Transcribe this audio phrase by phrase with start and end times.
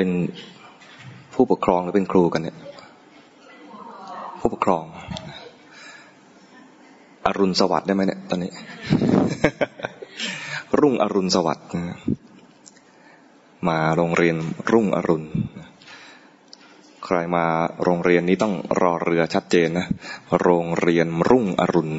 [0.00, 0.16] เป็น
[1.34, 2.56] ผู้ปกครองหรือเป็นครูกันเนี่ย
[4.40, 4.84] ผู้ปกครอง
[7.26, 8.52] อรุณสวัสดิ์ได้ไหมเนี่ยตอนนี้
[10.80, 11.66] รุ่งอรุณสวัสดิ์
[13.68, 14.36] มาโรงเรียน
[14.72, 15.26] รุ่งอรุณ
[17.04, 17.44] ใครมา
[17.82, 19.86] โรงเรียนนี้ต้องรอเรือชัดเจนนะ
[20.40, 21.90] โรงเรียนรุ่งอรุณ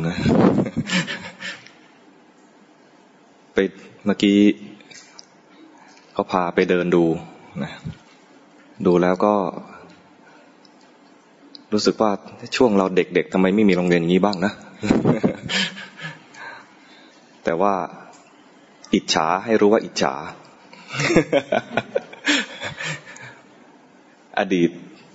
[3.53, 3.57] ไป
[4.05, 4.39] เมื่อกี้
[6.13, 7.05] เขาพาไปเดินดู
[7.63, 7.71] นะ
[8.85, 9.33] ดูแล้วก็
[11.73, 12.11] รู้สึกว่า
[12.55, 14.51] ช่วงเราเด็กๆทำไมไม่มีโรงเรียนนี้บ้างนะ
[17.43, 17.73] แต่ว่า
[18.93, 20.13] อิจฉาให้รู้ว่าอิจฉา
[24.39, 24.69] อดีต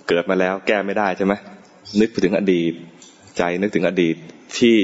[0.07, 1.33] เกิดมาแล้ว แก้ไม่ได้ใช่ไหม
[2.01, 2.73] นึกถึงอดีต
[3.37, 4.15] ใจนึกถึงอดีต
[4.57, 4.77] ที่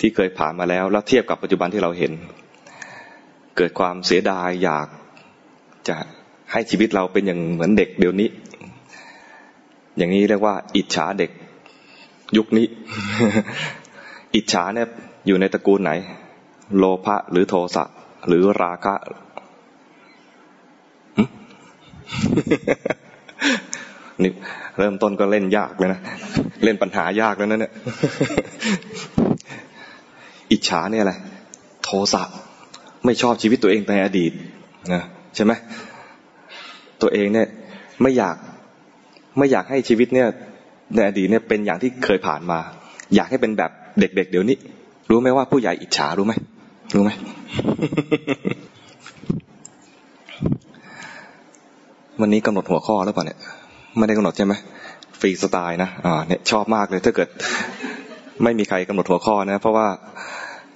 [0.00, 2.12] ที่เคยผ่านมาแล้ว แล้วเทียบกับปัจจุบันที่เราเห็น
[3.56, 4.88] เกิดความเสียดายอยาก
[5.88, 5.96] จะ
[6.52, 8.28] ให้ชีวิตเราเป็นอย่างเหมือนเด็กเดี๋ยวนี้
[9.98, 11.30] อย่างนี้เรียกว่า อิจฉาเด็ก
[12.36, 12.66] ยุคนี้
[14.34, 14.88] อิจฉาเนี่ย
[15.26, 15.92] อยู่ในตระกูลไหน
[16.76, 17.84] โลภะหรือโทสะ
[18.26, 18.94] หรือราคะ
[24.22, 24.32] นี่
[24.78, 26.00] เริ่มต้นก็เล่นยากเลยนะ
[26.64, 27.72] เล่นปัญหายากแล้วนะเนี่ย
[30.50, 31.12] อิจฉาเนี่ยอะไร
[31.84, 32.22] โทสะ
[33.04, 34.32] ไม่ชอบชีวิตตัวเองในอดีต
[34.94, 35.02] นะ
[35.36, 35.52] ใช่ไหม
[37.02, 37.46] ตัวเองเนี่ย
[38.02, 38.36] ไม่อยาก
[39.38, 40.28] ไม่อยากให้ชีวิตเนี่ย
[40.94, 42.58] ในอดีตเนี่ยเป็นอย่างที่เคยผ่านมา
[43.14, 43.70] อยากให้เป็นแบบ
[44.00, 44.56] เด็กๆเเดี๋ยวนี้
[45.10, 46.34] รู้ไหมว่าผู้ใหญ่อิจฉารู้ไหม
[46.94, 47.10] รู้ไหม
[52.20, 53.38] วันนี้กำหนดหัวข้อแล้วเปล่าเนี่ย
[53.98, 54.54] ไม่ได้กำหนดใช่ไหม
[55.20, 57.28] ฟรีสไตล์นะอ่าเนี่ยชอบมากเลย ถ้าเกิด
[58.42, 59.86] ไม่มีใครกำหนดหัวข้อนะ เพราะว่า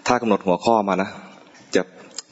[0.06, 1.08] ถ้ากำหนดหัวข้อมานะ
[1.74, 1.82] จะ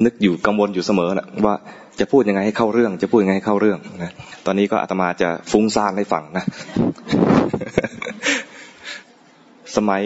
[0.05, 1.55] นึกอยู่กังวลอยู่เสมอนะว่า
[2.01, 4.13] จะพูดยังไงให้เข้าเรื่อง จะพูดยังไงให้เข้าเรื่องนะ
[4.47, 6.45] ตอนนี้ก็อาตมาจะฟุ้งซ่านให้ฟังนะ
[9.77, 10.03] สมัย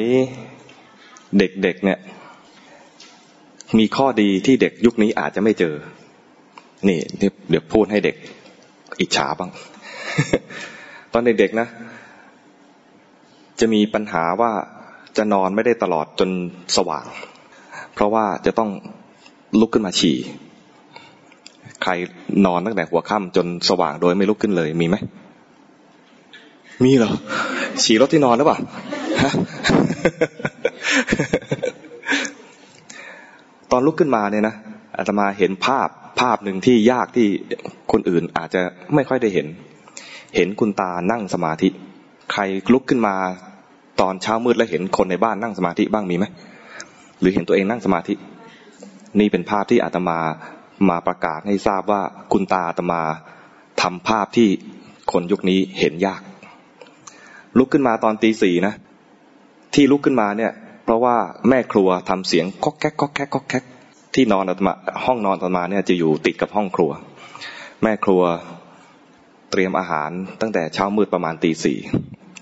[1.38, 1.98] เด็กๆเนี่ย
[3.78, 5.74] มีข้อดีที่เด็กยุคนี้อาจจะไม่เจอ
[6.88, 6.98] นี่
[7.48, 8.16] เดี๋ยวพูดให้เด็ก
[9.00, 9.50] อิจฉาบ้าง
[11.12, 11.68] ตอนเด็กๆนะ
[13.60, 14.52] จะมีปัญหาว่า
[15.16, 16.30] จะนอนไม่ได้ตลอดจน
[16.76, 17.06] สว่าง
[17.94, 18.70] เพราะว่าจะต้อง
[19.60, 20.16] ลุกขึ้นมาฉี่
[21.88, 21.98] ใคร
[22.46, 24.96] นอนตั้งแต่หัวค่ำจนสว่างโดยไม่ลุกขึ้นเลยมีไหม
[26.84, 27.12] มีเหรอ
[27.82, 28.58] ฉี่รถที่นอนหรือเปล่า
[33.70, 34.54] ตอนลุกขึ้นมาเนี่ยนะ
[34.96, 35.88] อาตมาเห็นภาพ
[36.20, 37.28] ภาพหนึ่งที่ยากที่
[37.92, 38.62] คนอื่นอาจจะ
[38.94, 39.46] ไม่ค่อยได้เห็น
[40.36, 41.68] เห็นคุณตานั่งสมาธิ
[42.32, 42.42] ใคร
[42.72, 43.14] ลุกขึ้นมา
[44.00, 46.24] ตอนเช้ามืดแล้วเห็นคนในบ้านนั่งสมาธิบ้างมีไหม
[47.20, 48.14] หรือเห็นตัวเองนั่งสมาธิ
[49.18, 50.18] นี่เป็นภาพที่อาตมา
[50.88, 53.02] มาประกาศให้ทราบว่าคุณตาตมา
[53.82, 54.48] ทำภาพที่
[55.12, 56.22] คนยุคนี้เห็นยาก
[57.58, 58.74] ลุกขึ้นมาตอนตีสี่นะ
[59.74, 60.52] ที่ลุกขึ้นมาเนี่ย
[60.84, 61.16] เพราะว่า
[61.48, 63.64] แม่ครัวทำเสียงก๊อกแก๊กก๊อกแก๊กก๊อกแก๊ก
[64.14, 64.72] ที่นอนอาตมา
[65.04, 66.90] ห้องนอนอาตมาเนี่ยจะอยู่ติดกับห้องครัว
[67.82, 68.22] แม่ครัว
[69.50, 70.10] เตรียมอาหาร
[70.40, 71.78] ตั้งแต่เช้ามืดประมาณตีสี่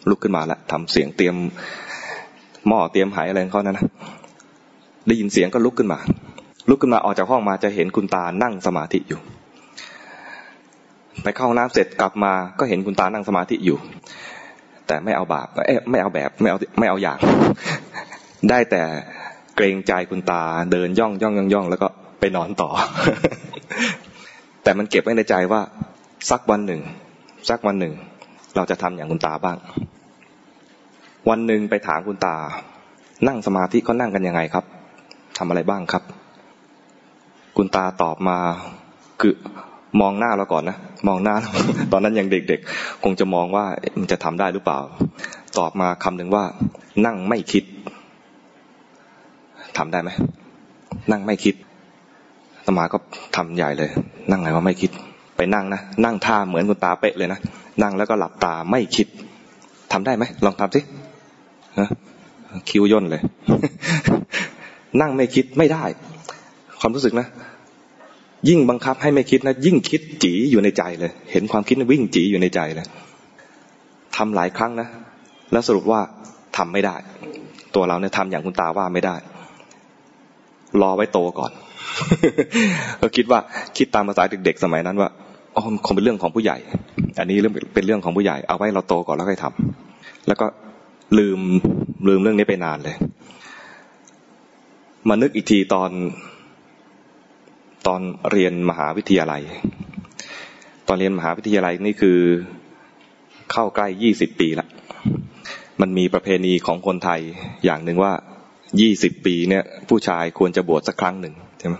[0.08, 1.34] ลุกขึ้นมาแล้วทำเสียงเตรียม
[2.68, 3.86] หม้อเตรียมหายอะไรของเขานะนะ
[5.06, 5.98] ได้ยินเสียงก็ลุกขึ้นมา
[6.68, 9.20] ลุกขึ้นมาออกจากห้องมาจะเห็นคุณตานั่งสมาธิอยู่
[11.22, 13.78] ไปเข้าห้องน้ำเสร็จกลับมาก็เห็นคุณตานั่งสมาธิอยู่
[14.86, 17.18] แต่ไม่เอาบาปเอ๊ะไม่เอาแบบไม่เอาไม่เอาอย่าง
[18.50, 18.82] ได้แต่
[19.56, 20.42] เกรงใจคุณตา
[20.72, 21.88] เดินย่องย่องย่องย่องแล้วก็
[22.20, 22.70] ไปนอนต่อ
[24.62, 25.60] แต่มันเก็บไว้ในใจว่า
[26.30, 26.80] สักวันหนึ่ง
[27.48, 27.94] สักวันหนึ่ง
[28.56, 29.56] เราจะทำอย่างคุณตาบ้าง
[31.30, 32.36] วันหนึ่งไปถามคุณตา
[33.28, 34.64] นั่งสมาธิเขานั่งกันยังไงครับ
[35.38, 36.02] ทำอะไรบ้างครับ
[37.56, 38.36] คุณตาตอบมา
[39.20, 39.34] คือ
[40.00, 40.76] มองหน้าเราก่อนนะ
[41.08, 41.34] มองหน้า
[41.92, 43.64] ตอนนั้นยังเด็กๆ คงจะมองว่า
[43.98, 44.80] มันจะทำได้หรือเปล่า
[45.58, 46.44] ตอบมาคำหนึ่งว่า
[47.06, 47.64] นั่งไม่คิด
[49.78, 50.10] ทำได้ไหม
[51.12, 51.54] นั่งไม่คิด
[52.66, 52.98] สมาก็
[53.36, 53.90] ทำใหญ่เลย
[54.30, 54.90] นั่งไงว่าไม่คิด
[55.36, 57.40] ไปนั่งนะนั่งท่าเหมือนคุณตาเป๊ะเลยนะ
[57.82, 59.06] นั่งแล้วก็หลับตาไม่คิด
[59.92, 60.80] ทำได้ไหมลองทำสิ
[61.80, 61.88] นะ
[62.68, 63.22] คิ้วย่นเลย
[65.00, 65.84] นั่งไม่คิดไม่ได้
[66.86, 67.26] ความรู้สึกนะ
[68.48, 72.86] ยิ่งบังคับให้ไม่คิดนะ ยิ่งคิดจีอยู่ในใจเลย เห็นความคิดวิ่งจีอยู่ในใจเลย
[74.16, 74.88] ทำหลายครั้งนะ
[75.52, 76.00] แล้วสรุปว่า
[76.56, 76.96] ทำไม่ได้
[77.74, 79.16] ตัวเราเนี่ยทำอย่างคุณตาว่าไม่ได้
[80.82, 81.52] รอไว้โตก่อน
[83.00, 83.38] ก็คิดว่า
[83.76, 85.08] คิดตามภาษาเด็กๆสมัยนั้นว่า
[85.56, 86.56] อ๋อคงเป็นเรื่องของผู้ใหญ่
[87.18, 90.46] อันนี้เรื่องเป็นเรื่องของผู้ใหญ่เอาไว้เราโตก่อนแล้วค่อยทำแล้วก็
[91.18, 91.40] ลืม
[92.08, 92.96] ลืมเรื่องนี้ไปนานเลย
[95.08, 95.90] มานึกอีกทีตอน
[97.86, 98.00] ตอน
[98.30, 99.42] เรียนมหาวิทยาลัย
[100.88, 102.18] ตอนเรียนมหาวิทยาลัยนี่คือ
[103.52, 104.66] เข้าใกล้ยี่สิบปีละ
[105.80, 107.20] มันมีประเพณีของคนไทย
[107.64, 108.12] อย่างหนึ่งว่า
[108.80, 111.74] ยี่สิบปีเนี่ยผู้ชายควรจะบวชสักครั้งหนึ่งใช่ไหม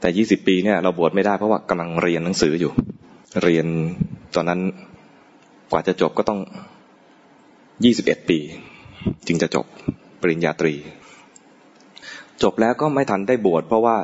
[0.00, 2.72] แต่ยี่สิบปีเนี่ยเราบวชไม่ได้เพราะว่ากำลังเรียนหนังสืออยู่
[3.42, 3.66] เรียน
[4.34, 4.60] ตอนนั้น
[5.72, 6.40] กว่าจะจบก็ต้อง
[7.84, 8.38] ยี่สิบเอ็ดปี
[9.26, 9.66] จึงจะจบ
[10.20, 10.74] ปริญญาตรี
[12.42, 13.96] จบแล้วก็ไม่ทันได้บวชเพราะว่า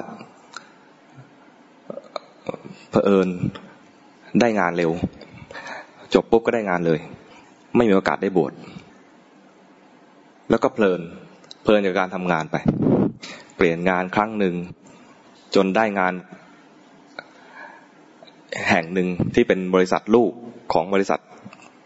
[2.91, 3.29] เผอิญ
[4.41, 4.91] ได้งานเร็ว
[6.15, 7.01] จบปุ๊บก็ได้งานเลย
[7.77, 8.53] ไม่มีโอกาสได้บวช
[10.51, 11.01] แล้วก็เพลิน
[11.63, 12.57] เพลินจากการทำงานไป
[13.57, 14.55] เปลี่ยนงานครั้งหนึ่ง
[15.55, 16.13] จนได้งาน
[18.69, 20.33] แห่งหนึ่งที่เป็นบริษัทลูก
[20.73, 21.21] ของบริษัท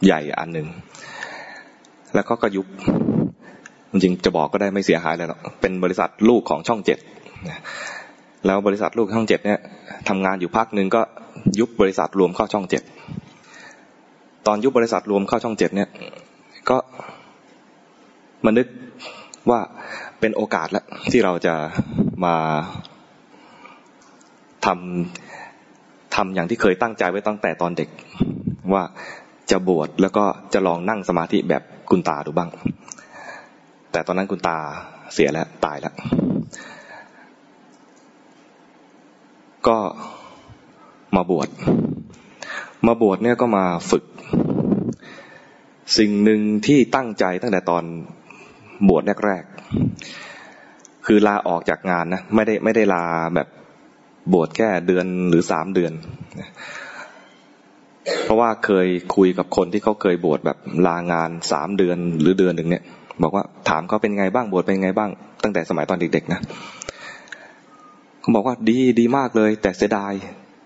[0.04, 0.68] ใหญ่อันหนึ่ง
[2.14, 2.66] แล้วก็กระยุบ
[3.90, 6.98] จริงจะบอกก็ได้ไม่เสียหายเลยหรอกเป็นบริษัทลูกของช่องเจ็ด
[8.46, 9.60] แล้วบริษัทลูกช่องเจ็ดเนี่ย
[10.08, 11.02] ทำงานอยู่พักหนึ่งก็
[11.60, 12.82] ยุบบริษัทรวมเข้าช่องเจ็ด
[14.46, 15.88] ตอนยุบบริษัทรวมเข้าช่องเจ็ดเนี่ย
[16.70, 16.76] ก็
[18.44, 18.66] มานึก
[19.50, 19.60] ว่า
[20.20, 21.54] เป็นโอกาสแล้วที่เราจะ
[22.24, 22.36] มา
[24.66, 27.88] ทำทำอย่างที่เคยตั้งใจไว้ตั้งแต่ตอนเด็ก
[28.72, 28.82] ว่า
[29.50, 32.50] จะบวชแล้วก็จะลองนั่งสมาธิแบบคุณตาดูบ้าง
[33.92, 34.58] แต่ตอนนั้นคุณตา
[35.14, 35.94] เสียแล้วตายแล้ว
[39.68, 39.76] ก็
[41.16, 41.48] มาบวช
[42.86, 44.04] มาบวชเนี่ยก็มาฝึก
[45.98, 47.84] สิ่งหนึ่งที่ตั้งใจตั้งแต่ตอน
[48.88, 53.04] บวชแรกๆ คือลาออกจากงานนะ ไม่ได้ไม่ได้ลา
[53.34, 53.48] แบบ
[54.32, 55.92] บวชแค่เดือนหรือสามเดือน
[58.24, 62.82] เพราะว่าเคยคุยกับคนที่เขาเคยบวชแบบลางานสามเดือนหรือเดือนหนึ่งเนี่ย
[63.22, 65.10] บอกว่าถามเขาเป็นไงบ้างบวชเป็นไงบ้าง
[65.42, 66.40] ตั้งแต่สมัยตอนเด็กๆนะ
[68.26, 70.12] เขาบอกว่าดีดีมากเลย แต่เสียดาย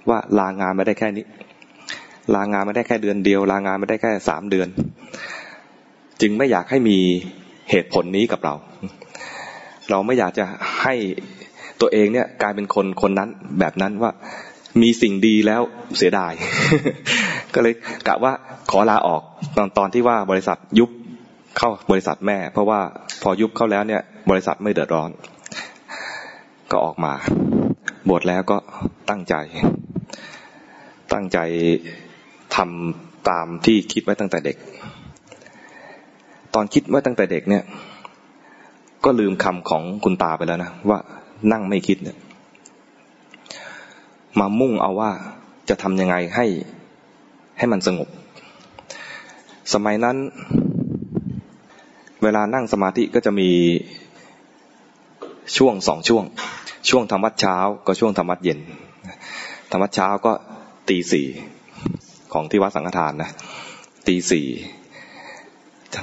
[0.08, 1.24] ว่าลางานม่ได้แค่นี้
[2.34, 4.68] ลางานม่ได้แค่เดือนเดียว ลางานม่ได้แค่สามเดือน
[6.20, 6.98] จึงไม่อยากให้มี
[7.70, 8.54] เหตุผลนี้กับเรา
[9.90, 10.44] เราไม่อยากจะ
[10.82, 10.94] ให้
[11.80, 13.28] ตัวเองเนี่ยกลายเป็นคนคนนั้น
[13.58, 14.10] แบบนั้นว่า
[14.82, 15.62] มีสิ่งดีแล้ว
[15.96, 16.32] เสียดาย
[17.54, 17.74] ก็เลย
[18.06, 18.32] กะว่า
[18.70, 19.22] ขอลาออก
[19.56, 20.90] ตอนตอนที่ว่าบริษัทยุบ
[21.58, 22.80] เข้าบริษัทแม่ เพราะว่า
[23.22, 25.10] พอยุบเข้าแล้วเนี่ย บริษัทไม่เดือดร้อน
[26.72, 27.12] ก็ออกมา
[28.08, 28.56] บวชแล้วก็
[29.10, 29.34] ตั้งใจ
[31.12, 31.38] ตั้งใจ
[32.56, 34.56] ทำตามที่คิดไว้ตั้งแต่เด็ก
[36.54, 37.64] ตอนคิดไว้ตั้งแต่เด็กเนี่ย
[39.04, 40.98] ก็ลืมคำของคุณตาไปแล้วนะ ว่า
[41.52, 42.16] นั่งไม่คิดเนี่ย
[44.38, 45.10] มามุ่งเอาว่า
[45.68, 46.46] จะทำยังไงให้
[47.58, 48.08] ให้มันสงบ
[49.72, 50.16] สมัยนั้น
[52.22, 53.48] เวลานั่งสมาธิก็จะมี
[55.56, 56.24] ช่วงสองช่วง
[56.88, 57.56] ช่วงธรรมวัดเช้า
[57.86, 58.58] ก็ช่วงธรรมวัดเย็น
[59.70, 60.32] ธรรมวัดเช้าก็
[60.88, 61.26] ตีสี่
[62.32, 63.30] ของที่วัดสังฆทานนะ
[64.06, 64.46] ตีสี่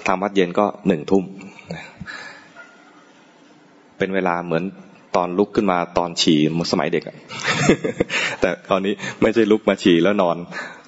[0.07, 1.25] ธรรมวัดเย็นก็หนึ่งทุ่ม
[3.97, 4.63] เป็นเวลาเหมือน
[5.15, 6.39] ตอนลุกขึ้นมาตอนฉี่
[6.71, 7.03] สมัยเด็ก
[8.39, 10.37] แต่ตอนนี้ไม่ใช่ลุกมาฉี่แล้วนอน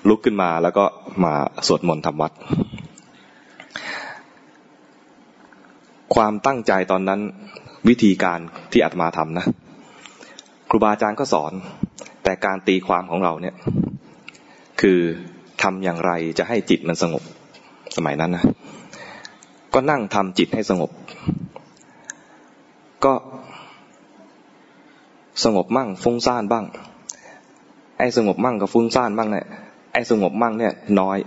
[0.09, 0.85] ลุกขึ้นมาแล้วก็
[1.25, 1.33] มา
[1.67, 2.31] สวดมนต์ทำวัด
[6.15, 7.19] ความตั้งใจตอนนั้น
[7.87, 8.39] วิธีการ
[8.71, 9.45] ที่อาตมาทำนะ
[10.69, 11.53] ครูบาอาจารย์ก็สอน
[12.23, 13.55] แต่การตีความของเราเนี่ย
[14.81, 14.99] คือ
[15.61, 17.23] ทำอย่างไรจะให้จิตมันสงบ
[17.95, 18.43] สมัยนั้นนะ
[19.73, 20.91] ก็นั่งทำจิตให้สงบ
[23.05, 23.13] ก็
[25.43, 26.65] สงบมั่งฟุ้งซ่านบ้าง
[27.97, 29.45] ไอ้สงบมั่งกับฟุ้งซ่านบ้างเนี่ย
[29.93, 31.17] ไอ้สงบมั่งเนี่ย น้อย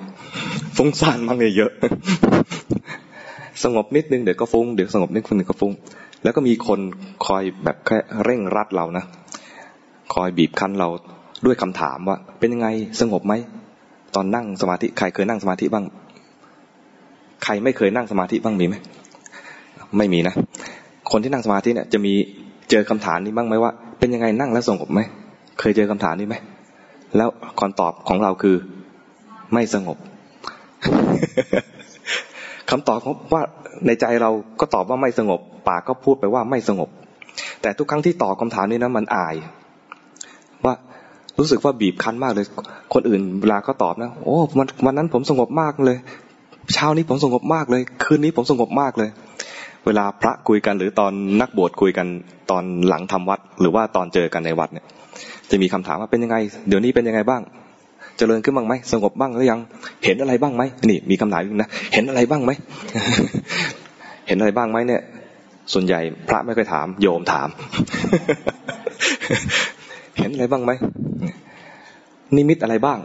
[0.76, 1.72] ฟุ้งซ่านบ้างเนี่ยเยอะ
[3.64, 5.72] สงบนิดนึงเดี๋ยวก็ฟุ้ง เดี๋ยวสงบนิดนึงก็ฟุ้ง
[6.22, 6.80] แล้วก็มีคน
[7.26, 9.04] คอยแบบแค่เร่งรัดเรานะ
[10.14, 10.88] คอยบีบคั้นเรา
[11.46, 12.68] ด้วยคำถามว่า เป็นยังไง
[13.00, 13.34] สงบไหม
[14.14, 15.84] ตอนนั่งสมาธิใครเคยนั่งสมาธิบ้าง
[17.44, 18.76] ใครไม่เคยนั่งสมาธิบ้างมีไหม
[19.98, 20.34] ไม่มีนะ
[21.10, 22.12] คนที่นั่งสมาธิเนี่ยจะมี
[22.70, 25.00] เจอคำถามนี้บ้างไหมว่า เป็นยังไงนั่งแล้วสงบไหม
[25.60, 26.36] เคยเจอคำถามนี้ไหม
[27.16, 27.28] แล้ว
[27.60, 28.56] คำตอบของเราคือ
[29.52, 29.98] ไม่สงบ
[32.72, 32.98] คำตอบ
[33.32, 33.42] ว่า
[33.86, 36.88] ในใจเราก็ตอบว่าไม่สงบ ปากก็พูดไปว่าไม่สงบ
[37.62, 39.34] แต่ทุกครั้งที่ตอบคาถามนี้นะมันอาย
[40.64, 40.74] ว่า
[41.38, 42.46] รู้สึกว่าบีบคั้นมากเลย
[42.94, 45.96] คนอื่นเวลาเขาตอบนะ โอ้วันวันนั้นผมสงบมากเลย
[46.74, 49.08] เช้านี้ผมสงบมากเลย คืนนี้ผมสงบมากเลย
[49.86, 52.06] เวลาพระคุยกันหรือตอนนักบวชคุยกัน
[52.50, 54.86] ตอนหลังทำวัด หรือว่าตอนเจอกันในวัดเนี่ย
[55.50, 56.36] จะมีคำถามว่าเป็นยังไง
[56.68, 57.42] เดี๋ยวนี้เป็นยังไงบ้าง
[58.18, 59.60] เจริญขึ้นบ้างไหมสงบบ้างหรือยัง
[60.04, 62.50] เห็นอะไรบ้างไหมนี่มีคำถามนะเห็นอะไรบ้างไหม
[64.28, 65.02] เห็นอะไรบ้างไหมเนี่ย
[65.72, 67.48] ส่วนใหญ่พระไม่เคยถาม โยมถาม
[70.18, 70.72] เห็นอะไรบ้างไหม
[72.36, 72.98] นิมิตอะไรบ้าง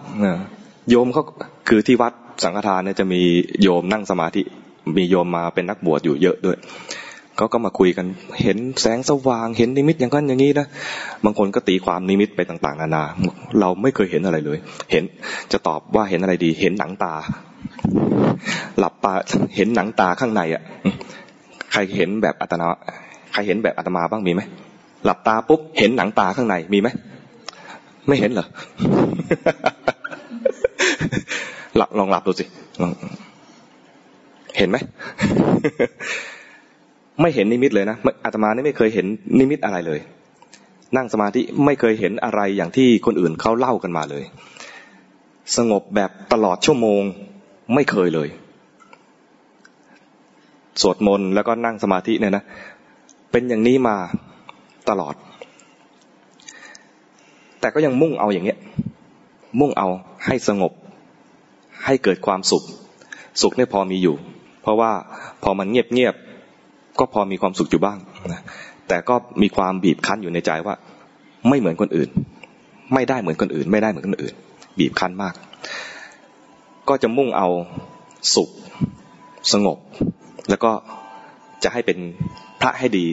[0.90, 1.24] โยมเขา
[1.70, 3.22] คือที่วัดสังฆทานเนี่ยจะมี
[3.62, 4.42] โยมนั่งสมาธิ
[4.98, 6.58] มีโยมมาเป็นนักบวชอยู่เยอะด้วย
[7.38, 8.06] เขาก็มาคุยกัน
[8.41, 10.67] เห็นแสงสว่างเห็นนิมิตอย่างนั้นอย่างนี้นะ
[11.25, 13.03] บางคนก็ตีความนิมิตไปต่างๆ นานา
[13.60, 14.58] เราไม่เคยเห็นอะไรเลย
[14.91, 15.03] เห็น
[15.51, 17.13] จะตอบว่าเห็นอะไรดี เห็นหนังตา
[18.79, 19.13] หลับตา
[19.56, 20.62] เห็นหนังตาข้างในอะ
[21.72, 22.67] ใครเห็นแบบอัตนา
[23.34, 24.41] ใครเห็นแบบอัตมาบ้างมีไหม
[25.06, 26.89] หลับตาปุ๊บเห็นหนังตาข้างในมีไหม
[28.08, 28.48] ไม่เห็นเหรอ
[31.77, 32.46] หลับลองหลับดูสิ
[32.82, 32.91] ลอง
[34.58, 34.77] เห็นไหม
[37.22, 39.06] ไม่เห็นนิมิตเลยนะอาตมานี่ไม่เคยเห็น
[39.40, 40.00] นิมิตอะไรเลย
[40.96, 44.24] นั่งสมาธิไม่เคยเห็นอะไรอย่างที่คนอื่นเขาเล่ากันมาเลย
[45.58, 47.02] สงบแบบตลอดชั่วโมง
[47.74, 48.30] ไม่เคยเลย
[50.82, 52.44] สวดมนต์แล้วก็นั่งสมาธิเนี่ยนะ
[53.32, 53.96] เป็นอย่างนี้มา
[54.90, 55.16] ตลอด
[57.60, 58.60] แต่ก็ยังมุ่งเอาอย่างเงี้ย
[59.60, 59.88] มุ่งเอา
[60.26, 60.72] ให้สงบ
[61.86, 62.64] ให้เกิดความสุข
[63.42, 64.16] สุขเนี่ยพอมีอยู่
[64.62, 64.92] เพราะว่า
[65.44, 66.16] พอมันเงียบเงียบ
[67.00, 67.98] ก็พอมีความสุขอยู่บ้าง
[68.32, 68.42] นะ
[68.88, 70.75] แต่ก็มีความบีบคั้นอยู่ในใจว่า
[71.50, 72.10] ไม่เหมือนคนอื่น
[72.94, 74.36] ไม่ได้เหมือนคนอื่น ไม่ได้เหมือนคนอื่น
[74.80, 75.34] บีบคั้นมาก
[76.89, 77.48] ก็จะมุ่งเอา
[78.36, 78.50] สุข
[79.54, 79.77] สงบ
[80.50, 80.72] แล้วก็
[81.63, 81.98] จะให้เป็น
[82.62, 83.08] พระให้ดี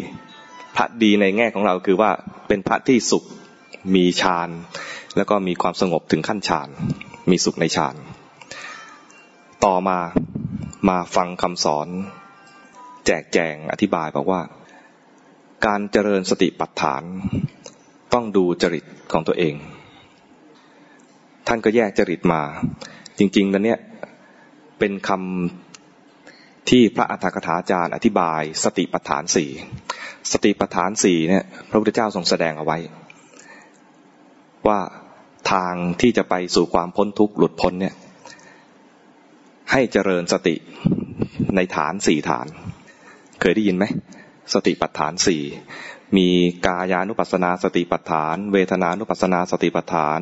[0.77, 2.11] พระดีในแง่ของเราคือว่า
[2.49, 3.25] เป็นพระที่สุข
[3.95, 4.49] มีฌาน
[5.17, 6.69] แล้วก็มีความสงบถึงขั้นฌาน
[7.31, 7.95] มีสุขในฌาน
[9.65, 9.99] ต่อมา
[10.89, 11.89] มาฟังคำสอน
[13.07, 14.43] แจกแจงอธิบายบอกว่า
[15.67, 17.03] การเจริญสติปัฏฐาน
[18.13, 19.55] ต้องดูจริตของตัวเอง
[21.47, 22.43] ท่านก็แยกจริตมา
[23.19, 23.79] จริงๆแล้วเนี่ย
[24.79, 29.51] เป็นคำที่พระอัฏฐกถาจารย์อธิบาย สติปัฏฐานสี่
[30.33, 32.79] สติปัฏฐานสี่เนี่ยพระพุทธเจ้าทรงแสดงเอาไว้
[34.69, 34.81] ว่า
[35.53, 37.95] ทางที่จะไปสู่ความพ้นทุกข์หลุดพ้นเนี่ย
[39.73, 40.55] ให้เจริญสติ
[41.57, 42.47] ในฐานสี่ฐาน
[43.41, 43.85] เคยได้ยินไหม
[44.55, 45.43] สติปัฏฐานสี่
[46.17, 46.29] มี
[46.67, 50.21] กายานุปัสสนาสติปัฏฐาน เวทนานุปัสสนาสติปัฏฐาน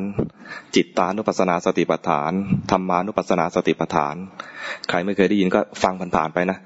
[0.75, 2.31] จิตตานุปัสสนาสติปัฏฐาน
[2.71, 4.15] ธรรมานุปัสสนาสติปัฏฐาน
[4.89, 6.57] ใครไม่เคยได้ยินก็ฟังผ่านๆไปนะ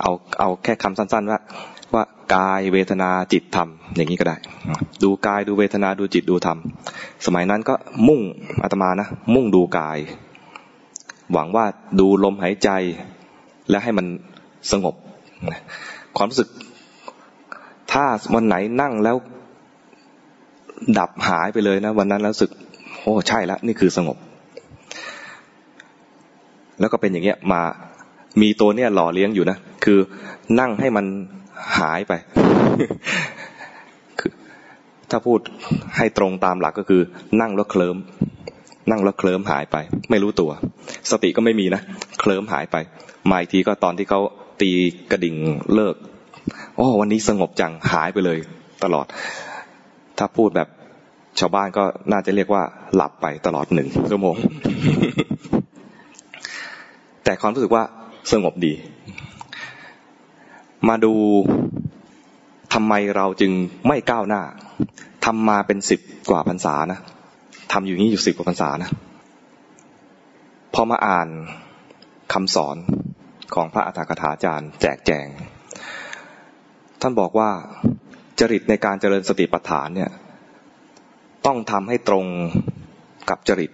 [0.00, 1.38] เอาเอาแค่คำสั้น ๆ ว่า
[1.94, 4.36] ว่ากายเวทนาจิตธรรมอย่างนี้ก็ได้
[5.02, 6.58] ดูกายดูเวทนาดูจิตดูธรรม
[7.26, 7.74] สมัยนั้นก็
[8.08, 8.20] มุ่ง
[8.62, 9.98] อาตมานะ มุ่งดูกาย
[11.32, 11.64] หวังว่า
[12.00, 12.70] ดูลมหายใจ
[13.70, 14.06] และให้มัน
[14.72, 14.94] สงบ
[16.16, 16.48] ความรู้สึก
[17.92, 18.04] ถ้า
[18.34, 19.16] วันไหนนั่งแล้ว
[20.98, 22.50] ดับหายไปเลยนะ วันนั้นแล้วสึก
[23.00, 24.16] โอ้ใช่แล้วนี่คือสงบ
[26.80, 27.62] แล้วก็เป็นอย่างเงี้ยมา
[28.42, 29.98] มีตัวเนี้ยหล่อเลี้ยงอยู่นะ คือ
[30.60, 31.06] นั่งให้มัน
[31.78, 32.12] หายไป
[34.20, 34.32] คือ
[35.10, 35.40] ถ้าพูด
[35.96, 37.02] ให้ตรงตามหลักก็คือ
[37.40, 37.96] นั่งแล้วเคลิม
[38.90, 39.76] นั่งแล้วเคลิมหายไป
[40.10, 40.50] ไม่รู้ตัว
[41.10, 41.82] สติก็ไม่มีนะ
[42.20, 42.76] เคลิมหายไป
[43.30, 44.20] มาอีกทีก็ตอนที่เขา
[44.60, 44.70] ตี
[45.10, 45.36] กระดิ่ง
[45.74, 45.96] เลิก
[46.76, 48.38] โอ้วันนี้สงบจังหายไปเลย
[48.84, 49.06] ตลอด
[50.18, 50.68] ถ้าพูดแบบ
[51.38, 52.62] ชาวบ้านก็น่าจะเรียกว่า
[52.94, 54.36] หลับไปตลอดหนึ่งชั่วโมง
[57.24, 57.84] แต่ความรู้สึกว่า
[58.32, 58.72] สงบดี
[60.88, 61.12] มาดู
[62.74, 63.52] ทำไมเราจึง
[63.88, 64.42] ไม่ก้าวหน้า
[65.24, 66.98] ทำมาเป็นสิบกว่าพรรษานะ
[67.72, 68.90] ทำอยู่นี้อยู่สิบกว่าพรรษานะ
[70.74, 71.28] พอมาอ่าน
[72.32, 72.76] คำสอน
[73.54, 75.26] ของพระอัฏฐกถาจารย์ แจกแจง
[77.00, 77.50] ท่านบอกว่า
[78.40, 80.10] จริตในการเจริญสติปัฏฐานเนี่ย
[81.46, 82.24] ต้องทำให้ตรง
[83.30, 83.70] กับจริต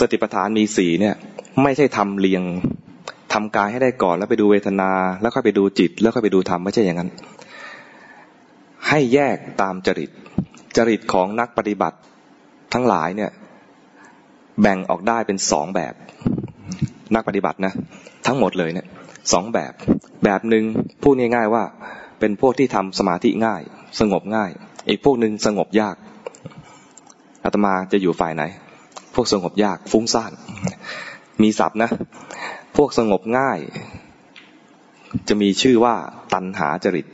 [0.00, 1.14] สติปัฏฐานมีสีเนี่ย
[1.62, 2.42] ไม่ใช่ทำเรียง
[3.32, 7.10] ทำกายให้ได้ก่อนแล้วไปดูเวทนา แล้วค่อยไปดูจิต แล้วค่อยไปดูธรรมไม่ใช่อย่างนั้น
[8.88, 10.10] ให้แยกตามจริต
[10.76, 11.98] จริตของนักปฏิบัติ
[12.74, 13.30] ทั้งหลายเนี่ย
[14.60, 15.94] แบ่งออกได้เป็นสองแบบ
[17.14, 17.72] นักปฏิบัตินะ
[18.26, 18.86] ทั้งหมดเลยเนี่ย
[19.32, 19.72] สองแบบ
[20.24, 20.64] แบบหนึ่ง
[21.02, 21.64] พูดง่ายๆว่า
[22.20, 23.62] เป็นพวกที่ทำสมาธิง่าย
[24.00, 24.50] สงบง่าย
[24.88, 25.96] อีกพวกหนึ่งสงบยาก
[27.44, 28.42] อาตมาจะอยู่ฝ่ายไหน
[29.14, 30.32] พวกสงบยากฟุ้งซ่าน
[31.42, 31.90] มีศัพท์นะ
[32.76, 33.58] พวกสงบง่าย
[35.28, 35.94] จะมีชื่อว่า
[36.34, 37.06] ตันหาจริต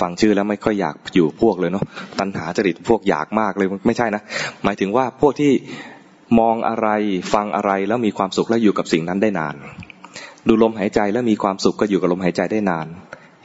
[0.00, 1.84] ฟังชื่อแล้วไม่ค่อยอยากอยู่พวกเลยเนาะ
[2.18, 4.22] ตันหาจริตพวกอยากมากเลยไม่ใช่นะ
[4.64, 5.52] หมายถึงว่าพวกที่
[6.38, 6.88] มองอะไร
[7.32, 9.54] ฟังอะไรแล้วมีความสุขแล้วอยู่กับสิ่งนั้นได้นาน
[10.46, 12.86] ดูลมหายใจแล้วมีความสุขก็อยู่กับลมหายใจได้นาน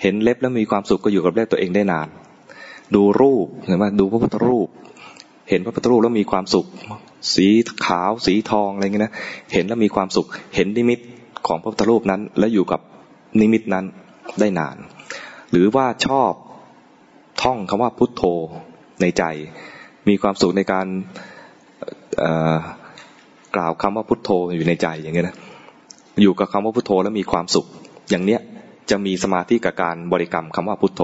[0.01, 2.07] เห็นเล็บแล้วมีความสุขก็อยู่กับเล็บตัวเองได้นาน
[2.95, 4.67] ดูรูปเห็นไหมดูพระพุทธรูป
[5.49, 6.65] เห็นพระพุทธรูปแล้วมีความสุข
[7.35, 7.47] สี
[7.85, 9.13] ขาวสีทองอะไรเงี้ยนะ
[9.53, 10.99] เห็นแล้วมีความสุข เห็นนิมิต
[11.47, 12.81] ของพระพุทธรูปนั้น แล้วอยู่กับ
[13.39, 13.85] นิมิตนั้น
[14.39, 14.77] ได้นาน
[15.51, 16.31] หรือว่าชอบ
[17.41, 18.23] ท่องคำว่าพุทโธ
[19.01, 19.23] ในใจ
[20.07, 20.87] มีความสุขในการ
[23.55, 25.35] กล่าวคำว่าพุทโธอยู่ในใจอย่างเงี้ยนะ
[26.21, 27.65] อยู่กับคำว่าพุทโธแล้วมีความสุข
[28.09, 28.41] อย่างเนี้ย
[28.89, 31.01] จะมีสมาธิกับการบริกรรมคำว่าพุทโธ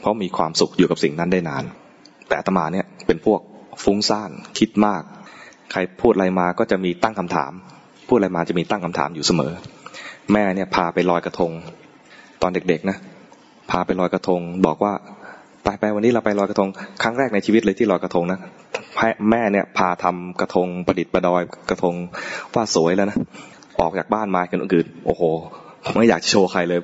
[0.00, 1.64] เพราะมีความสุขอยู่กับสิ่งนั้นได้นาน
[2.26, 3.40] แต่อาตมาเนี่ยเป็นพวก
[3.84, 5.02] ฟุ้งซ่านคิดมาก
[5.72, 7.52] ใครพูดอะไรมาก็จะมีตั้งคำถาม
[8.08, 9.52] พูดอะไรมาจะมีตั้งคำถามอยู่เสมอ
[10.32, 11.52] แม่เนี่ยพาไปลอยกระทง
[12.42, 12.98] ตอนเด็กๆนะ
[13.70, 14.92] พาไปลอยกระทงบอกว่า
[15.64, 16.68] ไปไปวันนี้เราไปลอยกระทง
[17.02, 18.38] ครั้งแรกในชีวิตเลยที่ลอยกระทงนะ
[19.30, 21.94] แม่เนี่ยพาทำกระทงประดิษฐ์ประดอยกระทง
[22.54, 23.18] ว่าสวยแล้วนะ
[23.80, 25.22] ออกจากบ้านมาคนอื่นโอ้โห
[25.94, 26.80] ไม่อยากโชว์ใครเลย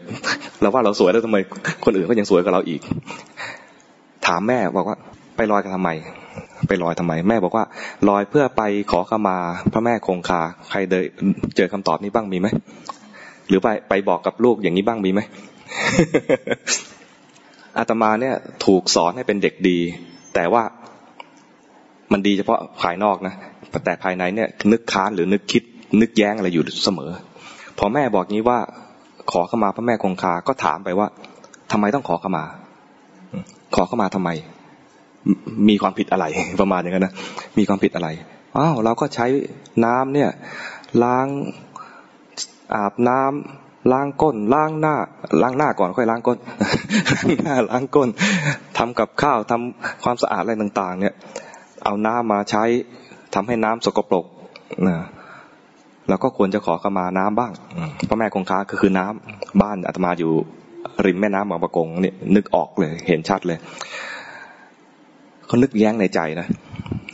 [0.61, 1.39] เราว่าเราสวยแล้วทำไม
[1.85, 2.81] คนอื่นก็ยังสวยกว่าเราอีก
[4.27, 4.97] ถามแม่บอกว่า
[5.37, 5.91] ไปลอยกันทำไม
[6.69, 7.65] ไปลอยทำไม แม่บอกว่า
[8.09, 9.39] ลอยเพื่อไปขอขมา
[9.73, 10.95] พระแม่คงคาใครเด
[11.57, 12.49] เจอคำตอบนี้บ้างมีไหม
[13.49, 15.21] หรือไปไปบอกกับลูกอย่างนี้บ้างมีไหม
[17.79, 19.79] อาตมาเนี่ยถูกสอนให้เป็นเด็กดี
[20.35, 20.63] แต่ว่า
[22.13, 23.35] มันดีเฉพาะภายนอกนะ
[23.85, 25.63] แต่ภายในเนี่ยนึกค้านหรือนึกคิด
[26.01, 27.11] นึกแย้งอะไรอยู่เสมอ
[27.79, 28.59] พอแม่บอกงี้ว่า
[29.31, 31.09] ขอเข้ามาพระแม่คงคา ก็ถามไปว่า
[31.73, 32.45] ทำไมต้องขอเข้ามา
[33.75, 34.31] ขอเข้ามาทำไม
[35.69, 36.25] มีความผิดอะไร
[36.61, 37.15] ประมาณอย่างนั้นนะ
[37.59, 38.09] มีความผิดอะไร
[38.57, 39.27] อ้าวเราก็ใช้
[39.85, 40.31] น้ำเนี่ย
[41.03, 41.27] ล้าง
[42.75, 44.97] อาบน้ำ ล้างก้น ล้างหน้า
[45.43, 46.39] ล้างหน้าก่อนค่อยล้างก้น
[47.13, 48.09] ล้างหน้าล้างก้น
[48.79, 51.15] ทำกับข้าวทำความสะอาดอะไรต่าง ๆ เนี่ย
[51.85, 52.65] เอาน้ำมาใช้
[53.35, 54.25] ทำให้น้ำสกปรก
[54.89, 54.97] นะ
[56.09, 57.53] เราก็ควรจะขอขมาน้ำบ้าง
[58.09, 60.33] พระแม่คงคาก็คือน้ำบ้านอาตมาอยู่
[61.07, 63.59] ริมแม่น้ำบางประกงเนี่ยนึกออกเลยเห็นชัดเลย
[65.47, 66.47] เขานึกแย้งในใจนะ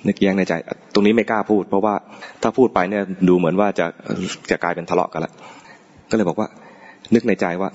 [0.07, 0.55] นึกแย้งในใจ
[0.95, 1.95] ตรงนี้ไม่กล้าพูด เพราะว่า
[2.43, 3.87] ถ้าพูดไปเนี่ยดูเหมือนว่าจะ
[4.51, 5.33] จะกลายเป็นทะเลาะกันละ
[6.11, 6.49] ก็เลยบอกว่า
[7.15, 7.71] นึกในใจว่า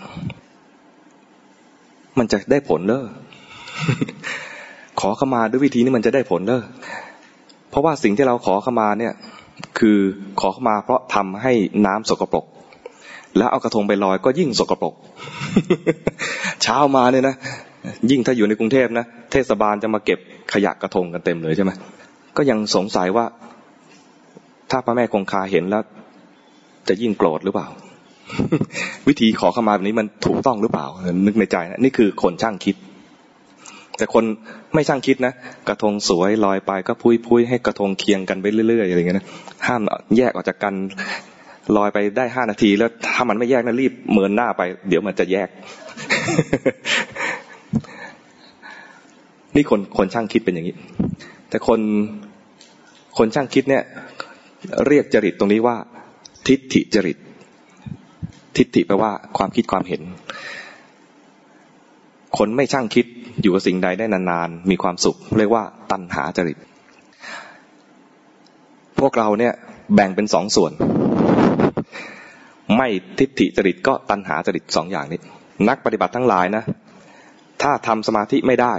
[2.19, 3.05] มันจะได้ผลเลอ
[4.99, 6.61] ขอขมาด้วยวิธีนี้มันจะได้ผลเลอ
[7.69, 9.13] เพราะว่าสิ่งที่เราขอขมาเนี่ย
[9.79, 9.97] คือ
[10.39, 11.53] ขอเข้ามาเพราะทำให้
[11.85, 12.45] น้ำสกปรก
[13.37, 14.93] แล้วเอากระทงไปลอยก็ยิ่งสกปรก
[16.63, 17.35] เช้ามาเนี่ยนะ
[18.09, 20.19] ยิ่งถ้าอยู่ในกรุงเทพนะเทศบาลจะมาเก็บ
[20.53, 21.71] ขยะกระทงกันเต็มเลยใช่ไหม
[22.37, 23.25] ก็ยังสงสัยว่า
[24.71, 25.83] ถ้าพระแม่คงคาเห็นแล้ว
[26.87, 27.67] จะยิ่งโกรธหรือเปล่า
[29.07, 30.87] วิธีขอเข้ามาแบบนี้มันถูกต้องหรือเปล่า
[31.25, 32.75] นึกในใจนะนี่คือคนช่างคิด
[33.97, 34.23] แต่คน
[34.73, 35.33] ไม่ช่างคิดนะ
[35.67, 39.25] กระทงสวยลอยไปก็พุ้ยพุ้ยให้กระทงเคียงกันไปเรื่อยๆอะไรเงี้ยนะ
[39.67, 39.81] ห้าม
[40.17, 40.73] แยกออกจากกัน
[41.77, 45.49] ลอยไปได้ห้านาที แล้วถ้ามันไม่แยกนะรีบเหมินหน้าไป เดี๋ยวมันจะแยก
[49.55, 50.75] นี่คนคนช่างคิดเป็นอย่างนี้
[51.49, 51.79] แต่คน
[53.17, 53.83] คนช่างคิดเนี่ย
[54.87, 55.75] เรียกจริตตรงนี้ว่า
[56.47, 57.17] ทิฏฐิจริต
[58.59, 60.01] ทิฏฐิแปลว่าความคิดความเห็น
[62.37, 63.05] คนไม่ช่างคิด
[63.41, 66.57] อยู่กับสิ่งใดได้นานๆ มีความสุข เรียกว่าตัณหาจริต
[68.99, 69.53] พวกเราเนี่ย
[69.95, 70.71] แบ่งเป็นสองส่วน
[72.77, 72.87] ไม่
[73.19, 75.19] ทิฏฐิจริตก็ตัณหาจริตสองอย่างนี้
[75.69, 76.63] นักปฏิบัติทั้งหลายนะ
[77.61, 78.73] ถ้าทำสมาธิไม่ได้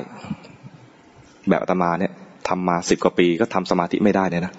[1.49, 2.13] แบบอาตมาเนี่ย
[2.49, 4.53] ทำมาสิบกว่าปีก็ทำสมาธิไม่ได้เนี่ยนะ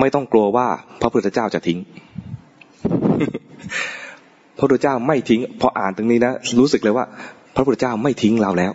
[0.00, 0.66] ไม่ต้องกลัวว่า
[1.00, 1.78] พระพุทธเจ้าจะทิ้ง
[4.58, 7.04] พระพุทธเจ้าไม่ทิ้ง พออ่านตรงนี้นะรู้สึกเลยว่า
[7.54, 8.72] พระพุทธเจ้าไม่ทิ้งเราแล้ว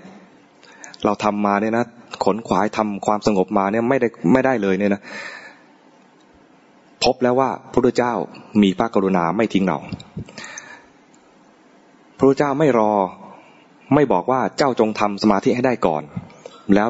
[1.06, 1.86] เราทำมาเนี่ยนะ
[2.24, 5.02] ขนขวายทำความสงบมาเนี่ยไม่ได้ไม่ได้เลยเนี่ยนะ
[7.04, 8.14] พบแล้วว่าพระพุทธเจ้า
[8.62, 9.78] มีพระกรุณาไม่ทิ้งเรา
[12.18, 12.92] พระพุทธเจ้าไม่รอ
[13.96, 16.04] ไม่บอกว่าเจ้าจงทำสมาธิให้ได้ก่อน
[16.76, 16.90] แล้ว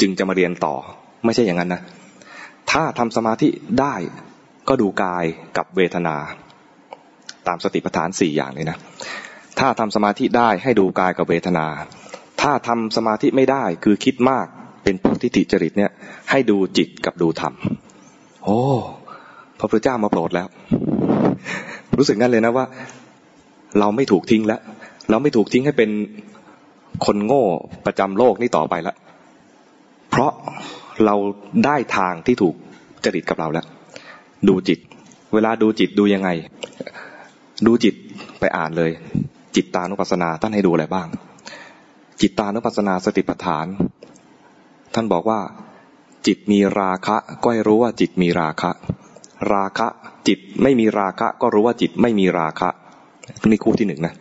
[0.00, 0.74] จึงจะมาเรียนต่อ
[1.24, 1.80] ไม่ใช่อย่างนั้นนะ
[2.70, 3.48] ถ้าทำสมาธิ
[3.80, 3.94] ได้
[4.68, 5.24] ก็ดูกาย
[5.56, 6.16] กับเวทนา
[7.48, 8.78] ตามสติปัฏฐานสี่อย่างเลยนะ
[9.58, 11.66] ถ้าทำสมาธิได้ให้ดูกายกับเวทนา
[12.42, 14.46] ถ้าทำสมาธิไม่ได้คือคิดมาก
[14.84, 15.90] เป็นพวกทิฏฐิจริตเนี่ย
[16.30, 17.54] ให้ดูจิตกับดูธรรม
[18.44, 18.60] โอ้
[19.58, 20.48] พระพุทธเจ้ามาโปรดแล้ว
[21.96, 22.64] รู้สึกงั้นเลยนะว่า
[23.78, 24.60] เราไม่ถูกทิ้งแล้ว
[25.10, 25.90] เราไม่ถูกทิ้งให้เป็น
[27.06, 27.44] คนโง่
[27.86, 28.96] ประจำโลกนี่ต่อไปแล้ว
[30.10, 30.32] เพราะ
[31.04, 31.14] เรา
[31.64, 32.54] ได้ทางที่ถูก
[33.04, 33.66] จริตกับเราแล้ว
[34.48, 34.78] ดูจิต
[35.34, 36.28] เวลาดูจิตดูยังไง
[37.66, 37.94] ดูจิต
[38.40, 38.90] ไปอ่านเลย
[39.56, 41.08] จิตตานุปัสสนาท่านให้ดูอะไรบ้าง
[42.20, 43.66] จิตตานุปัสสนาสติปัฏฐาน
[44.94, 45.40] ท่านบอกว่า
[46.26, 48.70] จิตมีราคะก็ให้รู้ว่าจิตมีราคะ
[49.52, 49.86] ราคะ
[50.28, 52.68] จิตไม่มีราคะ ก็รู้ว่าจิตไม่มีราคะ
[53.46, 54.14] นี่คู่ที่หนึ่งนะ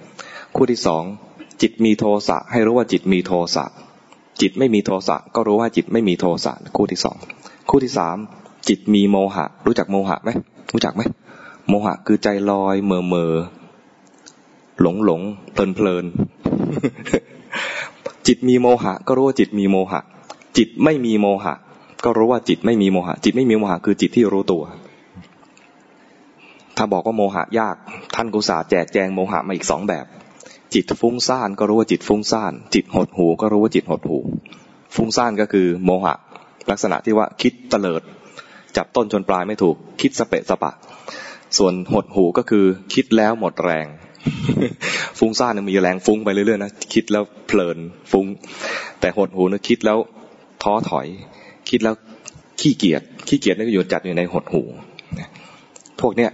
[0.55, 1.03] คู่ที่สอง
[1.61, 3.65] จิตมีโทสะให้รู้ว่าจิตมีโทสะ
[4.41, 7.17] จิตไม่มีโทสะก็รู้ว่าจิตไม่มีโทสะคู่ที่สอง
[7.69, 8.17] คู่ที่สาม
[8.69, 10.29] จิตมีโมหะ รู้จักโมหะไหม
[10.73, 11.01] รู้จักไหม
[11.69, 13.33] โมหะคือใจลอยเมื่อเมอ
[14.81, 15.21] หลงหลง
[15.53, 16.05] เพลินเพลิน
[18.27, 20.01] จิตมีโมหะ ก็รู้ว่าจิตมีโมหะ
[20.57, 21.53] จิตไม่มีโมหะ
[22.03, 24.63] ก็รู้ว่าจิตไม่มีโมหะ จิตไม่มีโมหะคือจิตที่รู้ตัว
[26.77, 27.75] ถ้าบอกว่าโมหะยาก
[28.15, 30.05] ท่านกุศาแจกแจงโมหะมาอีกสองแบบ
[30.73, 34.17] จิตฟุ้งซ่านก็รู้ว่าจิตฟุ้งซ่าน จิตหดหูก็รู้ว่าจิตหดหู
[34.95, 36.15] ฟุ้งซ่านก็คือโมหะ
[36.69, 38.01] ลักษณะที่ว่าคิดเตลิด
[38.77, 40.71] จับต้นจนปลายไม่ถูก คิดสเปะสปะ
[41.57, 43.87] ส่วนหดหูก็คือคิดแล้วหมดแรง
[45.19, 47.77] ฟุ้งซ่านมีแรงฟุ้งไปเรื่อยๆนะคิดแล้วเพลิน
[48.11, 48.25] ฟุ้ง
[48.99, 49.97] แต่หดหูนะคิดแล้ว
[50.63, 51.07] ท้อถอย
[51.69, 51.95] คิดแล้ว
[52.59, 54.63] ขี้เกียจขี้เกียจนี่ก็อยู่จัดอยู่ในหดหู
[56.01, 56.31] พวกเนี้ย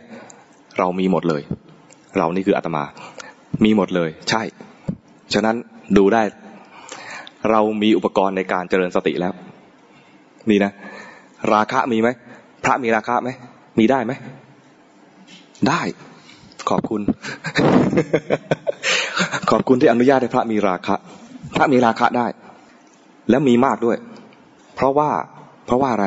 [0.80, 1.42] เรามีหมดเลย
[2.18, 2.84] เรานี่คืออาตมา
[3.64, 4.42] มีหมดเลย ใช่
[5.34, 5.56] ฉะนั้น
[5.98, 6.22] ดูได้
[7.52, 9.34] เรามีอุปกรณ์ในการเจริญสติแล้ว
[10.50, 10.72] มีนะ
[11.54, 12.10] ราคะมีไหม
[12.64, 13.30] พระมีราคะไหม
[13.80, 14.14] มีได้ไหม
[15.70, 15.82] ได้
[16.70, 17.02] ขอบคุณ
[19.52, 20.96] ขอบคุณที่อนุญาตให้พระมีราคะ
[21.56, 22.28] พระมีราคะได้
[23.30, 23.98] แล้วมีมากด้วย
[24.76, 25.10] เพราะว่า
[25.66, 26.06] เพราะว่าอะไร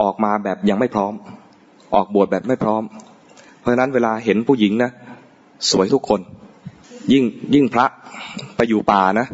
[0.00, 1.12] ออกมาแบบยังไม่พร้อม
[1.94, 2.82] ออกบวชแบบไม่พร้อม
[3.60, 4.90] เพราะฉะนั้นเวลาเห็นผู้หญิงนะ
[5.70, 6.20] สวยทุกคน
[7.12, 7.86] ยิ่งยิ่งพระ
[8.56, 9.26] ไปอยู่ป่านะ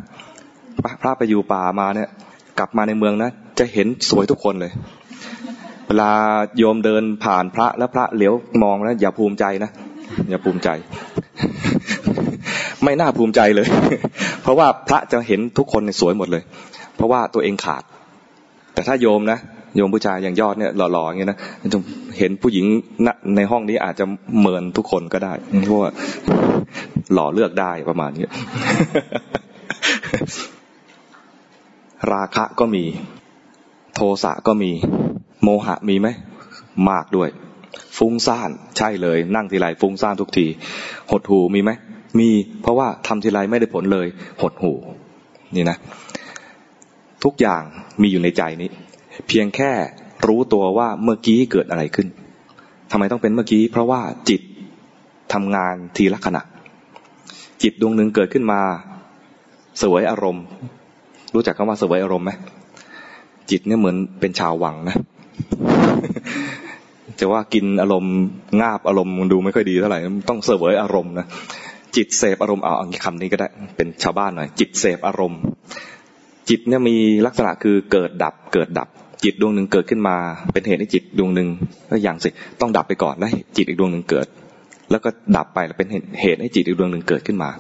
[1.03, 2.09] พระไปอยู่ป่ามาเนี่ย
[2.59, 4.73] กลับมาในเมืองนะจะเห็นสวยทุกคนเลย
[5.89, 6.11] เวลา
[6.59, 9.71] โยมเดินผ่านพระแล้วพระเหลียวมองนะอย่าภูมิใจนะ
[10.31, 10.69] อย่าภูมิใจ
[12.85, 13.67] ไม่น่าภูมิใจเลย
[14.43, 16.43] เพราะว่าพระจะเห็นทุกคนสวยหมดเลย
[16.97, 17.83] เพราะว่าตัวเองขาด
[18.75, 19.39] แต่ถ้าโยมนะ
[19.77, 21.39] โยมผู้ชายอย่างยอดเนี่ยหล่อๆอย่างเงี้ยนะ
[21.73, 21.79] จะ
[22.19, 22.65] เห็นผู้หญิง
[23.37, 24.05] ในห้องนี้อาจจะ
[24.41, 25.33] เมินทุกคนก็ได้
[25.65, 25.91] เพราะว่า
[27.13, 28.27] หล่อเลือกได้ประมาณนี้
[32.13, 32.85] ราคะก็มี
[33.95, 34.73] โทสะก็มี
[35.43, 36.09] โมหะมีไหม
[36.91, 37.29] มากด้วย
[37.99, 40.47] ฟุ้งซ่านใช่เลย นั่งทีไรฟุ้งซ่านทุกที
[41.11, 41.71] หดหูมีไหม
[42.19, 42.29] มี
[42.63, 44.07] เพราะว่าทำทีไรไม่ได้ผลเลย
[44.43, 44.73] หดหู
[45.55, 45.77] นี่นะ
[47.25, 47.63] ทุกอย่าง
[48.01, 48.69] มีอยู่ในใจนี้
[49.29, 49.71] เพียงแค่
[50.27, 52.09] รู้ตัวว่าเมื่อกี้เกิดอะไรขึ้น
[52.91, 54.41] ทำไมต้องเป็นเมื่อกี้ เพราะว่าจิต
[55.33, 56.43] ทำงานทีละขณะ
[57.63, 58.61] จิตดวงหนึ่งเกิดขึ้นมา
[59.83, 60.45] สวยอารมณ์
[61.35, 62.31] รู้จักคำว่าสวยอารมณ์ไหม
[63.51, 64.97] จิตเนี่ยเหมือนเป็นชาววังนะ
[67.21, 68.15] จะว่ากินอารมณ์
[68.61, 69.99] งาบอารมณ์มันดูไม่ค่อยดีเท่าไหร่
[70.29, 71.27] ต้องเสวยอารมณ์นะ
[71.97, 72.75] จิตเสพอารมณ์เอา
[73.05, 75.41] คำนี้ก็ได้เป็นชาวบ้านหน่อย จิตเสพอารมณ์
[76.49, 76.97] จิตเนี่ยมี
[77.27, 78.89] ลักษณะคือเกิดดับ เกิดดับ
[79.25, 80.17] จิตดวงหนึ่งเกิดขึ้นมา
[80.53, 81.49] เป็นเหตุให้จิตดวงหนึ่ง
[81.91, 82.29] ก็อย่างสิ
[82.61, 84.27] ต้องดับไปก่อนแล้วจิตอีกดวงหนึ่งเกิด
[84.91, 85.89] แล้วก็ดับไปแล้วเป็น
[86.23, 87.51] เหตุให้จิตอีกดวงหนึ่งเกิดขึ้นมา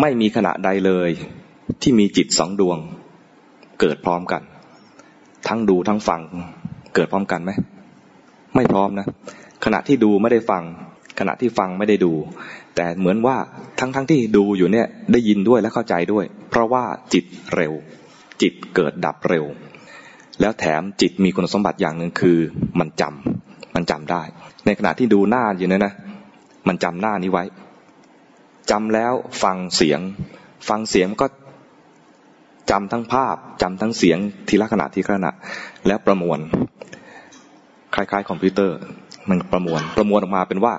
[0.00, 1.10] ไม่มีขณะใดเลย
[1.82, 2.78] ที่มีจิตสองดวง
[3.80, 4.42] เกิดพร้อมกัน
[5.48, 6.20] ทั้งดูทั้งฟัง
[6.94, 7.50] เกิดพร้อมกันไหม
[8.56, 9.06] ไม่พร้อมนะ
[9.64, 10.62] ขณะที่ดูไม่ได้ฟัง
[11.18, 12.12] ขณะที่ฟังไม่ได้ดู
[12.76, 13.36] แต่เหมือนว่า
[13.80, 17.24] ทั้งทั้งที่ดูอยู่เนี่ยได้ยินด้วยและเข้าใจด้วย เพราะว่าจิต
[17.54, 17.72] เร็ว
[18.42, 19.44] จิตเกิดดับเร็ว
[20.40, 22.38] แล้วแถมจิตมีคุณสมบัติอย่างหนึ่งคือ
[22.80, 24.22] มันจำมันจำได้
[24.66, 25.94] ในขณะที่ดูหน้าอยู่เนี่ยนะ
[26.68, 27.44] มันจำหน้านี้ไว้
[28.70, 30.00] จำแล้วฟังเสียง
[30.68, 31.26] ฟังเสียงก็
[32.70, 35.32] จำทั้งภาพจำทั้งเสียงทีละขณะทีละขณะ
[35.86, 36.38] แล้วประมวล
[37.94, 38.76] คล้ายๆ คอมพิวเตอร์
[39.28, 40.74] มันประมวล ประมวลออกมาเป็นว่า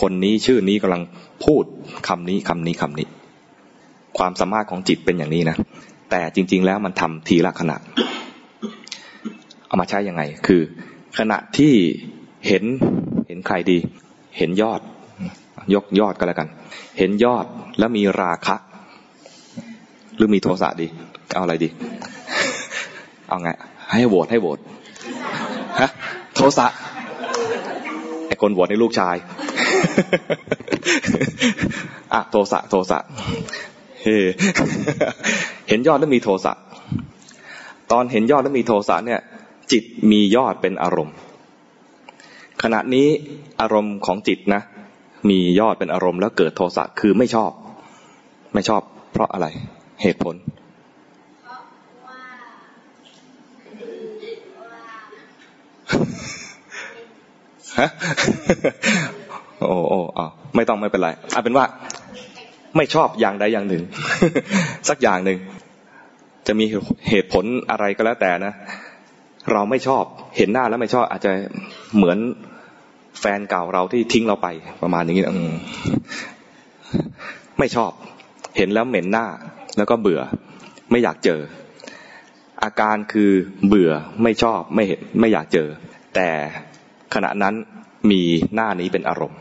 [0.00, 1.02] คนนี้ชื่อนี้กำลัง
[1.44, 1.64] พูด
[2.08, 3.06] คำนี้คำนี้คำนี้
[4.18, 5.56] ความสามารถของจิตเป็นอย่างนี้นะ
[6.10, 7.76] แต่จริง ๆ แล้วมันทำทีละขณะ
[9.66, 10.62] เอามาใช้ยังไง คือ
[11.18, 11.74] ขณะที่
[12.46, 12.64] เห็น
[13.26, 13.78] เห็นใครดี
[14.38, 14.80] เห็นยอด
[15.74, 16.48] ยกยอดก็แล้วกัน
[16.98, 17.44] เห็นยอด
[17.78, 18.56] แล้วมีราคะ
[20.20, 20.86] รือมีโทสะดี
[21.34, 21.68] เอาอะไรดี
[23.28, 23.48] เอาไง
[23.92, 24.58] ให้โหวตให้โหวต
[25.80, 25.90] ฮะ
[26.34, 26.66] โทสะ
[28.26, 29.16] ไอคนโหวตในลูกชาย
[32.12, 32.98] อะโทสะโทสะ
[34.02, 34.06] เฮ
[35.68, 36.52] เห็นยอดแล้วมีโทสะ
[37.92, 39.20] ตอนเห็นยอดแล้วมีโทสะเนี่ย
[39.72, 41.14] จิตมียอดเป็นอารมณ์
[42.62, 43.06] ขณะนี้
[43.60, 44.62] อารมณ์ของจิตนะ
[45.30, 47.50] มียอดเป็นอารมณ์แล้วเกิดโทสะคือไม่ชอบ
[48.54, 49.46] ไม่ชอบ เพราะอะไร
[50.02, 50.34] เหตุผล
[57.78, 57.88] ฮะ
[59.60, 61.64] โอ้โอ้อ๋อไม่ต้องไม่เป็นไรเอาเป็นว่า
[62.76, 63.82] ไม่ชอบอย่างใดอย่างหนึ่ง
[64.88, 65.38] สักอย่างหนึ่ง
[66.46, 66.64] จะมี
[67.08, 68.52] เหตุผลอะไรก็แล้วแต่นะ
[69.52, 70.04] เราไม่ชอบ
[70.36, 71.32] เห็นหน้าแล้วไม่ชอบ อาจจะ
[71.96, 72.18] เหมือน
[73.20, 74.48] แฟนเก่าเราที่ทิ้งเราไป
[74.82, 75.24] ประมาณอย่างนี้
[77.58, 77.90] ไม่ชอบ
[78.56, 79.26] เห็นแล้วเหม็นหน้า
[79.76, 80.20] แล้วก็เบื่อ
[80.90, 81.40] ไม่อยากเจอ
[82.62, 83.30] อาการคือ
[83.66, 83.90] เบื่อ
[84.22, 85.68] ไม่ชอบไม่เห็นไม่อยากเจอ
[86.14, 86.28] แต่
[87.14, 87.54] ขณะนั้น
[88.10, 88.22] มี
[88.54, 89.38] หน้านี้เป็นอารมณ์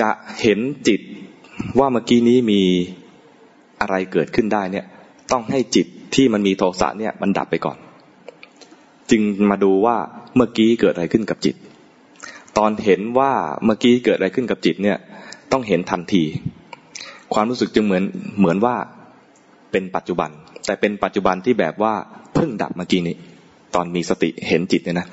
[0.00, 0.10] จะ
[0.42, 1.00] เห็นจิต
[1.78, 2.62] ว่าเมื่อกี้นี้มี
[3.80, 4.86] อะไรเกิดขึ้นได้เนี่ย
[5.32, 7.78] ต้องให้จิตที่มันมีโทสะเนี่ยมันดับไปก่อน
[9.10, 9.96] จึงมาดูว่า
[10.36, 11.56] เมื่อกี้เกิดอะไรขึ้นกับจิต
[12.58, 13.32] ตอนเห็นว่า
[13.64, 14.98] เมื่อกี้เกิดอะไรขึ้นกับจิตเนี่ย
[15.52, 16.24] ต้องเห็นทันที
[17.34, 18.04] ความรู้สึกจึงเหมือน
[18.38, 18.76] เหมือนว่า
[19.72, 20.30] เป็นปัจจุบัน
[20.66, 21.94] แต่เป็นปัจจุบันที่แบบว่า
[22.34, 23.16] เพิ่งดับเมื่อกี้นี้
[23.74, 25.06] ตอนมีสติเห็นจิตเนี่ยนะ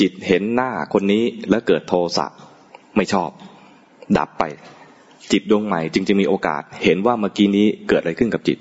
[0.00, 2.26] จิตเห็นหน้าคนนี้แล้วเกิดโทสะ
[2.96, 3.30] ไม่ชอบ
[4.18, 4.44] ดับไป
[5.32, 8.58] จิตดวงใหม่จึงจะมีโอกาส เห็นว่าเมื่อกี้นี้เกิดอะไรขึ้นกับจิต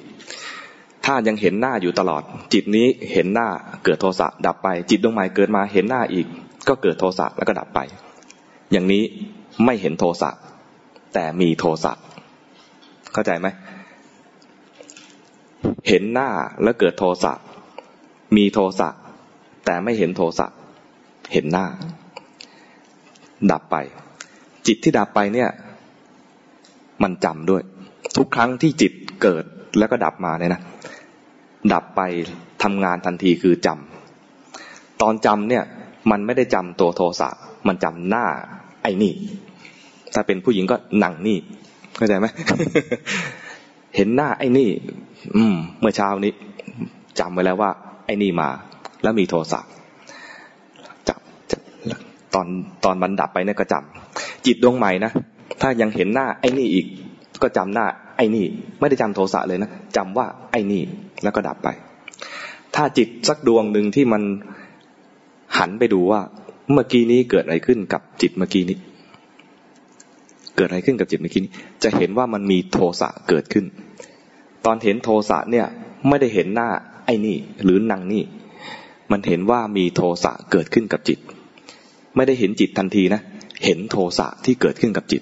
[1.06, 2.22] ถ้ายังเห็นหน้าอยู่ตลอด
[2.54, 3.48] จิตนี้เห็นหน้า
[3.84, 6.28] เกิดโทสะดับไป จิตดวงใหม่เกิดมาเห็นหน้าอีก
[6.68, 7.80] ก็เกิดโทสะแล้วก็ดับไป
[8.72, 9.04] อย่างนี้
[9.66, 10.30] ไม่เห็นโทสะ
[11.14, 11.94] แต่มีโทสะ
[13.14, 13.48] เข้าใจไหม
[15.88, 16.30] เห็นหน้า
[16.64, 17.34] แล้วเกิดโทสะ
[18.36, 18.90] มีโทสะ
[19.66, 20.48] แต่ไม่เห็นโทสะ
[21.34, 21.66] เห็นหน้า
[23.52, 23.76] ดับไป
[24.68, 25.50] จิตที่ดับไปเนี่ย
[27.04, 27.62] มันจำด้วย
[28.18, 29.44] ทุกครั้งที่จิตเกิด
[29.78, 30.62] แล้วก็ดับมาเนี่ยนะ
[31.74, 32.02] ดับไป
[32.64, 35.64] ทำงานทันทีคือจำตอนจำเนี่ย
[36.12, 37.30] มันไม่ได้จำตัวโทสะ
[37.68, 38.26] มันจำหน้า
[38.84, 39.14] ไอ้นี่
[40.14, 41.38] ถ้าเป็นผู้หญิงก็หนังนี่
[41.98, 42.28] เข้าใจไหม
[43.96, 44.70] เห็นหน้าไอ้นี่
[45.36, 46.34] อืม เมื่อเช้านี้
[47.20, 47.72] จำไว้แล้วว่า
[48.06, 48.50] ไอ้นี่มา
[49.04, 49.60] แล้วมีโทสะ
[51.08, 51.18] จับ
[52.34, 52.48] ตอน
[52.84, 55.12] ตอนมันดับไปเนี่ยก็จำจิตดวงใหม่นะ
[55.62, 56.86] ถ้ายังเห็นหน้าไอ้นี่อีก
[57.42, 57.86] ก็จำหน้า
[58.18, 58.46] ไอ้นี่
[58.80, 60.82] ไม่ได้จำโทสะเลยนะจำว่าไอ้นี่
[61.24, 61.70] แล้วก็ดับไป
[62.76, 64.22] ถ้าจิตสักดวงหนึ่งที่มัน
[65.58, 66.22] หันไปดูว่า
[66.72, 68.78] เมื่อกี้นี้เกิดอะไรขึ้นกับจิตเมื่อกี้นี้
[70.56, 71.52] เกิดอะไรขึ้นกับจิตเมื่อกี้นี้
[71.84, 73.66] จะเห็นว่ามันมีโทสะเกิดขึ้น
[74.66, 75.66] ตอนเห็นโทสะเนี่ย
[76.08, 76.70] ไม่ได้เห็นหน้า
[77.06, 78.24] ไอ้นี่ หรือนางนี่
[79.12, 81.20] มันเห็นว่ามีโทสะเกิดขึ้นกับจิต
[82.16, 83.22] ไม่ได้เห็นจิตทันทีนะ
[83.66, 85.18] เห็นโทสะที่เกิดขึ้นกับจิ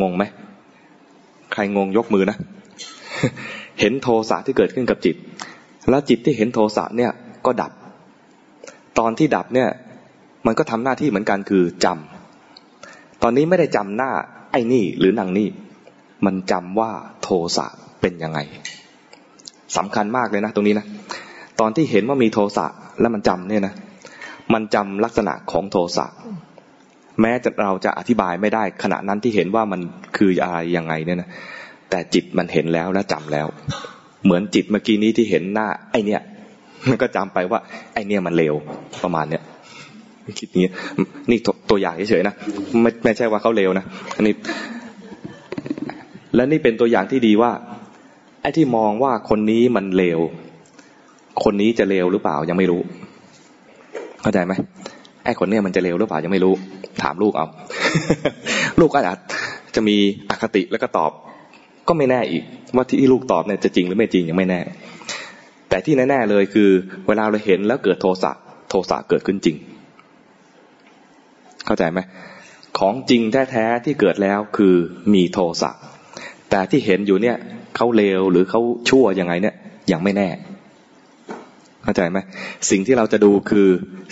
[0.00, 0.24] งงไหม
[1.52, 2.36] ใครงงยกมือนะ
[3.80, 5.16] เห็นโทสะที่เกิดขึ้นกับจิต
[5.90, 7.10] แล้วจิตที่เห็นโทสะเนี่ย
[7.46, 7.72] ก็ดับ
[8.98, 9.68] ตอนที่ดับเนี่ย
[10.46, 12.11] มันก็ทำหน้าที่เหมือนกันคือจำ
[13.22, 14.10] ตอนนี้ไม่ได้จำหน้า
[14.52, 15.48] ไอ้นี่หรือนางนี่
[16.26, 16.90] มันจำว่า
[17.22, 17.66] โทสะ
[18.00, 18.38] เป็นยังไง
[19.76, 20.86] สำคัญมากเลยนะตรงนี้นะ
[21.60, 22.66] ตอนที่เห็นว่ามีโทสะ
[23.00, 23.74] แล้วมันจำเนี่ยนะ
[24.54, 26.06] มันจำลักษณะของโทสะ
[27.20, 29.80] แม้จะเราจะอธิบายไม่ได้ ขณะนั้นที่เห็นว่ามัน
[30.16, 31.28] คืออะไรยังไงเนี่ยนะ
[31.90, 33.46] แต่จิตมันเห็นแล้วและจำแล้ว
[34.24, 36.20] เหมือนจิตเมื่อกี้นี้ที่เห็นหน้า ไอเนี้ย
[36.88, 37.60] มันก็จำไปว่า
[37.92, 38.54] ไอเนี้ยมันเลว
[39.02, 39.42] ประมาณเนี้ย
[40.38, 40.66] คิดนี้
[41.30, 41.38] นี่
[41.70, 42.34] ตัวอย่างเฉยๆนะ
[42.82, 43.84] ไม่ไม่ใช่ว่าเขาเลวนะ
[44.16, 44.34] อันนี้
[46.34, 47.50] และนี่เป็นตัวอย่างที่ดีว่า
[48.42, 50.20] ไอ้ที่มองว่าคนนี้มันเลว
[51.44, 52.80] คนนี้จะเลวหรือเปล่ายังไม่รู้
[54.22, 54.52] เข้าใจไหม
[55.24, 56.54] ไอ้คนเนี้ยมันจะเลวหรือเปล่ายังไม่รู้
[57.02, 57.46] ถามลูกเอา
[58.80, 59.18] ลูกอาจ
[59.74, 59.96] จะมี
[60.30, 61.12] อคติแล้วก็ตอบ
[61.88, 62.42] ก็ไม่แน่อีก
[62.74, 64.60] ว่าที่ลูกตอบเนี่ยจะจริงหรือไม่จริงยังไม่แน่
[65.68, 66.70] แต่ที่แน่ๆเลยคือ
[67.06, 68.32] เวลาเราเห็นแล้วเกิดโทสะ
[68.70, 69.56] โทสะเกิดขึ้นจริง
[71.66, 72.00] เข้าใจไหม
[72.78, 74.74] ของจริงแท้ๆที่เกิดแล้วคือ
[75.14, 75.70] มีโทสะ
[76.50, 77.36] แต่ที่เห็นอยู่เนี่ย
[77.76, 79.54] เขาเลวหรือเขาชั่วยังไงเนี่ย
[79.92, 80.28] ยังไม่แน่
[81.84, 82.18] เข้าใจไหม
[82.70, 83.68] สิ่งที่เราจะดูคือ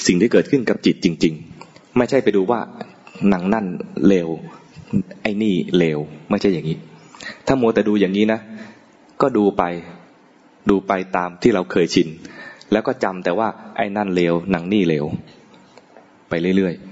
[0.06, 1.34] สิ่งที่เกิดขึ้นกับจิตจริง
[1.64, 2.60] ๆ ไม่ใช่ไปดูว่า
[3.28, 3.66] หนังนั่น
[4.08, 4.28] เลว
[5.22, 5.98] ไอ้นี่เลว
[6.30, 6.76] ไม่ใช่อย่างนี้
[7.46, 8.40] ถ้ามัวแต่ดูอย่างนี้นะ
[9.20, 9.62] ก็ดูไป
[10.70, 12.08] ดูไปตามที่เราเคยชิน
[12.72, 15.04] แล้วก็จำแต่ว่าไอ้นั่นเลวหนังนี่เลว
[16.28, 16.89] ไปเรื่อยๆ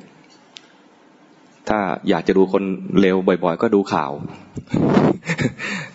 [1.69, 1.79] ถ้า
[2.09, 2.63] อยากจะดูคน
[3.01, 4.13] เลวบ่อย ๆ ก็ดูข่าว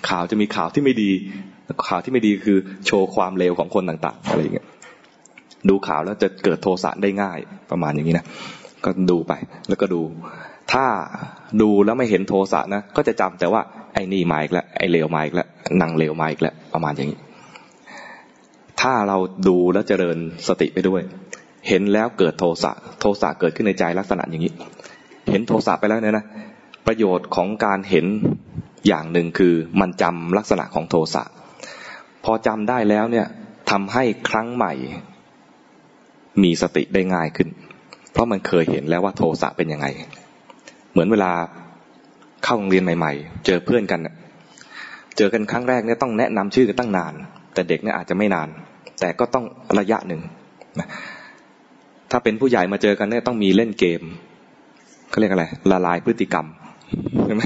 [0.10, 1.12] ข่าวจะมีข่าวที่ไม่ดี
[1.90, 4.68] ข่าวที่ไม่ดีคือโชว์ความเลวของคนต่าง ๆ อะไรอย่างเงี้ย
[5.70, 7.38] ดูข่าวแล้วจะเกิดโทสะได้ง่าย
[7.72, 8.26] ประมาณอย่างนี้นะ
[8.86, 9.34] ก็ดูไป
[9.70, 10.02] แล้วก็ดู
[10.74, 10.86] ถ้า
[11.62, 13.62] ดูแล้วไม่เห็นโทสะนะก็จะจำแต่ว่า
[13.94, 15.48] ไอ้นี่มาอีกแล้วไอ้เลวมาอีกแล้ว
[15.82, 17.20] นางเลวมาอีกแล้วประมาณอย่างนี้
[18.82, 21.02] ถ้าเราดูแล้วเจริญสติไปด้วย
[21.70, 24.54] เห็นแล้วเกิดโทสะโทสะเกิดขึ้นในใจลักษณะอย่างนี้
[25.30, 26.26] เห็นโทสะไปแล้วเนี่ยนะ
[26.88, 28.06] ประโยชน์ของการเห็น
[28.88, 31.24] อย่างหนึ่งคือมันจำลักษณะของโทสะ
[32.24, 33.28] พอจำได้แล้วเนี่ย
[33.72, 34.74] ทำให้ครั้งใหม่
[36.44, 37.50] มีสติได้ง่ายขึ้น
[38.12, 39.88] เพราะมันเคยเห็นแล้วว่าโทสะเป็นยังไง
[40.92, 41.32] เหมือนเวลา
[42.44, 44.00] เข้าโรงเรียนใหม่ ๆ เจอเพื่อนกัน
[45.18, 47.14] เจอกันครั้งแรกเนี่ยต้องแนะนำชื่อกันตั้งนาน
[47.54, 48.50] แต่เด็กเนี่ยอาจจะไม่นาน
[49.00, 49.46] แต่ก็ต้อง
[49.80, 50.22] ระยะหนึ่ง
[52.12, 54.02] ถ้าเป็นผู้ใหญ่มาเจอกันเนี่ยต้องมีเล่นเกม
[55.14, 56.46] เขาเรียกอะไร ละลายพฤติกรรม
[57.26, 57.42] ใช่ไหม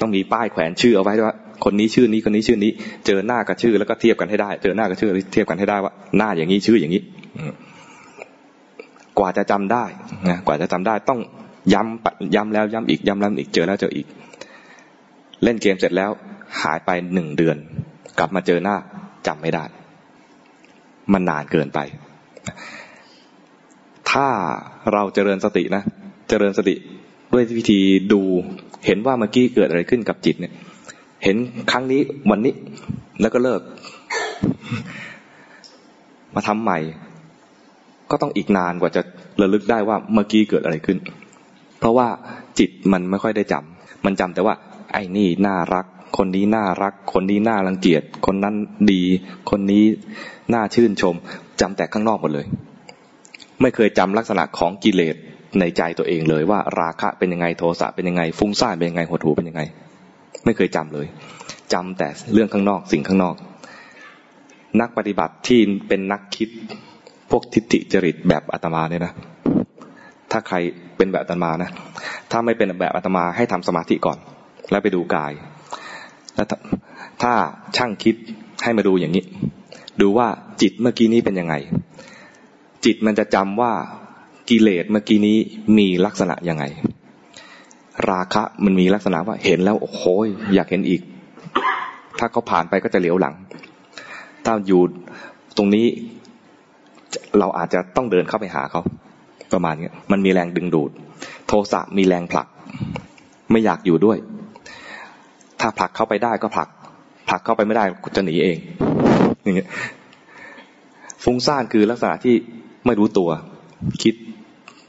[0.00, 2.70] ต้องมีป้ายแขวนชื่อเอาไว้ด้วยว่าคนนี้ชื่อนี้คนนี้ชื่อนี้
[3.06, 7.02] เจอหน้ากับชื่อแล้วก็เทียบกันให้ได้ เจอหน้ากับชื่อเทียบกันให้ได้ว่า หน้าอย่างนี้ชื่ออย่างนี้
[9.18, 9.84] กว่าจะจำได้
[10.28, 11.20] นะกว่าจะจำได้ต้อง
[11.74, 14.06] ย้ำย้ำแล้วย้ำอีกย้ำแล้วอีกเจอแล้วเจออีก
[15.44, 16.10] เล่นเกมเสร็จแล้ว
[16.62, 17.56] หายไปหนึ่งเดือน
[18.18, 18.76] กลับมาเจอหน้า
[19.26, 19.64] จำไม่ได้
[21.12, 21.78] มันนานเกินไป
[24.10, 24.26] ถ้า
[24.92, 25.82] เราเจริญสตินะ
[26.28, 26.74] เจริญสติ
[27.32, 27.80] ด้วยวิธี
[28.12, 28.20] ดู
[28.86, 30.52] เห็นว่าเมื่อกี้เกิดอะไรขึ้นกับจิตเนี่ย
[31.24, 31.36] เห็น
[31.70, 32.54] ครั้งนี้วันนี้
[33.20, 33.60] แล้วก็เลิก
[36.34, 36.78] มาทำใหม่
[38.10, 39.02] ก็ต้องอีกนานกว่าจะ
[39.40, 40.98] ระลึกได้ว่าเมื่อกี้เกิดอะไรขึ้น
[41.78, 42.08] เพราะว่า
[42.58, 44.54] จิตมันไม่ค่อยได้จำมันจำแต่ว่า
[44.92, 48.54] ไอ้นี่น่ารัก คนนี้น่ารัก คนนี้น่ารังเกียจคนนั้น
[48.92, 49.02] ดี
[49.50, 49.84] คนนี้
[50.54, 51.14] น่าชื่นชม
[51.60, 52.46] จำแต่ข้างนอกหมดเลย
[53.60, 55.16] ไม่เคยจำลักษณะของกิเลส
[55.60, 59.62] ในใจตัวเองเลยว่าราคะเป็นยังไงโทสะเป็นยังไง ฟุ้งซ่านเป็นยังไงหดหูเป็นยังไง
[60.44, 61.06] ไม่เคยจำเลย
[61.72, 63.34] จำแต่เรื่องข้างนอกสิ่งข้างนอก
[64.80, 66.48] นักปฏิบัติที่เป็นนักคิด
[67.30, 69.12] พวกทิฏฐิจริตแบบอาตมาเนี่ยนะ
[70.30, 70.56] ถ้าใคร
[70.96, 71.70] เป็นแบบอาตมานะ
[72.30, 74.18] ถ้าไม่เป็นแบบอาตมาให้ทำสมาธิก่อน
[74.70, 75.32] แล้วไปดูกาย
[76.34, 76.46] แล้ว
[77.22, 77.32] ถ้า
[77.76, 78.16] ช่างคิด
[78.62, 79.24] ให้มาดูอย่างนี้
[80.00, 80.28] ดูว่า
[80.62, 81.54] จิตเมื่อกี้นี้เป็นยังไง
[82.84, 83.72] จิตมันจะจำว่า
[84.48, 85.36] กิเลสเมื่อกี้นี้
[85.78, 86.64] มีลักษณะยังไง
[88.10, 90.02] ราคะมันมีลักษณะว่าเห็นแล้วโอ้โห
[90.54, 91.00] อยากเห็นอีก
[92.18, 93.34] ถ้าเขาผ่านไปก็จะเหลียวหลัง
[94.44, 94.82] ถ้าอยู่
[95.56, 95.86] ตรงนี้
[97.38, 98.80] เราอาจจะต้องเดินเข้าไปหาเขา
[99.52, 100.90] ประมาณนี้มันมีแรงดึงดูด
[101.48, 102.46] โทสะมีแรงผลัก
[103.50, 104.18] ไม่อยากอยู่ด้วย
[105.60, 106.68] ถ้าผลักเข้าไปได้ก็ผลัก
[107.28, 108.58] ผลักเข้าไปไม่ได้กจะหนีเอง
[109.42, 109.68] อย่างเงี้ย
[111.24, 112.34] ฟุ้งซ่านคือลักษณะที่
[112.86, 113.30] ไม่รู้ตัว
[114.02, 114.14] คิด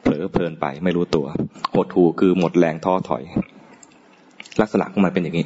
[0.06, 1.28] เผลอเพลินไปไม่รู้ตัว
[1.74, 3.24] หดหูคือหมดแรงท้อถอย
[4.62, 5.46] ลักษณะของมันเป็นอย่างนี้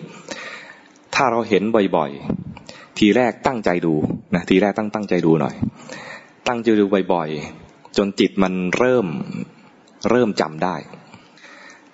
[1.16, 1.64] ถ้าเราเห็น
[1.96, 3.94] บ่อยๆ ทีแรกตั้งใจดู
[4.36, 5.56] นะทีแรกตั้งตั้งใจดูหน่อย
[6.48, 9.06] ตั้งใจดูบ่อยๆ จนจิตมันเริ่ม
[10.10, 10.76] เริ่มจำได้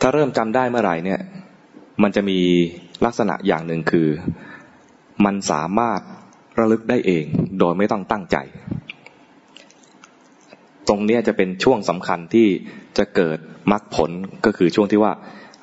[0.02, 1.20] ถ้าเริ่มจำได้เมื่อไหร่เนี่ย
[2.04, 2.40] มันจะมี
[3.06, 4.08] ลักษณะอย่างหนึ่งคือ
[5.26, 6.00] มันสามารถ
[6.60, 7.26] ระลึกได้เอง
[7.60, 8.38] โดยไม่ต้องตั้งใจ
[10.88, 12.48] ตรงนี้จะเป็นช่วงสำคัญที่
[12.98, 13.38] จะเกิด
[13.72, 14.12] มรรคผล
[14.46, 15.12] ก็คือช่วงที่ว่า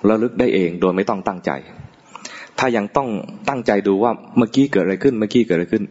[0.09, 1.51] ระลึกได้เองโดยไม่ต้องตั้งใจ
[2.59, 3.09] ถ้ายังต้อง
[3.49, 5.85] ตั้งใจดูว่าเมื่อกี้เกิดอะไรขึ้น เมื่อกี้เกิดอะไรขึ้น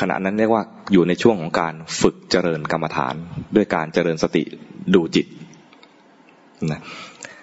[0.00, 3.14] ขณะนั้นเรียกว่าอยู่ในช่วงของการฝึกเจริญกรรมฐาน
[3.56, 4.42] ด้วยการเจริญสติ
[4.94, 5.26] ดูจิต
[6.70, 6.80] นะ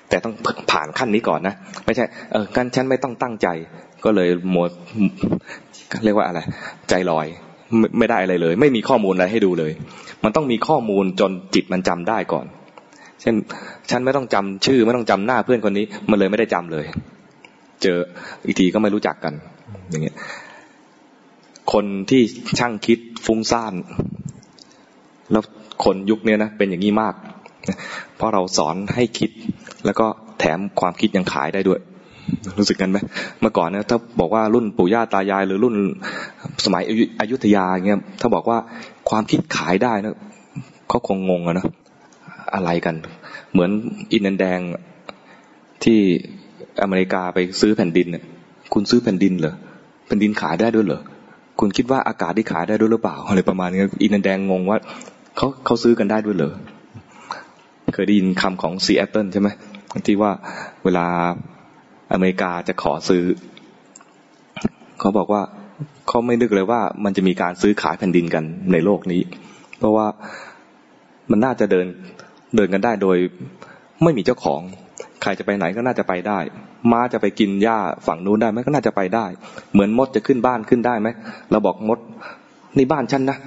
[0.10, 0.34] แต่ต้อง
[0.72, 3.48] ผ่านขั้นนี้ก่อนนะ ไม่ใช่เออกันฉันไม่ต้องตั้งใจ
[4.06, 4.70] ก็เลยหมด
[6.04, 6.40] เรียกว่าอะไร
[6.90, 7.28] ใจลอย
[8.00, 9.72] ไม่ได้อะไรเลย ไม่มีข้อมูลอะไรให้ดูเลย
[10.24, 12.46] มันต้องมีข้อมูลจนจิตมันจำได้ก่อน
[13.22, 13.36] เช่น
[13.90, 16.86] ฉันไม่ต้องจำชื่อ ไม่ต้องจำหน้าเพื่อนคนนี้ มันเลยไม่ได้จำเลย
[17.84, 17.98] เจอ
[18.46, 19.34] อีกทีก็ไม่รู้จักกัน
[19.90, 20.16] อย่างเงี้ย
[21.74, 22.22] คนที่
[22.60, 23.74] ช่างคิดฟุ้งซ่าน
[25.32, 25.44] แล้ว
[25.86, 27.14] คนยุคนี้นะเป็นอย่างนี้มาก
[28.16, 29.30] เพราะเราสอนให้คิด
[29.86, 30.08] แล้วก็
[30.40, 31.80] แถมความคิดยังขายได้ด้วย
[32.58, 32.98] รู้สึกกันไหม
[33.42, 35.76] เมื่อก่อนเนี่ยถ้าบอกว่ารุ่นปู่ย่าตายาย หรือรุ่น
[36.66, 36.84] สมัย
[37.20, 38.58] อยุธยาเงี้ยถ้าบอกว่า
[39.10, 40.16] ความคิดขายได้นะ
[40.90, 41.68] เขาคงงงอะนะ
[42.56, 42.96] อะไรกัน
[43.52, 43.70] เหมือน
[44.14, 44.60] อินเดียนแดง
[45.84, 46.00] ที่
[46.82, 48.24] อเมริกาไปซื้อแผ่นดินเนี่ย
[48.74, 49.56] คุณซื้อแผ่นดินเหรอ
[50.08, 51.02] แผ่นดินขายได้ด้วยเหรอ
[51.60, 54.78] คุณคิดว่าอากาศที่ขายได้ด้วยหรือเปล่าอะไรประมาณนี้อินเดียนแดงงงว่า
[55.38, 56.54] เขาเขาซื้อกันได้ด้วยเหรอ
[57.94, 59.50] เคยได้ยินคำของซีแอตเทิลใช่ไหม
[60.08, 60.32] ที่ว่า
[60.84, 61.06] เวลา
[62.16, 63.26] อเมริกาจะขอซื้อ
[65.00, 65.42] เขาบอกว่า
[66.08, 69.22] เขาไม่นึกเลยว่ามันจะมีการซื้อขายแผ่นดินกันในโลกนี้
[69.80, 70.08] เพราะว่า
[71.32, 71.86] มันน่าจะเดิน
[72.56, 73.18] เดินกันได้โดย
[74.04, 74.62] ไม่มีเจ้าของ
[75.22, 76.40] ใครจะไปไหนก็น่าจะไปได้
[76.92, 79.26] ม้าจะไปกินหญ้าฝั่งนู้นได้ไหมก็น่าจะไปได้
[79.74, 81.08] เหมือนมดจะขึ้นบ้านขึ้นได้ไหม
[81.52, 82.00] เราบอกมด
[82.78, 83.38] นี่บ้านฉันนะ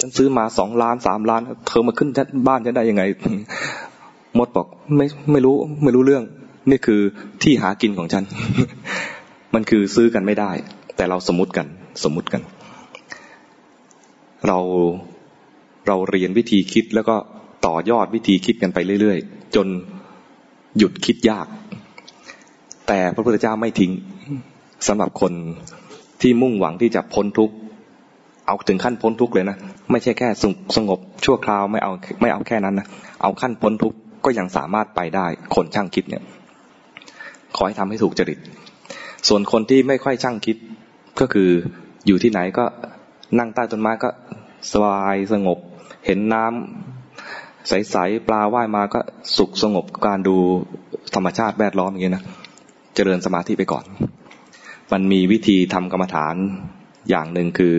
[0.00, 2.08] ฉันซื้อมาสองล้านสามล้าน เธอมาขึ้น
[2.48, 3.02] บ้านฉันได้ยังไง
[4.38, 6.24] มดบอกไม่ไม่รู้ไม่รู้เรื่อง
[6.70, 7.00] นี่คือ
[7.42, 8.24] ที่หากินของฉัน
[9.54, 10.50] มันคือซื้อกันไม่ได้
[10.96, 11.66] แต่เราสมมติกัน
[12.04, 12.42] สมมติกัน
[14.46, 14.58] เรา
[15.86, 17.16] เราเรียนวิธีคิดแล้วก็
[17.66, 19.66] ต่อยอดวิธีคิดกันไปเรื่อยๆ จน
[20.78, 21.46] หยุดคิดยาก
[22.86, 23.92] แต่พระพุทธเจ้าไม่ทิ้ง
[24.88, 25.32] สำหรับคน
[26.20, 27.54] ที่มุ่งหวังที่จะพ้นทุกข์
[28.46, 29.56] เอาถึงขั้นพ้นทุกข์เลยนะ
[29.90, 30.28] ไม่ใช่แค่
[30.76, 32.86] สงบชั่วคราวไม่เอาไม่เอาแค่นั้นนะ
[33.22, 36.22] เอาขั้นพ้นทุกข์ก็ยังสามารถไปได้คนช่างคิดเนี่ย
[37.56, 38.38] ขอให้ทำให้ถูกจริต
[39.28, 40.56] ส่วนคนที่ไม่ค่อยช่างคิด
[41.20, 41.50] ก็คือ
[42.06, 42.64] อยู่ที่ไหนก็
[43.38, 44.08] นั่งใต้ต้นไม้ก็
[44.72, 45.58] สบายสงบ
[46.06, 49.00] เห็นน้ำใสๆปลาว่ายมาก็
[49.36, 50.36] สุขสงบการดู
[51.14, 52.24] ธรรมชาติแวดล้อมอย่างเงี้ยนะ
[52.94, 53.84] เจริญสมาธิไปก่อน
[54.92, 56.34] มันมีวิธีทำกรรมฐาน
[57.10, 57.74] อย่างหนึ่งคือ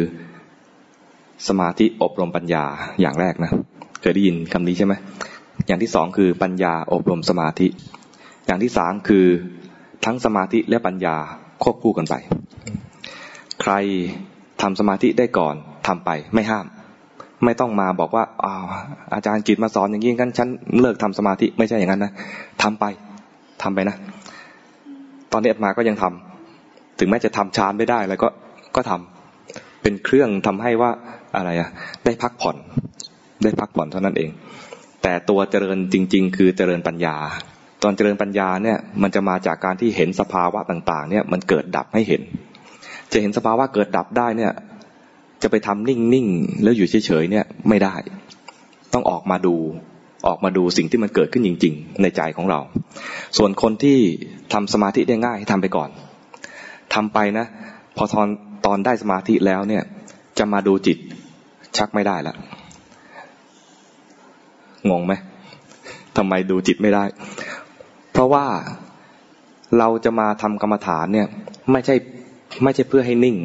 [1.48, 2.66] สมาธิอบรมปัญญา
[3.02, 3.52] อย่างแรกนะ
[4.02, 4.94] เคยได้ยินคำนี้ใช่ไหม
[5.68, 7.68] อย่างที่สองคือปัญญาอบรมสมาธิ
[8.46, 9.26] อย่างที่สามคือ
[10.12, 11.16] ทั้งสมาธิและปัญญา
[11.64, 12.16] ควบคู่กันไป
[13.62, 13.74] ใคร
[14.62, 15.56] ทำสมาธิได้ก่อน
[15.88, 16.66] ทำไปไม่ห้าม
[17.46, 18.54] ไม่ต้องมาบอกว่าอา
[19.14, 20.48] อาจารย์กิตมาสอนอย่างนี้งั้นฉัน
[20.80, 22.12] เลิกทำสมาธิไม่ใช่อย่างนั้นนะ
[22.64, 22.86] ทำไป
[23.64, 23.96] ทำไปนะ
[25.32, 28.28] ตอนนี้มาก็ยังทำถึงแม้จะทำฌานไม่ได้แล้วก็
[28.76, 30.92] ก็ทำเป็นเครื่องทำให้ว่า
[31.36, 31.70] อะไรอะ
[32.06, 32.58] ได้พักผ่อน
[33.44, 34.30] ได้พักผ่อนเท่านั้นเอง
[35.04, 37.16] แต่ตัวเจริญจริง ๆ คือเจริญปัญญา
[37.84, 42.22] ตอนเจริญปัญญาเนี่ยมันจะมาจากการที่เห็นสภาวะต่าง ๆ เนี่ยมันเกิดดับให้เห็น
[43.12, 44.52] จะเห็นสภาวะเกิดดับได้เนี่ย
[45.42, 47.96] จะไปทำนิ่งๆแล้วอยู่เฉยๆเนี่ยไม่ได้
[48.94, 49.56] ต้องออกมาดู
[50.28, 52.60] ออกมาดูสิ่งที่มันเกิดขึ้นจริง ๆ ในใจของเรา
[53.38, 53.98] ส่วนคนที่
[54.54, 55.90] ทำสมาธิได้ง่ายทำไปก่อน
[56.94, 57.46] ทำไปนะ
[57.98, 58.28] พอตอน
[58.66, 59.84] ตอนได้สมาธิแล้วเนี่ย
[60.40, 60.98] จะมาดูจิต
[61.78, 62.36] ชักไม่ได้ละ
[64.90, 65.14] งงไหม
[66.18, 67.04] ทำไมดูจิตไม่ได้
[68.20, 68.46] ราะว่า
[69.78, 71.28] เราจะมาทำกรรมฐานเนี่ย
[71.72, 71.96] ไม่ใช่
[72.64, 73.38] ไม่ใช่เพื่อให้นิ่ง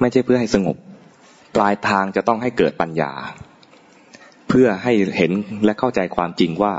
[0.00, 0.76] ไม่ใช่เพื่อให้สงบ
[1.54, 3.12] ปลายทางจะต้องให้เกิดปัญญา
[4.48, 5.32] เพื่อให้เห็น
[5.64, 6.72] และเข้าใจความจริงว่า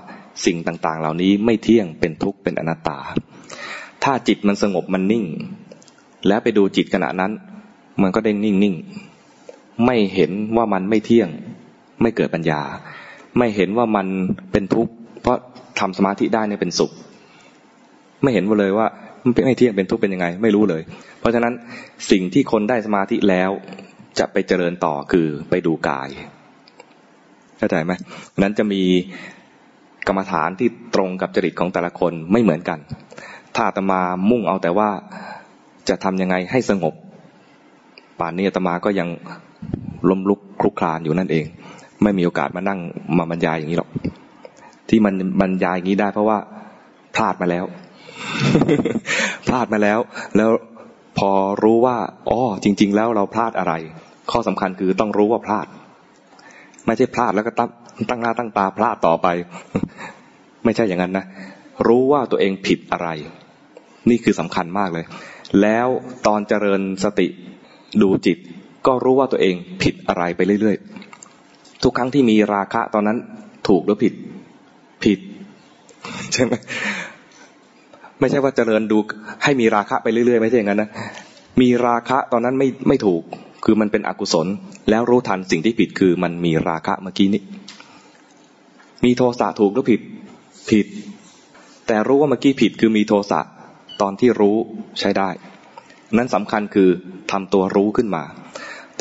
[0.45, 2.99] สิ่งต่างๆ เหล่านี้ไม่เที่ยงเป็นทุกข์เป็นอนัตตา
[4.03, 5.25] ถ้าจิตมันสงบมันนิ่ง
[6.27, 7.31] แล้วไปดูจิตขณะนั้น
[8.01, 8.75] มันก็ได้นิ่งนิ่ง
[9.85, 11.29] ไม่เห็นว่ามันไม่เที่ยง
[12.01, 12.61] ไม่เกิดปัญญา
[13.37, 14.07] ไม่เห็นว่ามัน
[14.51, 15.37] เป็นทุกข์เพราะ
[15.79, 16.91] ทำสมาธิได้เนี่ยเป็นสุข
[18.23, 18.87] ไม่เห็นเลยว่า
[19.25, 20.81] มันเป็นไม่เที่ยงเป็นทุกข์เป็นยังไง ไม่รู้เลย
[21.19, 21.53] เพราะฉะนั้น
[22.11, 23.51] สิ่งที่คนได้สมาธิแล้ว
[24.19, 26.09] จะไปเจริญต่อคือไปดูกาย
[27.57, 27.93] เข้าใจไหม
[28.41, 28.81] นั้นจะมี
[30.07, 32.79] กรรมฐานที่ตรงกับจริตของแต่ละคนไม่เหมือนกัน
[33.55, 34.89] ถ้าตมามุ่งเอาแต่ว่า
[35.89, 36.93] จะทำยังไงให้สงบ
[38.19, 39.07] ป่านนี้ตมาก็ยัง
[40.09, 41.45] ล้มลุกคลุกคลานอยู่นั่นเอง
[42.03, 42.79] ไม่มีโอกาสมานั่ง
[43.17, 43.89] มาบรรยายอย่างนี้หรอก
[44.89, 46.37] ที่มันบรรยายอย่างนี้ได้เพราะว่า
[47.15, 47.65] พลาดมาแล้ว
[49.47, 49.99] พลาดมาแล้ว
[50.37, 50.51] แล้ว
[51.17, 51.31] พอ
[51.63, 51.97] รู้ว่า
[52.29, 53.73] อ๋อจริง ๆ แล้วเราพลาดอะไร
[54.31, 55.67] ข้อสำคัญคือต้องรู้ว่าพลาด
[56.85, 57.69] ไม่ใช่พลาดแล้วก็ตั้ง
[58.09, 59.27] ตั้งหน้าตั้งตาพลาดต่อไป
[60.65, 61.25] ไม่ใช่อย่างนั้นนะ
[61.87, 63.09] รู้ว่าตัวเองผิดอะไร
[64.09, 65.05] นี่คือสำคัญมากเลย
[65.61, 65.87] แล้ว
[66.27, 67.27] ตอนเจริญสติ
[68.01, 68.37] ดูจิต
[68.87, 73.17] ก็รู้ว่าตัวเองผิดอะไรไปเรื่อยๆทุกครั้งที่มีราคะตอนนั้น
[73.67, 74.13] ถูกหรือผิด
[75.03, 75.19] ผิด
[76.33, 76.53] ใช่ไหม
[78.21, 78.97] ไม่ใช่ว่าเจริญดู
[79.43, 80.89] ให้มีราคะไปเรื่อยๆ ไม่ใช่อย่างนั้นนะ
[81.61, 83.21] มีราคะตอนนั้นไม่ไม่ถูก
[83.65, 84.47] คือมันเป็นอกุศล
[84.89, 87.41] แล้วรู้ทันสิ่งที่ผิดคือมันมีราคะเมื่อกี้นี้
[89.05, 90.01] มีโทสะถูกหรือผิด
[90.71, 90.85] ผิด
[91.87, 93.41] แต่รู้ว่าเมื่อกี้ผิดคือมีโทสะ
[94.01, 94.55] ตอนที่รู้
[94.99, 95.29] ใช้ได้
[96.17, 96.89] นั้นสำคัญคือ
[97.31, 98.23] ทำตัวรู้ขึ้นมา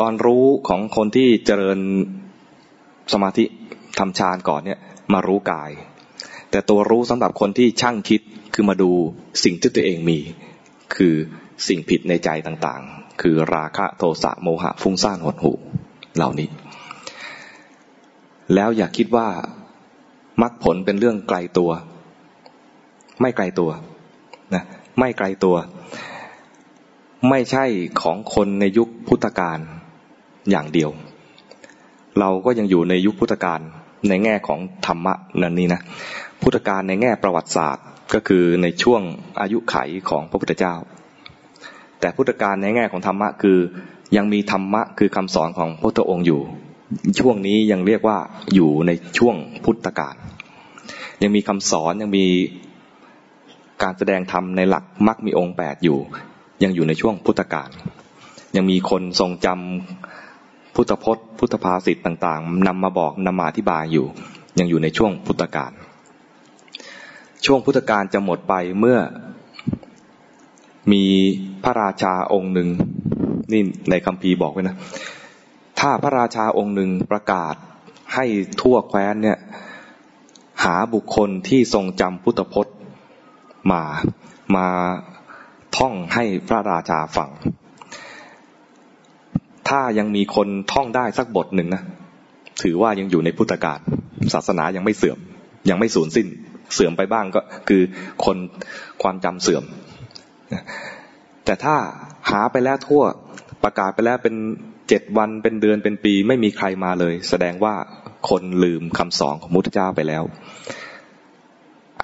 [0.01, 1.79] ตอนรู้ของคนที่เจริญ
[3.13, 3.45] สมาธิ
[3.99, 4.79] ทำฌานก่อนเนี่ย
[5.13, 5.71] มารู้กาย
[6.51, 8.21] แต่ตัวรู้สำหรับคนที่ช่างคิด
[8.61, 8.93] คือมาดู
[9.45, 10.19] สิ่งที่ตัวเองมี
[10.97, 11.15] คือ
[11.69, 15.53] สิ่งผิดในใจต่างๆ คือราคะโทสะโมหะฟุ้งซ่านหดหู
[16.17, 16.49] เหล่านี้
[18.55, 19.29] แล้วอย่าคิดว่า
[20.43, 21.71] มรรคผลเป็นเรื่องไกลตัว
[23.21, 23.71] ไม่ไกลตัว
[24.55, 24.65] นะ
[24.99, 25.57] ไม่ไกลตัว
[27.29, 27.65] ไม่ใช่
[28.03, 29.59] ของคนในยุคพุทธกาล
[30.51, 30.91] อย่างเดียว
[32.19, 33.61] เราก็ยังอยู่ในยุคพุทธกาล
[34.09, 35.81] ในแง่ของธรรมะนั่นนี่นะ
[36.43, 39.03] พุทธกาลในแง่ประวัติศาสตร์ ก็คือในช่วง
[39.41, 39.77] อายุไข
[40.09, 40.75] ของพระพุทธเจ้า
[42.01, 43.59] แต่พุทธการในแง่ของธรรมะคือ
[44.17, 46.41] ยังมีธรรมะคือคำสอนของพระองค์อยู่
[47.21, 48.19] ช่วงนี้ยังเรียกว่า
[48.55, 50.15] อยู่ในช่วงพุทธกาล
[51.23, 52.27] ยังมีคำสอนยังมี
[53.83, 55.99] การแสดงธรรมในหลักมรรคมีองค์แปดอยู่
[56.63, 57.71] ยังอยู่ในช่วงพุทธกาล
[58.57, 64.07] ยังมีคนทรงจำพุทธพจน์ พุทธภาษิตต่างๆนำมาบอกนำมาอธิบายอยู่
[64.59, 65.73] ยังอยู่ในช่วงพุทธกาล
[67.45, 68.99] ช่วงพุทธกาลจะหมดไปเมื่อ
[70.93, 71.05] มี
[71.65, 72.69] พระราชาองค์หนึ่ง
[73.53, 74.77] นี่ในคำพีบอกไว้นะ
[75.81, 77.55] ถ้าพระราชาองค์หนึ่งประกาศ
[78.15, 78.25] ให้
[78.61, 79.39] ทั่วแคว้นเนี่ย
[80.65, 82.77] หาบุคคลที่ทรงจำพุทธพจน์
[83.73, 83.83] มา
[84.57, 84.67] มา
[85.77, 87.31] ท่องให้พระราชาฟัง
[89.69, 91.83] ถ้ายังมีคนท่องได้สักบทหนึ่งนะ
[92.63, 93.79] ถือว่ายังอยู่ในพุทธกาล
[94.35, 95.19] ศาสนายังไม่เสื่อม
[95.71, 96.27] ยังไม่สูญสิ้น
[96.75, 97.83] เสื่อมไปบ้างก็คือ
[98.25, 98.37] คน
[99.03, 99.65] ความจำเสื่อม
[101.45, 101.77] แต่ถ้า
[102.31, 103.03] หาไปแล้วทั่ว
[103.65, 104.35] ประกาศไปแล้วเป็น
[104.89, 107.75] เจ็ดวันเป็นเดือนเป็นปีไม่มีใครมาเลย แสดงว่า
[108.29, 110.23] คนลืมคำสอนของมุทธเจ้าไปแล้ว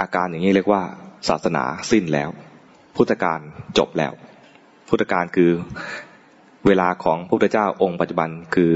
[0.00, 0.82] อาการอย่างนี้เรียกว่า
[1.28, 2.30] ศาสนาสิ้นแล้ว
[2.96, 3.40] พุทธการ
[3.78, 4.12] จบแล้ว
[4.88, 5.50] พุทธการคือ
[6.66, 8.72] เวลาของพระพุทธเจ้าองค์ปัจจุบันคือ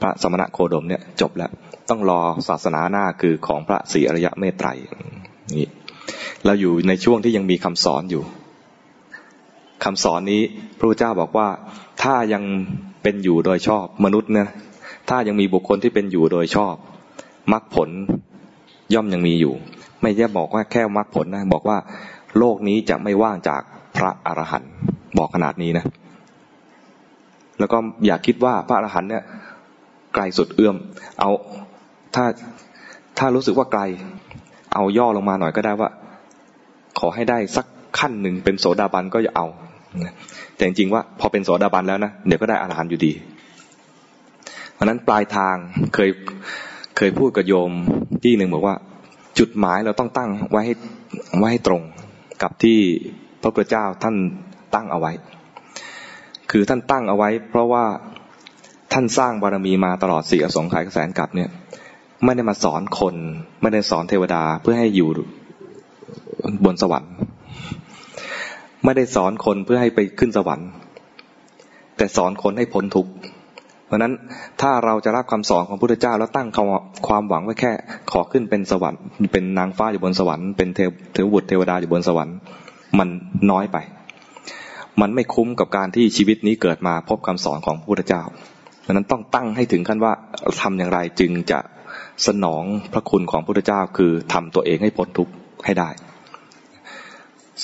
[0.00, 1.50] พระสมณะโคดมเนี่ยจบแล้ว
[1.90, 4.68] ต้องรอศาสนาหน้าคือของพระศรีอริยะเมตไตร
[5.56, 5.66] นี่
[6.44, 8.22] เราอยู่ในช่วงที่ยังมีคำสอนอยู่
[9.84, 10.42] คำสอนนี้
[10.78, 11.48] พระพุทธเจ้าบอกว่า
[12.02, 12.42] ถ้ายัง
[13.02, 14.48] เป็นอยู่โดยชอบมนุษย์เนี่ย
[15.08, 16.74] ถ้ายังมีบุคคลที่เป็นอยู่โดยชอบ
[17.52, 17.90] มรรคผล
[18.94, 19.54] ย่อมยังมีอยู่
[20.02, 21.78] ไม่ใช่บอกว่าแค่มรรคผลนะบอกว่า
[22.38, 23.62] โลกนี้จะไม่ว่างจาก
[23.96, 24.72] พระอรหันต์
[25.18, 25.84] บอกขนาดนี้นะ
[27.58, 29.24] แล้วก็อย่าคิดว่าพระอรหันต์เนี่ย
[30.14, 30.76] ไกลสุดเอื้อม
[31.20, 31.30] เอา
[32.14, 32.24] ถ้า
[33.18, 33.82] ถ้ารู้สึกว่าไกล
[34.74, 35.90] เอาย่อลงมาหน่อยก็ได้ว่า
[36.98, 37.66] ขอให้ได้สัก
[37.98, 39.46] ขั้นหนึ่งเป็นโสดาบันก็อย่าเอา
[40.54, 43.12] แต่จริงๆว่าพอเป็นโสดาบันแล้วนะเดี๋ยวก็ได้อรหันต์อยู่ดี
[44.74, 45.56] เพราะนั้นปลายทาง
[45.94, 46.10] เคย
[46.96, 47.72] เคยพูดกับโยม
[48.24, 48.76] ที่หนึ่งบอกว่า
[49.38, 50.74] จุดหมายเราต้องตั้งไว้ให้
[51.38, 51.82] ไว้ให้ตรง
[52.42, 52.78] กับที่
[53.42, 54.16] พระพุทธเจ้าท่าน
[54.74, 55.12] ตั้งเอาไว้
[56.50, 57.84] คือท่านตั้งเอาไว้ เพราะว่า
[58.92, 61.50] ท่านสร้างบารมีมาตลอดสี่อสงไขยแสนกับเนี่ย
[62.24, 63.14] ไม่ได้มาสอนคน
[63.62, 65.08] ไม่ได้สอนเทวดาเพื่อให้อยู่
[66.64, 67.12] บนสวรรค์
[68.84, 70.68] ไม่ได้สอนคนเพื่อให้ไปขึ้นสวรรค์
[71.96, 73.12] แต่สอนคนให้พ้นทุกข์
[73.86, 74.12] เพราะนั้น
[74.60, 76.48] ถ้าเราจะรับคำสอนของพระพุทธเจ้า แล้วตั้ง
[77.08, 77.72] ความหวังไว้แค่
[78.10, 79.00] ขอขึ้นเป็นสวรรค์
[79.32, 80.68] เป็นนางฟ้าอยู่บนสวรรค์เป็น
[81.12, 82.36] เทวบุตรเทวดาอยู่บนสวรรค์
[82.98, 83.08] มัน
[83.50, 83.76] น้อยไป
[85.00, 88.22] มันไม่คุ้มกับการที่ชีวิตนี้เกิดมาพบคำสอนของพระพุทธเจ้า
[88.86, 90.12] ดังนั้นต้องตั้งให้ถึงขั้นว่า
[90.60, 91.58] ทำอย่างไรจึงจะ
[92.26, 95.32] สนองพระคุณของพระพุทธเจ้าคือทำตัวเองให้พ้นทุกข์
[95.64, 95.88] ให้ได้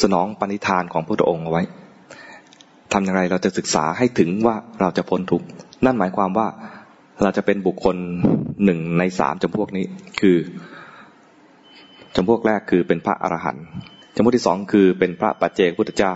[0.03, 1.63] สนองปณิธานของพระองค์เอาไว้
[2.93, 5.47] ทำอย่างไรเราจะศึกษาให้ถึงว่าเราจะพ้นทุกข์
[5.85, 6.47] นั่นหมายความว่า
[7.23, 7.97] เราจะเป็นบุคคล
[8.65, 9.85] หนึ่งในสามจำพวกนี้
[10.21, 10.37] คือ
[12.15, 13.67] จำพวกแรกคือเป็นพระอรหันต์
[14.15, 16.15] จำพวกที่สองคือเป็นพระปัจเจกพุทธเจ้า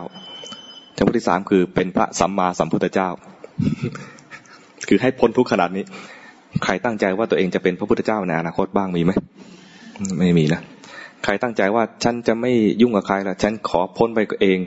[0.97, 3.09] จำพวกที่สามคือเป็นพระสัมมาสัมพุทธเจ้า
[4.89, 5.85] คือให้พ้นทุกข์ขนาดนี้
[6.65, 9.13] ใครตั้งใจว่าตัวเองจะเป็นพระพุทธเจ้าในอนาคตบ้างมีไหม
[10.19, 10.61] ไม่มีนะ
[11.25, 14.59] ใครตั้งใจว่าฉันจะไม่ยุ่งกับใครละฉันขอพ้นไปเอง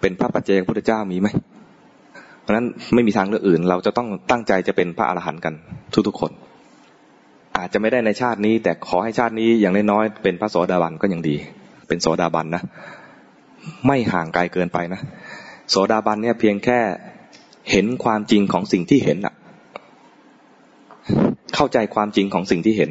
[0.00, 1.28] เป็นพระปัจเจกพุทธเจ้ามีไหม
[2.42, 5.54] เพราะนั้นไม่มีทางเลือกอื่น เราจะต้องตั้งใจจะเป็นพระอรหันต์กัน
[6.08, 6.32] ทุกๆคน
[7.56, 11.36] อาจจะไม่ได้ในชาตินี้ แต่ขอให้ชาตินี้อย่างน้อยๆเป็นพระโสดาบันก็ยังดี
[11.88, 12.62] เป็นโสดาบันนะ
[13.86, 15.00] ไม่ห่างไกลเกินไปนะ
[15.70, 16.78] โสดาบันเนี่ยเพียงแค่
[17.70, 19.34] เห็นความจริงของสิ่งที่เห็นอะ
[21.54, 22.90] เข้าใจความจริงของสิ่งที่เห็น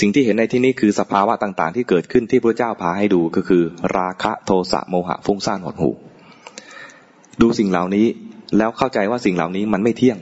[0.00, 3.62] สิ่งที่เห็นในที่นี้คือสภาวะต่างๆ ที่เกิดขึ้นที่พระเจ้าพาให้ดูก็คือ
[3.96, 5.90] ราคะโทสะโมหะฟุ้งซ่านหดหู
[7.40, 8.06] ดูสิ่งเหล่านี้
[8.58, 10.18] แล้วเข้าใจว่าสิ่งเหล่านี้มันไม่เที่ยง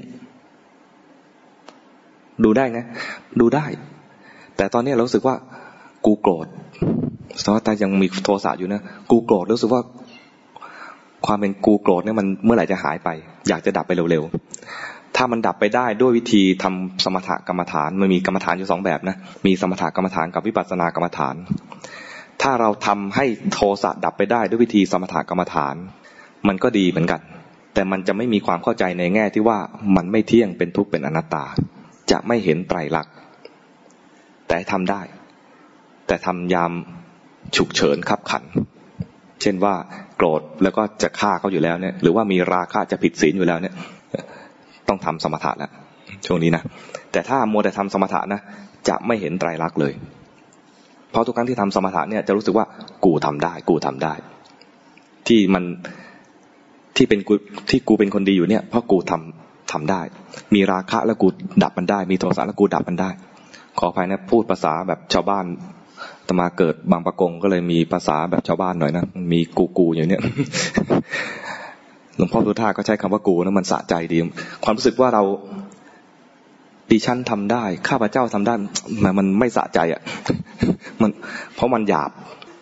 [2.45, 2.81] ดูได้ไง
[3.41, 3.65] ดูได้
[4.57, 5.37] แต่ตอนนี้เราสึกว่า
[6.07, 6.47] กูโกรธ
[7.43, 9.83] สมมติแต่ยังมีโทสะอยู่นะ กูโกรธรู้สึกว่า
[11.27, 13.09] ความเป็นกูโกรธเนี่ยมันเมื่อไหร่จะหายไป
[13.49, 21.35] อยากจะดับไปเร็วๆ ถ้ามันดับไปได้ด้วยวิธีทำสมถกรรมฐาน มันมีกรรมฐานอยู่สองแบบนะ มีสมถกรรมฐานกับวิปัสสนากรรมฐาน
[22.43, 25.75] ถ้าเราทำให้โทสะดับไปได้ด้วยวิธีสมถกรรมฐาน
[26.49, 27.21] มันก็ดีเหมือนกัน
[27.75, 29.59] แต่มันจะไม่มีความเข้าใจในแง่ที่ว่า
[29.97, 31.45] มันไม่เที่ยงเป็นทุกข์เป็นอนัตตา
[32.11, 33.13] จะไม่เห็นไตรลักษณ์
[34.49, 35.03] แต่ทำได้
[36.07, 36.73] แต่ทำยาม
[37.57, 38.45] ฉุกเฉินขับขัน
[39.41, 39.75] เช่นว่า
[40.17, 43.75] โกรธแล้วก็จะฆ่าเขาอยู่แล้วเนี่ย หรือว่ามีราคะจะผิดศีลอยู่แล้วเนี่ย
[44.89, 45.71] ต้องทำสมถะแล้ว
[46.27, 46.63] ช่วงนี้นะ
[47.13, 48.41] แต่ถ้าโมแต่ทำสมถะนะ
[48.89, 49.93] จะไม่เห็นไตรลักษณ์เลย
[51.11, 52.67] เพราะทุกครั้งที่ทำสมถะเนี่ยจะรู้สึกว่า
[53.05, 54.15] กูทำได้ กูทำได้
[55.29, 55.65] ที่มัน
[56.97, 57.35] ที่เป็นกู
[57.71, 60.01] ที่กูเป็นคนดีอยู่เนี่ยเพราะกูทำทำได้
[60.55, 61.29] มีราคะแล้วกู
[61.63, 63.11] ดับมันได้ มีโทสะแล้วกูดับมันได้
[63.79, 65.45] ขออภัยนะพูดภาษาแบบชาวบ้าน
[66.29, 70.23] ตมาเกิดบางประกงก็เลยมีภาษาแบบชาวบ้านหน่อยนะมีกูกูอย่างเนี้ย
[72.17, 74.19] หลวงพ่อพุทธาก็ใช้คำว่ากูนะมันสะใจดี
[74.65, 75.23] ความรู้สึกว่าเรา
[76.91, 78.55] ดิฉันทำได้ ข้าพเจ้าทำได้
[79.19, 80.03] มันไม่สะใจอะ
[81.03, 81.11] มัน
[81.55, 82.11] เพราะมันหยาบ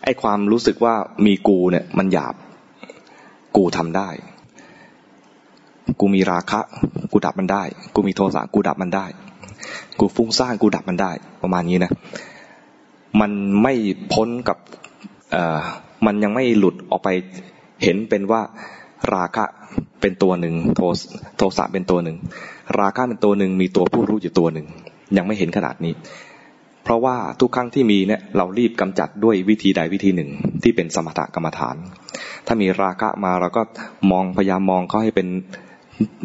[0.05, 0.95] ไอ้ความรู้สึกว่า
[1.27, 2.35] มีกูเนี่ย มันหยาบ
[3.57, 4.09] กูทำได้
[6.01, 6.61] กูมีราคะ
[7.13, 7.63] กูดับมันได้
[7.95, 9.07] กูมีโทสะกูดับมันได้
[9.99, 11.11] กูฟุ้งซ่านกูดับมันได้
[11.43, 11.93] ประมาณนี้นะ
[13.21, 13.33] มัน
[13.63, 13.75] ไม่
[14.13, 14.59] พ้นกับ
[15.33, 15.61] เอ่อ
[16.07, 17.09] มันยังไม่หลุดออกไป
[17.83, 18.41] เห็นเป็นว่า
[19.15, 19.45] ราคะ
[20.01, 20.81] เป็นตัวหนึ่งโท
[21.39, 22.17] โทสะเป็นตัวหนึ่ง
[22.81, 24.67] ราคะเป็นตัวหนึ่งมีตัวผู้รู้อยู่ตัวหนึ่ง
[25.17, 25.95] ยังไม่เห็นขนาดนี้
[26.85, 30.31] เพราะว่าทุกครั้งที่มีเนี่ยเรารีบกำจัดด้วยวิธีใดวิธีหนึ่ง
[30.63, 31.77] ที่เป็นสมถกรรมฐาน
[32.47, 33.63] ถ้ามีราคะมาเราก็
[34.11, 35.29] มองพยายามมองเขาให้เป็น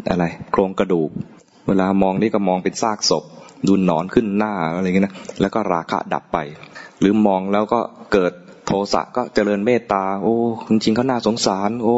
[0.08, 1.10] อะไรโครงกระดูก
[1.68, 3.24] เวลามองนี่ก็มองเป็นซากศพ
[3.66, 6.38] ดูหนอนขึ้นหน้าอะไรเงี้ยนะแล้วก็ราคะดับไป
[7.00, 7.80] หรือมองแล้วก็
[8.12, 8.32] เกิด
[8.66, 10.36] โทสะก็เจริญเมตตา โอ้
[10.68, 11.94] จริงๆเขาน่าสงสาร โอ้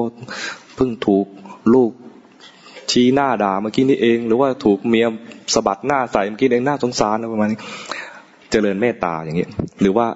[0.78, 1.26] เพิ่งถูก
[1.74, 1.90] ลูก
[2.90, 5.06] ชี้หน้าด่าเมื่อกี้นี่เอง หรือว่าถูกเมีย
[5.54, 7.58] สะบัดหน้าใส่เมื่อกี้เองหน่าสงสารประมาณนี้
[8.50, 9.48] เจริญเมตตาอย่างเงี้
[9.80, 10.06] หรือว่า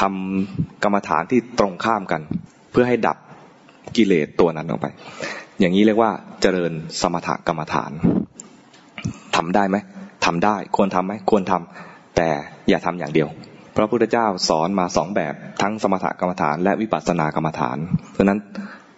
[0.00, 2.20] ทำกรรมฐานที่ตรงข้ามกัน
[2.70, 3.16] เพื่อให้ดับ
[3.96, 4.86] กิเลสตัวนั้นออกไป
[5.60, 6.10] อย่างนี้เรียกว่า
[6.42, 7.92] เจริญสมถกรรมฐาน
[9.36, 9.76] ทำได้ไหม
[10.24, 12.28] ทำได้ควรทำไหมควรทำแต่
[12.68, 13.28] อย่าทำอย่างเดียว
[13.76, 17.76] พระพุทธเจ้าสอนมาสองแบบทั้งสมถกรรมฐานและวิปัสสนากรรมฐาน
[18.12, 18.40] เพราะนั้น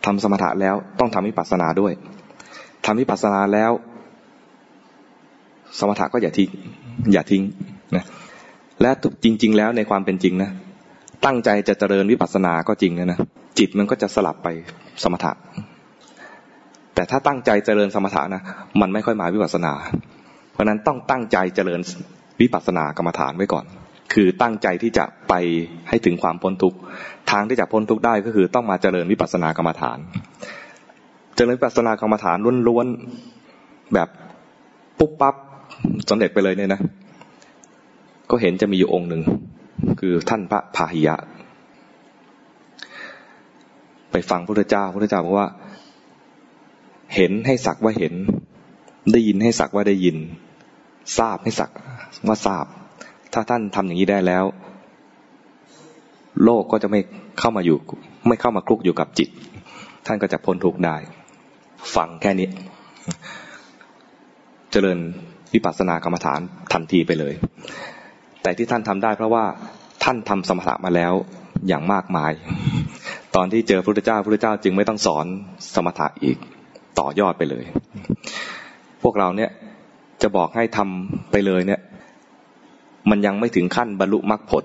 [0.07, 1.93] ทำสมถะแล้วต้องทำวิปัสสนาด้วย
[2.87, 3.73] ทำวิปัสสนาแล้ว
[5.79, 6.51] สมถะก็อย่าทิ้ง
[7.13, 7.43] อย่าทิ้ง
[7.97, 8.05] นะ
[8.83, 8.91] และ
[9.25, 10.51] จริง ๆ แล้วในความเป็นจริงนะ
[11.25, 13.19] ตั้งใจจะเจริญวิปัสสนาก็จริงนะนะ
[13.59, 14.49] จิตมันก็จะสลับไป
[15.03, 15.33] สมถะ
[16.95, 18.43] แต่ถ้าตั้งใจเจริญสมถะนะ
[18.81, 19.73] มันไม่ค่อยมาวิปัสสนา
[20.53, 21.81] เพราะนั้นต้องตั้งใจเจริญ
[22.41, 23.65] วิปัสสนากรรมฐานไว้ก่อน
[24.13, 25.35] คือตั้งใจที่จะไป
[25.89, 26.79] ให้ถึงความพ้นทุกข์
[27.31, 29.99] ทางที่จะพ้นทุกข์ได้ก็คือต้องมาเจริญวิปัสสนากรรมฐาน
[31.37, 32.37] เจริญวิปัสสนากรรมฐาน
[32.69, 34.09] ล้วนๆแบบ
[34.99, 35.35] ปุ๊บปั๊บ
[36.09, 36.81] สำเร็จไปเลยเนี่ยนะ
[38.31, 39.23] ก็เห็นจะมีอยู่องค์หนึ่ง
[40.01, 41.17] คือท่านพระพาหิยะ
[44.11, 45.49] ไปฟังพระเจ้าพระเจ้าบอกว่า
[47.15, 48.15] เห็นให้สักว่าเห็น
[49.13, 50.17] ได้ยินให้สักว่าได้ยิน
[51.19, 51.71] ทราบให้สัก
[52.29, 52.67] ว่าทราบ
[53.39, 54.45] ถ้าท่านทำอย่างนี้ได้แล้ว
[56.45, 57.01] โลกก็จะไม่
[57.39, 57.79] เข้ามาอยู่
[58.29, 59.29] ไม่เข้ามาคลุกอยู่กับจิต
[60.07, 60.97] ท่านก็จะพ้นทุกข์ได้
[61.97, 62.49] ฟังแค่นี้
[64.73, 64.99] เจริญ
[65.55, 66.41] วิปัสสนากรรมฐาน
[66.73, 67.35] ทันทีไปเลย
[68.43, 69.45] แต่ที่ท่านทำได้เพราะว่า
[70.05, 71.13] ท่านทำสมถะมาแล้ว
[71.69, 72.33] อย่างมากมาย
[73.35, 75.27] ตอนที่เจอพระพุทธเจ้าพระพุทธเจ้าจึงไม่ต้องสอน
[75.75, 76.39] สมถะอีก
[76.99, 77.65] ต่อยอดไปเลย
[79.03, 79.51] พวกเราเนี่ย
[80.23, 81.81] จะบอกให้ทำไปเลยเนี่ย
[83.11, 84.65] มันยังไม่ถึงขั้นบรรลุมรรคผล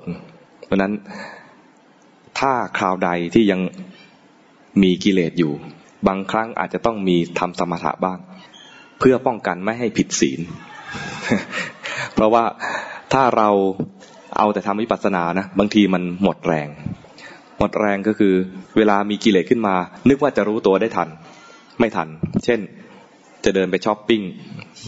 [0.65, 0.93] เพราะนั้น
[2.39, 3.59] ถ้าคราวใดที่ยัง
[4.83, 5.53] มีกิเลสอยู่
[6.07, 8.19] บางครั้งอาจจะต้องมีทำสมถะบ้าง
[8.99, 10.39] เพื่อป้องกันไม่ให้ผิดศีล
[12.13, 12.43] เพราะว่า
[13.13, 13.49] ถ้าเรา
[14.37, 16.67] เอาแต่ทำวิปัสสนานะ บางทีมันหมดแรง
[17.59, 18.33] หมดแรงก็คือ
[18.77, 19.75] เวลามีกิเลสขึ้นมา
[20.09, 21.09] นึกว่าจะรู้ตัวได้ทัน
[21.79, 22.07] ไม่ทัน
[22.43, 22.59] เช่น
[23.45, 24.21] จะเดินไปช้อปปิ้ง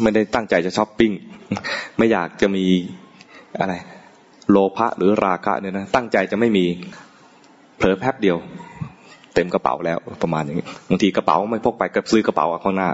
[0.01, 1.11] ไม่ได้ตั้งใจจะช้อปปิ้ง
[1.97, 2.65] ไม่อยากจะมี
[3.59, 3.73] อะไร
[4.49, 6.65] โลภะหรือราคะเนี่ยนะตั้งใจจะไม่มี
[7.77, 8.37] เผลอแป๊บเดียว
[9.33, 12.89] เต็มกระเป๋าแล้วประมาณอย่างนี้บางทีกระเป๋าไม่พกไปก็ซื้อกระเป๋าข้างหน้า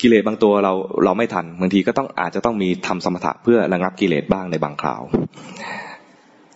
[0.00, 0.72] กิเลสบางตัวเรา
[1.04, 5.02] เราไม่ทันบางทีก็ต้องอาจจะต้องมีทำสมถะเพื่อระงับกิเลสบ้างในบางคราว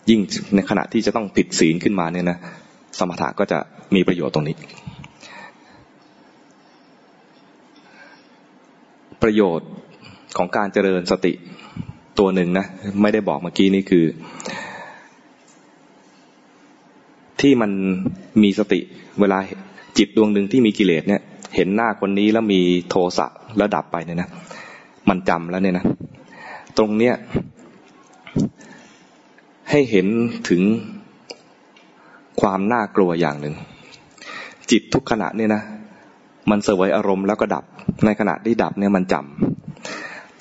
[0.09, 0.19] ยิ่ง
[0.55, 2.37] ในขณะที่จะต้องผิดศีลขึ้นมาเนี่ยนะ
[2.99, 3.59] สมถะก็จะ
[3.95, 4.55] มีประโยชน์ตรงนี้
[9.23, 9.69] ประโยชน์
[10.37, 11.33] ของการเจริญสติ
[12.19, 12.65] ตัวหนึ่งนะ
[13.01, 14.05] ไม่ได้บอกเมื่อกี้นี่คือ
[17.41, 17.71] ที่มัน
[18.43, 18.79] มีสติ
[19.19, 19.37] เวลา
[19.97, 21.21] จิตดวงหนึ่งที่มีกิเลสเนี่ย
[21.55, 23.27] เห็นหน้าคนนี้แล้วมีโทสะ
[23.57, 24.29] แลดับไปเนี่ยนะ
[25.09, 25.85] มันจำแล้วเนี่ยนะ
[26.77, 27.13] ตรงเนี้ย
[29.69, 30.07] ให้เห็น
[30.49, 30.61] ถึง
[32.41, 33.55] ความน่ากลัวอย่างหนึ่ง
[34.71, 35.61] จิตทุกขณะเนี่ยนะ
[36.49, 37.63] มันเสวยอารมณ์แล้วก็ดับ
[38.05, 39.64] ในขณะที่ดับเนี่ยมันจำ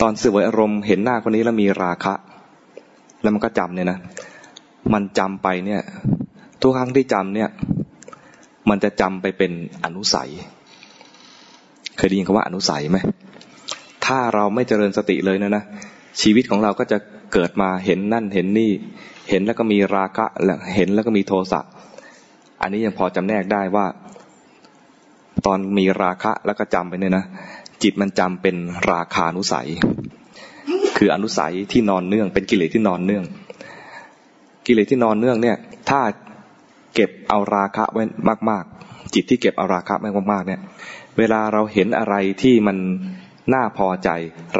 [0.00, 2.14] ตอนสวยอารมณ์เห็นหน้าคนนี้แล้วมีราคะ
[3.22, 3.98] แล้วมันก็จำเนี่ยนะ
[4.92, 5.80] มันจำไปเนี่ย
[6.60, 7.48] ทุกครั้งที่จำเนี่ย
[8.70, 9.52] มันจะจำไปเป็น
[9.84, 10.30] อนุสัย
[11.96, 12.98] เคยได้ยินคำว่าอนุสัยไหม
[14.06, 15.64] ถ้าเราไม่เจริญสติเลยนะนะ
[16.20, 16.98] ชีวิตของเราก็จะ
[17.32, 18.70] เกิดมาเห็นนั่นเห็นนี่
[19.30, 21.60] เห็นแล้วก็มีราคะแล้วเห็นแล้วก็มีโทสะ
[22.60, 23.86] อันนี้ยังพอจำแนกได้ว่า
[25.46, 27.24] ตอนมีราคะแล้วก็จำไปเนี่ยนะ
[27.82, 28.56] จิตมันจำเป็น
[28.92, 29.68] ราคานุสัย
[30.96, 33.24] คืออนุสัยที่นอนเนื่อง เป็นกิเลสที่นอนเนื่อง
[34.66, 35.56] กิเลสที่นอนเนื่องเนี่ย
[35.88, 36.00] ถ้า
[36.94, 38.02] เก็บเอาราคะไว้
[38.50, 40.60] มาก ๆ จิตที่เก็บเอาราคะไว้มากๆเนี่ย
[41.18, 42.76] เวลาเราเห็นอะไรที่มัน
[43.54, 44.08] น่าพอใจ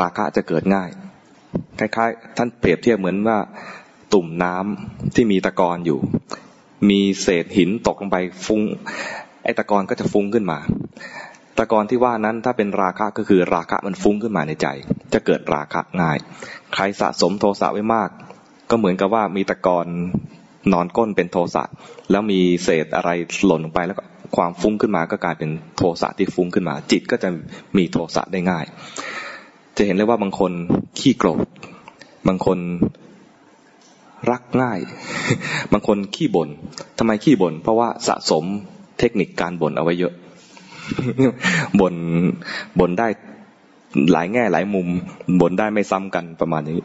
[0.01, 0.91] ราคะจะเกิดง่าย
[1.79, 3.39] คล้ายๆ ท่านเปรียบเทียบเหมือนว่า
[4.13, 5.99] ตุ่มน้ำที่มีตะกอนอยู่
[6.91, 8.63] มีเศษหินตกลงไปฟุง้ง
[9.45, 10.59] ไอ้ตะกอนก็จะฟุ้งขึ้นมา
[11.59, 14.67] ตะกอนที่ว่านั้นถ้าเป็นราคะก็คือราคะมันฟุ้งขึ้นมาในใจ
[15.13, 16.19] จะเกิดราคะง่าย
[16.75, 18.11] ใครสะสมโทสะไว้มาก
[18.71, 19.87] ก็เหมือนกับว่ามีตะกอน
[20.73, 21.65] นอนก้นเป็นโทสะ
[22.11, 23.11] แล้วมีเศษอะไร
[23.47, 24.03] หล่นลงไปแล้วก็
[24.37, 27.29] ความฟุ้งขึ้นมาก็กลายเป็นโทสะที่ฟุ้งขึ้นมา จิตก็จะ
[27.77, 28.65] มีโทสะได้ง่าย
[29.77, 30.53] จะเห็นเลยว่าบางคน
[30.99, 31.47] ขี้โกรธ
[32.29, 32.59] บางคน
[34.31, 34.79] รักง่าย
[35.73, 36.49] บางคนขี้บน่น
[36.99, 38.45] ทำไมขี้บน่นเพราะว่าสะสม
[38.99, 40.13] เทคนิคการบ่นเอาไว้เยอะ
[41.81, 41.95] บน
[42.81, 43.09] บนได้
[44.13, 44.89] หลายแง่หลายมุม
[45.41, 46.81] บนได้ไม่ซ้ำกันประมาณนี้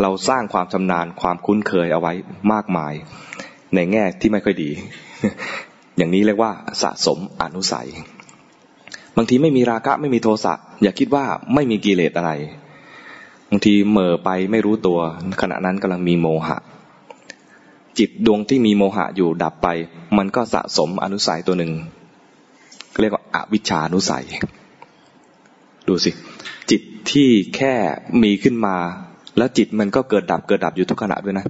[0.00, 2.12] เราสร้างความชำนาญความคุ้นเคยเอาไว้
[2.52, 2.92] มากมาย
[3.74, 4.70] ในแง่ที่ไม่ค่อยดี
[5.96, 6.52] อย่างนี้เรียกว่า
[6.82, 7.88] สะสมอนุสัย
[9.16, 12.32] บางทีไม่มีราคะไม่มีโทสะอย่าคิดว่าไม่มีกิเลสอะไร
[13.50, 14.98] บางทีเม่อไปไม่รู้ตัว
[15.40, 16.58] ขณะนั้นกำลังมีโมหะ
[17.98, 19.68] จิตดวงที่มีโมหะอยู่ดับไป
[20.18, 21.72] มันก็สะสมอนุสัยตัวหนึ่ง
[23.00, 24.24] เรียกว่าอาวิชานุสัย
[25.88, 26.10] ดูสิ
[26.70, 26.82] จิต
[27.12, 27.74] ที่แค่
[28.22, 28.76] มีขึ้นมา
[29.38, 31.44] แล้วจิตมันก็เกิดดับเกิดดับอยู่ทุกขณะด้วยนะ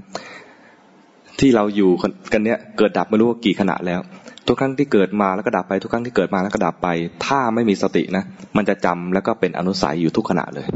[1.40, 1.90] ที่เราอยู่
[2.32, 4.00] กันเนี้ยเกิดดับไม่รู้ว่ากี่ขณะแล้ว
[4.46, 6.88] ทุกครั้งที่เกิดมาแล้วก็ดับไปทุกครั้งที่เกิดมาแล้วก็ดับไป
[7.26, 8.24] ถ้าไม่มีสตินะ
[8.56, 10.68] มันจะจำแล้วก็เป็นอนุสัยอยู่ทุกขณะเลย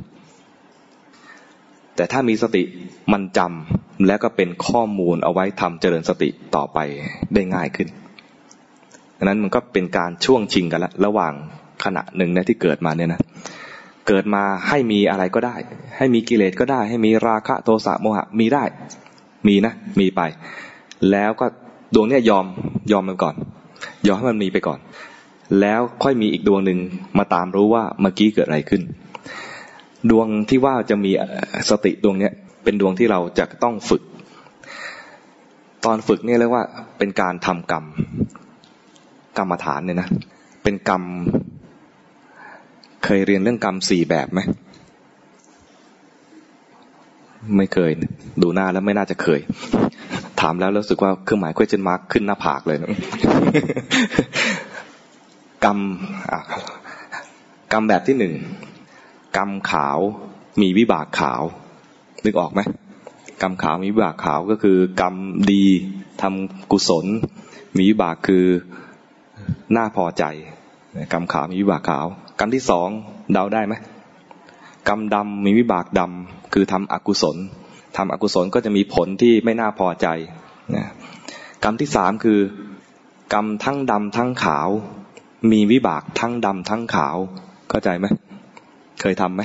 [1.96, 2.62] แต่ถ้ามีสติ
[3.12, 6.78] มันจำแล้วก็เป็นข้อมูลเอาไว้ทำเจริญสติต่อไป
[7.34, 7.88] ได้ง่ายขึ้น
[9.18, 11.32] ดังนั้นมันก็เป็นการช่วงชิงกันละระหว่าง
[11.84, 13.20] ขณะหนึ่งนะที่เกิดมาเนี่ยนะ
[14.08, 15.56] เกิดมาให้มีอะไรก็ได้
[15.96, 18.64] ให้มีกิเลสก็ได้ ให้มีราคะโทสะโมหะมีได้
[19.48, 20.20] มีนะ มีไป
[21.10, 21.46] แล้วก็
[21.94, 22.46] ดวงเนี้ยยอม
[22.92, 23.34] ยอมมันก่อน
[24.06, 24.78] ยอมให้มันมีไปก่อน
[25.60, 26.78] แล้วค่อยมีอีกดวงหนึ่ง
[27.18, 28.82] มาตามรู้ว่าเมื่อกี้เกิดอะไรขึ้น
[30.10, 31.10] ดวงที่ว่าจะมี
[31.70, 32.32] สติดวงเนี้ย
[32.64, 34.02] เป็นดวงที่เราจะต้องฝึก
[35.84, 36.64] ตอนฝึกเนี่ยเรียกว่า
[36.98, 37.84] เป็นการทำกรรม
[39.38, 40.08] กรรมฐานเนี่ยนะ
[40.62, 41.02] เป็นกรรม
[43.04, 44.40] เคยเรียนเรื่องกรรมสี่แบบไหม
[47.56, 47.90] ไม่เคย
[48.42, 49.40] ดูหน้าแล้วไม่น่าจะเคย
[50.40, 52.90] ถามแล้วรู้สึกว่าเครื่องหมาย question mark ขึ้นหน้าผากเลยนะ
[55.64, 55.78] กรรม
[57.72, 58.34] กรรมแบบที่หนึ่ง
[59.36, 59.98] กรรมขาว
[60.62, 61.42] มีวิบากขาว
[62.24, 62.60] นึกออกไหม
[63.42, 65.14] กรรมขาวมีวิบากขาวก็คือกรรม
[65.52, 65.64] ดี
[66.22, 67.06] ทำกุศล
[67.76, 68.44] มีวิบากคือ
[69.76, 70.24] น่าพอใจ
[71.12, 72.06] กรรมขาวมีวิบากขาว
[72.38, 72.88] กรรมที่สอง
[73.32, 73.74] เดาได้ไหม
[74.88, 77.36] กรรมดำมีวิบากดำคือทำอกุศล
[77.96, 80.06] ทำอกุศลก็จะมีผลที่ไม่น่าพอใจ
[80.74, 80.84] นะ
[81.64, 82.38] กรรมที่สามคือ
[83.34, 84.68] กรรมทั้งดำทั้งขาว
[85.52, 87.16] มีวิบากทั้งดำทั้งขาว
[87.68, 88.06] เข้าใจไหม
[89.00, 89.42] เคยทำไหม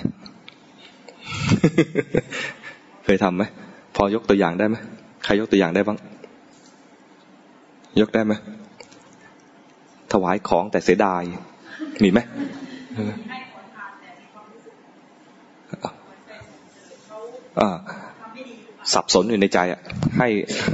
[3.06, 3.43] เคยทำไหม
[3.95, 4.76] พอยกตัวอย่างได้ไหม
[5.24, 5.97] ใครยกตัวอย่างได้บ้าง
[8.02, 8.34] ยกได้ไหม
[10.14, 11.24] ถวายของแต่เสียดาย
[12.03, 12.20] มีไหม
[18.93, 19.82] สับสนอยู่ในใจอะ
[20.18, 20.28] ให้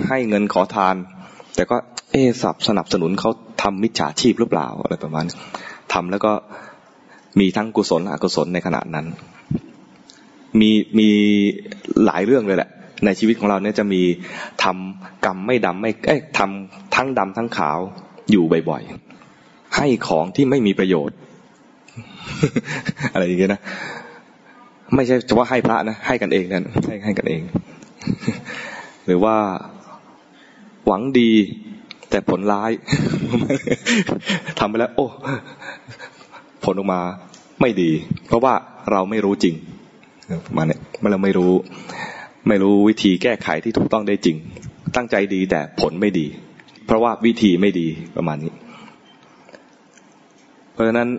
[0.09, 0.95] ให้เงินขอทาน
[1.55, 1.77] แต่ก็
[2.11, 3.31] เอสับสนับสนุนเขา
[3.61, 5.25] ทำมิจฉาชีพหรือเปล่าอะไรประมาณ
[5.93, 6.31] ทำแล้วก็
[7.39, 9.05] มีทั้งกุศลอกุศลในขณะนั้น
[10.59, 11.09] มีมี
[12.05, 12.69] หลายเรื่องเลยแหละ
[13.05, 14.01] ในชีวิตของเราเนี่ยจะมี
[14.63, 17.77] ทำกรรมไม่ดำไม่เอ้ทำทั้งดำทั้งขาว
[18.31, 19.06] อยู่บ่อยๆ
[19.77, 21.17] ให้ของที่ไม่มีประโยชน์
[23.13, 23.61] อะไรอย่างเงี้ยนะ
[24.95, 27.41] ไม่ใช่เฉพาะให้พระนะให้กันเองนั่นให้ให้กันเอง
[29.05, 29.35] หรือว่า
[30.85, 31.31] หวังดี
[32.09, 32.71] แต่ผลร้าย
[34.59, 35.05] ทำไปแล้ว โอ้
[36.63, 37.01] ผลออกมา
[37.61, 37.91] ไม่ดี
[38.27, 38.53] เพราะว่า
[38.91, 39.55] เราไม่รู้จริง
[40.55, 40.79] มาเนี่ย
[41.11, 41.51] เราไม่รู้
[42.47, 44.37] ไม่รู้วิธีแก้ไขที่ถูกต้องได้จริง
[44.95, 46.27] ตั้งใจดีแต่ผลไม่ดี
[46.85, 48.51] เพราะว่าวิธีไม่ดีประมาณนี้
[50.77, 51.09] เพราะฉะนั้น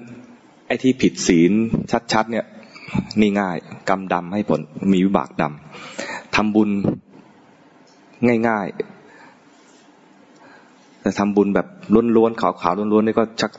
[0.66, 1.52] ไอ้ที่ผิดศีล
[2.12, 2.44] ชัดๆเนี่ย
[3.20, 3.56] นี่ง่าย
[3.88, 4.61] กรรมดำให้ผล
[4.92, 6.70] มีวิบากดำทำบุญ
[8.48, 11.66] ง่ายๆ แต่ทำบุญแบบ
[12.16, 13.50] ล้วนๆขาวๆล้วนๆนี่ก็ชัก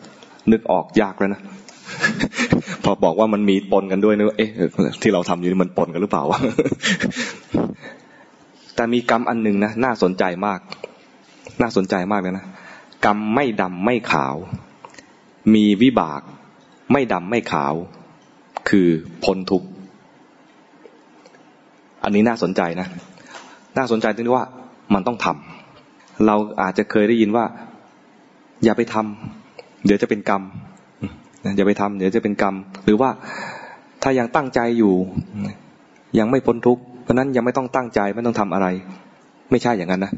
[0.52, 1.42] นึกออกยากแล้วนะ
[2.84, 4.50] พอบอกว่ามันมีปนกันด้วยนึกเอ๊ะ
[5.02, 6.40] ที่เราทำอยู่นี่มันปนกันหรือเปล่าวะ
[8.76, 10.60] แต่มีกรรมอันหนึ่งนะน่าสนใจมาก
[11.62, 12.46] น่าสนใจมากเลยนะ
[13.06, 14.36] กรรมไม่ดำไม่ขาว
[15.54, 16.22] มีวิบาก
[16.92, 17.74] ไม่ดำไม่ขาว
[18.70, 18.88] คือ
[19.24, 19.68] พ้นทุกข์
[22.04, 22.88] อันนี้น่าสนใจนะ
[23.78, 24.46] น่าสนใจตรงที่ว่า
[24.94, 27.46] มันต้องทำเราอาจจะเคยได้ยินว่า
[28.64, 30.42] อย่าไปทำเดี๋ยวจะเป็นกรรม
[31.56, 33.10] อย่าไปทำเดี๋ยวจะเป็นกรรม หรือว่า
[34.04, 34.94] ถ้ายังตั้งใจอยู่
[36.20, 38.68] ยังไม่พ้นทุกข์เพราะนั้นยังไม่ต้องตั้งใจไม่ต้องทำอะไร
[39.52, 40.12] ไม่ใช่อย่างนั้นนะ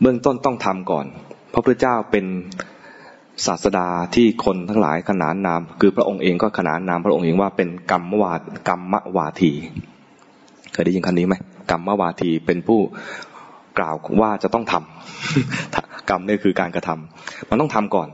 [0.00, 1.06] เบื้องต้นต้องทำก่อน
[1.50, 2.24] เพราะพระเจ้าเป็น
[3.46, 8.34] ศาสดาที่คนทั้งหลายขนานนาม คือพระองค์เองก็ขนานนามพระองค์เองว่าเป็นกรรมวา
[8.68, 9.52] กรรมวาที
[10.72, 11.34] เคยได้ยินคำนี้ไหม
[11.70, 12.80] กรรมวาทีเป็นผู้
[13.78, 18.08] กล่าวว่าจะต้องทำกรรมนี่คือการกระทำมันต้องทำก่อน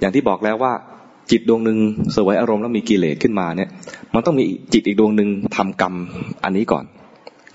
[0.00, 0.72] อย่างที่บอกแล้วว่า
[1.30, 1.78] จิตดวงหนึ่ง
[2.16, 3.70] สวยอารมณ์แล้วมีกิเลสขึ้นมาเนี่ย
[4.14, 5.94] มันต้องมีจิตอีกดวงหนึ่งทำกรรม
[6.44, 6.84] อันนี้ก่อน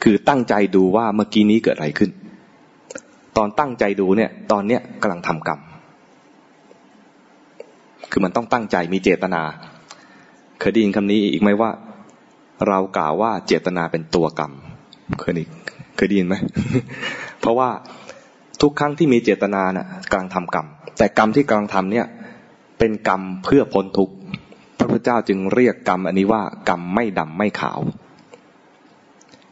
[0.03, 2.09] คือตั้งใจดูว่าเมื่อกี้นี้เกิดอะไรขึ้น
[3.37, 5.59] ตอนตั้งใจดูเนี่ย ตอนเนี้ยกำลังทำกรรม
[8.11, 9.41] คือมันต้องตั้งใจมีเจตนา
[10.59, 11.69] เคยได้ยินคำนี้อีกไหมว่า
[12.67, 14.51] เรากล่าวว่าเจตนาเป็นตัวกรรม
[15.19, 15.43] เคยได้
[15.95, 16.35] เคยได้ยินไหม
[17.39, 17.69] เพราะว่า
[18.61, 22.05] ทุกครั้งที่มีเจตนาน่ะกำลังทำกรรม แต่กรรมที่กำลังทำเนี่ย
[22.79, 24.13] เป็นกรรมเพื่อพ้นทุกข์
[24.77, 27.79] พระพุทธเจ้าจึงเรียกกรรมอันนี้ว่ากรรมไม่ดำไม่ขาว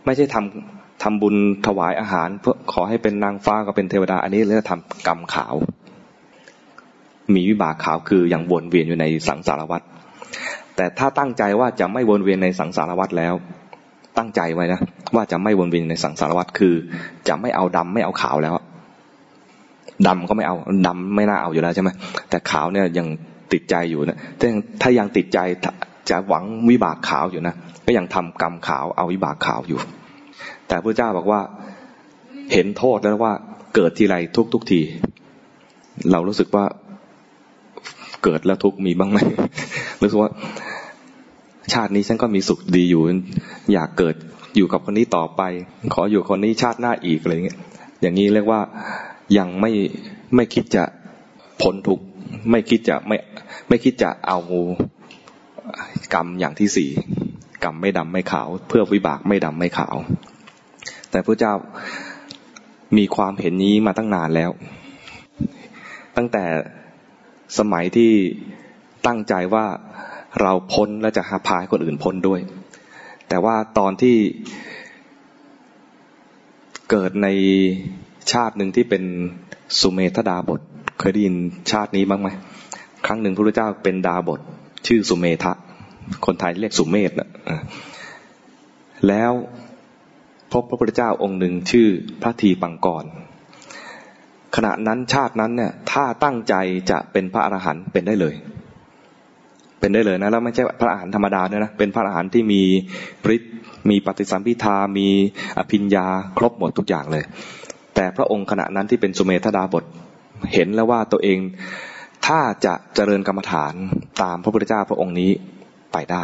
[0.05, 1.36] ไม่ใช่ทำทำบุญ
[1.68, 5.55] ถวายอาหาร เพื่อขอให้เป็นนางฟ้าก็เป็นเทวดา อันนี้เรียกทำกรรมขาว
[7.36, 9.82] มีวิบากขาวคืออย่างวนเวียนอยู่ในสังสารวัฏ
[10.75, 13.34] แต่ถ้าตั้งใจว่าจะไม่วนเวียนในสังสารวัฏแล้ว
[14.17, 14.80] ตั้งใจไว้นะ
[15.15, 16.73] ว่าจะไม่วนเวียนในสังสารวัฏคือ
[17.27, 18.53] จะไม่เอาดำไม่เอาขาวแล้ว
[20.07, 20.55] ดำก็ไม่เอา
[20.88, 21.89] ดำไม่น่าเอาอยู่แล้วใช่ไหม
[22.30, 23.07] แต่ขาวเนี่ยยัง
[23.53, 24.49] ติดใจอยู่นะถ้า
[24.82, 25.39] ถ้ายังติดใจ
[26.09, 27.55] จะหวังวิบากขาวอยู่นะ
[27.86, 29.80] ก็ยังทำกรรมขาวเอาวิบากขาวอยู่
[30.67, 31.41] แต่พระเจ้าบอกว่า
[32.53, 33.34] เห็นโทษแล้วว่า
[33.75, 34.82] เกิดทีไรทุกทุกที
[36.11, 36.65] เรารู้สึกว่า
[38.24, 39.17] เกิดแล้วทุกมีบ้างไหม
[40.01, 40.32] รู้สึกว่า
[41.74, 43.01] ชาตินี้ฉันก็มีสุขดีอยู่
[43.74, 44.15] อยากเกิด
[44.55, 45.41] อยู่กับคนนี้ต่อไป
[45.93, 47.59] ขออยู่คนนี้ชาติหน้าอีกอะไรเงี้ย
[48.01, 48.61] อย่างนี้เรียกว่า
[49.38, 49.72] ยังไม่
[50.36, 50.84] ไม่คิดจะ
[51.61, 51.99] พ้นทุก
[52.51, 53.17] ไม่คิดจะไม่
[53.67, 54.39] ไม่คิดจะเอา
[56.13, 56.89] กรรมอย่างที่สี่
[57.63, 59.95] กรรมไม่ดำไม่ขาว เพื่อวิบากไม่ดำไม่ขาว
[61.11, 61.53] แต่พระเจ้า
[62.97, 64.51] มีความเห็นนี้มาตั้งนานแล้ว
[66.17, 66.45] ตั้งแต่
[67.57, 68.11] สมัยที่
[69.07, 69.65] ตั้งใจว่า
[70.41, 72.39] เราพ้นและจะหาพาให้คนอื่นพ้นด้วย
[73.29, 74.17] แต่ว่าตอนที่
[76.89, 77.27] เกิดใน
[78.31, 79.03] ชาติหนึ่งที่เป็น
[79.79, 80.61] สุเมธดาบท
[80.99, 81.35] เคยได้ยิน
[81.71, 82.29] ชาตินี้บ้างไหม
[83.05, 84.39] ครั้งหนึ่งพระพุทธเจ้าเป็นดาบท
[84.87, 85.53] ชื่อสุเมธะ
[86.25, 87.29] คนไทยเรียกสุเมธนะ
[89.07, 89.31] แล้ว
[90.51, 91.87] พบพระพุทธเจ้าองค์หนึ่งชื่อ
[92.21, 93.03] พระทีปังกร
[94.55, 96.55] ขณะนั้นชาตินั้นเนี่ยถ้าตั้งใจ
[96.91, 98.35] จะเป็นพระอรหันต์เป็นได้เลย
[99.79, 102.61] เป็นได้เลยนะแล้วไม่ใช่พระอรหันต์ธรรมดาเนี่ยนะเป็นพระอรหันต์ที่มี
[103.35, 103.53] ฤทธิ์
[103.89, 105.07] มีปฏิสัมพิทามี
[105.57, 106.05] อภิญญา
[106.37, 107.23] ครบหมดทุกอย่างเลย
[107.95, 109.83] แต่พระองค์ขณะนั้นที่เป็นสุเมธดาบท
[110.53, 111.39] เห็นแล้วว่าตัวเอง
[112.27, 113.73] ถ้าจะเจริญกรรมฐาน
[114.21, 115.31] ตามพระพุทธเจ้าพระองค์นี้
[115.93, 116.23] ไปได้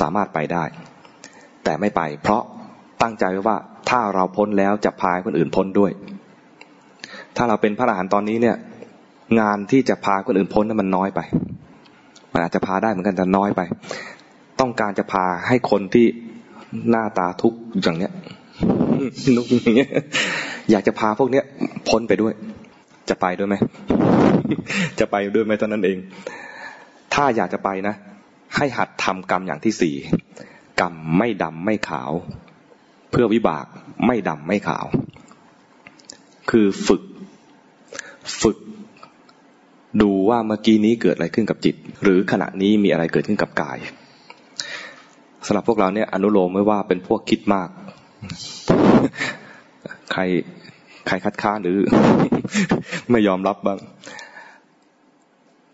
[0.00, 0.64] สามารถไปได้
[1.64, 2.42] แต่ไม่ไป เพราะ
[3.02, 3.56] ตั้งใจไว้ว่า
[3.90, 5.92] ถ้าเราพ้นแล้วจะพาคนอื่นพ้นด้วย
[7.36, 8.56] ถ้าเราเป็นพระอรหันต์ตอนนี้เนี่ย
[9.40, 11.20] งานที่จะพาคนอื่นพ้นนั้นมันน้อยไป
[12.32, 13.60] มันอาจจะพาได้เหมือนกันแต่น้อยไป
[14.60, 16.06] ต้องการจะพาให้คนที่
[16.90, 18.12] หน้าตาทุกข์อย่างเนี้ย
[19.36, 19.90] นุกอย่างเงี้ย
[20.70, 21.44] อยากจะพาพวกเนี้ย
[21.88, 22.34] พ้นไปด้วย
[23.08, 23.56] จะไปด้วยไหม
[24.98, 25.98] จะไปด้วยไหมตอนนั้นเอง
[27.14, 27.94] ถ้าอยากจะไปนะ
[28.56, 29.94] ให้หัดทำกรรมอย่างที่สี่
[30.80, 32.12] กรรมไม่ดำไม่ขาว
[33.10, 33.66] เพื่อวิบาก
[34.06, 34.86] ไม่ดำไม่ขาว
[36.50, 37.02] คือฝึก
[38.42, 38.56] ฝึก
[40.02, 43.78] ดูว่าเมื่อกี้นี้เกิดอะไรขึ้นกับจิต หรือขณะนี้มีอะไรเกิดขึ้นกับกาย
[45.46, 47.68] สำหรับพวกเราเนี่ยอนุโลมไม่ว่าเป็นพวกคิดมาก
[50.12, 50.22] ใคร
[51.06, 51.78] ใครคัดค้านหรือ
[53.10, 53.78] ไม่ยอมรับบ้าง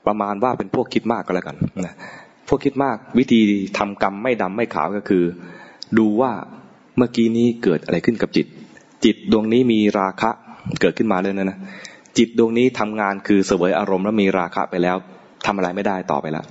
[0.06, 1.94] ประมาณว่าเป็นพวกคิดมากก็แล้วกันนะ
[2.48, 3.40] พวกคิดมากวิธี
[3.78, 5.24] ทำกรรมไม่ดำไม่ขาวก็คือ
[5.98, 6.32] ดูว่า
[6.96, 8.46] เมื่อกี้นี้เกิดอะไรขึ้นกับจิต
[9.04, 10.30] จิตดวงนี้มีราคะ
[10.80, 11.58] เกิดขึ้นมาเลยนะนะ
[12.18, 14.96] จิตดวงนี้ทำงานคือเสวยอารมณ์แล้วมีราคะไปแล้ว
[15.46, 16.44] ทำอะไรไม่ได้ต่อไปแล้ว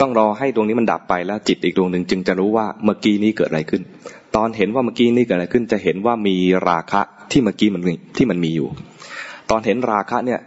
[0.00, 3.82] ต้องรอให้ดวงนี้มันดับไปแล้วจิตอีกดวงหนึ่งจึงจะรู้ว่าเมื่อกี้นี้เกิดอะไรขึ้น
[4.36, 6.36] ตอนเห็นว่าเมื่อกี้นี้เกิดอะไรขึ้น จะเห็นว่ามี
[6.68, 7.00] ราคะ
[7.30, 7.82] ที่เมื่อกี้มัน
[8.16, 8.68] ที่มันมีอยู่
[9.50, 10.40] ตอนเห็นราคะเนี่ย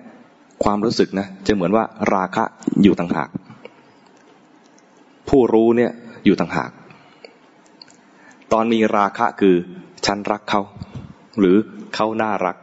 [0.64, 2.44] ความรู้สึกนะจะเหมือนว่าราคะ
[2.84, 3.30] อยู่ต่างหาก
[5.30, 5.92] ผู้รู้เนี่ย
[6.26, 6.72] อยู่ต่างหาก
[8.54, 9.56] ตอนมีราคะคือ
[10.06, 10.62] ฉันรักเขา
[11.40, 11.56] หรือ
[11.96, 12.56] เขาน่ารัก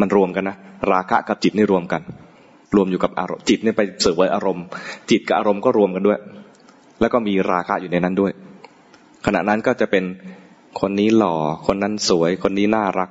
[0.00, 0.56] มันรวมกันนะ
[0.92, 2.02] ราคะกับจิตนี่รวมกัน
[2.76, 4.64] รวมอยู่กับอารมณ์จิตเนี่ยไปเสวยอารมณ์
[5.10, 6.18] จิตกับอารมณ์ก็รวมกันด้วย
[7.00, 8.32] แล้วก็มีราคะอยู่ในนั้นด้วย
[9.26, 10.04] ขณะนั้นก็จะเป็น
[10.80, 11.34] คนนี้หล่อ
[11.66, 13.10] คนนั้นสวย คนนี้น่ารัก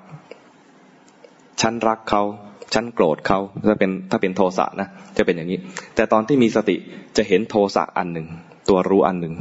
[1.61, 2.23] ฉันรักเขา
[2.73, 5.59] ฉันโกรธเขาถ้าเป็นถ้าเป็นโทสะนะจะเป็นอย่างนี้
[5.95, 6.75] แต่ตอนที่มีสติ
[7.17, 8.27] จะเห็นโทสะอันหนึ่ง
[8.69, 9.33] ตัวรู้อันหนึ่ง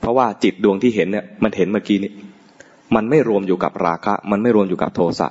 [0.00, 2.12] เพราะว่าจิตดวงที่เห็นเนี่ยมันเห็นเมื่อกี้นี้
[2.94, 5.28] มันไม่รวมอยู่กับราคะ มันไม่รวมอยู่กับโทสะ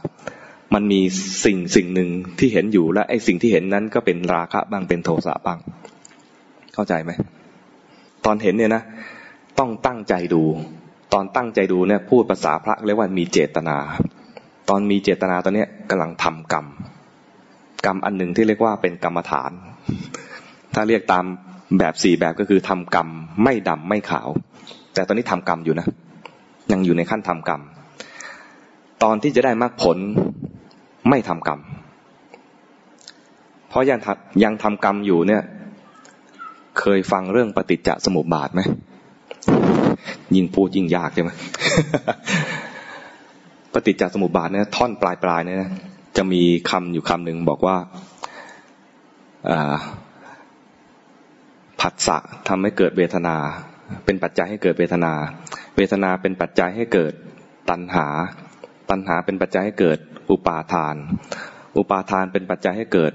[0.74, 1.02] มันมี
[1.46, 2.10] สิ่งสิ่งหนึ่ง
[2.40, 5.60] ที่เห็นอยู่และไอ้สิ่งที่เห็นนั้นก็เป็นราคะบ้างเป็นโทสะบ้าง
[6.74, 7.12] เข้าใจไหม
[8.26, 8.84] ตอนเห็นเนี่ยนะ
[9.60, 10.44] ต้องตั้งใจดู
[11.14, 13.78] ตอนตั้งใจดูเนี่ยพูดภาษาพระเรียกว่ามีเจตนา
[14.70, 16.66] ตอนมีเจตนาตอนเนี้ยกำลังทำกรรม
[17.86, 19.52] กรรมอันหนึ่งที่เรียกว่าเป็นกรรมฐาน
[20.74, 21.26] ถ้าเรียกตาม
[21.80, 23.08] แบบสี่แบบก็คือทำกรรม
[23.44, 24.30] ไม่ดำไม่ขาว
[24.94, 25.88] แต่ตอนนี้ทำกรรมอยู่นะ
[26.72, 27.62] ยังอยู่ในขั้นทำกรรม
[29.04, 29.98] ตอนที่จะได้มรรคผล
[31.10, 31.60] ไม่ทำกรรม
[33.70, 34.00] เพราะยัง
[34.44, 35.44] ยังทำกรรมอยู่เนี่ย
[36.80, 38.62] เคยฟังเรื่องปฏิจจสมุปบาทไหม
[40.36, 41.32] ยิ่งพูดยิ่งยากใช่ไหม
[43.74, 45.58] ปฏิจจสมุปบาทเนี่ยท่อนปลายปลายเนี่ย
[46.18, 47.78] จะมีคำอยู่คำหนึ่งบอกว่า
[51.82, 53.36] ผัสสะทำให้เกิดเวทนา
[54.06, 55.14] เป็นปัจจัยให้เกิดเวทนา
[55.78, 57.14] เวทนาเป็นปัจจัยให้เกิด
[57.70, 58.08] ตัณหา
[58.90, 59.98] ตัณหาเป็นปัจจัยให้เกิด
[60.32, 60.96] อุปาทาน
[61.78, 63.14] อุปาทานเป็นปัจจัยให้เกิด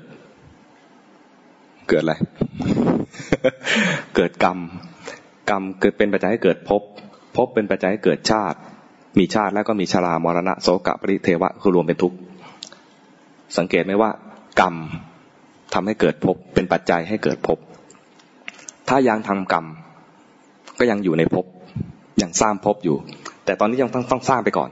[1.88, 2.14] เกิดอะไร
[4.16, 4.58] เกิดกรรม
[5.50, 6.82] กรรมเกิดเป็นปัจจัยให้เกิดภพ
[7.36, 8.58] ภพเป็นปัจจัยให้เกิดชาติ
[9.18, 12.16] มีชาติแล้วก็มีชรามรณะโสกะปริเทวะคือรวมเป็นทุกข์
[13.58, 14.10] สังเกตไหมว่า
[14.60, 14.74] กรรม
[15.74, 17.58] ทำให้เกิดภพ เป็นปัจจัยให้เกิดภพ
[18.88, 19.64] ถ้ายังทำกรรม
[20.78, 21.44] ก็ยังอยู่ในภพ
[22.22, 22.96] ยังสร้างภพอยู่
[23.44, 24.70] แต่ตอนนี้ยังต้องต้องสร้างไปก่อน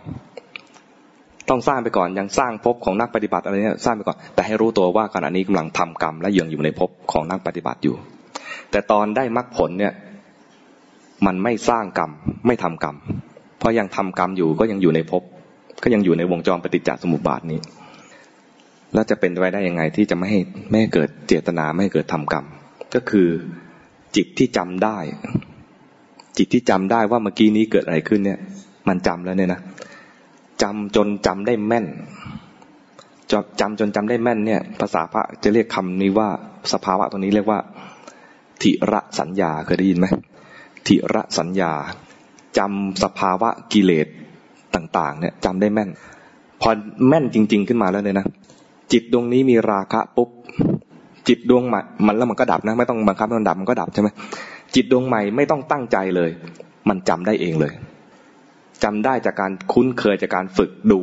[1.48, 7.94] ต้องสร้างไปก่อนยังสร้างภพของนักปฏิบัติอะไรเนี่ยสร้างไปก่อน แต่ให้รู้ตัวว่าขณะนี้กำลังทำกรรมและยังอยู่ในภพของนักปฏิบัติอยู่
[8.70, 9.92] แต่ตอนได้มรรคผลเนี่ย
[11.26, 12.10] มันไม่สร้างกรรม
[12.46, 12.96] ไม่ทำกรรม
[13.58, 15.22] เพราะยังทำกรรมอยู่ก็ยังอยู่ในภพ
[15.82, 17.58] ก็ยังอยู่ในวงจรปฏิจจสมุปบาทนี้
[18.94, 20.40] แล้วจะเป็นไปได้ยังไงที่จะไม่ให้
[20.70, 22.44] ไม่ให้เกิดเจตนาไม่ให้เกิดทำกรรม
[22.94, 23.28] ก็คือ
[24.16, 24.98] จิตที่จำได้
[26.38, 28.38] จิตที่จำได้ว่าเมื่อกี้นี้เกิดอะไรขึ้นเนี่ย
[28.88, 29.60] มันจำแล้วเนี่ยนะ
[30.62, 31.86] จำจนจำได้แม่น
[33.60, 36.28] จำจนจำได้แม่นเนี่ย ภาษาพระจะเรียกคำนี้ว่า
[36.72, 37.58] สภาวะตัวนี้เรียกว่า
[38.62, 40.06] ทิระสัญญาเคยได้ยินไหม
[40.86, 41.72] ทิระสัญญา
[42.58, 44.06] จำสภาวะกิเลส
[44.74, 45.90] ต่างๆ เนี่ยจำได้แม่น
[46.60, 46.68] พอ
[47.08, 48.26] แม่นจริง ๆ ขึ้นมาแล้วเนี่ยนะ
[48.92, 50.30] จิตดวงนี้มีราคะปุ๊บ
[51.28, 54.08] จิตดวงใหม่มันแล้วมันก็ดับนะ ไม่ต้องบังคับมันดับมันก็ดับใช่ไหม
[54.74, 56.30] จิตดวงใหม่ไม่ต้องตั้งใจเลย
[56.88, 57.72] มันจำได้เองเลย
[58.84, 61.00] จำได้จากการคุ้นเคยจากการฝึกดู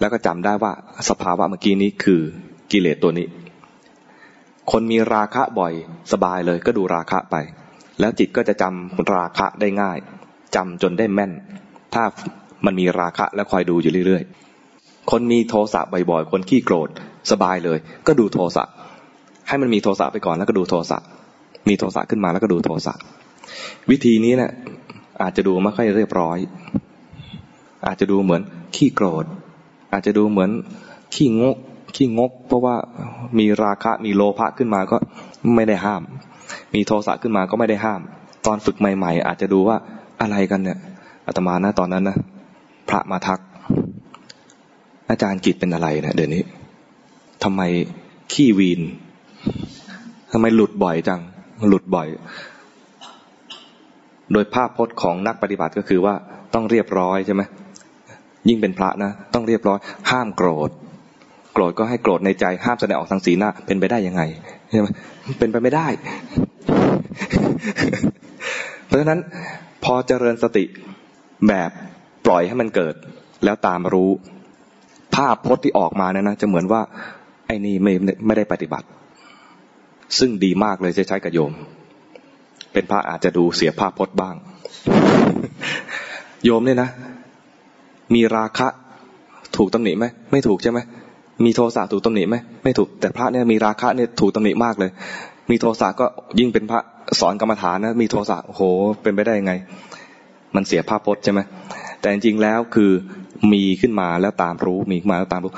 [0.00, 0.72] แล้วก็จำได้ว่า
[1.08, 2.20] สภาวะเมื่อกี้นี้คือ
[2.72, 3.26] กิเลสตัวนี้
[4.72, 5.72] คนมีราคะบ่อย
[6.12, 7.36] สบายเลยก็ดูราคะไป
[8.00, 9.96] แล้วจิตก็จะจำราคะได้ง่าย
[10.54, 11.32] จำจนได้แม่น
[11.94, 12.02] ถ้า
[12.66, 16.88] มันมีราคะแล้วคอยดูอยู่เรื่อยๆ คนมีโทสะบ่อยๆ คนขี้โกรธ
[17.30, 18.64] สบายเลย ก็ดูโทสะ
[19.48, 20.98] ให้มันมีโทสะไปก่อนแล้วก็ดูโทสะ
[21.68, 22.94] มีโทสะขึ้นมาแล้วก็ดูโทสะ
[23.90, 24.52] วิธีนี้เนะี่ย
[25.22, 26.38] อาจจะดูไม่ค่อยเรียบร้อย
[27.86, 28.42] อาจจะดูเหมือน
[28.76, 29.24] ขี้โกรธ
[29.92, 30.50] อาจจะดูเหมือน
[31.14, 31.56] ขี้งก
[31.96, 32.76] ขี้งก เพราะว่า
[33.38, 34.96] มีราคะมีโลภะขึ้นมาก็
[35.54, 36.02] ไม่ได้ห้าม
[36.74, 38.00] มีโทสะขึ้นมาก็ไม่ได้ห้าม
[38.46, 39.76] ตอนฝึกใหม่ ๆ อาจจะดูว่า
[40.20, 40.78] อะไรกันเนี่ย
[41.26, 42.16] อาตมานะตอนนั้นนะ
[42.88, 43.40] พระมาทัก
[45.10, 46.42] อาจารย์กิจเป็นอะไรนะเดี๋ยวนี้
[47.44, 47.60] ทำไม
[48.32, 48.80] ขี้วีน
[50.32, 51.20] ทำไมหลุดบ่อยจัง
[51.68, 52.08] หลุดบ่อย
[54.32, 56.14] โดยภาพพจน์ของนักปฏิบัติก็คือว่า
[56.54, 57.42] ต้องเรียบร้อยใช่ไหม
[58.48, 59.78] ยิ่งเป็นพระนะ ต้องเรียบร้อย
[60.10, 60.70] ห้ามโกรธ
[61.52, 64.22] โกรธก็ให้โกรธในใจห้ามแสดงออกทางสีหน้าเป็นไปได้ยังไง
[64.70, 64.86] ใช่ไหม
[65.38, 65.86] เป็นไปไม่ได้
[68.86, 69.20] เพราะฉะนั้น
[69.84, 70.64] พอเจริญสติ
[71.48, 71.70] แบบ
[72.26, 72.94] ปล่อยให้มันเกิด
[73.44, 74.10] แล้วตามรู้
[75.16, 76.80] ภาพพจน์ที่ออกมาเนี่ยนะ จะเหมือนว่า
[77.46, 77.92] ไอ้นี่ไม่
[78.26, 78.86] ไม่ได้ปฏิบัติ
[80.18, 81.52] ซึ่งดีมากเลยจะใช้กับโยม
[82.74, 84.34] เป็นพระอาจจะดูเสียภาพพจน์บ้าง
[86.44, 86.90] โยมเนี่ยนะ
[88.14, 88.66] มีราคะ
[89.56, 90.78] ถูกตำหนิไหมไม่ถูกใช่ไหม
[91.44, 94.90] มีโทสะถูกตำหนิไหมไม่ถูกแต่พระเนี่ยมีราคะเนี่ยถูกตำหนิมากเลย
[95.50, 96.06] มีโทสะก็
[96.38, 96.80] ยิ่งเป็นพระ
[97.20, 98.62] สอนกรรมฐานนะมีโทสะโห
[99.02, 99.52] เป็นไปได้ยังไง
[100.54, 101.40] มันเสียภาพพจน์ใช่ไหม
[102.00, 102.90] แต่จริงๆแล้วคือ
[103.52, 105.52] มีขึ้นมาแล้วตามรู้มีมาแล้วตามรู้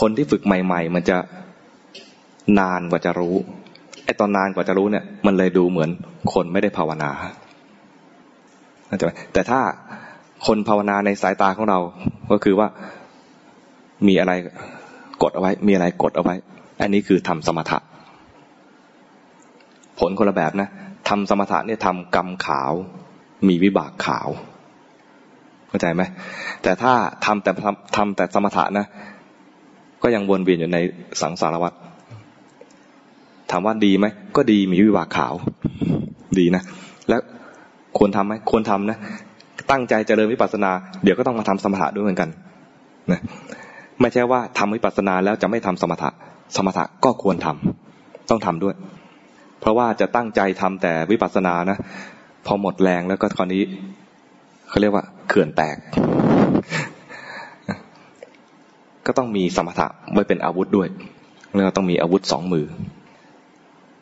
[0.00, 1.16] คนที่ฝึกใหม่ ๆ มันจะ
[2.58, 3.36] นานกว่าจะรู้
[4.06, 5.90] ไอ้ตอนนานกว่าจะรู้เนี่ย มันเลยดูเหมือน
[6.32, 7.10] คนไม่ได้ภาวนา
[8.86, 9.60] เข้าใจไหมแต่ถ้า
[10.46, 11.78] คนภาวนาในสายตาของเรา
[12.30, 12.68] ก็คือว่า
[14.06, 14.32] มีอะไร
[15.22, 16.34] กดเอาไว้ มีอะไรกดเอาไว้
[16.82, 17.78] อันนี้คือทำสมถะ
[19.98, 20.68] ผลคนละแบบนะ
[21.08, 22.72] ทำสมถะเนี่ยทำกรรมขาว
[23.48, 24.28] มีวิบากขาว
[25.68, 26.02] เข้าใจไหม
[26.62, 26.92] แต่ถ้า
[27.24, 27.50] ทำแต่
[27.96, 28.86] ทำแต่สมถะนะ
[30.02, 30.78] ก็ยังวนเวียนอยู่ใน
[31.20, 31.72] สังสารวัฏ
[33.50, 35.34] ถามว่าดีไหมก็ดีมีวิบากขาว
[36.38, 36.62] ดีนะ
[37.08, 37.20] แล้ว
[37.98, 38.98] ควรทำไหมควรทำนะ
[39.70, 40.70] ตั้งใจเจริญวิปัสสนา
[41.02, 42.28] เดี๋ยวก็ต้องมาทำสมถะด้วยเหมือนกัน
[43.10, 43.20] นะ
[44.00, 46.10] ไม่ใช่ว่าทำวิปัสสนาแล้วจะไม่ทำสมถะ
[46.56, 48.74] สมถะก็ควรทำต้องทำด้วย
[49.60, 51.78] เพราะว่าจะตั้งใจทำแต่วิปัสสนานะ
[52.46, 53.62] พอหมดแรงแล้วก็คราวนี้
[54.68, 55.76] เขาเรียกว่า เขื่อนแตก
[59.06, 60.88] ก็ต้องมีสมถะไว้เป็นอาวุธด้วย
[61.54, 62.66] แล้วต้องมีอาวุธสองมือ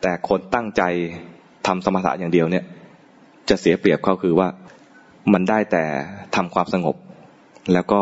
[0.07, 0.83] แต่คนตั้งใจ
[1.67, 2.65] ทำสมถะอย่างเดียวเนี่ย
[3.49, 4.49] จะเสียเปรียบเขาคือว่า
[5.33, 5.85] มันได้แต่
[6.37, 6.97] ทำความสงบ
[7.73, 8.01] แล้วก็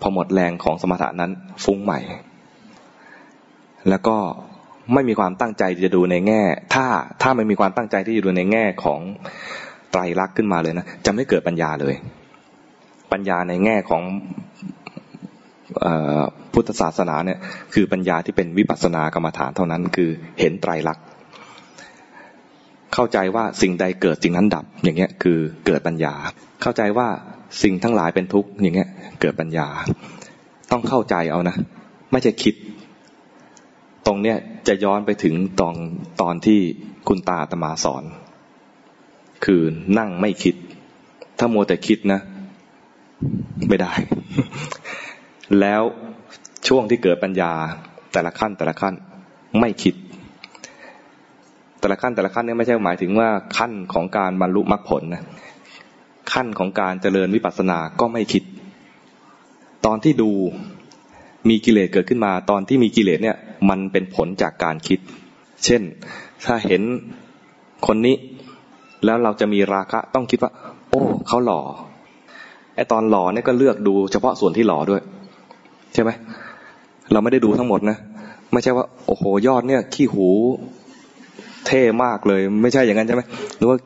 [0.00, 1.30] พอหมดแรงของสมถะนั้น
[1.64, 2.00] ฟุ้งใหม่
[3.88, 4.16] แล้วก็
[4.92, 6.42] ไม่มีความตั้งใจจะดูในแง่
[6.74, 6.86] ถ้า
[7.22, 9.00] ถ้าไม่มีความตั้งใจที่จะดูในแง่ของ
[9.92, 11.94] ไตรลักษณ์ขึ้นมาเลยนะจะไม่เกิดปัญญาเลย
[13.12, 14.02] ปัญญาในแง่ของ
[16.52, 17.38] พุทธศาสนาเนี่ย
[17.74, 20.10] คือปัญญาที่เป็นวิปัสสนากรรมฐานเท่านั้น คือ
[20.40, 21.04] เห็นไตรลักษณ์
[22.94, 26.14] เข้าใจว่าสิ่งใดเกิดสิ่งนั้นดับ อย่างเงี้ยคือเกิดปัญญา
[26.62, 27.08] เข้าใจว่า
[27.62, 28.88] สิ่งทั้งหลายเป็นทุกข์อย่างเงี้ย
[29.20, 29.68] เกิดปัญญา
[30.70, 31.56] ต้องเข้าใจเอานะ
[32.12, 32.54] ไม่ใช่คิด
[34.06, 34.36] ตรงเนี้ย
[34.68, 35.74] จะย้อนไปถึงตอน
[36.20, 36.60] ตอนที่
[37.08, 38.04] คุณตาตมาสอน
[39.44, 39.62] คือ
[39.98, 40.54] นั่งไม่คิด
[41.38, 42.20] ถ้าโมแต่คิดนะ
[43.68, 43.92] ไม่ได้
[45.60, 45.82] แล้ว
[46.68, 47.52] ช่วงที่เกิดปัญญา
[48.12, 48.94] แต่ละขั้นแต่ละขั้น
[49.60, 49.94] ไม่คิด
[51.80, 55.22] แต่ละขั้นแต่ละขั้นนี่ไม่ใช่หมายถึงว่าขั้นของการบรรลุมรรคผลนะ
[56.32, 58.42] ขั้นของการเจริญวิปัสสนาก็ไม่คิด
[59.86, 60.30] ตอนที่ดู
[61.48, 63.36] มีกิเลสเกิดขึ้นมา ตอนที่มีกิเลสเนี่ย
[63.68, 64.98] มันเป็นผลจากการคิด
[65.64, 65.82] เช่น
[66.44, 66.82] ถ้าเห็น
[67.86, 68.16] คนนี้
[69.04, 70.52] แล้วเราจะมีราคะต้องคิดว่า
[70.90, 71.60] โอ้เขาหล่อ
[72.76, 75.02] ไอตอนหล่อเนี่ยก็เลือกดูเฉพาะส่วนที่หล่อด้วย
[75.94, 76.10] ใช่ไหม
[77.12, 77.96] เราไม่ได้ดูทั้งหมดนะ
[78.52, 80.28] ไม่ใช่ว่า โอ้โหยอดเนี่ย ขี้หู
[81.66, 83.22] เท่มากเลย ไม่ใช่อย่างนั้นใช่ไหม
[83.56, 83.76] หรือว่า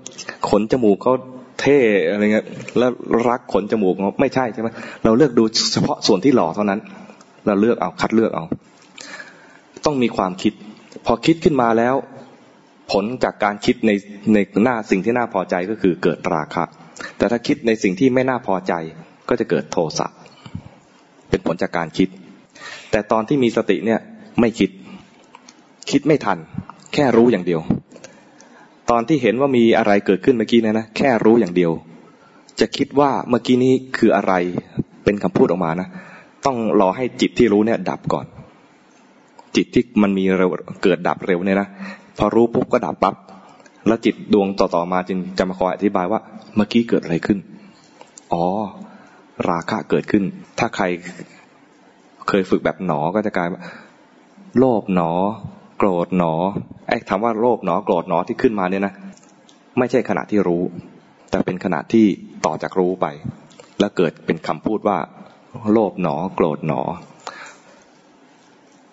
[0.49, 1.15] ขนจมูกเขา
[1.61, 1.79] เท่
[2.11, 2.47] อะไรเงี้ย
[2.79, 2.91] แล้ว
[3.29, 4.69] รักขนจมูกไม่ใช่ใช่ไหม
[5.05, 6.81] เราเลือกดูเฉพาะส่วนที่หล่อเท่านั้น
[7.47, 8.45] เราเลือกเอาคัดเลือกเอา
[9.85, 10.53] ต้องมีความคิด
[11.07, 11.95] พอคิดขึ้นมาแล้ว
[12.93, 13.91] ผลจากการคิดใน
[14.35, 16.65] ในหน้าสิ่งที่น่าพอใจก็คือเกิดราคะ
[17.19, 18.73] แต่ถ้าคิดในสิ่งที่ไม่น่าพอใจ
[19.29, 20.07] ก็จะเกิดโทสะ
[21.31, 22.09] เป็นผลจากการคิด
[22.91, 24.01] แต่ตอนที่มีสติเนี่ย
[24.41, 24.70] ไม่คิด
[25.91, 26.39] คิดไม่ทัน
[26.95, 27.61] แค่รู้อย่างเดียว
[28.91, 31.72] ตอนที่เห็นว่ามีอะไรเกิดขึ้นเมื่อกี้นะนะแค่รู้อย่างเดียว
[32.61, 34.33] จะคิดว่าเมื่อกี้นี้คืออะไร
[35.05, 35.89] เป็นคำพูดออกมานะ
[36.47, 38.27] ต้องรอให้จิตที่รู้เนี่ยดับก่อน
[39.57, 40.51] จิตที่มันมีเร็ว
[40.83, 41.68] เกิดดับเร็วเนี่ยนะ
[42.18, 43.14] พอรู้ปุ๊บก็ดับปั๊บ
[43.87, 46.20] แล้วจิตดวงต่อๆมาจึงจะมาคอยอธิบายว่า
[46.57, 47.39] เมื่อกี้เกิดอะไรขึ้น
[48.33, 48.45] อ๋อ
[49.51, 50.22] ราคะเกิดขึ้น
[50.59, 50.84] ถ้าใคร
[52.28, 53.49] เคยฝึกแบบหนอก็จะกลาย
[54.59, 55.11] โลภหนอ
[55.78, 56.32] โกรธหนอ
[56.89, 58.95] ไอ้คำว่าโลภหนอโกรธหนอที่ขึ้นมาเนี่ยนะ
[59.78, 60.62] ไม่ใช่ขณะที่รู้
[61.30, 62.07] แต่เป็นขณะที่
[62.45, 63.07] ต่อจากรู้ไป
[63.80, 64.99] แล้วเกิดเป็นคำพูดว่า
[65.72, 66.80] โลภหนอ โกรธหนอ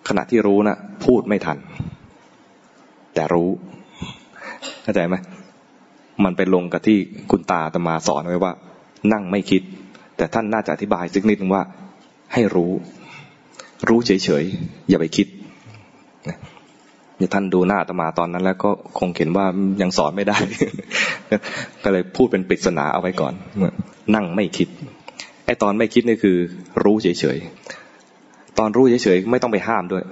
[0.08, 1.58] ขณะที่รู้นะ่ะ พูดไม่ทัน
[3.14, 3.50] แต่รู้
[4.82, 5.16] เข้าใจไหม
[6.24, 6.98] มันไปลงกับที่
[7.30, 8.52] คุณตาตมาสอนไว้ว่า
[9.12, 9.62] นั่งไม่คิด
[10.16, 11.62] แต่ท่านน่าจะอธิบายสักนิดนึงว่า
[12.32, 12.72] ให้รู้
[13.88, 15.26] รู้เฉยๆ อย่าไปคิด
[17.34, 19.46] ท่านดูหน้าตมาตอนนั้น แล้วก็คงเห็นว่า
[19.82, 20.38] ยังสอนไม่ได้
[21.82, 23.34] ก็เลยพูดเป็นปริศนาเอาไว้ก่อน
[24.14, 24.68] นั่งไม่คิด
[25.46, 26.36] ไอ้ตอนไม่คิดนี่คือ
[26.84, 30.02] รู้เฉยๆ ตอนรู้เฉยๆ ไม่ต้องไปห้ามด้วย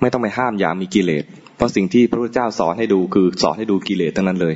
[0.00, 1.24] ไม่ต้องไปห้ามอย่ามีกิเลส
[1.56, 4.54] เพราะสิ่งที่พระพุทธเจ้าสอนให้ดูคือสอนให้ดูกิเลสทั้งนั้นเลย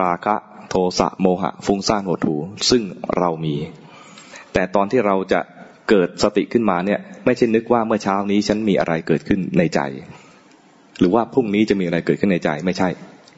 [0.00, 0.34] ราคะ
[0.70, 2.36] โทสะ โมหะ ฟุ้งซ่านหดหู
[2.70, 2.82] ซึ่ง
[3.18, 3.54] เรามี
[4.54, 5.40] แต่ตอนที่เราจะ
[5.88, 9.80] เกิดสติขึ้นมาเนี่ยไม่ใช่นึกว่าเมื่อเช้านี้ฉันมีอะไรเกิดขึ้นในใจ
[11.00, 12.88] หรือว่าพรุ่งนี้จะมีอะไรเกิดขึ้นในใจไม่ใช่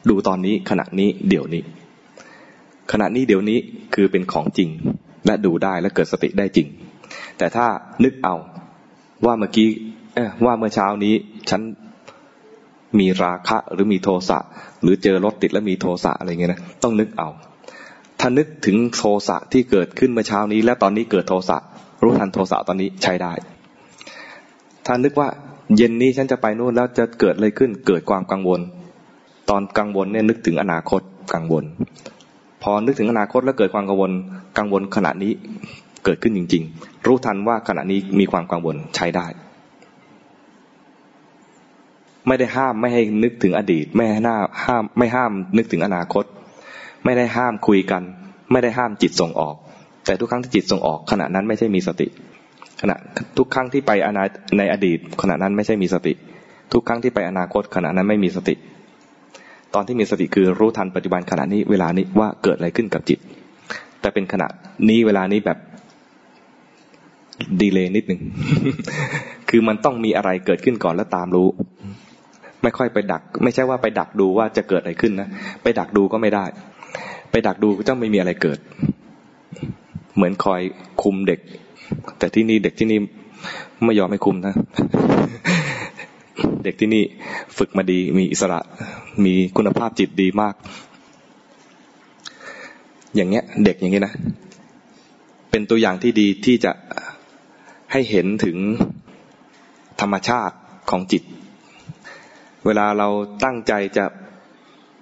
[0.09, 1.63] ดูตอนนี้ขณะนี้เดี๋ยวนี้
[2.91, 3.59] ขณะนี้เดี๋ยวนี้
[3.95, 4.69] คือเป็นของจริง
[5.25, 6.67] และดูได้และเกิดสติได้จริง
[7.37, 7.67] แต่ถ้า
[8.03, 8.35] นึกเอา
[9.25, 9.69] ว่าเมื่อกี้
[10.45, 11.13] ว่าเมื่อเช้านี้
[11.49, 11.61] ฉัน
[12.99, 14.39] มีราคะหรือมีโทสะ
[14.81, 17.29] หรือเจอรถติดแล้วมีโทสะอะไรเงี้ยนะต้องนึกเอา
[18.23, 21.57] ถ้านึกถึงโทสะที่เกิดขึ้นเมื่อเช้านี้ และตอนนี้เกิดโทสะ
[22.01, 23.33] รู้ทันโทสะตอนนี้ใช้ได้
[24.85, 25.29] ถ้านึกว่า
[25.75, 28.59] เย็นนี้ฉันจะไปนู่นแล้วจะเกิดอะไรขึ้นเกิดความกังวล
[29.49, 31.01] ตอนกังวลเนี่ยนึกถึงอนาคต
[31.33, 31.63] กังวล
[32.63, 34.11] พอนึกถึงอนาคตแล้วเกิดความกังวล
[34.57, 35.31] กังวลขณะนี้
[36.05, 39.27] เกิดขึ้นจริง ๆ รู้ทันว่าขณะนี้มีความกังวลใช้ได้
[42.27, 46.25] ไม่ได้ห้ามไม่ให้นึกถึงอดีต ไม่ให้หน้าห้ามไม่ห้ามนึกถึงอนาคต
[47.05, 48.03] ไม่ได้ห้ามคุยกัน
[48.51, 49.55] ไม่ได้ห้ามจิตส่งออก
[50.05, 52.07] แต่ทุกครั้งที่จิตส่งออก ขณะนั้นไม่ใช่มีสติ
[52.81, 52.95] ขณะ
[53.37, 54.23] ทุกครั้งที่ไปอนา
[54.57, 56.13] ในอดีต ขณะนั้นไม่ใช่มีสติ
[56.73, 58.55] ทุกครั้งที่ไปอนาคต ขณะนั้นไม่มีสติ
[59.73, 63.19] ตอนที่มีสติคือรู้ทันปัจจุบันขณะนี้เวลานี้ว่าเกิดอะไรขึ้นกับจิต
[64.01, 64.47] แต่เป็นขณะ
[64.89, 65.57] นี้เวลานี้แบบ
[67.61, 68.21] ดีเลย์นิดหนึ่ง
[69.49, 71.47] คือมันต้องมีอะไรเกิดขึ้นก่อนแล้วตามรู้
[72.63, 75.27] ไม่ค่อยไปดัก ไม่ใช่ว่าไปดักดูว่าจะเกิดอะไรขึ้นนะ
[75.63, 76.45] ไปดักดูก็ไม่ได้
[77.31, 78.59] ไปดักดูก็ต้องไม่มีอะไรเกิด
[80.15, 80.61] เหมือนคอย
[81.03, 81.39] คุมเด็ก
[82.19, 82.99] แต่ที่นี่เด็กที่นี่
[83.85, 84.53] ไม่ยอมให้คุมนะ
[86.63, 87.03] เด็กที่นี่
[87.57, 88.59] ฝึกมาดีมีอิสระ
[89.25, 90.55] มีคุณภาพจิตดีมาก
[93.15, 94.13] อย่างเงี้ย เด็กอย่างเงี้ยนะ
[95.51, 96.71] เป็นตัวอย่างที่ดีที่จะ
[97.91, 98.57] ให้เห็นถึง
[100.01, 100.55] ธรรมชาติ
[100.89, 101.23] ของจิต
[102.65, 103.07] เวลาเรา
[103.43, 104.05] ตั้งใจจะ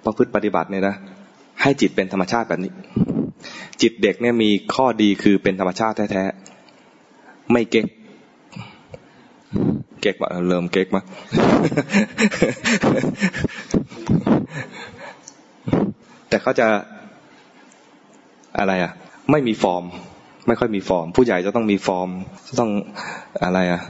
[0.04, 0.96] ประพฤติปฏิบัติเนี่ยนะ
[1.62, 2.72] ให้จิตเป็นธรรมชาติแบบนี้
[3.82, 7.86] จิตเด็กเนี่ยมีข้อดีคือเป็นธรรมชาติแท้ๆไม่เก๊ก
[10.00, 11.02] เก๊กมาเริ่มเก๊กมา
[16.28, 16.66] แต่เขาจะ
[18.58, 18.92] อะไรอะ
[19.30, 19.84] ไม่มีฟอร์ม
[20.46, 22.08] ไม่ค่อยมีฟอร์ม ผู้ใหญ่จะต้องมีฟอร์ม
[22.60, 22.70] ต้อง
[23.42, 23.82] อะไรอะ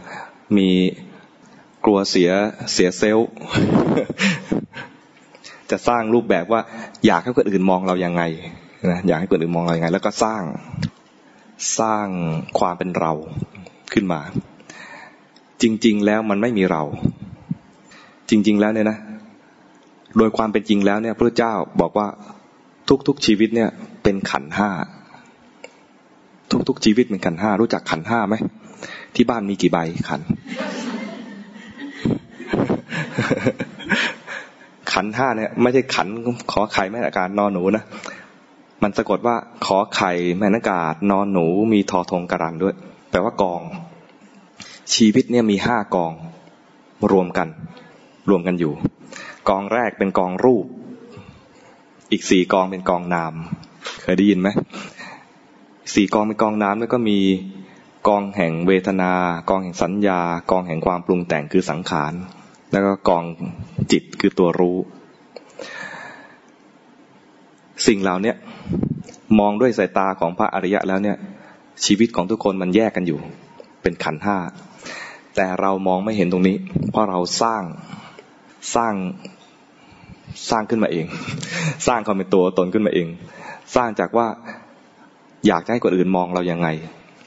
[0.57, 0.69] มี
[1.85, 2.31] กลัวเสีย
[2.73, 3.29] เสียเซลล์
[5.71, 6.61] จะสร้างรูปแบบว่า
[7.07, 8.23] อยากให้คนอื่นมองเรายังไง
[8.91, 10.43] นะอยากให้คนอื่นมองเรายังไง แล้วก็สร้าง
[11.79, 12.07] สร้าง
[12.59, 13.13] ความเป็นเรา
[13.93, 14.21] ขึ้นมา
[15.63, 16.83] จริง ๆ แล้วมันไม่มีเรา
[18.31, 18.99] จริง ๆ แล้วเนี่ยนะ
[20.19, 22.09] โดยความเป็นจริงแล้วเนี่ย พระเจ้าบอกว่า
[23.09, 23.71] ทุกๆชีวิตเนี่ย
[24.03, 24.71] เป็นขันห้า
[26.69, 28.35] ทุกๆชีวิตเป็นขันห้ารู้จักขันห้าไหม
[29.15, 29.79] ที่บ้านมีกี่ใบ
[30.09, 30.21] ขัน
[34.93, 36.09] ขันห้าเนี่ยไม่ใช่ขัน
[36.53, 37.85] ขอไข่แม่อากาศนอนหนูนะ
[38.83, 39.37] มันสะกดว่า
[39.67, 42.75] ขอไข่แม่นากาศนอนหนู มีทอทงกรันด้วย
[43.11, 43.61] แปลว่ากอง
[44.95, 46.13] ชีวิตเนี่ยมีห้ากอง
[47.13, 47.49] รวมกัน
[48.31, 48.73] รวมกันอยู่
[49.49, 50.67] กองแรกเป็นกองรูป
[52.11, 53.35] อีกสี่กองเป็นกองนาม
[54.03, 54.49] เคยได้ยินไหม
[55.95, 57.19] สี่กองเป็นกองน้ำแล้วก็มี
[58.09, 59.13] กองแห่งเวทนา
[59.49, 62.13] กองแห่งสัญญา กองแห่งความปรุงแต่งคือสังขาร
[62.73, 63.25] แล้วก็กอง
[63.93, 64.77] จิตคือตัวรู้
[67.87, 68.35] สิ่งเหล่านี้
[69.39, 71.17] มองด้วยสายตาของพระอริยะแล้วเนี่ย
[71.85, 73.19] ชีวิตของทุกคนมันแยกกันอยู่
[73.83, 74.37] เป็นขันห้า
[75.37, 76.57] แต่เรามองไม่เห็นตรงนี้
[76.91, 77.63] เพราะเราสร้าง
[78.75, 78.95] สร้าง
[80.51, 81.07] สร้างขึ้นมาเอง
[81.87, 83.09] สร้างความเป็นตัวตนขึ้นมาเอง
[83.77, 84.27] สร้างจากว่า
[85.47, 86.69] อยากให้คนอื่นมองเรายังไง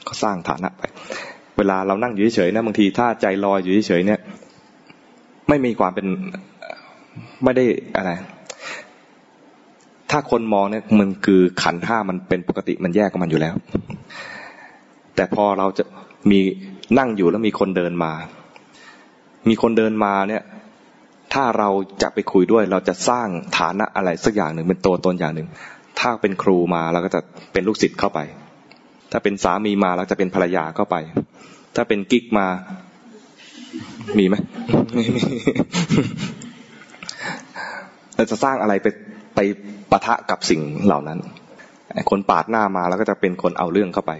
[0.06, 0.82] ก็สร้างฐานะไป
[1.56, 4.20] เวลาเรานั่งอยู่เฉยๆนะบางทีถ้าใจลอยอยู่เฉยๆเนี่ย
[5.48, 6.06] ไม่มีความเป็น
[7.44, 7.64] ไม่ได้
[7.96, 8.10] อะไร
[10.10, 13.54] ถ้าคนมองเนี่ยมันคือขันห้ามันเป็นปกติมันแยกกันมันอยู่แล้ว
[15.16, 15.84] แต่พอเราจะ
[16.30, 16.40] มี
[16.98, 18.12] นั่งอยู่แล้วมีคนเดินมา
[19.48, 20.42] มีคนเดินมาเนี่ย
[21.34, 21.68] ถ้าเรา
[22.02, 25.48] จะไปคุยด้วย เราจะสร้างฐานะอะไรสักอย่างหนึ่งเป็นตัวตนอย่างหนึ่ง
[26.00, 27.20] ถ้าเป็นครูมาเราก็จะ
[27.52, 28.20] เป็นลูกศิษย์เข้าไป
[29.12, 30.96] ถ้าเป็นสามีมาเราจะเป็นภรรยาเข้าไป
[31.76, 32.46] ถ้าเป็นกิ๊กมา
[34.18, 34.34] มีไหม
[38.16, 38.86] เราจะสร้างอะไรไป
[39.34, 39.40] ไป
[39.90, 41.18] ปะทะกับสิ่งเหล่านั้น
[42.10, 44.12] คนปาดหน้ามาแล้วก็จะเป็นคนเอาเรื่องเข้าไป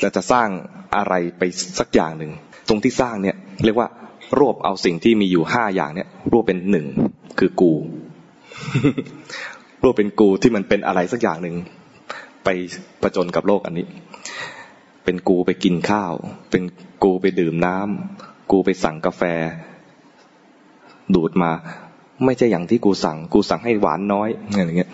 [0.00, 0.48] เราจะสร้าง
[0.96, 1.42] อะไรไป
[1.78, 2.32] สักอย่างหนึ่ง
[2.68, 3.88] ตรงที่สร้างเนี่ย เรียกว่า
[4.38, 6.86] รวบเอาสิ่งที่มีอยู่ห้าอย่างเนี่ย รวบเป็นหนึ่ง
[7.38, 7.72] คือกู
[9.80, 11.54] โลกเป็นกูที่มันเป็นอะไรสักอย่างหนึ่ง
[12.44, 12.48] ไป
[13.02, 13.86] ประจนกับโลกอันนี้
[15.04, 16.12] เป็นกูไปกินข้าว
[16.50, 16.62] เป็น
[17.04, 19.22] กูไปดื่มน้ำกูไปสั่งกาแฟ
[21.14, 21.50] ดูดมา
[22.24, 24.90] ไม่ใช่อย่างที่กูสั่ง กูสั่งให้หวานน้อยอะไรเงี้ย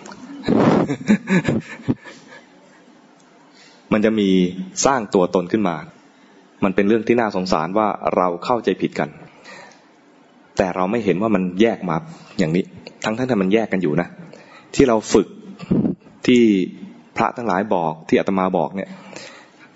[3.93, 4.29] มันจะมี
[4.85, 5.75] สร้างตัวตนขึ้นมา
[6.63, 9.09] มันเป็นเรื่องที่น่าสงสารว่าเราเข้าใจผิดกัน
[10.57, 11.95] แต่เราไม่เห็นว่ามันแยกมา
[12.39, 12.63] อย่างนี้
[13.03, 14.07] ทั้งทั้งที่มันแยกกันอยู่นะ
[14.75, 15.27] ที่เราฝึก
[16.27, 16.41] ที่
[17.17, 18.89] พระทั้งหลายบอกที่อาตมาบอกเนี่ย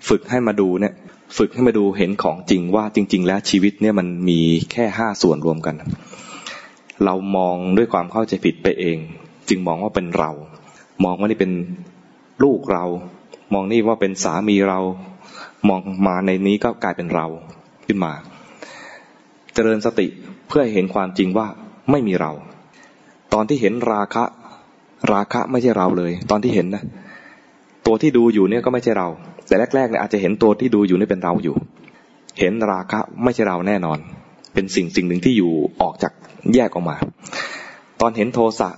[0.08, 0.94] ฝึกให้มาดูเนี่ย
[1.36, 4.40] ฝึกให้มาดูเห็นของจริงว่าจริง ๆ แล้วชีวิตเนี่ยมันมี
[4.72, 5.74] แค่ห้าส่วนรวมกัน
[7.04, 8.98] เรามองด้วยความเข้าใจผิดไปเอง
[9.48, 10.30] จึงมองว่าเป็นเรา
[11.04, 11.52] มองว่านี่เป็น
[12.44, 12.84] ลูกเรา
[13.52, 14.80] มองนี่ว่าเป็นสามีเรา
[15.68, 17.26] มองมาในนี้ก็กลายเป็นเรา
[17.86, 18.12] ขึ้นมา
[19.54, 20.06] เจริญสติ
[20.48, 21.46] เพื่อเห็นความจริงว่า
[21.90, 22.32] ไม่มีเรา
[23.32, 24.24] ตอนที่เห็นราคะ
[25.12, 26.82] ราคะไม่ใช่เราเลย ตอนที่เห็นนะ
[27.86, 29.08] ตัวที่ดูอยู่เนี่ยก็ไม่ใช่เรา
[29.48, 31.56] แต่แรกๆเนี่ยอาจจะเห็นตัวที่ดูอยู่นี่เป็นเราอยู่
[32.40, 33.98] เห็นราคะไม่ใช่เราแน่นอน
[34.54, 35.52] เป็นสิ่งสิ่งหนึ่งที่อยู่
[35.82, 36.12] ออกจาก
[36.54, 36.96] แยกออกมา
[38.00, 38.70] ตอนเห็นโทสะ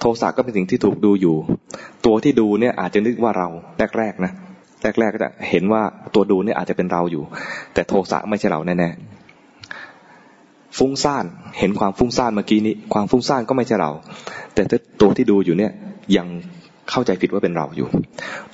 [0.00, 1.36] โทสะก็เป็นสิ่งที่ถูกดูอยู่
[2.06, 3.48] ตัวที่ดูเนี่ยอาจจะนึกว่าเรา
[3.98, 4.32] แรกๆนะ
[4.82, 5.82] แรกๆก็จะเห็นว่า
[6.14, 7.22] ตัวดูเนี่ยอาจจะเป็นเราอยู่
[7.74, 11.24] แต่โทสะไม่ใช่เราแน่ๆฟุ้งซ่าน
[11.58, 13.90] เห็นความฟุ้งซ่านเมื่อกี้นี้ ความฟุ้งซ่านก็ไม่ใช่เรา
[14.54, 14.62] แต่
[15.00, 15.72] ตัวที่ดูอยู่เนี่ย
[16.16, 16.26] ยัง
[16.90, 17.88] เข้าใจผิดว่าเป็นเราอยู่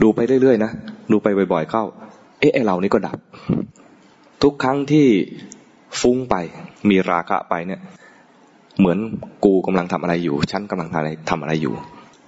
[0.03, 0.71] ดูไปเรื่อยๆนะ
[1.13, 1.85] ดูไปบ่อย ๆ เข้า
[2.41, 3.19] เอ๊ะไอเรานี่ก็ดับ
[4.43, 5.07] ทุกครั้งที่
[6.01, 6.35] ฟุ้งไป
[6.89, 7.81] มีราคะไปเนี่ย
[8.79, 8.99] เหมือน
[9.45, 11.75] กูกำลังทำอะไรอยู่ ฉันกำลังทำอะไรทำอะไรอยู่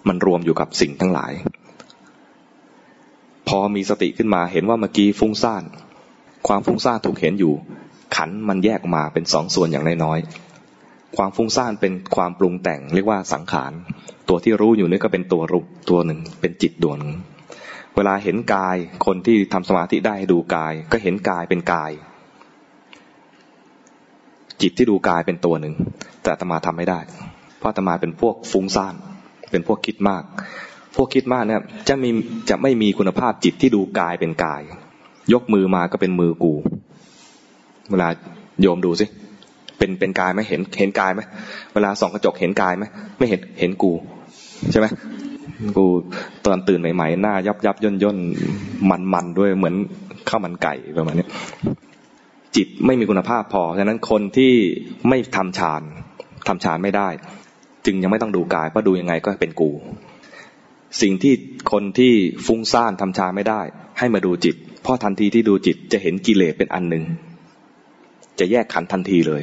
[0.09, 1.33] มันรวมอยู่กับสิ่งทั้งหลาย
[3.49, 5.63] พอมีสติขึ้นมาเห็นว่าเมื่อกี้ฟุ้งซ่าน
[6.49, 7.53] ความฟุ้งซ่านถูกเห็นอยู่
[8.17, 10.19] ขันมันแยกมาเป็นสองส่วนอย่างน้อย
[11.17, 13.73] ความฟุ้งซ่านเป็นความปรุงแต่ง เรียกว่าสังขาร
[14.29, 17.13] ตัวที่รู้อยู่นี่ก็เป็นตัวรู้ตัวหนึ่ง เป็นจิตดวงหนึ่ง
[17.97, 18.77] เวลาเห็นกาย
[19.07, 21.91] คนที่ทำสมาธิได้ดูกาย ก็เห็นกายเป็นกาย
[24.63, 25.75] จิตที่ดูกายเป็นตัวหนึ่ง
[26.23, 27.01] แต่ตมาทำไม่ได้
[27.59, 28.95] เพราะตมาเป็นพวกฟุ้งซ่าน
[29.51, 30.23] เป็นพวกคิดมาก
[30.97, 32.11] พวกคิดมากเนี่ยจะมี
[32.51, 34.63] จะไม่มีคุณภาพจิตที่ดูกายเป็นกาย
[35.33, 36.55] ยกมือมาก็เป็นมือกู
[37.91, 38.09] เวลา
[38.61, 39.07] โยมดูสิ
[39.79, 41.21] เป็นเป็นกายไหมเห็นเห็นกายไหม
[41.75, 42.85] เวลาส่องกระจกเห็นกายไหม
[43.19, 43.93] ไม่เห็นเห็นกู
[44.73, 44.87] ใช่ไหม
[45.77, 45.85] กู
[46.45, 48.17] ตอนตื่นใหม่ๆหน้ายับยับย่นย่น
[48.91, 49.75] มันมันด้วยเหมือน
[50.29, 51.27] ข้าวมันไก่ประมาณนี้
[52.57, 54.53] จิตไม่มีคุณภาพพอฉะนั้นคนที่
[55.09, 55.83] ไม่ทำฌาน
[56.49, 57.09] ทำฌานไม่ได้
[57.87, 59.71] จึงยังไม่ต้องดูกายเพราะดูยังไงก็เป็นกู
[61.03, 61.35] สิ่งที่
[61.73, 62.13] คนที่
[62.47, 63.61] ฟุ้งซ่านทำฌานไม่ได้
[63.99, 67.05] ให้มาดูจิตเพราะทันทีที่ดูจิตจะเห็นกิเลสเป็นอันหนึ่ง
[68.39, 69.43] จะแยกขันทันทีเลย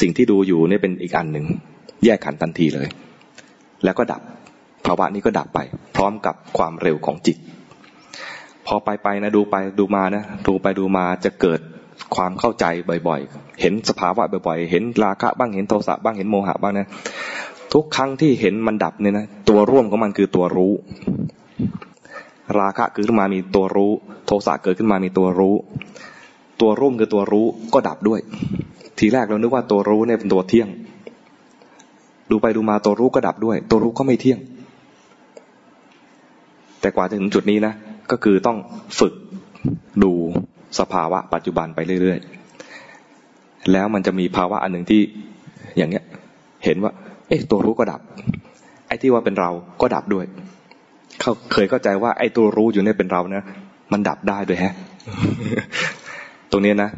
[0.00, 1.46] สิ่งที่ดูอยู่นี่เป็นอีกอันหนึ่ง
[2.04, 2.88] แยกขันทันทีเลย
[3.84, 4.22] แล้วก็ดับ
[4.86, 5.58] ภาวะนี้ก็ดับไป
[5.96, 7.36] พร้อมกับความเร็วของจิต
[8.66, 11.60] พอไปไปนะดูไปดูมานะดูไปดูมาจะเกิด
[12.14, 12.64] ความเข้าใจ
[13.08, 16.86] บ่อยๆ เห็นสภาวะบ่อยๆ เห็นราคะบ้างเห็นโทสะบ้างเห็นโมหะบ้างนะ
[17.72, 20.72] ทุกครั้งที่เห็นมันดับเนี่ยนะตัวร่วมของมันคือตัวรู้
[22.58, 23.92] ราคะเกิดขึ้นมามีตัวรู้
[24.26, 25.54] โทสะเกิดขึ้นมามีตัวรู้
[26.60, 28.20] ตัวร่วมคือตัวรู้ก็ดับด้วย
[28.98, 30.68] ทีแรกเรานึกว่าตัวรู้เนี่ยเป็นตัวเที่ยง
[32.30, 34.38] ดูไปดูมาตัวรู้ก็ดับด้วย ตัวรู้ก็ไม่เที่ยง
[36.80, 37.72] แต่กว่าจะถึงจุดนี้นะ
[38.10, 38.58] ก็คือต้อง
[38.98, 39.14] ฝึก
[40.02, 40.12] ดู
[40.78, 45.00] สภาวะปัจจุบันไปเรื่อยๆ แล้วมันจะมีภาวะอันหนึ่งที่
[45.76, 46.04] อย่างเนี้ย
[46.64, 46.92] เห็นว่า
[47.28, 48.00] เอ๊ะ ตัวรู้ก็ดับ
[48.88, 49.50] ไอ้ที่ว่าเป็นเรา
[49.80, 50.24] ก็ดับด้วย
[51.20, 53.44] เขาเคยเข้าใจว่าไอ้ตัวรู้อยู่เนี่ยเป็นเรานะ
[53.92, 54.72] มันดับได้ด้วยฮะ
[56.50, 56.90] ตรงนี้นะ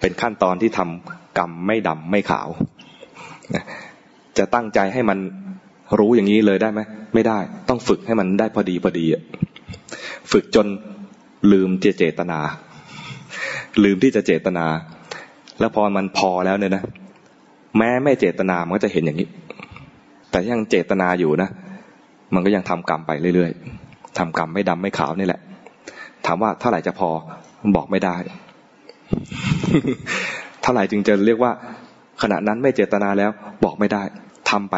[0.00, 2.48] เป็นขั้นตอนที่ทำ กรรมไม่ดำไม่ขาว
[4.38, 5.18] จะตั้งใจให้มัน
[5.98, 6.80] รู้อย่างนี้เลยได้ไหม
[7.14, 7.38] ไม่ได้
[7.68, 9.06] ต้องฝึกให้มันได้พอดีพอดี
[10.32, 10.66] ฝึกจน
[11.52, 12.40] ลืมเจตนา
[13.84, 14.66] ลืมที่จะเจตนา
[15.60, 16.84] แล้วพอมันพอแล้วเนี่ยนะ
[17.78, 19.28] แม้ไม่เจตนามันก็จะเห็นอย่างนี้
[20.30, 21.48] แต่ยังเจตนาอยู่นะ
[22.34, 25.40] มันก็ยังทำกรรมไปเรื่อยๆทำกรรมไม่ดำไม่ขาวนี่แหละ
[26.26, 27.08] ถามว่าเท่าไหร่จะพอ
[27.76, 28.16] บอกไม่ได้
[30.64, 31.52] เท่าไหร่จึงจะเรียกว่า
[32.22, 33.30] ขณะนั้นไม่เจตนาแล้ว
[33.64, 34.02] บอกไม่ได้
[34.50, 34.76] ทำไป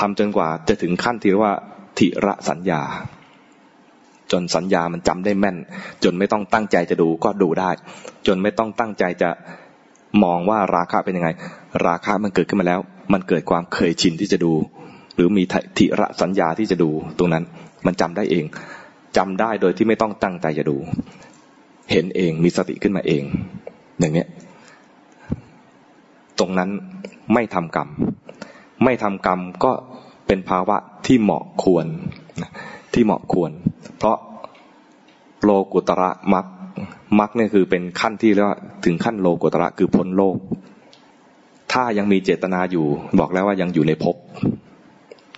[0.00, 1.54] ทำจนกว่าจะถึงขั้นที่เรียกว่า
[1.98, 2.82] ทิระสัญญา
[4.32, 5.56] จนสัญญามันจำได้แม่น
[6.04, 7.70] จนไม่ต้องตั้งใจจะดูก็ดูได้
[8.26, 9.30] จนไม่ต้องตั้งใจจะ
[10.24, 11.28] มองว่าราคาเป็นยังไง
[11.86, 12.80] ราคามันเกิดขึ้นมาแล้ว
[13.12, 14.52] มันเกิดความเคยชินที่จะดู
[15.14, 15.42] หรือมี
[15.78, 17.44] ทิระสัญญาที่จะดูตรงนั้น
[17.86, 18.44] มันจำได้เอง
[19.16, 20.76] จำได้โดยที่ไม่ต้องตั้งใจจะดู
[21.90, 23.22] เห็นเองมีสติขึ้นมาเอง
[24.00, 24.28] อย่างเนี้ย
[26.38, 26.70] ตรงนั้น
[27.34, 27.88] ไม่ทำกรรม
[28.84, 29.72] ไม่ทำกรรมก็
[30.26, 31.86] เป็นภาวะที่เหมาะควร
[32.94, 33.50] ที่เหมาะควร
[33.98, 34.16] เพราะ
[35.42, 36.46] โลกุตระมัก
[37.18, 40.36] มักเนี่ยคือเป็นขั้นที่เรียกว่าถึงขั้นโลกุตระคือพ้นโลก
[41.72, 42.86] ถ้ายังมีเจตนาอยู่
[43.18, 44.16] บอกแล้วว่ายังอยู่ในภพ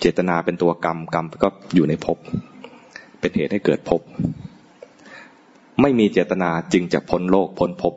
[0.00, 2.18] เจตนาเป็นตัวกรรมกรรมก็อยู่ในภพ
[3.20, 4.00] เป็นเหตุให้เกิดภพ
[5.82, 7.94] ไม่มีเจตนาจึงจะพ้นโลกพ้นภพ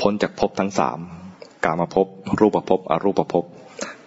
[0.00, 0.98] พ้นจากภพทั้งสาม
[1.64, 2.06] กามภพ
[2.40, 3.44] รูปภพอรูปภพ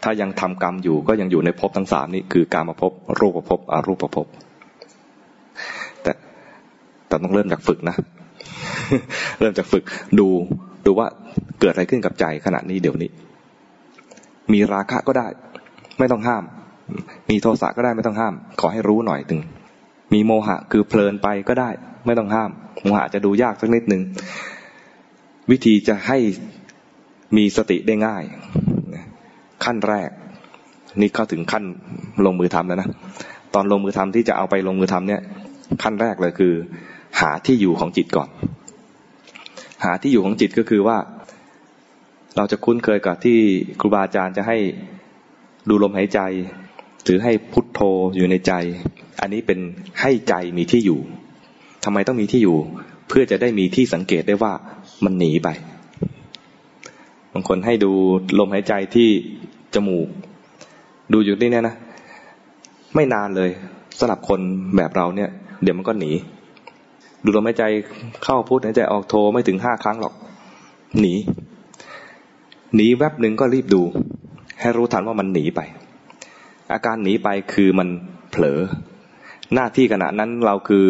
[0.03, 4.27] ถ้ายังทำกรรมอยู่ก็ยังอยู่ในภพทั้งสามนี้คือการมาภพรูปภพอรูปภพ
[6.03, 6.11] แต่
[7.07, 7.95] แต่ต้องเริ่มจากฝึกนะ
[9.39, 9.83] เริ่มจากฝึก
[10.19, 10.27] ดู
[10.85, 11.07] ดูว่า
[11.59, 13.09] เกิดอะไรขึ้นกับใจขณะนี้เดี๋ยวนี้
[14.53, 15.27] มีราคะก็ได้
[15.99, 16.43] ไม่ต้องห้าม
[17.29, 19.39] มีโทสะก็ได้ไม่ต้องห้าม ขอให้รู้หน่อยถึง
[20.13, 21.69] มีโมหะคือเพลินไปก็ได้
[22.05, 22.49] ไม่ต้องห้าม
[22.83, 24.01] โมหะจะดูยากสักนิดหนึ่ง
[25.51, 26.17] วิธีจะให้
[27.35, 28.23] มีสติได้ง่าย
[29.65, 30.09] ขั้นแรก
[30.99, 31.63] นี่เข้าถึงขั้น
[32.25, 32.89] ลงมือทำแล้วนะ
[33.53, 35.21] ตอนลงมือทำที่จะเอาไปลงมือทำเนี่ย
[35.83, 36.53] ขั้นแรกเลยคือ
[37.19, 38.29] หาที่อยู่ของจิตก่อน
[39.83, 40.97] หาที่อยู่ของจิตก็คือว่า
[42.37, 43.37] เราจะคุ้นเคยกับที่
[43.79, 44.57] ครูบาอาจารย์จะให้
[45.69, 46.19] ดูลมหายใจ
[47.03, 47.79] หรือให้พุทโธ
[48.15, 48.53] อยู่ในใจ
[49.21, 49.59] อันนี้เป็น
[50.01, 50.99] ให้ใจมีที่อยู่
[51.83, 52.57] ทำไมต้องมีที่อยู่
[53.07, 54.53] เพื่อจะได้มีที่สังเกตได้ว่า
[55.03, 57.91] มันหนีไปางคนให้ดู
[58.39, 59.09] ลมหายใจที่
[59.73, 60.07] จมูก
[61.13, 61.75] ดูอยู่ที่นี่นะ
[62.95, 63.49] ไม่นานเลย
[63.99, 64.39] สำหรับคน
[64.75, 65.29] แบบเราเนี่ย
[65.63, 66.11] เดี๋ยวมันก็หนี
[67.23, 67.63] ดูลมหายใจ
[68.23, 70.13] เข้าพุทหายใจออกโทไม่ถึงห้าครั้งหรอก
[70.99, 71.13] หนี
[72.75, 73.81] หนีแวบหนึ่งก็รีบดู
[74.61, 75.61] ให้รู้ทันว่ามันหนีไป
[76.71, 77.87] อาการหนีไปคือมัน
[78.31, 78.59] เผลอ
[79.53, 80.85] หน้าที่ขณะนั้นเราคือ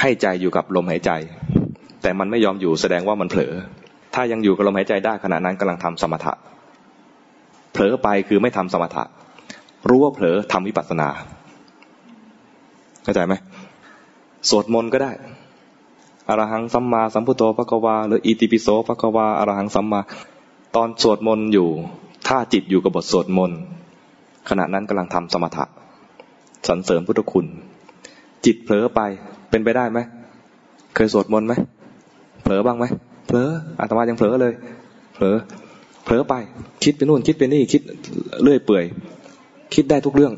[0.00, 1.10] ให้ใจอยู่กับลมหายใจ
[2.02, 3.52] แต่มันไม่ยอมอยู่แสดงว่ามันเผลอ
[4.14, 6.32] ถ้ายังอยู่กับลมหายใจได้ขณะนั้นกำลังทำสมถะ
[7.72, 9.04] เผลอไปคือไม่ทำสมถะ
[9.88, 11.08] รู้ว่าเผลอทำวิปัสสนา
[13.04, 13.34] เข้าใจไหม
[14.48, 15.12] สวดมนต์ก็ได้
[16.28, 20.00] อรหังสัมมาสัมพุทโธพระกวา หรืออิติปิโสพระกวาอรหังสัมมา
[20.76, 21.68] ตอนสวดมนต์อยู่
[22.28, 23.58] ถ้าจิตอยู่กับบทสวดมนต์
[24.48, 25.64] ขณะนั้นกำลังทำสมถะ
[26.68, 27.46] สรรเสริญพุทธคุณ
[28.44, 29.00] จิตเผลอไป
[29.50, 29.98] เป็นไปได้ไหม
[30.94, 31.54] เคยสวดมนต์ไหม
[32.42, 32.84] เผลอบ้างไหม
[33.28, 33.48] เผลอ
[33.80, 34.52] อาตมายังเผลอเลย
[35.14, 35.36] เผลอ
[36.04, 36.34] เผลอไป
[36.84, 37.82] คิดไปนู่นคิดไปนี่คิด
[38.42, 38.84] เลื่อยเปื่อย
[39.74, 40.32] คิดได้ทุกเรื่อง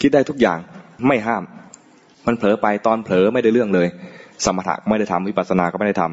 [0.00, 0.58] คิดได้ทุกอย่าง
[1.06, 1.42] ไม่ห้าม
[2.26, 3.88] มันเผลอไปตอนเผลอไม่ได้เรื่องเลย
[4.44, 6.04] สมถะไม่ได้ทำวิปัสสนาก็ไม่ได้ท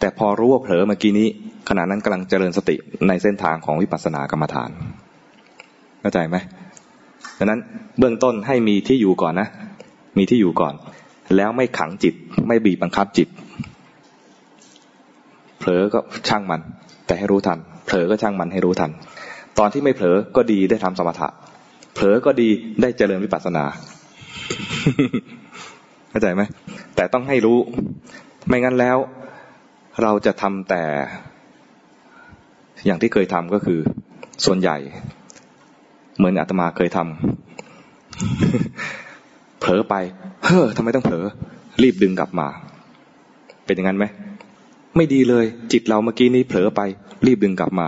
[0.00, 1.28] แต่พอรู้ว่าเผลอเมื่อกี้นี้
[1.68, 2.76] ขณะนั้นกำลังเจริญสติ
[3.08, 4.70] ในเส้นทางของวิปัสสนากรรมฐาน
[6.00, 6.36] เข้าใจไหม
[7.38, 7.60] ดังนั้น
[7.98, 9.48] เบื้องต้นให้มีที่อยู่ก่อนนะ
[10.18, 10.74] มีที่อยู่ก่อน
[11.36, 12.14] แล้วไม่ขังจิต
[12.48, 13.28] ไม่บีบบังคับจิต
[15.60, 16.60] เผลอก็ช่างมัน
[17.06, 18.90] แต่ให้รู้ทัน เผลอก็ช่างมันให้รู้ทัน
[19.58, 21.28] ตอนที่ไม่เผลอก็ดีได้ทำสมถะ
[21.94, 22.48] เผลอก็ดี
[22.82, 23.64] ได้เจริญวิปัสสนา
[26.10, 26.42] เข้าใจไหม
[26.96, 27.58] แต่ต้องให้รู้
[28.48, 28.96] ไม่งั้นแล้ว
[30.02, 30.82] เราจะทำแต่
[32.86, 33.80] อย่างที่เคยทำก็คือ
[34.44, 34.76] ส่วนใหญ่
[36.16, 39.94] เหมือนอาตมาเคยทำเผลอไป
[40.44, 41.24] เฮ้อทำไมต้องเผลอ
[41.82, 42.48] รีบดึงกลับมา
[43.66, 44.04] เป็นอย่างนั้นไหม
[44.96, 46.80] ไม่ดีเลย จิตเราเมื่อกี้นี้เผลอไป
[47.26, 47.86] รีบดึงกลับมา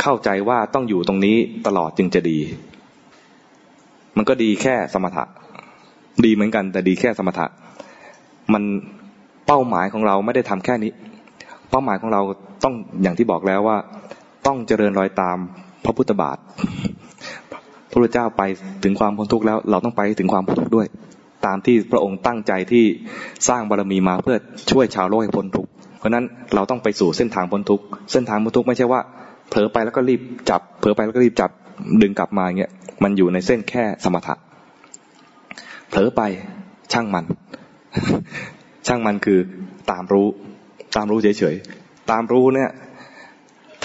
[0.00, 2.38] เข้าใจว่าต้องอยู่ตรงนี้ตลอดจึงจะดี
[4.16, 5.24] มันก็ดีแค่สมถะ
[6.24, 7.46] ดีเหมือนกัน แต่ดีแค่สมถะ
[8.52, 8.62] มัน
[9.46, 10.92] เป้าหมายของเราไม่ได้ทำแค่นี้
[11.70, 12.20] เป้าหมายของเรา
[12.64, 13.76] ต้องอย่างที่บอกแล้วว่า
[14.46, 15.36] ต้องเจริญรอยตาม
[15.84, 16.38] พระพุทธบาท
[17.90, 18.42] พระพุทธเจ้าไป
[18.84, 20.86] ถึงความพ้นทุกข์แล้ว เราต้องไปถึงความพ้นทุกข์ด้วย
[21.46, 22.84] ตามที่พระองค์ตั้งใจที่
[23.48, 24.36] สร้างบารมีมาเพื่อ
[24.70, 29.00] ช่วยชาวโลกให้พ้นทุกข์ เพราะนั้นเราต้องไปสู่เส้นทางพ้นทุกข์เส้นทางพ้นทุกข์ไม่ใช่ว่า
[29.48, 30.20] เผลอไปแล้วก็รีบ
[30.50, 31.50] จับเผลอไปแล้วก็รีบจับ
[32.02, 32.72] ดึงกลับมาเงี้ย
[33.02, 34.34] มันอยู่ในเส้นแค่สมถะ
[35.88, 36.22] เผลอไป
[36.92, 37.24] ช่างมัน
[38.86, 39.38] ช่างมันคือ
[39.90, 40.28] ตามรู้
[40.96, 42.70] ตามรู้เฉยๆตามรู้เนี่ย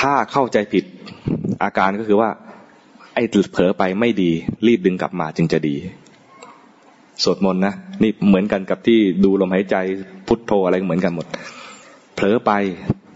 [0.02, 0.84] ถ้าเข้าใจผิด
[1.64, 2.30] อาการก็คือว่า
[3.16, 4.32] ไอ้เผลอไปไม่ดี
[4.68, 5.76] รีบดึงกลับมาจึงจะดี
[7.24, 7.74] สวดมนต์นะ
[8.04, 9.76] นี่เหมือนกันกับที่ดูลมหายใจ
[10.28, 11.28] พุทโธอะไรเหมือนกันหมด
[12.16, 12.52] เผลอไป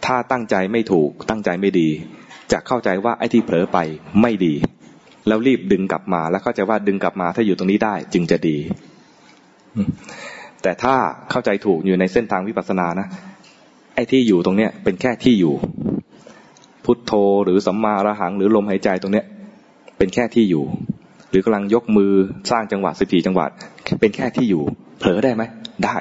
[0.06, 1.90] ถ้าตั้งใจไม่ถูกตั้งใจไม่ดี
[2.52, 3.78] จะเข้าใจว่าไอ้ที่เผลอไป
[4.22, 4.53] ไม่ดี
[5.28, 8.57] แล้วรีบดึงกลับมา แล้วเข้าใจว่าดึงกลับมาถ้าอยู่ตรงนี้ได้จึงจะดี
[10.61, 10.95] แต่ถ้า
[11.32, 13.07] เข้าใจถูกอยู่ในเส้นทางวิปัสสนานะ
[13.95, 15.56] ไอ้ที่อยู่ตรงเนี้ยเป็นแค่ที่อยู่
[16.86, 17.11] พุทโธ
[17.44, 19.26] หรือสัมมาระหัง หรือลมหายใจตรงเนี้ย
[19.98, 20.65] เป็นแค่ที่อยู่
[21.30, 22.11] หรือกำลังยกมือ
[22.52, 23.45] สร้างจังหวะสิบสี่จังหวะ
[23.99, 24.64] เป็นแค่ที่อยู่
[24.99, 25.44] เผลอได้ไหม
[25.86, 25.98] ได้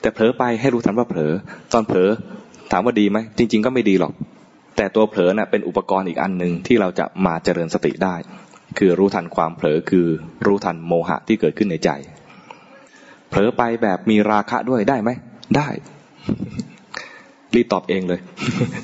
[0.00, 1.32] แต่เผลอไปให้รู้ทันว่าเผลอ
[1.72, 2.10] ตอนเผลอ
[2.72, 4.12] ถามว่าดีไหมจริง ๆ ก็ไม่ดีหรอก
[4.76, 8.14] แต่ตัวเผลอนะ่ะเป็นอุปกรณ์อีกอันหนึ่งที่เราจะมาเจริญสติได้
[8.78, 10.06] คือรู้ทันความเผลอคือ
[10.46, 11.90] รู้ทันโมหะที่เกิดขึ้นในใจ
[13.28, 15.10] เผลอไปแบบมีราคะด้วยได้ไหม
[15.56, 15.68] ได้
[17.54, 18.20] รีบตอบเองเลย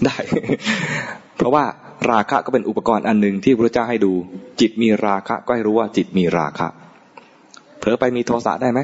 [0.06, 0.16] ได้
[1.36, 1.64] เพราะว่า
[2.10, 4.12] ราคะก็เป็นอุปกรณ์อันหนึ่งที่พระเจ้าให้ดู
[4.60, 6.68] จิตมีราคะก็ให้รู้ว่าจิตมีราคะ
[7.78, 8.80] เผลอไปมีโทสะได้ไหม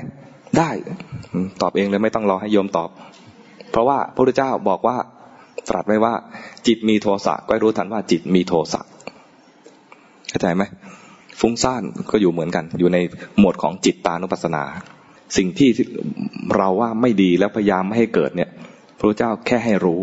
[0.58, 0.70] ได้
[1.60, 2.90] ตอบเองเลยไม่ต้องรอให้โยมตอบ
[3.70, 4.96] เพราะว่าพระพุทธเจ้าบอกว่า
[5.68, 6.14] ตรัสไว้ว่า
[6.66, 8.80] จิตมีโทสะก็รู้ทันว่าจิตมีโทสะ
[10.28, 10.62] เข้าใจไหม
[11.40, 12.98] ฟุ้งซ่านก็อยู่เหมือนกัน อยู่ใน
[13.38, 14.64] หมวดของจิตตานุปัสสนา
[15.36, 15.70] สิ่งที่
[16.56, 18.50] เราว่าไม่ดีแล้วพยายามไม่ให้เกิดเนี่ย
[18.98, 20.00] พระเจ้าแค่ให้รู้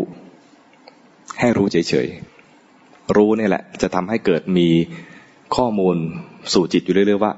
[1.40, 4.68] ให้รู้เฉยๆรู้นี่แหละ จะทำให้เกิดมี
[5.56, 5.96] ข้อมูล
[6.52, 7.32] สู่จิตอยู่เรื่อยๆว่า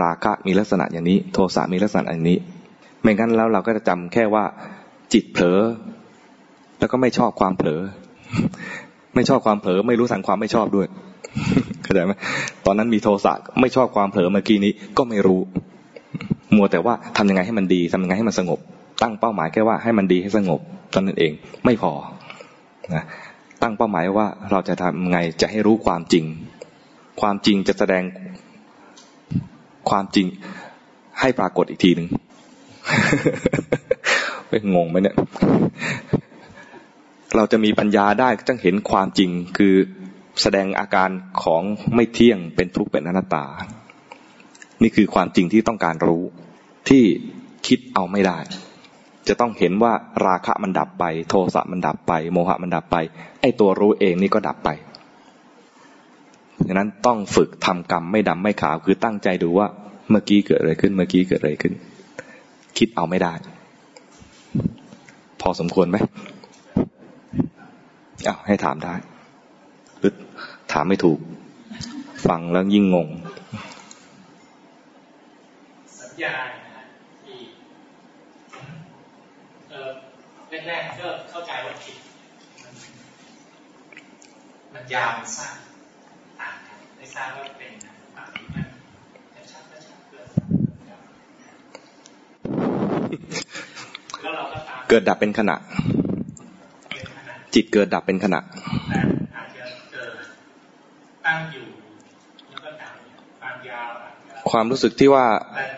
[0.00, 2.38] ราคะมีลักษณะอย่างนี้ โทสะมีลักษณะอย่างนี้
[3.02, 4.44] ไม่งั้นแล้วเราก็จะจำแค่ว่า
[5.12, 5.60] จิตเผลอ
[6.78, 7.80] แล้วก็ไม่ชอบความเผลอ
[9.14, 10.86] ไม่ชอบความเผลอ ไม่รู้สังความไม่ชอบด้วย
[11.82, 12.12] เข้าใจไหม
[12.66, 15.40] ตอนนั้นมีโทสะไม่ชอบความเผลอเมื่อกี้นี้ก็ไม่รู้
[16.56, 18.58] มัวแต่ว่าทำยังไงให้มันดีทำยังไงให้มันสงบ
[19.02, 20.60] ตั้งเป้าหมายแค่ว่าให้มันดีให้สงบ
[20.92, 21.32] ตอนนั้นเอง
[21.64, 21.92] ไม่พอ
[22.94, 23.04] นะ
[23.62, 26.24] ตั้งเป้าหมายว่าเราจะทำไงจะให้รู้ความจริง
[27.20, 28.02] ความจริงจะแสดง
[29.90, 30.26] ความจริง
[31.20, 32.08] ให้ปรากฏอีกทีหนึ่ง
[34.48, 35.16] ไม่งงไหมเนี่ย
[37.36, 39.74] เราจะมีปัญญาได้ก็ต้องเห็นความจริงคือ
[40.42, 41.10] แสดงอาการ
[41.42, 41.62] ของ
[41.94, 43.46] ไม่เที่ยงเป็นทุกข์เป็นอนัตตา
[44.82, 46.22] นี่คือความจริงที่ต้องการรู้
[46.88, 47.04] ที่
[47.66, 48.38] คิดเอาไม่ได้
[49.28, 49.92] จะต้องเห็นว่า
[50.26, 52.96] ราคะมันดับไป โทสะมันดับไป โมหะมันดับไป
[53.40, 54.70] ไอ้ตัวรู้เองนี่ก็ดับไป
[56.66, 59.66] ดังนั้นต้องฝึกทำกรรมไม่ดำไม่ขาว คือตั้งใจดูว่า
[60.10, 61.72] เมื่อกี้เกิดอะไรขึ้น เมื่อกี้เกิดอะไรขึ้น
[62.78, 63.32] คิดเอาไม่ได้
[65.40, 65.96] พอสมควรไหม
[68.24, 68.94] เอาให้ถามได้
[69.98, 70.14] หรือ
[70.72, 71.18] ถามไม่ถูก
[72.26, 73.08] ฟังแล้วยิ่งงง
[76.00, 76.34] สัญญา
[77.24, 77.38] ที่
[79.70, 79.90] เออ
[80.68, 81.96] แรกๆก็เข้าใจว่าผิด
[84.72, 85.73] มันยาวมันสั้นต่า
[87.14, 87.72] ทราบว่าเป็น
[88.14, 88.64] แบบนี้มัน
[89.36, 90.26] จะชัดก็ชัดเกิน
[94.22, 95.56] แล้วเราก็ตามเกิดดับเป็นขณะ
[97.54, 98.40] จิตเกิดดับเป็นขณะ
[99.36, 100.10] อาจจะเกิด
[101.26, 101.64] ตั้งอยู่
[102.50, 102.92] แล้วก็ดับ
[103.40, 103.88] ความยาว
[104.50, 105.24] ความรู้สึกที่ว่า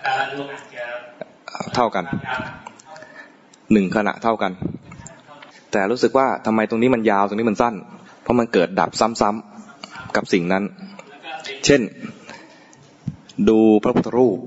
[0.04, 0.84] แต่ละดวงอาจจะ
[1.74, 2.04] เท่ากัน
[3.72, 4.52] หนึ่งขณะเท่ากัน
[5.70, 7.74] แต่แต่รู้สึกว่าทำไมตรงนี้มันยาวตรงนี้มันสั้น
[8.22, 10.64] เพราะมันเกิดดับซ้ำๆกับสิ่งนั้น
[11.66, 11.82] เช่น
[13.48, 14.38] ดูพระพุทธรูป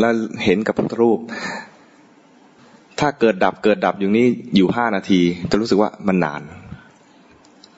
[0.00, 0.12] แล้ว
[0.44, 1.18] เห็นกับพระพุทธรูป
[3.00, 4.26] ถ้าเกิดดับเกิดดับอยู่นี้
[4.56, 5.20] อยู่ห้านาที
[5.50, 6.42] จะรู้สึกว่ามันนาน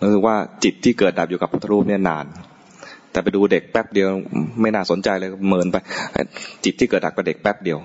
[0.06, 2.26] รู้สึกว่าจิตที่เกิดดับอยู่กับพุทธรูปเนี่ยนาน
[3.10, 4.08] แต่ไปดูเด็กแป๊บเดียว
[4.60, 5.76] ไม่น่าสนใจเลยเมินไป
[6.64, 7.78] จิตที่เกิดดับกับเด็กแป๊บเดียว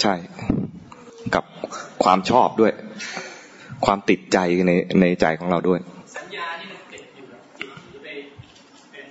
[0.00, 0.14] ใช่
[1.34, 1.44] กับ
[2.02, 2.72] ความชอบด้วย
[3.84, 5.80] ความติดใจในในใจของเราด้วย
[6.16, 8.08] สัญญาที่มันติดอยู่กับจิตหรือไป
[8.92, 9.06] เป็น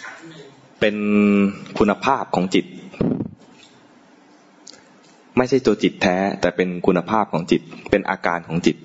[0.00, 0.46] ขันหนึ่ง
[0.82, 0.96] เป็น
[1.78, 2.66] คุณภาพของจิต
[5.36, 8.76] ไม่ใช่ตัวจิตแท้ แต่เป็นคุณภาพของจิต เป็นอาการของจิต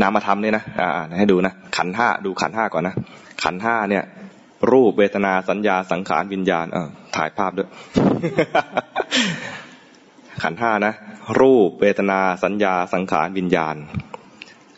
[0.00, 2.94] นามธรรมเนี่ยนะอ่าให้ดูนะขันห้าดูขันห้าก่อนนะ
[3.42, 4.04] ขันห้าเนี่ย
[4.72, 7.68] รูปเวทนาสัญญาสังขารวิญญาณเออถ่ายภาพด้วย
[10.42, 10.94] ขันห้านะ
[11.40, 13.76] รูปเวทนาสัญญาสังขารวิญญาณ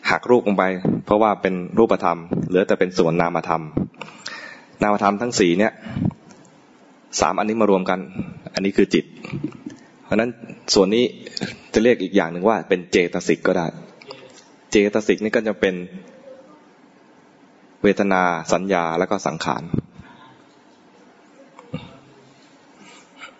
[0.09, 0.63] หักรูปลงไป
[1.05, 3.63] เพราะว่าเป็นรูปธรรม เหลือแต่เป็นส่วนนามธรรม
[4.81, 5.73] นามธรรมทั้งสี่เนี่ย
[7.19, 7.99] สามอันนี้มารวมกัน
[8.53, 9.05] อันนี้คือจิต
[10.03, 10.29] เพราะฉะนั้น
[10.73, 11.03] ส่วนนี้
[11.73, 13.67] จะเรียกอีกอย่างหนึ่งว่าเป็นเจตสิกก็ได้
[14.71, 15.75] เจตสิกนี่ก็จะเป็น
[17.83, 18.21] เวทนา
[18.53, 19.63] สัญญาแล้วก็สังขาร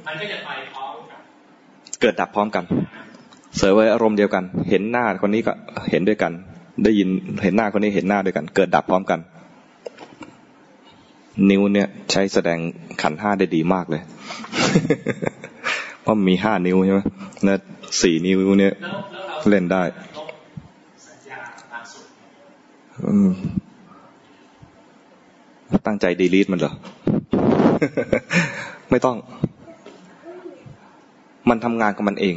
[0.06, 1.22] มันก็จะไปพร้อมกับ
[2.02, 2.64] เกิดดับพร้อมกัน
[3.58, 5.54] เสวยอารมณ์เดียวกัน เห็นหน้าคนนี้ก็
[5.92, 6.32] เห็นด้วยกัน
[6.84, 7.10] ได้ยิน
[7.44, 9.20] เห็นหน้าคนนี้เห็นหน้าด้วยกัน เกิดดับพร้อมกัน
[11.50, 12.60] นิ้วเนี่ยใช้แสดง
[13.02, 14.02] ขันห้าได้ดีมากเลย
[16.02, 17.02] เพราะมีห้านิ้วใช่ไหม
[17.44, 17.60] แล้ว
[18.02, 18.74] สี่นิ้วเนี่ย
[19.50, 19.84] เล่นได้
[25.86, 26.74] ตั้งใจดีลีทมันเหรอ
[28.90, 29.18] ไม่ต้อง
[31.50, 32.36] มันทำงานของมันเอง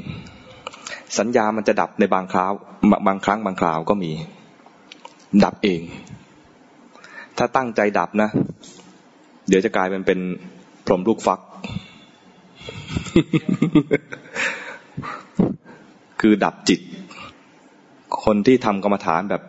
[1.18, 2.52] สัญญามันจะดับในบางคราว
[3.06, 4.10] บางครั้งบางคราวก็มี
[5.44, 5.80] ดับเอง
[7.38, 8.30] ถ้าตั้งใจดับนะ
[9.54, 10.20] ดี๋ยวจะกลายเป็นเป็น
[10.86, 11.40] พรหมลูกฟัก
[16.20, 16.80] คือดับจิต
[18.24, 19.42] คนที่ทำกรรมฐานแบบ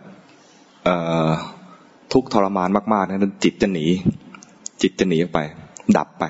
[2.14, 3.86] ทุกทรมานมากๆนั้นจิตจะหนี
[4.82, 5.40] จิตจะหนีออกไป
[5.98, 6.24] ดับไป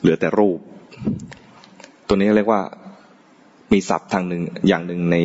[0.00, 0.58] เหลือแต่รูป
[2.06, 2.60] ตัวนี้เรียกว่า
[3.72, 5.16] มีศัพท์ทางหนึ่งอย่างหนึ่งใน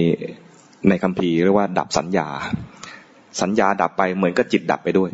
[0.89, 2.27] ในคัมภีเรียกว่า ดับสัญญา
[3.41, 5.11] สัญญาดับไปเหมือนกับจิตดับไปด้วย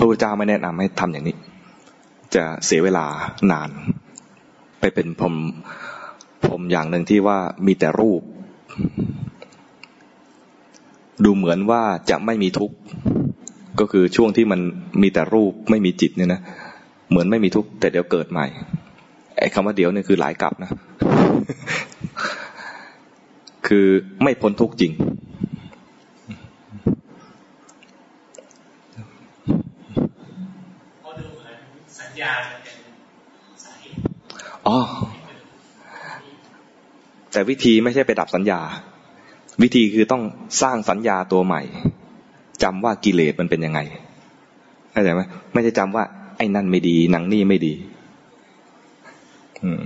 [0.00, 1.36] พระพุทธเจ้าไม่แนะนำให้ทำอย่างนี้
[2.34, 3.06] จะเสียเวลา
[3.52, 3.70] นาน
[4.80, 5.34] ไปเป็นพรม
[6.44, 8.22] พรมอย่างหนึ่งที่ว่ามีแต่รูป
[11.24, 12.76] ดูเหมือนว่าจะไม่มีทุกข์
[13.80, 14.60] ก็คือช่วงที่มัน
[15.02, 16.40] มีแต่รูปไม่มีจิตเนี่ยนะ
[17.10, 18.46] เหมือนไม่มีทุกข์แต่เดี๋ยวเกิดใหม่
[19.38, 20.70] ไอ้คำว่าเดี๋ยวเนี่ยคือหลายกลับนะ
[23.66, 23.86] คือ
[24.22, 24.94] ไม่พ้นทุกข์จริง
[31.00, 31.58] เพราะดูเหมือน
[31.98, 32.76] สั ญญาจะเป็น
[33.64, 33.98] สาเหตุ
[34.66, 34.78] อ๋อ
[37.32, 38.60] แต่วิธีไม่ใช่ไปดับสัญญา
[39.62, 40.22] วิธีคือต้อง
[40.62, 41.62] สร้างสัญญาตัวใหม่
[42.62, 43.80] จำว่ากิเลสมันเป็นยังไง
[44.92, 45.22] เข้าใจไหม
[45.52, 46.04] ไม่ใช่จำว่า
[46.36, 47.74] ไอ้นั่นไม่ดีหนังนี่ไม่ดี
[49.62, 49.80] อืม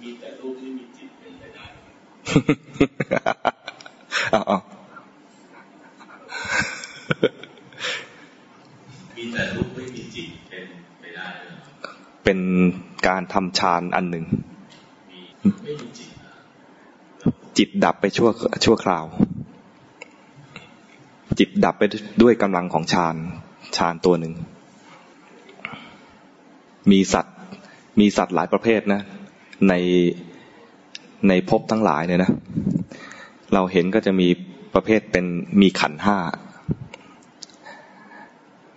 [0.00, 1.64] มีแต่รูปที่มีจิตเป็นไปได้
[4.32, 4.52] เอาเอ
[9.18, 10.64] มีแต่รูปไม่มีจิตเป็น
[11.00, 11.52] ไปได้เลย
[12.24, 12.38] เป็น
[13.08, 14.24] การทำฌานอันหนึ่ง
[15.10, 15.20] มี
[15.64, 16.32] ไม่มีจิตนะ
[17.58, 18.30] จิตดับไปชั่ว
[18.64, 19.04] ชั่วคราว
[21.38, 21.82] จิตดับไป
[22.22, 23.16] ด้วยกำลังของฌาน
[23.76, 24.34] ฌานตัวหนึ่ง
[26.90, 27.36] มีสัตว์
[28.00, 29.00] มีสัตว์หลายประเภทนะ
[29.68, 29.74] ใน
[31.28, 32.30] ในภพทั้งหลายเนี่ยนะ
[33.54, 34.28] เราเห็นก็จะมี
[34.74, 35.24] ประเภทเป็น
[35.60, 36.18] มีขันธ์ห้า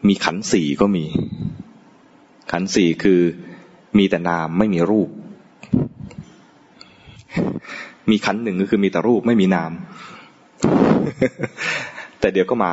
[0.08, 1.06] มีขันสี่ก็มี
[2.52, 3.20] ขันสี่คือ
[3.98, 5.10] มีแต่นามไม่มีรูป
[8.12, 9.72] มีขันหนึ่งก็คือมีแต่รูปไม่มีนาม
[12.20, 12.72] แต่เดี๋ยวก็มา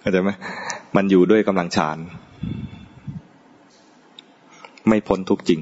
[0.00, 0.30] เข้าใจไหม
[0.96, 1.98] มันอยู่ด้วยกำลังฌาน
[4.88, 5.60] ไม่พ้นทุกจริง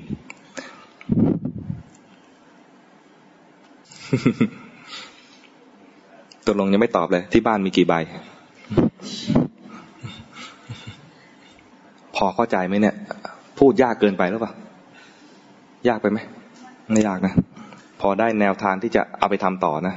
[6.47, 7.95] ตกลงยังไม่ตอบเลย ที่บ้านมีกี่ใบ
[12.17, 12.95] พอเข้าใจไหมเนี่ย
[13.59, 14.53] พูดยากเกินไปหรือเปล่า
[15.89, 16.19] ยากไปไหม
[16.93, 17.35] ไม่ยากนะ
[18.01, 19.95] พอได้แนวทางที่จะเอาไปทำต่อนะ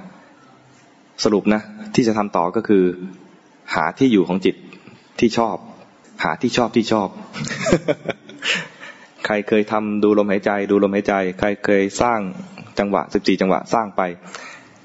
[1.24, 1.62] สรุปนะ
[1.96, 2.84] ที่จะทำต่อก็คือ
[3.76, 4.56] หาที่อยู่ของจิต
[5.20, 5.56] ที่ชอบ
[6.24, 7.08] หาที่ชอบที่ชอบ
[9.26, 12.20] ใครเคยทำดูลมหายใจ ดูลมหายใจ ใครเคยสร้าง
[12.80, 14.02] จังหวะสิบสี่จังหวะสร้างไป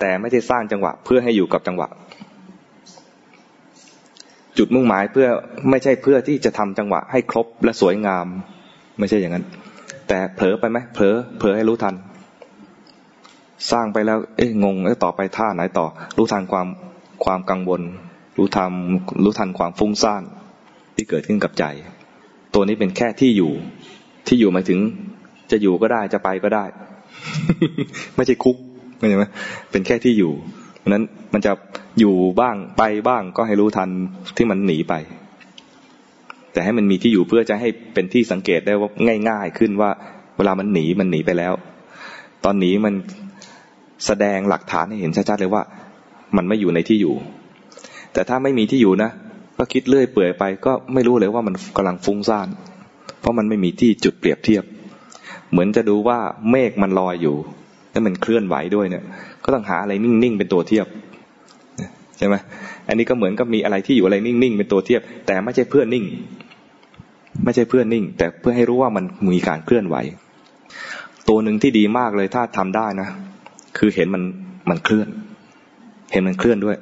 [0.01, 1.89] แต่ไม่ใช่สร้างจังหวะ เพื่อให้อยู่กับจังหวะ
[4.59, 5.29] จุดมุ่งหมายเพื่อ
[5.71, 8.27] ไม่ใช่เพื่อที่จะทำจังหวะให้ครบและสวยงาม
[8.99, 9.45] ไม่ใช่อย่างนั้น
[10.09, 11.95] แต่เผลอไปไหมเผลอเผลอให้รู้ทัน
[13.71, 15.87] สร้างไปแล้ว เอ๊ะงงแล้วต่อไปท่าไหนต่อ
[16.19, 16.67] รู้ทันความ
[17.25, 17.83] ความกังวล
[18.39, 18.73] รู้ทัน
[19.25, 20.23] รู้ทันความฟุ้งซ่าน
[20.97, 21.65] ที่เกิดขึ้นกับใจ
[22.55, 23.53] ตัวนี้เป็นแค่ที่อยู่
[24.29, 24.79] ที่อยู่หมายถึง
[25.51, 26.65] จะอยู่ก็ได้จะไปก็ได้
[28.17, 28.57] ไม่ใช่คุก
[28.97, 29.25] เข้าใจไหม
[29.71, 30.33] เป็นแค่ที่อยู่
[30.79, 31.05] เพราะนั้น
[31.35, 31.53] มันจะ
[31.99, 33.89] อยู่บ้างไปบ้างก็ให้รู้ทัน
[34.37, 34.95] ที่มันหนีไป
[36.53, 38.91] แต่ให้มันมีที่อยู่เพื่อจะให้เป็นที่สังเกตได้ว่า
[39.29, 39.91] ง่าย ๆ ขึ้นว่า
[40.37, 41.55] เวลามันหนีมันหนีไปแล้ว
[42.45, 42.95] ตอนหนีมัน
[44.07, 45.63] แสดงหลักฐานให้เห็นชัดๆเลยว่า
[46.37, 47.15] มันไม่อยู่ในที่อยู่
[48.13, 49.11] แต่ถ้าไม่มีที่อยู่นะ
[49.59, 52.49] ก็คิดเลื่อยเปื่อยไป ก็ไม่รู้เลยว่ามันกำลังฟุ้งซ่าน
[53.21, 54.65] เพราะมันไม่มีที่จุดเปรียบเทียบ
[55.51, 56.19] เหมือนจะดูว่า
[56.51, 57.37] เมฆมันลอยอยู่
[57.91, 59.05] แล้วมันเคลื่อนไหวด้วยเนี่ย
[59.45, 60.87] ก็ต้องหาอะไรนิ่งๆเป็นตัวเทียบ
[62.19, 62.35] ใช่ไหม
[62.89, 66.05] อันนี้ก็เหมือนกับมีอะไรที่อยู่อะไรนิ่งๆเป็นตัวเทียบ แต่ไม่ใช่เพื่อนิ่ง
[67.45, 69.97] ไม่ใช่เพื่อนิ่ง แต่เพื่อให้รู้ว่ามันมีการเคลื่อนไหว
[71.29, 73.09] ตัวหนึ่งที่ดีมากเลยถ้าทำได้นะ
[73.79, 74.23] คือเห็นมัน
[74.71, 75.09] มันเคลื่อน
[76.13, 76.77] เห็นมันเคลื่อนด้วย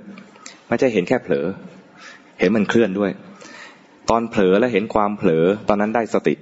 [0.69, 1.47] ไม่ใช่เห็นแค่เผลอ
[2.41, 3.11] เห็นมันเคลื่อนด้วย
[4.11, 6.35] ตอนเผลอและเห็นความเผลอ ตอนนั้นได้สติ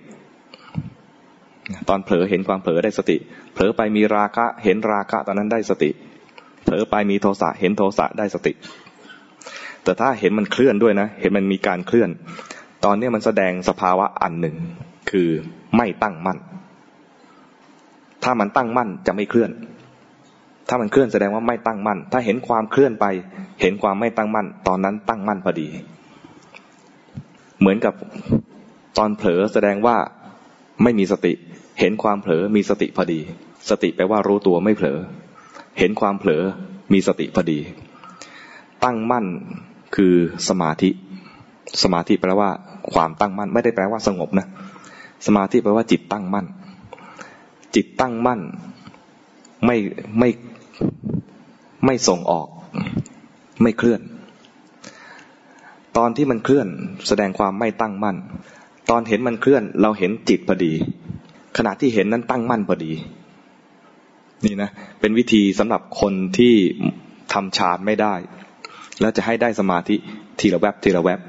[1.88, 3.16] ตอนเผลอเห็นความเผลอได้สติ
[3.54, 5.90] เผลอไปมีราคะ เห็นราคะ ตอนนั้นได้สติ
[6.64, 8.52] เผลอไปมีโทสะเห็นโทสะได้สติ
[9.84, 12.10] แต่ถ้าเห็นมันเคลื่อนด้วยนะ เห็นมันมีการเคลื่อน
[12.84, 14.56] ตอนนี้มันแสดงสภาวะอันหนึ่ง
[15.10, 15.28] คือ
[15.76, 16.38] ไม่ตั้งมั่น
[18.24, 19.50] ถ้ามันตั้งมั่นจะไม่เคลื่อน
[20.68, 23.06] ถ้ามันเคลื่อนแสดงว่าไม่ตั้งมั่น ถ้าเห็นความเคลื่อนไป
[23.60, 25.68] เห็นความไม่ตั้งมั่น ตอนนั้นตั้งมั่นพอดี
[27.60, 27.94] เหมือนกับ
[28.98, 29.96] ตอนเผลอแสดงว่า
[30.82, 31.32] ไม่มีสติ
[31.80, 33.20] เห็นความเผลอมีสติพอดี
[33.70, 34.98] สติแปลว่ารู้ตัวไม่เผลอ
[35.82, 36.42] เห็นความเผลอ
[36.92, 37.58] มีสติพอดี
[38.84, 39.26] ตั้งมั่น
[39.96, 40.14] คือ
[40.48, 40.90] สมาธิ
[41.82, 42.50] สมาธิแปลว่า
[42.92, 44.46] ความตั้งมั่น ไม่ได้แปลว่าสงบนะ
[45.26, 46.46] สมาธิแปลว่าจิตตั้งมั่น
[47.74, 48.40] จิตตั้งมั่น
[49.66, 49.76] ไม่
[50.18, 50.28] ไม่
[51.84, 52.48] ไม่ส่งออก
[53.62, 54.00] ไม่เคลื่อน
[55.96, 56.68] ตอนที่มันเคลื่อน
[57.08, 58.16] แสดงความไม่ตั้งมั่น
[58.90, 60.72] ตอนเห็นมันเคลื่อน เราเห็นจิตพอดี
[61.56, 62.92] ขณะที่เห็นนั้นตั้งมั่นพอดี
[64.46, 66.54] นี่นะเป็นวิธีสำหรับคนที่
[67.32, 68.14] ทำฌานไม่ได้
[69.00, 69.96] แล้วจะให้ได้สมาธิ
[70.40, 71.20] ทีละแวบทีละแวบ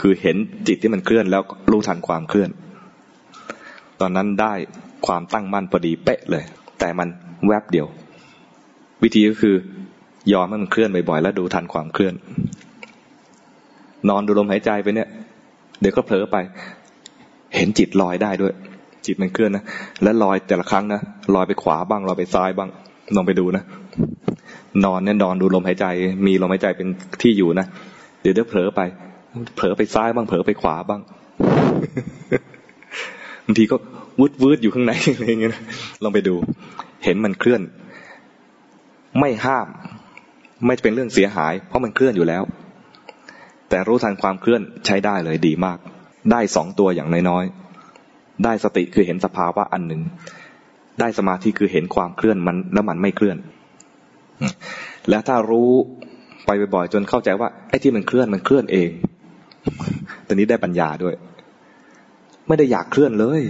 [0.00, 0.36] คือเห็น
[0.68, 2.50] จิตที่มันเคลื่อนแล้วรู้ทันความเคลื่อน
[4.00, 4.54] ตอนนั้นได้
[5.06, 6.44] ความตั้งมั่นพอดีเป๊ะเลย
[6.78, 7.08] แต่มัน
[7.48, 7.86] แวบเดียว
[9.02, 9.56] วิธีก็คือ
[10.32, 12.14] ยอมให้มันเคลื่อนบ่อยๆแล้วดูทันความเคลื่อน
[14.08, 15.08] นอนดูลมหายใจไปเนี่ย
[15.80, 16.36] เดี๋ยวก็เผลอไป
[17.56, 18.54] เห็นจิตลอยได้ด้วย
[19.06, 19.64] จิตมันเคลื่อนนะ
[20.02, 21.00] และลอยแต่ละครั้งนะ
[21.34, 22.68] ลอยไปขวาบ้างลอยไปซ้ายบ้าง
[23.16, 23.62] ลองไปดูนะ
[24.84, 25.86] นอนเนี่ยนอนดูลมหายใจ
[26.26, 26.88] มีลมหายใจเป็น
[27.22, 27.66] ที่อยู่นะ
[28.22, 28.80] เดี๋ยวเดี๋ยวเผลอไป
[29.56, 31.00] เผลอไปซ้ายบ้างเผลอไปขวาบ้าง
[33.44, 33.76] บางทีก็
[34.20, 35.52] วืดวืดอยู่ข้างในอะไรเงี้ย
[36.02, 36.34] ลองไปดู
[37.04, 37.60] เห็นมันเคลื่อน
[39.20, 39.66] ไม่ห้าม
[40.66, 42.42] ไม่เป็นเรื่องเสียหาย เพราะมันเคลื่อนอยู่แล้ว
[43.68, 45.78] แต่รู้ทันความเคลื่อนใช้ได้เลยดีมาก
[46.32, 47.67] ได้สองตัวอย่างน้อยๆ
[48.44, 50.00] ได้สติคือเห็นสภาวะอันหนึ่ง
[51.00, 53.36] ได้สมาธิคือเห็นความเคลื่อนมันแล้วมันไม่เคลื่อน
[55.10, 55.70] แล้วถ้ารู้
[56.46, 58.90] ไปบ่อยๆจนเข้าใจว่าไอ้ที่มันเคลื่อนมันเคลื่อนเอง
[60.26, 61.14] ตอนนี้ได้ปัญญาด้วย
[62.48, 63.42] ไม่ได้อยากเคลื่อนเลย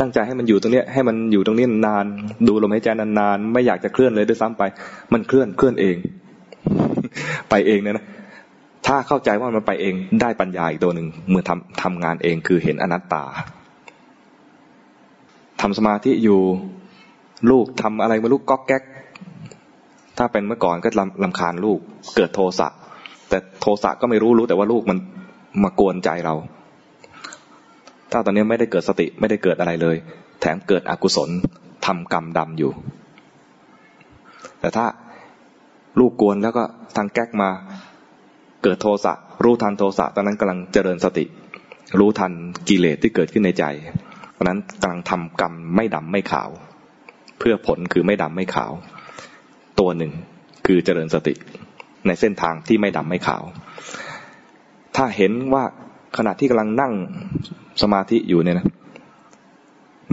[0.00, 2.04] ตั้งใจให้มันอยู่ตรงนี้ให้มันอยู่ตรงนี้นาน
[2.48, 4.62] ดูลมหายใจนานๆ ไม่อยากจะเคลื่อนเลยด้วยซ้ำไป
[5.12, 5.96] มันเคลื่อนเคลื่อนเอง
[7.50, 8.06] ไปเองเนี่ยนะ
[8.94, 13.24] ถ้าเข้าใจว่ามันไปเองได้ปัญญาอีกตัวหนึ่งเมื่อทำทำงานเองคือเห็นอนัตตา
[15.60, 16.40] ทำสมาธิอยู่
[17.50, 18.82] ลูกทำอะไรมาลูกก๊อกแก๊ก
[20.18, 21.78] ถ้าเป็นเมื่อก่อนก็ลำลำคาญลูก
[22.16, 22.68] เกิดโทสะ
[23.28, 24.98] แต่โทสะก็ไม่รู้รู้แต่ว่าลูกมัน
[25.62, 26.34] มากวนใจเรา
[28.12, 29.96] ถ้าตอนนี้ไม่ได้เกิดสติไม่ได้เกิดอะไรเลย
[30.40, 31.30] แถมเกิดอกุศล
[31.86, 32.72] ทำกรรมดำอยู่
[34.60, 34.86] แต่ถ้า
[35.98, 36.62] ลูกกวนแล้วก็
[36.96, 37.50] ทางแก๊กมา
[38.62, 39.12] เกิดโทสะ
[39.44, 41.24] รู้ทันโทสะตอนนั้นกำลังเจริญสติ
[41.98, 42.32] รู้ทัน
[42.68, 43.64] กิเลสที่เกิดขึ้นในใจ
[44.32, 46.50] เพราะนั้นกำลังทำกรรมไม่ดำไม่ขาว
[47.38, 48.72] เพื่อผลคือไม่ดำไม่ขาว
[49.80, 50.12] ตัวหนึ่ง
[50.66, 51.34] คือเจริญสติ
[52.06, 53.42] ในเส้นทางที่ไม่ดำไม่ขาว
[54.96, 55.64] ถ้าเห็นว่า
[56.16, 56.92] ขณะที่กำลังนั่ง
[57.82, 58.66] สมาธิอยู่เนี่ยนะ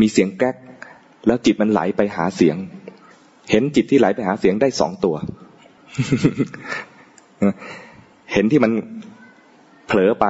[0.02, 0.56] มีเสียงแก๊ก
[1.28, 2.58] แล้วจิตมันไหลไปหาเสียง
[3.52, 5.16] เห็นจิตที่ไหลไปหาเสียงได้สองตัว
[8.34, 8.72] เห็นที่มัน
[9.88, 10.26] เผลอไป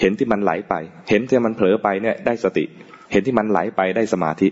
[0.00, 0.74] เห็นที่มันไหลไป
[1.10, 2.64] เห็นที่มันเผลอไปเนี่ยได้สติ
[3.12, 4.48] เห็นที่มันไหลไปได้สมาธิ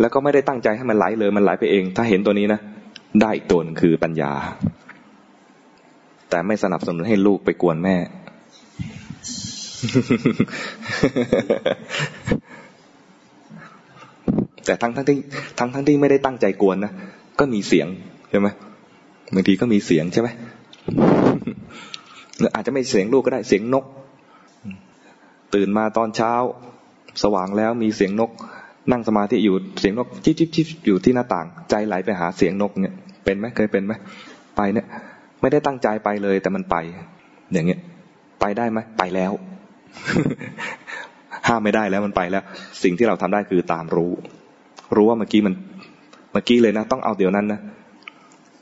[0.00, 2.60] แล้วก็ไม่ได้ตั้งใจให้มันไหลเลยมันไหลไปเอง ถ้าเห็นตัวนี้นะ
[3.20, 4.32] ได้อีกตัวนึงคือปัญญา
[6.30, 7.96] แต่ไม่สนับสนุนให้ลูกไปกวนแม่
[14.64, 15.16] แต่ทั้งทั้งที่
[15.58, 16.92] ทั้งทั้งที่ไม่ได้ตั้งใจกวนนะ
[17.38, 17.86] ก็มีเสียง
[18.30, 18.48] ใช่ไหม
[19.34, 20.28] บางทีก็มีเสียงใช่ไหม
[22.38, 23.84] หรืออาจจะไม่เสียงลูกก็ได้เสียงนก
[25.54, 26.32] ตื่นมาตอนเช้า
[27.22, 28.30] สว่างแล้วมีเสียงนก
[28.90, 32.94] นั่งสมาธิอยู่เสียงนกจิ๊บจิ๊บจิ๊บอยู่ที่หน้าต่าง ใจไหลไปหาเสียงนกเนี่ย
[33.24, 33.92] เป็นไหมเคยเป็นไหม
[34.56, 34.86] ไปเนี่ย
[35.40, 36.76] ไม่ได้ตั้งใจไปเลยแต่มันไป
[37.52, 37.80] อย่างเงี้ย
[38.40, 39.32] ไปได้ไหมไปแล้ว
[41.48, 42.42] ห้ามไม่ได้แล้วมันไปแล้ว
[42.82, 44.12] สิ่งที่เราทำได้คือตามรู้
[44.96, 45.54] รู้ว่าเมื่อกี้มัน
[46.32, 47.60] เมื่อกี้เลยนะ ต้องเอาเดี๋ยวนั้นนะ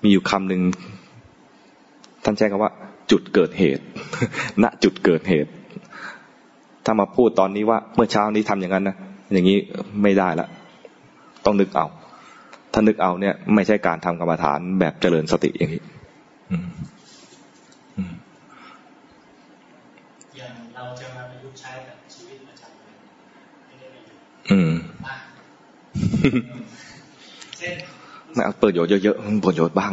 [0.02, 0.60] มีอยู่คำหนึ่ง
[2.24, 2.72] ท่านใช้คำว่า
[3.10, 3.84] จุดเกิดเหตุ
[4.62, 5.50] ณ จุดเกิดเหตุ
[6.84, 8.96] ถ้ามาพูดตอนนี้ว่าเมื่อเช้านี้ทำอย่างนั้นนะ
[9.32, 9.58] อย่างนี้
[10.02, 10.46] ไม่ได้ละ
[11.44, 11.86] ต้องนึกเอา
[12.72, 15.82] ถ้านึกเอาเนี่ย ไม่ใช่การทำกรรมฐานแบบเจริญสติอย่างนี้
[20.36, 22.94] อย่างเราจะมาประยุกต์ใช้กับชีวิตประจำวัน
[23.66, 24.72] ไม่ได้ประโยชน์อืม
[27.58, 27.74] เช่น
[28.34, 29.92] ไม่เอาเปิดโยชน์เยอะๆประโยชน์บ้าง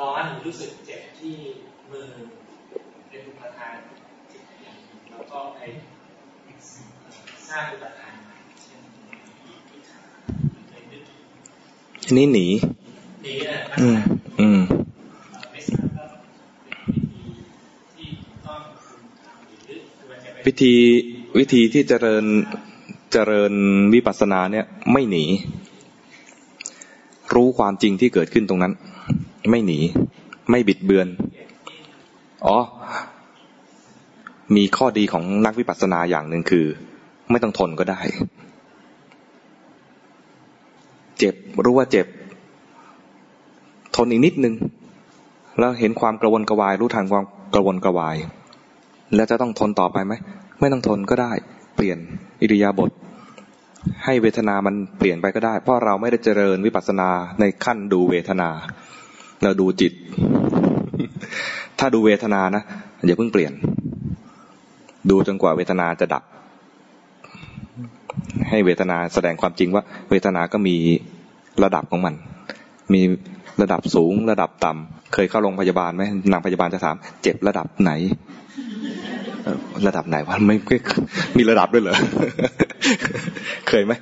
[0.00, 1.34] ร้อนรู้สึกเจ็บที่
[1.90, 2.08] มือ
[3.08, 3.74] เป็นประธาน
[4.32, 4.76] จิตอย่าง
[5.10, 5.58] แล้วก็ไป
[7.48, 8.14] สร้างอุปทาน
[8.62, 8.82] เช่น
[9.68, 10.00] พิธา
[12.06, 12.46] อันนี้หนี
[13.22, 13.98] หนีอะอืม
[14.40, 14.60] อืม
[20.46, 20.74] วิธี
[21.38, 22.24] วิธีที่เจริญ
[23.12, 23.52] เจริญ
[23.94, 25.24] วิปัสสนาเนี่ย ไม่หนี
[27.34, 28.72] รู้ความจริงที่เกิดขึ้นตรงนั้น
[29.50, 29.78] ไม่หนี
[30.50, 31.08] ไม่บิดเบือน
[32.46, 32.56] อ๋อ
[34.56, 36.66] มีข้อดีของนักวิปัสสนาอย่างหนึ่งคือ
[37.30, 38.00] ไม่ต้องทนก็ได้
[41.18, 42.06] เจ็บรู้ว่าเจ็บ
[43.96, 44.54] ทนอีกนิดนึง
[45.58, 47.24] แล้วเห็นความกระวนกระวาย รู้ทันความ
[47.54, 48.16] กระวนกระวาย
[49.14, 50.12] แล้วจะต้องทนต่อไปไหม
[50.60, 51.32] ไม่ต้องทนก็ได้
[51.76, 51.98] เปลี่ยน
[52.42, 52.90] อิริยาบถ
[54.04, 57.10] ให้เวทนามันเปลี่ยนไปก็ได้ เพราะเราไม่ได้เจริญวิปัสสนา
[57.40, 58.50] ในขั้นดูเวทนา
[59.42, 59.92] เราดูจิต
[61.78, 62.62] ถ้าดูเวทนานะ
[63.06, 63.52] อย่าเพิ่งเปลี่ยน
[65.10, 66.22] ดูจนกว่าเวทนาจะดับ
[68.50, 70.76] ให้เวทนาแสดงความจริงว่า เวทนาก็มี
[71.64, 72.14] ระดับของมัน
[72.94, 73.02] มี
[73.62, 76.02] ระดับสูงระดับต่ำเคยเข้าโรงพยาบาลไหม
[76.32, 77.92] นางพยาบาลจะถาม เจ็บระดับไหน
[79.86, 80.56] ระดับไหนวะไม่
[81.36, 81.96] มีระดับด้วยเหรอ
[83.68, 83.92] เคยไหม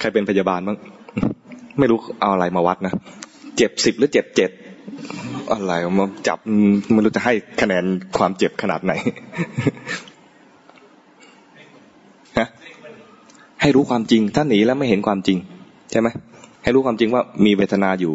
[0.00, 0.76] ใครเป็นพยาบาลบ้าง
[1.78, 2.92] ไม่รู้เอาอะไรมาวัดนะ
[3.56, 4.50] เจ็บสิบหรือเจ็บเจ็ด
[5.52, 6.38] อะไรมาจับ
[6.92, 7.84] ไม่รู้จะให้คะแนน
[8.18, 8.92] ความเจ็บขนาดไหน
[12.38, 12.48] ฮะ
[13.60, 15.38] ให้รู้ความจริง ถ้าหนีแล้วไม่เห็นความจริง
[15.90, 16.08] ใช่ไหม
[16.62, 18.14] ให้รู้ความจริงว่ามีเวทนาอยู่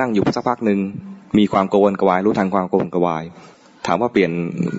[0.00, 0.78] นั่งอยู่สักพักหนึ่ง
[1.38, 3.24] มีความกังวลกวาย รู้ทางความกังวลกวาย
[3.86, 4.30] ถามว่าเปลี่ยน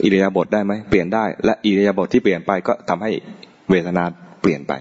[0.04, 3.12] อิริยาบถได้ไหมเปลี่ยนได้ และอิริยาบถที่เปลี่ยนไปก็ทำให้
[3.70, 4.04] เวทนา
[4.42, 4.74] เปลี่ยนไป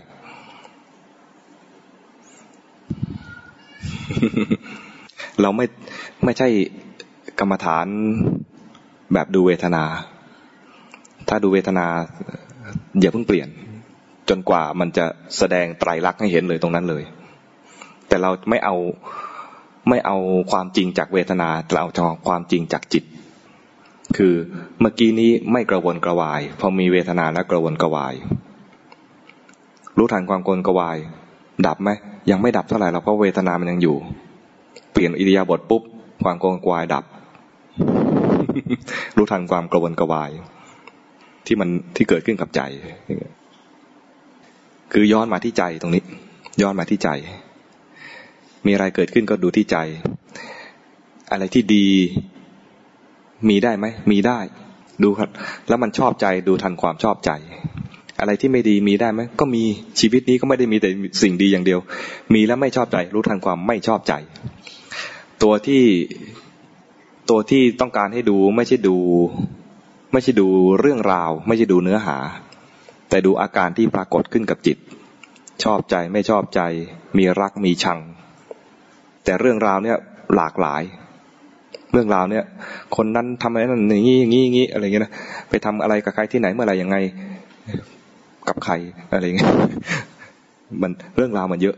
[5.42, 5.66] เราไม่
[6.24, 6.48] ไม่ใช่
[7.40, 7.86] กรรมฐาน
[9.12, 9.84] แบบดูเวทนา
[11.28, 11.86] ถ้าดูเวทนา
[13.00, 13.48] อย่าเพิ่งเปลี่ยน
[14.28, 15.04] จนกว่ามันจะ
[15.38, 17.02] แสดงไตรลักษณ์ให้เห็นเลยตรงนั้นเลย
[18.08, 18.76] แต่เราไม่เอา
[19.88, 20.16] ไม่เอา
[20.50, 23.04] ความจริงจากเวทนาเราเอาความจริงจากจิต
[24.16, 24.34] คือ
[24.80, 28.14] เมื่อกี้นี้ไม่กระวนกระวาย พอมีเวทนาแล้วกระวนกระวาย
[29.98, 30.96] รู้ทันความกวนกระวาย
[31.66, 31.90] ดับไหม
[32.30, 33.96] ยังไม่ดับเท่าไหร่เราเพราะเวทนามันยังอยู่
[34.94, 35.82] เปลี่ยนอิริยาบถปุ๊บ
[36.24, 37.04] ความกวนกวายดับ
[39.16, 40.30] รู้ทันความกระวนกระวาย
[41.46, 42.60] ที่มันที่เกิดขึ้นกับใจ
[44.92, 46.02] คือย้อนมาที่ใจตรงนี้
[46.62, 47.08] ย้อนมาที่ใจ
[48.66, 49.76] มีอะไรเกิดขึ้นก็ดูที่ใจ
[51.32, 51.86] อะไรที่ดี
[53.48, 54.38] มีได้ไหม มีได้
[55.02, 55.30] ดูครับ
[55.68, 57.30] แล้วมันชอบใจดูทันความชอบใจ
[58.20, 59.62] อะไรที่ไม่ดีมีได้ไหม ก็มี
[60.00, 60.88] ชีวิตนี้ก็ไม่ได้มีแต่
[61.22, 61.80] สิ่งดีอย่างเดียว
[62.34, 64.14] มีแล้วไม่ชอบใจ รู้ทันความไม่ชอบใจ
[65.42, 65.84] ตัวที่
[67.30, 68.96] ตัวที่ต้องการให้ดูไม่ใช่ดู
[70.12, 70.48] ไม่ใช่ดู
[70.80, 72.16] เรื่องราว ไม่ใช่ดูเนื้อหา
[73.08, 74.76] แต่ดูอาการที่ปรากฏขึ้นกับจิต
[75.64, 76.60] ชอบใจไม่ชอบใจ
[77.18, 77.98] มีรักมีชัง
[79.24, 79.96] แต่เรื่องราวเนี่ย
[80.36, 80.82] หลากหลาย
[81.92, 82.44] เรื่องราวเนี่ย
[82.96, 85.12] คนนั้นทำอะไรนั่นอย่างนี้อย่างนี้อย่างนี้อะไรเงี้ยนะ
[85.50, 86.96] ไปทำอะไรกับใครที่ไหนเมื่อไรยังไง
[88.48, 88.74] กับใคร
[89.12, 89.52] อะไรเงี้ย
[90.82, 91.76] มันเรื่องราวมันเยอะ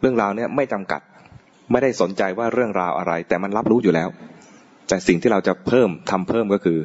[0.00, 1.00] เรื่องราวเนี่ยไม่จำกัด
[1.70, 4.08] ไม่ได้สนใจว่าเรื่องราวอะไร แต่มันรับรู้อยู่แล้ว
[4.88, 6.78] แต่สิ่งที่เราจะเพิ่มทำเพิ่มก็คือ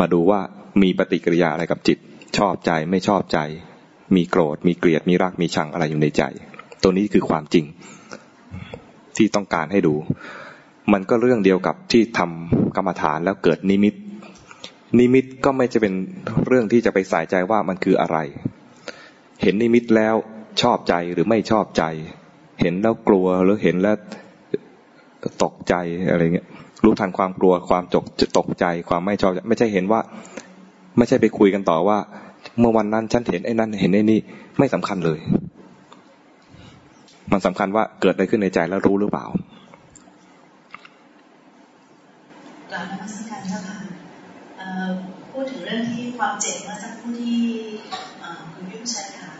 [0.00, 0.40] มาดูว่า
[0.82, 1.98] มีปฏิกิริยาอะไรกับจิต
[2.38, 3.38] ชอบใจไม่ชอบใจ
[4.16, 6.22] มีโกรธ มีเกลียดมีรักมีชังอะไรอยู่ในใจ
[6.82, 7.64] ตัวนี้คือความจริง
[9.16, 9.94] ที่ต้องการให้ดู
[10.92, 13.94] มันก็เรื่องเดียวกับที่ทำกรรมฐานแล้วเกิดนิมิต
[14.98, 15.94] นิมิตก็ไม่จะเป็น
[16.46, 18.18] เรื่องที่จะไปใส่ใจว่ามันคืออะไร
[19.42, 20.14] เห็นนิมิตแล้ว
[20.62, 21.84] ชอบใจหรือไม่ชอบใจ
[22.60, 23.96] เห็นแล้วกลัวหรือเห็นแล้ว
[25.42, 25.74] ตกใจ
[26.10, 26.46] อะไรเงี้ย
[26.84, 28.04] รู้ทันความกลัวความจก
[28.38, 30.00] ตกใจความไม่ชอบไม่ใช่เห็นว่า
[30.98, 31.98] ไม่ใช่ไปคุยกันต่อว่า
[32.60, 34.20] เมื่อวันนั้นฉันเห็นไอ้นั่นเห็นไอ้นี่
[34.58, 35.18] ไม่สำคัญเลย
[37.32, 39.26] มันสำคัญว่าเกิดอะไรขึ้นในใจแล้วรู้หรือเปล่า
[42.70, 43.76] กลับมาสักการเจ้าค่ะ
[45.32, 47.40] พูดถึงเรื่องที่ความเจ็บเมื่อสักครู่ที่
[48.52, 49.36] คุณยุ่งใช้ถาม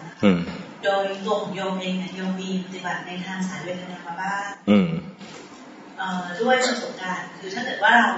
[0.84, 4.44] โดยตัวของโยมเองเนี่ยโยมมีปฏิบัติในทางสายเวทนามาบ้าง
[6.40, 8.10] ด้วยประสบการณ์ คือถ้าเกิดว่าเรา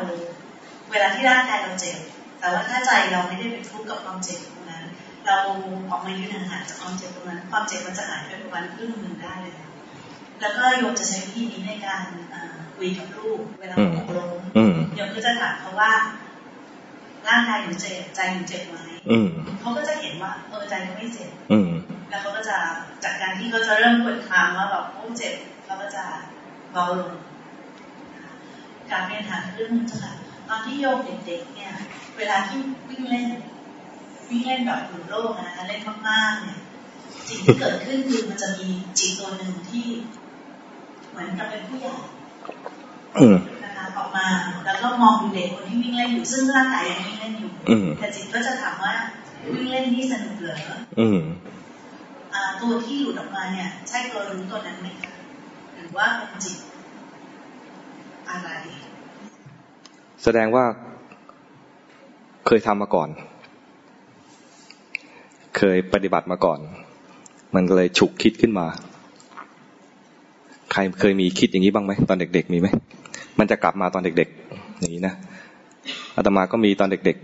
[0.90, 1.98] เวลาที่ร่างกายเราเจ็บ
[2.40, 4.85] แต่ว่าถ้าใจเราไม่ได้เป็นทุกข์กับความเจ็บตรงนั้น
[5.27, 5.36] เรา
[5.90, 9.55] ออกมายืนห่างจากความเจ็บตรงนั้น ความเจ็บมันจะหายไปประมาณครึ่งหนึ่งได้เลย
[10.40, 12.02] แล้วก็โยมจะใช้วิธีนี้ในการ
[12.77, 14.32] คุยกับลูกเวลาเขาตกลง
[14.94, 15.93] โยมก็จะถามเขาว่า
[17.28, 18.77] ร่างกายอยู่เจ็บใจอยู่เจ็บไหม
[19.61, 21.31] เขาก็จะเห็นว่าเออใจเขาไม่เจ็บ
[22.09, 22.57] แล้วเขาก็จะ
[23.05, 25.35] จากการที่เขาจะเริ่มกดคามว่าแบบโอ้เจ็บ
[25.65, 26.05] เขาก็จะ
[26.73, 27.12] เบาลง
[28.93, 30.12] การเรียนหาเรื่องนึงค่ะ
[30.49, 31.73] ตอนที่โยมเด็กๆเนี่ย
[32.17, 32.59] เวลาที่
[32.89, 33.29] วิ่งเล่น
[34.29, 36.59] วิ่งเล่นแบบหลุดโลกนะเล่นมากๆเนี่ย
[37.29, 38.69] สิ่งที่เกิดขึ้นคือมันจะมี
[38.99, 39.87] จิตตัวหนึ่งที่
[41.11, 41.95] เหมือนกับเป็นผู้ใหญ่
[43.65, 44.27] นะคะออกมา
[44.65, 47.53] แล้วก็มองดูเด็กคนที่วิ่งเล่นอยู่ซึ่งร่างกายยังวิ่งเล่นอยู่
[47.99, 48.95] แต่จิตก็จะถามว่า
[49.55, 50.57] วิ่งเล่นนี่สนุกเหรอ
[52.61, 55.12] ตัวที่หลุดออกมาเนี่ย ใช่ตัวรู้ตัวนั้นไหมคะ
[55.75, 56.57] หรือว่าเป็นจิต
[58.31, 58.51] อะไร
[60.23, 60.65] แสดงว่า
[62.47, 63.09] เคยทำมาก่อน
[65.57, 66.59] เคยปฏิบัติมาก่อน
[67.55, 68.66] มันก็เลยฉุกคิดขึ้นมา
[70.73, 72.69] ใครเคยมีคิดอย่างนี้บ้างไหมตอนเด็ก ๆ มีไหม
[73.39, 75.15] มันจะกลับมาตอนเด็ก ๆ อย่างนี้นะ
[76.16, 77.16] อาตมาก็มีตอนเด็ก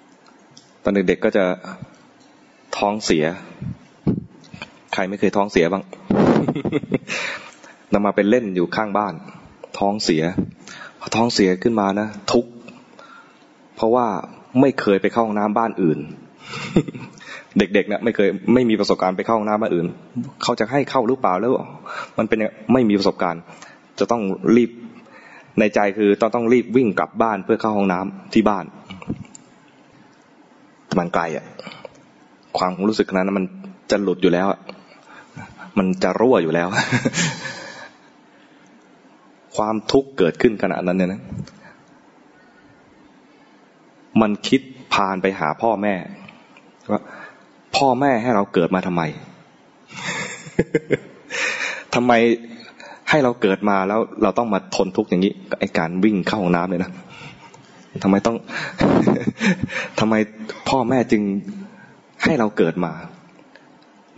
[0.00, 1.44] ๆ ตอนเด็ก ๆ ก็จะ
[2.76, 3.24] ท้องเสีย
[4.94, 5.82] ใครไม่เคยท้องเสียบ้าง
[7.92, 9.14] นำมาเป็นเล่นอยู่ข้างบ้าน
[9.80, 10.22] ท้องเสีย
[11.00, 12.46] พอท้องเสียขึ้นมานะทุก
[13.76, 14.06] เพราะว่า
[14.60, 15.98] ไม่เคยไปเข้าห้องน้ำบ้านอื่น
[17.58, 19.86] เด็กๆเนี่ยไม่เคยไม่มีประสบการณ์ไปเข้าห้องน้ำบ้านอื่น
[20.42, 21.52] เขาจะให้เข้าหรือเปล่าแล้ว
[22.18, 22.38] มันเป็น
[22.72, 23.42] ไม่มีประสบการณ์
[23.98, 24.22] จะต้อง
[24.56, 24.70] รีบ
[25.58, 28.64] ในใจคือต้องต้องรีบวิ่งกลับบ้านเพื่อเข้าห้องน้ำที่บ้าน
[30.98, 31.44] มันไกลอะ
[32.58, 33.44] ความรู้สึกนั้นมัน
[33.90, 34.46] จะหลุดอยู่แล้ว
[35.78, 36.68] มันจะรั่วอยู่แล้ว
[39.60, 41.20] ความทุกข์เกิดขึ้นขณะนั้นเนี่ยนะ
[44.20, 44.60] มันคิด
[44.92, 45.94] พานไปหาพ่อแม่
[46.90, 47.00] ว่า
[47.76, 49.02] พ่อแม่ให้เราเกิดมาทำไม
[51.94, 52.12] ทำไม
[53.10, 56.90] ให้เราเกิดมาแล้วเราต้องมาทนทุกข์อย่างนี้ไอการวิ่งเข้าห้องน้ำเลยนะ
[58.02, 58.36] ทำไมต้อง
[60.00, 60.14] ทำไม
[60.68, 61.22] พ่อแม่จึง
[62.24, 62.92] ให้เราเกิดมา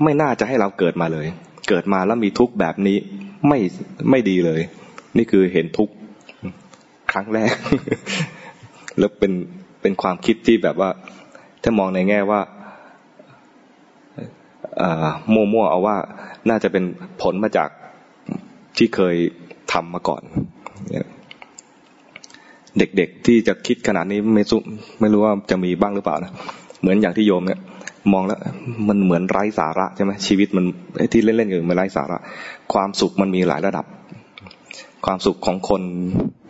[0.02, 1.26] ไม่น่าจะให้เราเกิดมาเลย
[1.68, 2.96] เกิดมาแล้วมีทุกข์แบบนี้
[3.48, 3.58] ไม่
[4.10, 4.62] ไม่ดีเลย
[5.16, 5.88] นี่คือเห็นทุก
[7.12, 7.54] ครั้งแรก
[8.98, 9.32] แล้วเป็น
[9.82, 10.90] เป็นความคิดที่แบบว่า
[11.62, 12.40] ถ้ามองในแง่ว่า
[15.34, 15.96] มั่วๆเอาว่า
[16.48, 16.84] น่าจะเป็น
[17.22, 17.68] ผลมาจาก
[18.76, 19.16] ที่เคย
[19.72, 20.22] ทำมาก่อน
[22.78, 24.58] เด็กๆที่จะคิดขนาดนี้ไม่ซุ
[25.00, 26.32] ไม่รู้ว่าจะมีบ้างหรือเปล่านะ
[26.80, 27.60] เหมือนอย่างที่โยมเนี่ย
[28.12, 28.40] มองแล้ว
[28.88, 30.64] มันเหมือนไร้สาระใช่ไหมชีวิตมัน
[31.12, 32.18] ที่เล่นๆอยู่มันไร้สาระ
[32.72, 33.84] ความสุขมันมีหลายระดับ
[35.06, 35.82] ความสุขของคน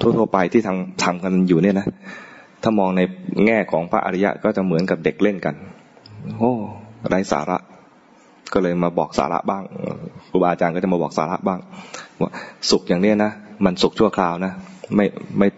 [0.00, 1.86] ทั่วๆไปที่ทำทำกันอยู่เนี่ยนะ
[2.62, 3.00] ถ้ามองใน
[3.46, 5.54] แง่ของพระอริยะก็จะเหมือนกับเด็กเล่นกัน
[6.38, 6.52] โอ้
[7.08, 7.58] ไร้สาระ
[8.52, 9.62] ก็เลยมาบอกสาระบ้าง
[10.30, 11.60] ครูบาอาจารย์ก็จะมาบอกสาระบ้าง
[12.20, 12.30] ว่า
[12.70, 13.30] สุขอย่างเนี้ยนะ
[13.64, 14.52] มันสุขชั่วคราวนะ
[14.96, 15.06] ไม่
[15.38, 15.48] ไม่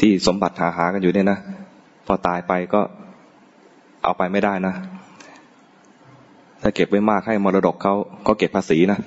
[0.00, 1.38] ที่สมบัติหาหากันอยู่เนี่ยนะ
[2.06, 2.80] พอตายไปก็
[4.04, 4.74] เอาไปไม่ได้นะ
[6.62, 7.94] ถ้าเก็บไว้มากให้มรดกเขา
[8.26, 8.98] ก็เก็บภาษีนะ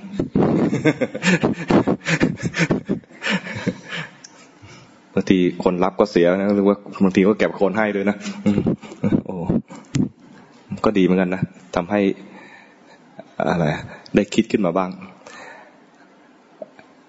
[5.14, 8.18] บางทีคนรับก็เสียนะหรือว่าบางทีก็เก็บคนให้ด้วยนะ
[9.26, 9.36] โอ้
[10.86, 11.42] ก็ดีเหมือนกันนะ
[11.76, 12.00] ทำให้
[13.50, 13.66] อะไร
[14.16, 14.90] ได้คิดขึ้นมาบ้าง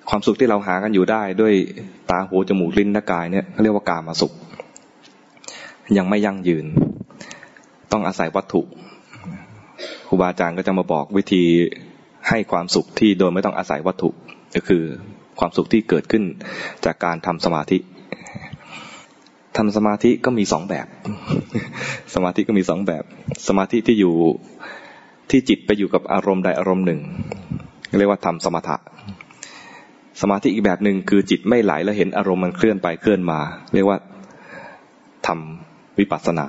[0.09, 1.55] ความสุขที่เราหากันอยู่ได้ด้วย
[2.11, 4.33] ตาหูจมูกลิ้นและกายเนี่ยเขาเรียกว่ากามาสุข
[5.99, 6.67] ยังไม่ยั่งยืน
[7.93, 8.63] ต้องอาศัยวัตถุ
[10.07, 11.45] ครูบาอาจารย์ก็จะมาบอกวิธี
[12.29, 14.11] ให้ความสุขที่โดยไม่ต้องอาศัยวัตถุ
[14.55, 14.83] ก็คือ
[15.39, 16.25] ความสุขที่เกิดขึ้น
[16.85, 17.79] จากการทำสมาธิ
[19.57, 20.87] ทำสมาธิก็มีสองแบบ
[22.15, 23.05] สมาธิก็มีสองแบบ
[23.49, 24.15] สมาธิที่อยู่
[25.31, 27.01] ที่จิตไปอยู่กับอารมณ์ใดอารมณ์หนึ่ง
[27.99, 28.77] เรียกว่าทำสมถะ
[30.21, 33.39] สมาธิอีกแบบหนึ่งคือจิตไม่ไหลแล้วเห็นอารมณ์มันเคลื่อนไปเคลื่อนมา
[33.75, 33.99] เรียกว่า
[35.27, 36.47] ทำวิปัสสนา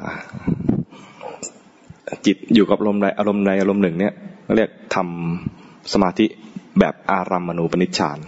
[2.26, 4.14] จิตอยู่กับอารมณ์ใดอารมณ์ใดอารมณ์หนึ่งเนี่ย
[4.56, 6.26] เรียกทำสมาธิ
[6.80, 8.20] แบบอารัมมณูปนิชฌาน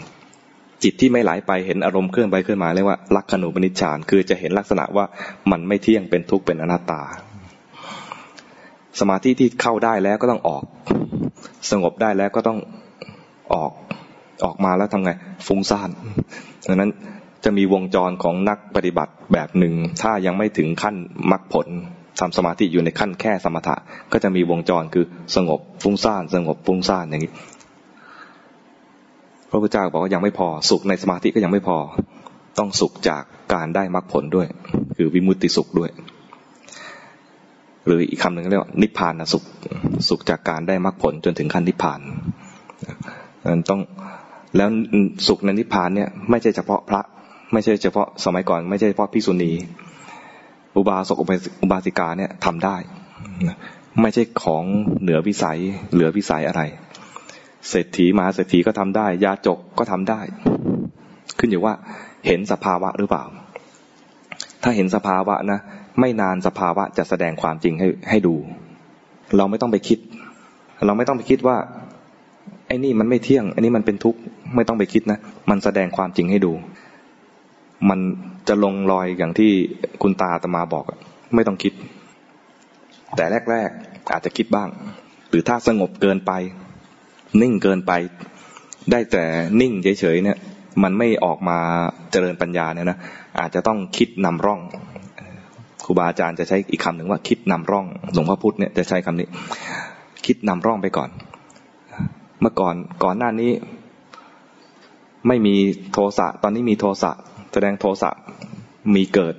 [0.84, 5.06] จิตที่ไม่ไหลไปเห็นอารมณ์เคลื่อนไปเคลื่อนมาเรียกว่าลักขณูปนิชฌานคือจะเห็นลักษณะว่า
[5.51, 7.01] มันไม่เที่ยงเป็นทุกข์เป็นอนัตตา
[8.99, 10.64] สมาธิที่เข้าได้แล้วก็ต้องออก
[11.72, 12.60] สงบได้แล้วก็ต้อง
[13.53, 13.72] ออก
[14.45, 15.11] ออกมาแล้วทำไง
[15.47, 15.89] ฟุ้งซ่าน
[16.68, 16.91] ดังนั้น
[17.43, 20.95] จะมีวงจรของนักปฏิบัติแบบหนึ่ง ถ้ายังไม่ถึงขั้น
[21.31, 21.68] มรรคผล
[22.20, 23.76] ทำสมาธิอยู่ในขั้นแค่สมถะ
[24.12, 25.06] ก็จะมีวงจรคือ
[25.36, 27.32] สงบฟุ้งซ่านสงบฟุ้งซ่านอย่างนี้
[29.50, 31.78] พระพุทธเจ้าบอกว่ายังไม่พอสุขในสมาธิก็ยังไม่พอ
[32.58, 33.24] ต้องสุขจาก
[33.54, 34.48] การได้มรรคผลด้วย
[34.98, 35.90] คือวิมุตติสุขด้วย
[37.86, 39.44] หรืออีกคำหนึ่งเรียกว่านิพพานสุข
[40.10, 42.00] สุขจากการได้มรรคผลจนถึงขั้นนิพพาน
[43.52, 43.82] นั้นต้อง
[44.56, 44.70] แล้ว
[45.28, 47.02] สุขในนิพพานเนี่ยไม่ใช่เฉพาะพระ
[47.54, 49.52] ไม่ใช่เฉพาะสมัยก่อน ไม่ใช่เฉพาะพิสุณี
[50.80, 52.76] อุบาสกอุบาสิกาเนี่ยทำได้
[54.01, 54.64] ไม่ใช่ของ
[55.01, 55.60] เหนือวิสัย
[55.93, 56.61] เหลือวิสัยอะไร
[57.69, 60.19] เศรษฐีมหาเศรษฐีก็ทำได้ ยาจกก็ทำได้
[61.39, 61.73] ขึ้นอยู่ว่า
[62.27, 63.23] เห็นสภาวะหรือเปล่า
[64.64, 65.60] ถ้าเห็นสภาวะนะ
[65.99, 68.35] ไม่นานสภาวะจะแสดงความจริงให้ให้ดู
[69.38, 69.99] เราไม่ต้องไปคิด
[70.85, 71.57] เราไม่ต้องไปคิดว่า
[72.68, 74.19] ไอ้นี่มันไม่เที่ยงไอ้นี่มันเป็นทุกข์
[74.56, 75.19] ไม่ต้องไปคิดนะ
[75.49, 76.53] มันแสดงความจริงให้ดู
[77.89, 77.99] มัน
[78.50, 79.52] จะลงรอยอย่างที่
[80.02, 80.86] คุณตาตมาบอก
[81.36, 81.74] ไม่ต้องคิด
[83.16, 84.70] แต่แรกๆอาจจะคิดบ้าง
[85.30, 86.32] หรือถ้าสงบเกินไป
[87.42, 87.92] นิ่งเกินไป
[88.92, 89.24] ได้แต่
[89.62, 90.38] นิ่งเฉยๆเนี่ย
[90.84, 91.58] มันไม่ออกมา
[92.12, 92.98] เจริญปัญญาเนี่ยนะ
[93.40, 94.62] อาจจะต้องคิดนำร่อง
[95.86, 99.28] ครูบาอาจารย์จะใช้อีกคำหนึ่งว่าคิดนำร่องหลวงพ่อพุธเนี่ยจะใช้คำนี้
[100.26, 101.10] คิดนำร่องไปก่อน
[102.42, 103.52] เมื่อก่อนก่อนหน้านี้
[105.28, 105.56] ไม่มี
[105.92, 107.12] โทสะตอนนี้มีโทสะ
[107.54, 108.12] แสดงโทสะ
[108.95, 109.34] มีเกิด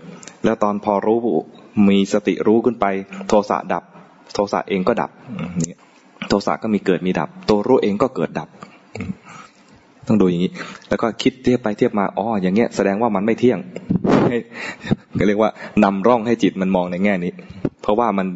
[0.44, 1.18] แล้วตอนพอรู้
[1.89, 2.86] มีสติรู้ขึ้นไป
[3.28, 3.82] โทสะดับ
[4.35, 5.10] โทสะเองก็ดับ
[5.68, 5.77] นี่
[6.28, 8.48] โทสะก็มีเกิดมีดับ ตัวรู้เองก็เกิดดับ
[10.06, 10.52] ต้องดูอย่างนี้
[10.89, 13.59] แล้วก็คิดเทียบไปเทียบมาอ๋ออย่างเงี้ยแสดงว่ามันไม่เที่ยง
[15.18, 15.51] ก็เรียกว่า
[15.85, 17.32] นำร่องให้จิตมันมองในแง่นี้
[17.82, 18.27] เพราะว่ามัน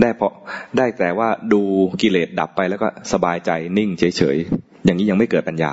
[0.00, 0.32] ได้เพราะ
[0.76, 1.60] ได้แต่ว่าดู
[2.02, 5.72] กิเลสดับไปแล้วก็สบายใจนิ่งเฉยๆอย่างนี้ยังไม่เกิดปัญญา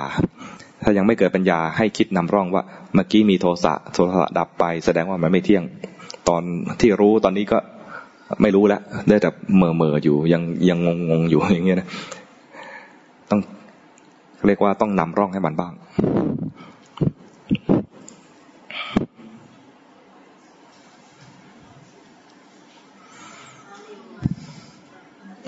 [0.82, 2.62] ถ้ายังไม่เกิดปัญญาให้คิดนำร่องว่า
[2.94, 5.64] เมื่อกี้มีโทสะโทสะดับไป แสดงว่ามันไม่เที่ยง
[6.28, 6.42] ตอน
[6.80, 7.58] ที่รู้ตอนนี้ก็
[8.42, 11.88] ไม่รู้แล้วได้แต่เมื่อเมื่ออยู่ยังยังงงงอยู่อย่างเงี้ยนะ
[13.30, 13.40] ต้อง
[14.46, 15.72] เรียกว่าต้องนำร่องให้มันบ้าง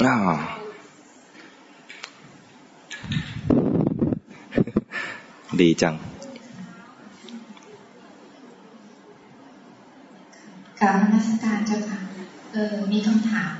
[0.07, 0.62] อ้าว
[5.61, 5.95] ดีจัง
[10.81, 12.01] การนมัสการเจ้าค่ะ
[12.53, 13.57] เออมีคำถาม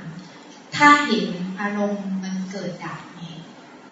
[0.75, 1.27] ถ้าเห็น
[1.59, 3.37] อารมณ์มันเกิดดับเนี่ย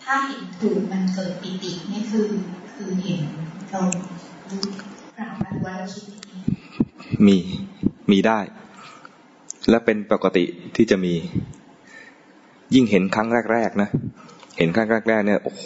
[0.04, 2.28] ถ้าเห็นถูกมันเกิดปิตินี่คือ
[2.76, 3.22] คือเห็น
[3.70, 3.82] เรา
[4.50, 4.64] รู้
[5.18, 6.06] กล่าวมาว่าเราคิด
[7.28, 7.38] มี
[8.12, 8.40] มีได้
[9.70, 10.46] และเป็นปกติ
[10.76, 11.14] ที่จะมี
[12.74, 13.90] ยิ่งเห็นครั้งแรก ๆ นะ
[14.58, 15.66] เห็นครั้งแรก ๆ เนี่ย โอ้โห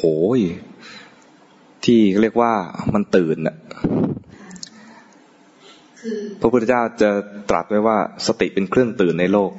[1.85, 2.51] ที่เรียกว่า
[2.93, 3.55] มันตื่นอะ
[6.41, 7.09] พระพุทธเจ้าจะ
[7.49, 7.97] ตรัสไว้ว่า
[8.27, 9.51] สติเป็นเครื่องตื่นในโลก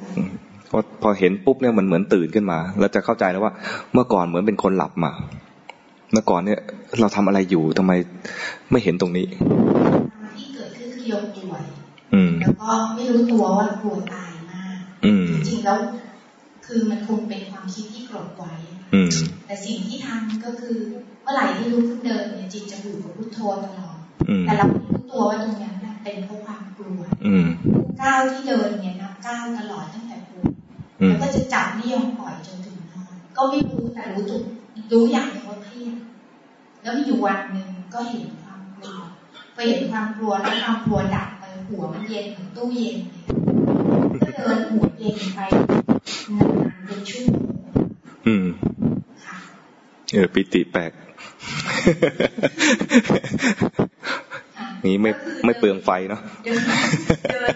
[0.71, 3.53] พอพอเห็นปุ๊บเนี่ยมันเหมือนตื่นขึ้นมาเราจะเข้าใจแล้วว่า
[3.93, 5.11] เมื่อก่อนเหมือนเป็นคนหลับมา
[6.11, 6.59] เมื่อก่อนเนี่ย
[6.99, 7.91] เราทำอะไรอยู่ทำไม
[8.71, 9.25] ไม่เห็นตรงนี้
[10.37, 11.63] ที่เกิดขึ้นคือยกป่วย
[12.41, 14.77] แล้วก็ไม่รู้ตัวว่ากลัวตายมาก
[15.47, 15.77] จริงแล้ว
[16.65, 18.53] คือมันคงเป็นความคิดที่กรดไว้
[19.45, 20.77] แต่สิ่งที่ทำก็คือ
[21.21, 23.97] เมื่อไหร่ที่รู้ขึ้นเดินเนี่ยจิตจะอยู่กับพุทโธตลอด
[24.45, 25.69] แต่เราไม่รู้ตัวว่าตรงนี้
[26.03, 27.01] เป็นเพราะความกลัว
[28.01, 30.51] ก้าวที่เดินเนี่ยนับก้าวตลอดตั้งแต่ปวด
[30.97, 34.41] แล้วก็จะจับนี่ยงปล่อยจนถึงนอนก็ไม่รู้แต่รู้จุด
[34.91, 35.97] รู้อย่างว่าเครียด
[36.81, 38.93] แล้วมีอยู่วันหนึ่งก็เห็นความกลัว
[39.55, 42.97] ไปเห็นความกลัวแล้วความกลัวดับไปหัวมันเย็นเหมือนตู้เย็น
[44.21, 45.39] ก็เดินหัวเย็นไป
[46.37, 47.47] นานเป็นชั่วโมง
[50.17, 50.91] อืมเออปิติแปลก
[54.85, 55.11] นี้ไม่
[55.45, 57.55] ไม่เปลืองไฟเนาะเดิน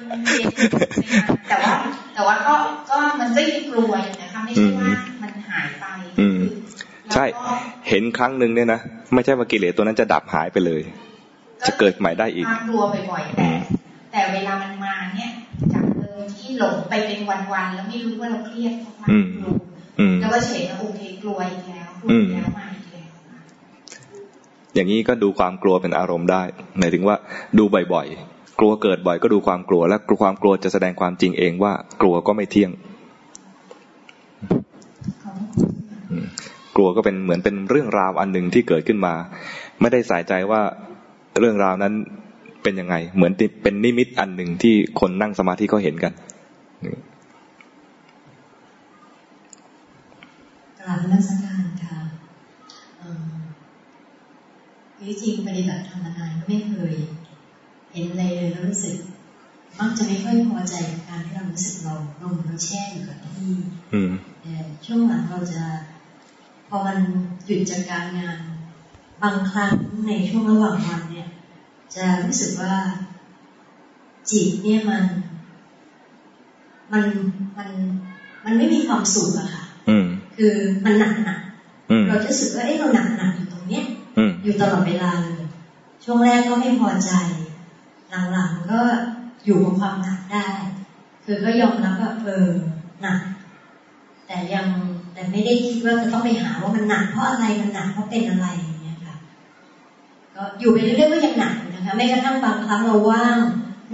[1.50, 1.74] แต่ว่า
[2.14, 2.56] แต่ว่าก็
[2.90, 5.86] ก็มันก็ยังกลัวอยู่นะคะไม่ใช่ว่ามันหายไป
[7.14, 7.26] ใช่
[7.90, 8.80] เห็นครั้งหนึ่งเนี่ยนะ
[9.14, 10.82] ไม่ใช่ว่ากิเลสตัวนั้นจะดับหายไปเลย
[11.68, 13.50] จะเกิดใหม่ได้อีกกลัวบ่อยๆแต่
[14.12, 15.30] แต่เวลามันมาเนี่ย
[15.74, 19.56] จากเดิยที่หลงไปเป็นวันๆแล้วไม่รู้ว่าเราเครียดเพราะความกลัว
[20.22, 22.60] แล้วก็เฉยแล้วโอเคกลัวอีกแล้ว กลัวแล้วม
[24.76, 26.42] อย่างนี้ก็ดูความกลัวเป็นอารมณ์ได้
[26.78, 27.16] หมายถึงว่า
[27.58, 27.64] ดู
[27.94, 32.72] บ่อยๆ กลัวเกิดบ่อยก็ดูความกลัว และความกลัวจะแสดงความจริงเองว่า กลัวก็ไม่เที่ยง
[36.76, 39.14] กลัวก็เป็นเหมือนเป็นเรื่องราวอันหนึ่งที่เกิดขึ้นมา
[39.82, 40.62] ไม่ได้ใส่ใจว่า
[41.40, 41.94] เรื่องราวนั้น
[42.64, 43.34] เป็นยังไง เหมือน
[43.64, 46.14] เป็นนิมิตอันหนึ่งที่คนนั่งสมาธิเขาเห็นกัน
[50.80, 51.61] กราบนักสการ
[55.12, 56.94] ค่ะจริงปฏิบัติธรรมนานก็ไม่เคย
[57.92, 58.98] เห็นอะไรเลยแล้วรู้สึก
[59.80, 63.54] มักจะไม่ค่อยพอใจกับการที่เรารู้สึกเราลงเราแช่อยู่กับที่
[64.42, 64.54] แต่
[64.86, 65.64] ช่วงหลังเราจะ
[66.68, 67.00] พอมัน
[67.46, 68.40] หยุดจากการงาน
[69.24, 69.74] บางครั้ง
[70.08, 71.30] ในช่วงระหว่างวันเนี่ย
[71.96, 72.76] จะรู้สึกว่า
[74.30, 75.04] จิตเนี่ยมัน
[76.94, 77.06] มัน
[77.58, 77.70] มัน
[78.46, 79.64] มันไม่มีความสุขอะค่ะ
[80.36, 80.54] คือ
[80.86, 81.40] มันหนักหนัก
[82.08, 83.34] เราจะรู้สึกว่าเอ้เราหนักหนัก
[84.42, 85.44] อยู่ตลอดเวลาเลย
[86.04, 87.12] ช่วงแรกก็ไม่พอใจ
[88.32, 88.80] หลังๆก็
[89.46, 90.48] อยู่กับความหนักได้
[91.26, 92.48] คือก็ยอมรับว่าเออ
[93.02, 93.20] หนัก
[94.28, 94.68] แต่ยัง
[95.14, 99.16] แต่ไม่ได้คิดว่าจะต้องไปหาว่ามันหนักเพราะอะไรมันหนักเพราะเป็นอะไรอย่างเงี้ยค่ะ
[100.36, 103.38] ก็อยู่ไปเรื่อยๆก็ยังหนักนะคะไม่กระทั่งบางครั้งเราว่าง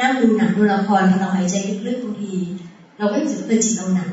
[0.01, 1.55] นั่งดูหนังดูละครเราหายใจ
[1.87, 2.33] ลึกๆบางที
[2.97, 4.09] เราก็รู้สึกเออจิตเราหนัก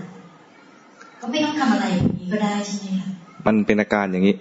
[1.21, 3.09] ก็ไม่ต้องทำอะไรแบบนี้ก็ได้ใช่ไหมคะ
[3.47, 4.35] มันเป็นอาการอย่างนี้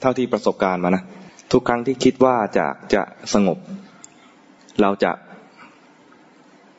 [0.00, 1.02] เท่าที่ประสบการณ์มานะ
[1.52, 3.02] ทุกครั้งที่คิดว่าจะจะ
[3.34, 3.58] สงบ
[4.80, 5.12] เราจะ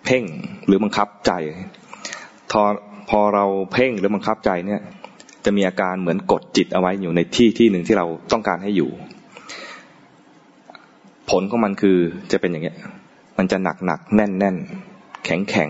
[0.06, 0.24] เพ่ง
[0.66, 1.32] หรือบังคับใจ
[2.52, 2.62] พอ
[3.10, 4.82] พอเราเพ่งหรือบังคับใจเนี่ย
[5.46, 8.90] จะมีอาการเหมือนกดจิตเอาไว้อยู่ในที่ที่หนึ่งที่เราต้องการให้อยู่
[11.30, 11.98] ผลของมันคือ
[12.32, 12.78] จะเป็นอย่างเงี้ย
[13.38, 14.56] มันจะหนักหนักแน่นแน่น
[15.26, 15.70] แข็งแข็ง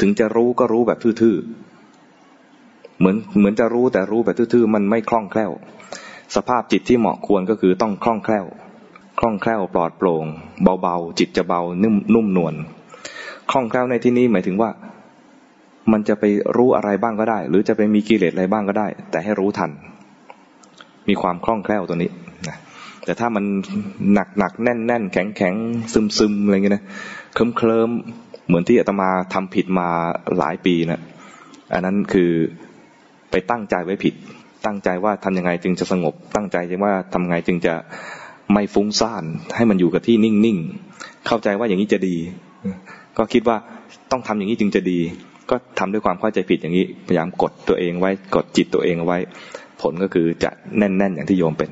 [0.00, 5.52] ถึงจะรู้ก็รู้แบบทื่อๆเหมือนเหมือนจะรู้แต่รู้แบบทื่อๆมันไม่คล่องแคล่ว
[6.34, 8.46] สภาพจิตที่เหมาะควรก็คือต้องคล่องแคล่ว
[9.18, 10.24] คล่องแคล่วปลอดโปร่ง
[10.82, 12.54] เบาๆ จิตจะเบานุ่มนุ่มนวล
[13.50, 14.70] คล่องแคล่วในที่นี้หมายถึงว่า
[15.92, 16.24] มันจะไป
[16.56, 19.70] รู้อะไรบ้างก็ได้ หรือจะไปมีกิเลสอะไรบ้างก็ได้ แต่ให้รู้ทัน
[21.08, 22.10] มีความคล่องแคล่วตัวนี้
[22.48, 22.56] นะ
[23.04, 23.44] แต่ถ้ามัน
[24.12, 25.54] หนักหนักแน่นแน่นแข็งแข็ง
[25.92, 26.84] ซึมซึมอะไรเงี้ยนะ
[27.34, 27.90] เคลิ้มเคลิม
[28.46, 29.88] เหมือนที่อาตมาทำผิดมา
[30.38, 31.02] หลายปีนะ
[31.72, 32.30] อันนั้นคือ
[33.30, 34.14] ไปตั้งใจไว้ผิด
[34.66, 37.74] ตั้งใจว่าทำยังไงจึงจะสงบ ตั้งใจว่าทำไงจึงจะ
[38.52, 39.24] ไม่ฟุ้งซ่าน
[39.56, 42.16] ให้มันอยู่กับที่นิ่งๆ เข้าใจว่าอย่างนี้จะดี
[43.18, 43.56] ก็คิดว่า
[44.10, 44.98] ต้องทำอย่างนี้จึงจะดี
[45.50, 49.18] ก็ทำด้วยความเข้าใจผิดอย่างนี้ พยายามกดตัวเองไว้ กดจิตตัวเองเอาไว้
[49.80, 51.70] ผลก็คือจะแน่น ๆ อย่างที่โยมเป็น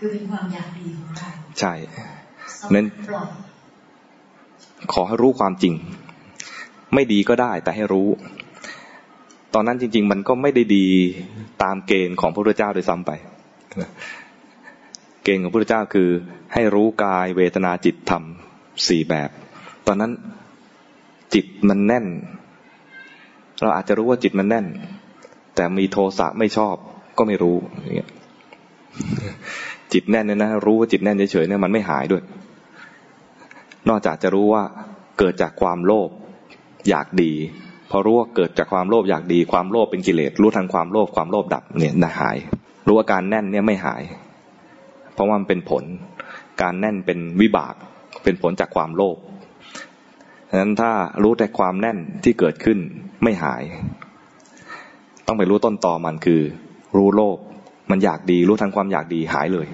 [0.00, 1.28] คือเป็นความอยากดีของเรา
[1.60, 1.72] ใช่
[2.74, 2.86] นั้น
[4.92, 5.74] ขอให้รู้ความจริง
[6.94, 8.08] ไม่ดีก็ได้แต่ให้รู้
[9.54, 10.86] ตอนนั้นจริง ๆ มันก็ไม่ได้ดี
[11.62, 13.10] ตามเกณฑ์ของพระพุทธเจ้าโดยซ้ำไป
[15.24, 16.08] เกณฑ์ของพระพุทธเจ้าคือ
[16.54, 18.22] ให้รู้กายเวทนาจิตธรรม
[18.86, 19.30] สี่แบบ
[19.86, 20.12] ตอนนั้น
[21.34, 22.06] จิตมันแน่น
[23.60, 24.66] เราอาจจะรู้ว่าจิตมันแน่น
[25.54, 26.76] แต่มีโทสะไม่ชอบ
[27.18, 28.10] ก็ไม่รู้อย่างเงี้ย
[29.92, 32.22] จิตแน่นเนี่ยนะรู้ว่าจิตแน่นเฉยๆเนี่ยมันไม่หายด้วย
[33.88, 34.62] นอกจากจะรู้ว่า
[35.18, 36.10] เกิดจากความโลภ
[36.88, 37.32] อยากดี
[37.94, 42.36] พอรู้ว่าเกิดจากความโลภอยากดี ความโลภเป็นกิเลสรู้ทันความโลภความโลภดับเนี่ยนะหาย
[42.86, 44.02] รู้ว่าการแน่นเนี่ยไม่หาย
[45.14, 45.84] เพราะว่ามันเป็นผล
[46.62, 47.74] การแน่นเป็นวิบาก
[48.24, 49.16] เป็นผลจากความโลภ
[50.50, 50.90] ฉะนั้นถ้า
[51.22, 52.78] รู้แต่ความแน่นที่เกิดขึ้น
[53.22, 53.62] ไม่หาย
[55.26, 56.40] ต้องไปรู้ต้นตอมันคือ
[56.96, 57.38] รู้โลภ
[57.90, 59.66] มันอยากดี รู้ทันความอยากดีหายเลย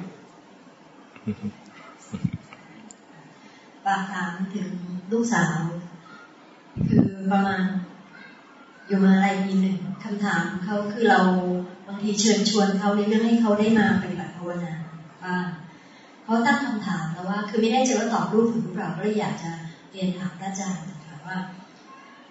[3.86, 4.70] ปากถามถึง
[5.12, 5.56] ลูกสาว
[6.90, 7.62] คือประมาณ
[8.88, 11.20] อยู่มาอะไรมีหนึ่งคำถามเขาคือเรา
[11.86, 14.72] บางทีเชิญชวนเขาในเรื่องให้เขาได้มาปฏิบัติภาวนา
[15.22, 15.36] ว่า
[16.24, 19.50] เขาตั้งคำถามแล้วว่า คือไม่ได้เจว่าตอบรูปถึงหรือเปล่าก็เลยอยากจะ
[19.90, 21.38] เรียนถามพระอาจารย์ค่ะว่า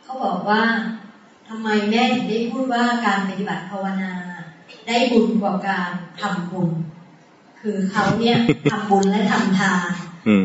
[0.03, 0.61] เขาบอกว่า
[1.47, 4.11] ทำไมแม่ถึงได้พูดว่าการปฏิบัติภาวนา
[4.87, 5.89] ได้บุญกว่าการ
[6.19, 6.69] ทำบุญ
[7.61, 8.37] คือเขาเนี่ย
[8.71, 9.91] ทำบุญและทำทาน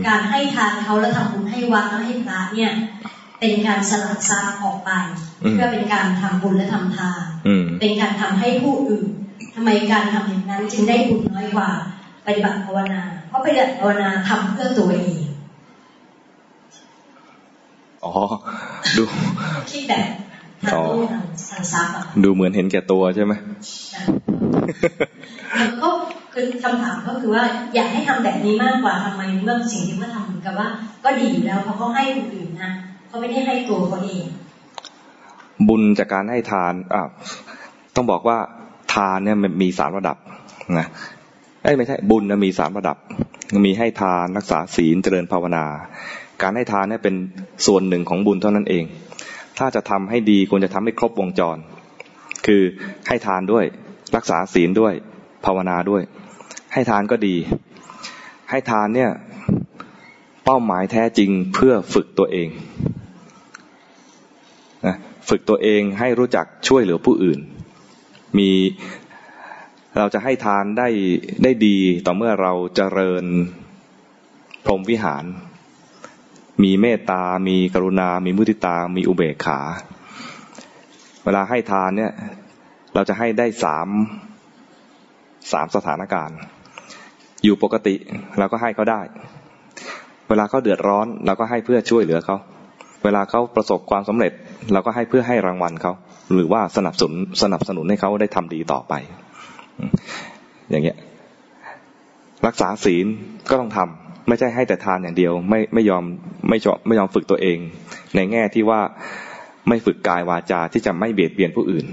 [0.06, 2.72] การให้ทานเขาแล้วทำบุญให้วัดแล้วให้พระเนี่ย
[3.42, 4.90] เป็นการสลัดซาออกไป
[5.38, 7.22] เพื่อเป็นการทำบุญและทำทาน
[7.80, 9.06] เป็นการทำให้ผู้อื่น
[9.54, 11.70] ทำไมการทำอย่างนั้นจึงได้บุญน้อยกว่า
[12.26, 15.18] ปฏิบัติภาวนา เพราะปฏิบัติภาวนาทำเพื่อตัวเอง
[18.04, 18.12] อ๋อ
[18.96, 19.02] ดู
[19.70, 20.08] คิดแบบ
[20.62, 21.06] ทางลูก
[21.50, 23.32] ทางซับอะดูเหมือนเห็นแก่ตัวใช่ไหม
[25.82, 25.88] ก็
[26.34, 27.44] คือคำถามก็คือว่า
[27.74, 30.68] อยากให้ทำแบบนี้มากกว่าทำไมเมื่อสิ่งที่เขาทำเหมือนกับว่า
[31.04, 32.72] ก็ดีอยู่แล้วเพราะเขาให้คนอื่นนะ
[33.12, 34.24] เขาไม่ได้ให้ตัวเขาเอง
[35.68, 37.02] บุญจากการให้ทานอ่า
[37.94, 38.38] ต้องบอกว่า
[38.94, 40.16] ทานเนี่ยมันมีสามระดับ
[40.78, 40.86] นะ
[41.62, 42.96] ไอ้ไม่ใช่บุญนะมีสามระดับ
[43.66, 45.64] มีให้ทานรักษาศีลเจริญภาวนา
[46.42, 47.14] การให้ทานเนี่ยเป็น
[47.66, 48.84] ส่วนหนึ่งของบุญเท่านั้นเอง
[49.58, 51.56] ถ้าจะทำให้ดีควรจะทำให้ครบวงจร
[52.46, 52.62] คือ
[53.08, 53.64] ให้ทานด้วย
[54.16, 54.94] รักษาศีลด้วย
[55.44, 56.02] ภาวนาด้วย
[56.72, 57.36] ให้ทานก็ดี
[58.50, 59.10] ให้ทานเนี่ย
[60.44, 62.48] เป้าหมายแท้จริงเพื่อฝึกตัวเอง
[65.28, 67.40] ฝึกตัวเองให้รู้จักช่วยเหลือผู้อื่น
[68.38, 68.50] มี
[69.98, 70.88] เราจะให้ทานได้
[71.42, 71.76] ได้ดี
[72.06, 73.24] ต่อเมื่อเราเจริญ
[74.64, 75.24] พรหมวิหาร
[76.62, 79.60] มีเมตตา มีกรุณา มีมุติตา มีอุเบกขา
[81.24, 82.12] เวลาให้ทานเนี่ย
[82.94, 83.88] เราจะให้ได้สาม
[85.52, 86.38] สามสถานการณ์
[87.44, 87.94] อยู่ปกติ
[88.38, 89.00] เราก็ให้เขาได้
[90.28, 92.36] เวลาเขาเดือดร้อน เราก็ให้เพื่อช่วยเหลือเขา
[93.04, 94.32] เวลาเขาประสบความสำเร็จ
[94.72, 95.92] เราก็ให้เพื่อให้รางวัลเขา
[96.34, 98.94] หรือว่าสนับสนุนสนับสนุนให้เขาได้ทำดีต่อไป
[100.70, 100.96] อย่างเงี้ย
[102.46, 103.06] รักษาศีล
[103.50, 106.04] ก็ต้องทำไม่ใช่ให้แต่ทานอย่างเดียว ไม่ไม่ยอม
[106.48, 107.58] ไม่ชอบไม่ยอมฝึกตัวเอง
[108.16, 108.80] ในแง่ที่ว่า
[109.68, 111.86] ไม่ฝึกกายวาจาที่จะไม่เบียดเบียนผู้อื่น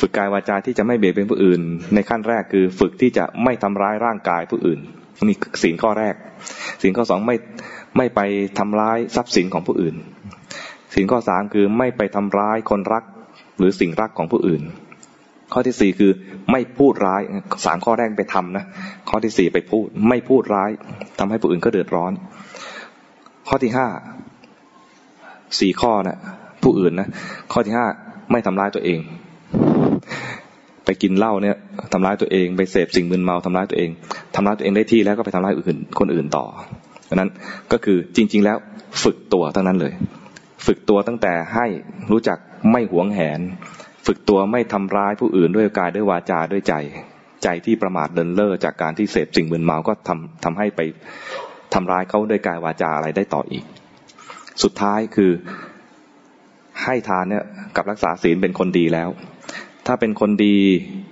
[0.00, 1.60] ฝึกกายวาจาที่จะไม่เบียดเบียนผู้อื่น
[1.94, 4.80] ในขั้นแรกคือ ฝึกที่จะไม่ทำร้ายร่างกายผู้อื่น
[5.26, 6.14] นี่ศีลข้อแรก
[6.82, 7.36] ศีลข้อสองไม่
[7.96, 8.20] ไม่ไป
[8.58, 9.94] ทำร้ายทรัพย์สินของผู้อื่น
[10.94, 13.04] ศีลข้อสามคือไม่ไปทำร้ายคนรัก
[13.58, 14.62] หรือสิ่งรักของผู้อื่น
[15.52, 16.12] ข้อที่สี่คือ
[16.52, 17.22] ไม่พูดร้าย
[17.66, 18.64] สามข้อแรกไปทำนะ
[19.08, 20.70] ข้อที่สี่ไปพูดไม่พูดร้าย
[21.18, 22.12] ทำให้ผู้อื่นก็เดือดร้อน
[23.48, 23.88] ข้อที่ห้า
[25.60, 26.18] สี่ข้อนะ
[26.62, 27.08] ผู้อื่นนะ
[27.52, 27.86] ข้อที่ห้า
[28.32, 28.98] ไม่ทำร้ายตัวเอง
[30.88, 31.56] ไปกินเหล้าเนี่ย
[31.92, 33.90] ทำร้ายตัวเองไปเสพสิ่งมึนเมาทำร้ายตัวเอง
[34.34, 36.44] ทำร้ายตัวเองได้ที่แล้วก็ไปทำร้ายอื่นคนอื่นต่อ
[37.08, 37.30] ดังนั้น
[37.72, 38.56] ก็คือจริง ๆ แล้ว
[39.02, 39.92] ฝึกตัวทั้งนั้นเลย
[40.66, 41.66] ฝึกตัวตั้งแต่ให้
[42.10, 42.38] รู้จัก
[42.72, 43.40] ไม่หวงแหน
[44.06, 46.74] ฝึกตัวไม่ทำร้ายผู้อื่นด้วยกายด้วยวาจาด้วยใจ
[47.42, 50.80] ใจที่ประมาทเลินเล่อจากการที่เสพสิ่งมึนเมาก็ทำทำให้ไป
[51.74, 53.64] ทำร้ายเขาด้วยกายวาจาอะไรได้ต่ออีก
[54.62, 55.32] สุดท้ายคือ
[56.84, 57.44] ให้ทานเนี่ย
[57.76, 59.08] กับรักษาศีลเป็นคนดีแล้ว
[59.90, 60.56] ถ้าเป็นคนดี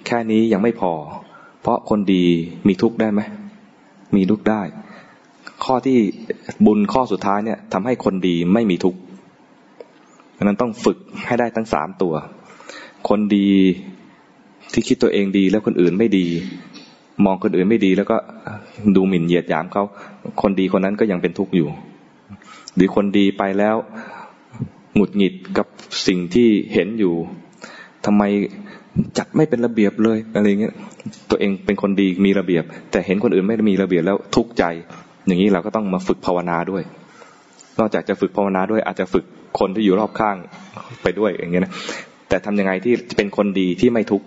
[0.07, 0.93] แค่นี้ยังไม่พอ
[1.63, 2.25] เพราะคนดี
[2.69, 3.21] มีทุกข์ได้ไหม
[4.17, 4.63] มีทุกข์ได้
[5.65, 5.99] ข้อที่
[6.67, 8.99] บุญข้อสุดท้ายเนี่ยทำให้คนดีไม่มีทุกข์
[10.37, 12.15] ดังนั้นต้องฝึกให้ได้ทั้งสามตัว
[13.09, 13.49] คนดี
[14.73, 16.27] ที่คิดตัวเองดีแล้วคนอื่นไม่ดี
[17.25, 18.17] มองคนอื่นไม่ดี แล้วก็
[18.97, 19.85] ดูหมิ่นเหยียดหยามเขา
[20.43, 21.69] คนดีคนนั้นก็ยังเป็นทุกข์อยู่
[22.75, 23.77] หรือคนดีไปแล้ว
[24.95, 25.67] หงุดหงิดกับ
[26.07, 27.15] สิ่งที่เห็นอยู่
[28.05, 28.23] ทำไม
[29.19, 30.75] จัดไม่เป็นระเบียบเลยอะไรเงี้ย
[31.31, 34.65] ตัวเองเป็นคนดีมีระเบียบ แต่เห็นคนอื่นไม่มีระเบียบแล้วทุกข์ใจ
[35.27, 36.83] อย่างนี้เราก็ต้องมาฝึกภาวนาด้วย
[37.79, 39.25] นอกจากจะฝึกภาวนาด้วย อาจจะฝึก
[39.59, 40.37] คนที่อยู่รอบข้าง
[41.03, 41.73] ไปด้วยอย่างเงี้ยนะ
[42.29, 44.27] แต่ทำยังไงที่เป็นคนดีที่ไม่ทุกข์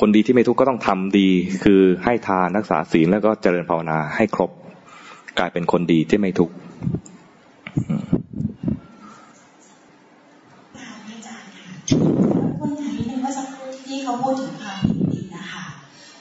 [0.00, 1.28] คนดีที่ไม่ทุกข์ก็ต้องทำดี
[1.64, 4.50] คือให้ทานรักษาศีลแล้วก็เจริญภาวนาให้ครบ
[5.38, 6.54] กลายเป็นคนดีที่ไม่ทุกข์
[11.94, 12.31] คน
[13.92, 14.78] ที่เขาพูดถึงความ
[15.12, 15.64] ดีนะคะ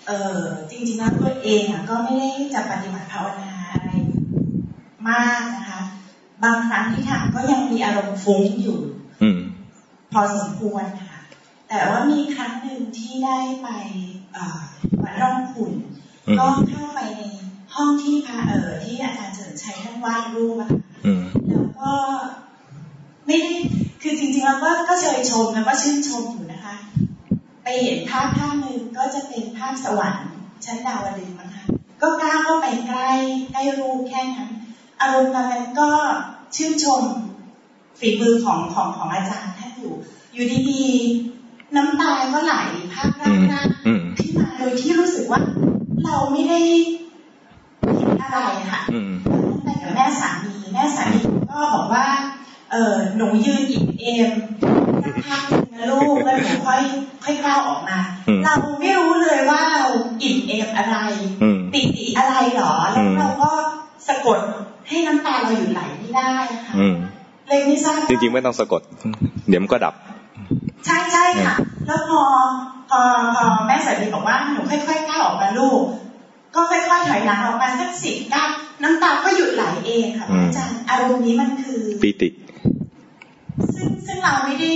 [0.07, 0.39] เออ
[0.69, 3.91] จริงๆแล้วตัวเองอะก็ไม่ได้จะปฏิบัติภาวนาอะไร
[5.09, 5.81] มากนะคะ
[6.43, 8.79] บางครั้งที่ทำก็ยังมีอารมณ์ฟุ้งอยู่
[10.11, 11.17] พอสมควรค่ะ
[11.69, 13.67] แต่ว่ามีครั้งหนึ่งที่ได้ไป
[15.01, 15.73] วัดร่องขุน
[16.39, 17.21] ก็เข้าไปใน
[17.73, 20.71] ห้องที่พระเออที่อาจารย์เฉินชัยท่านวาดรูปอะ
[21.49, 21.91] แล้วก็
[23.25, 23.51] ไม่ได้
[24.01, 26.75] คือจริงๆแล้วก็ก็เชยชมแล้วก็ชื่นชมอยู่นะคะ
[27.63, 30.25] ไปเห็นภาพภาพหนึ่งก็จะเป็นภาพสวรรค์
[30.65, 31.63] ชั้นดาวดึงนะคะ
[32.01, 33.11] ก็กล้าเข้าไปใกล้
[33.53, 34.49] ใกล้รูปแค่นั้น
[35.01, 35.89] อารมณ์นั้นก็
[36.55, 37.03] ชื่นชม
[37.99, 39.93] ฝีมือของของของอาจารย์ท่านอยู่
[40.33, 42.55] อยู่ดีๆน้ำตาก็ไหล
[42.93, 43.31] ภาคร่า
[43.65, 43.67] ง
[44.17, 45.41] ขึ้นมาโดยที่รู้สึกว่า
[46.03, 46.59] เราไม่ได้
[47.97, 48.39] เห็นอะไร
[48.71, 48.81] ค่ะ
[49.63, 51.19] แต่กับแม่สามีแม่สามี
[51.51, 52.05] ก็บอกว่า
[52.71, 54.31] เออหนูยืนอิ่มเอม
[55.27, 55.43] ข้าง
[55.73, 56.81] นะลูกแล้วหนูค่อย
[57.23, 57.99] ค่อยก้าวออกมา
[58.43, 59.89] เราไม่รู้เลยว่าเรา
[60.21, 60.97] อิ่มเอมอะไร
[61.73, 63.51] ปิติอะไรหรอ แล้วเราก็
[64.07, 64.39] สะกด
[64.87, 66.31] ให้น้ำตาเราหยุดไหลไม่ได้
[66.65, 66.73] ค่ะ
[67.47, 68.81] เลยไม่ทราบจริงๆไม่ต้องสะกด
[69.47, 69.95] เดี๋ยวมันก็ดับ
[70.85, 71.55] ใช่ใช่ค่ะ
[71.87, 72.21] แล้วพอ
[72.89, 72.99] พอ
[73.35, 75.81] พอแม่สามีบอกว่าหนูค่อยๆก้าวออกมาลูก
[76.55, 78.49] ก็ค่อยๆถอยหลังออกมาสักสิบก้าว
[78.83, 82.27] น้ำตาก็หยุดไหลเองค่ะอาจารย์อารมณ์นี้มันคือปีติ
[83.75, 84.71] ซึ่งซึ่งเราไม่ได้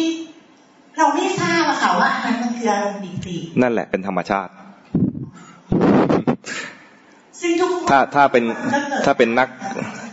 [0.98, 4.52] เราไม่ทราบอะค่ะว่าอันนั้นมันคืออารมณ์ปีตินั่นแหละเป็นธรรมชาติ
[7.42, 8.44] ซึ่งทุกถ้าถ้าเป็น
[9.06, 9.50] ถ้าเป็นนัก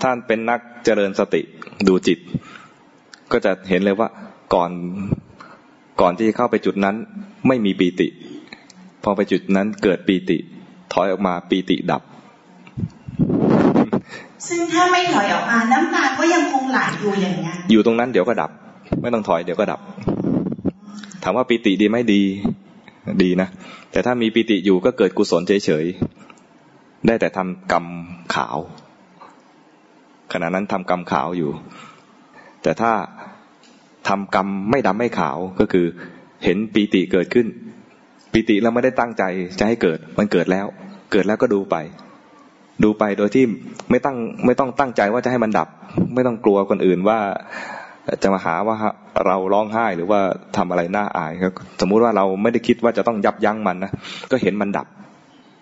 [0.02, 1.42] ท่านเป็นนักเจริญสติ
[1.88, 2.18] ดูจิต
[3.32, 4.08] ก็จะเห็นเลยว่า
[4.54, 4.70] ก่อน
[6.00, 6.96] ก่อนที่จะเข้าไปจุดนั้น
[7.48, 8.08] ไม่มีปีติ
[9.02, 10.38] พอไปจุดนั้นเกิดปีติ
[10.92, 12.02] ถอยออกมาปีติดับ
[14.48, 18.50] ซึ่งถ้าไม่ถอยออกมาน้ำตาก็ยังคงไหลอยู่อย่างเงี้ยอยู่ตรงนั้นเดี๋ยวก็ดับ
[19.02, 19.80] ไม่ต้องถอยเดี๋ยวก็ดับ
[21.22, 22.22] ถามว่าปีติดีไหมดี
[23.22, 23.48] ดีนะ
[23.92, 27.86] แต่ถ้ามีปีติอยู่ก็เกิดกุศลเฉยๆ ได้แต่ทำกรรม
[28.34, 28.58] ขาว
[30.32, 31.50] ขณะนั้นทำกรรมขาวอยู่
[32.62, 32.92] แต่ถ้า
[34.08, 35.86] ทำกรรมไม่ดำไม่ขาวก็คือ
[36.44, 37.46] เห็นปีติเกิดขึ้น
[38.32, 39.22] ปีติแล้วไม่ได้ตั้งใจ
[39.58, 40.66] จะให้เกิด มันเกิดแล้ว
[41.12, 41.76] เกิดแล้วก็ดูไป
[42.84, 43.44] ดูไปโดยที่
[43.90, 45.68] ไม่ตั้งไม่ต้องตั้งใจว่าจะให้มันดับ
[46.14, 47.18] ไม่ต้องกลัวคนอื่นว่า
[48.22, 48.76] จะมาหาว่า
[49.26, 50.20] เราร้องไห้หรือว่า
[50.56, 53.92] ทำอะไรน่าอายครับสมมุติว่าเราไม่ได้คิดว่าจะต้องยับยั้งมันนะ
[54.30, 54.86] ก็เห็นมันดับ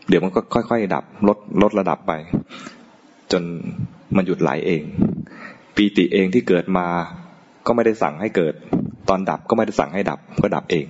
[0.08, 2.12] เดี๋ยวมันก็ค่อยๆ ดับ ลดลดระดับไป
[3.32, 3.42] จน
[4.16, 4.82] มันหยุดไหลเอง
[5.76, 6.86] ปีติเองที่เกิดมา
[7.66, 8.54] ก็ไม่ได้สั่งให้เกิด
[9.08, 10.86] ตอนดับก็ไม่ได้สั่งให้ดับ ก็ดับเอง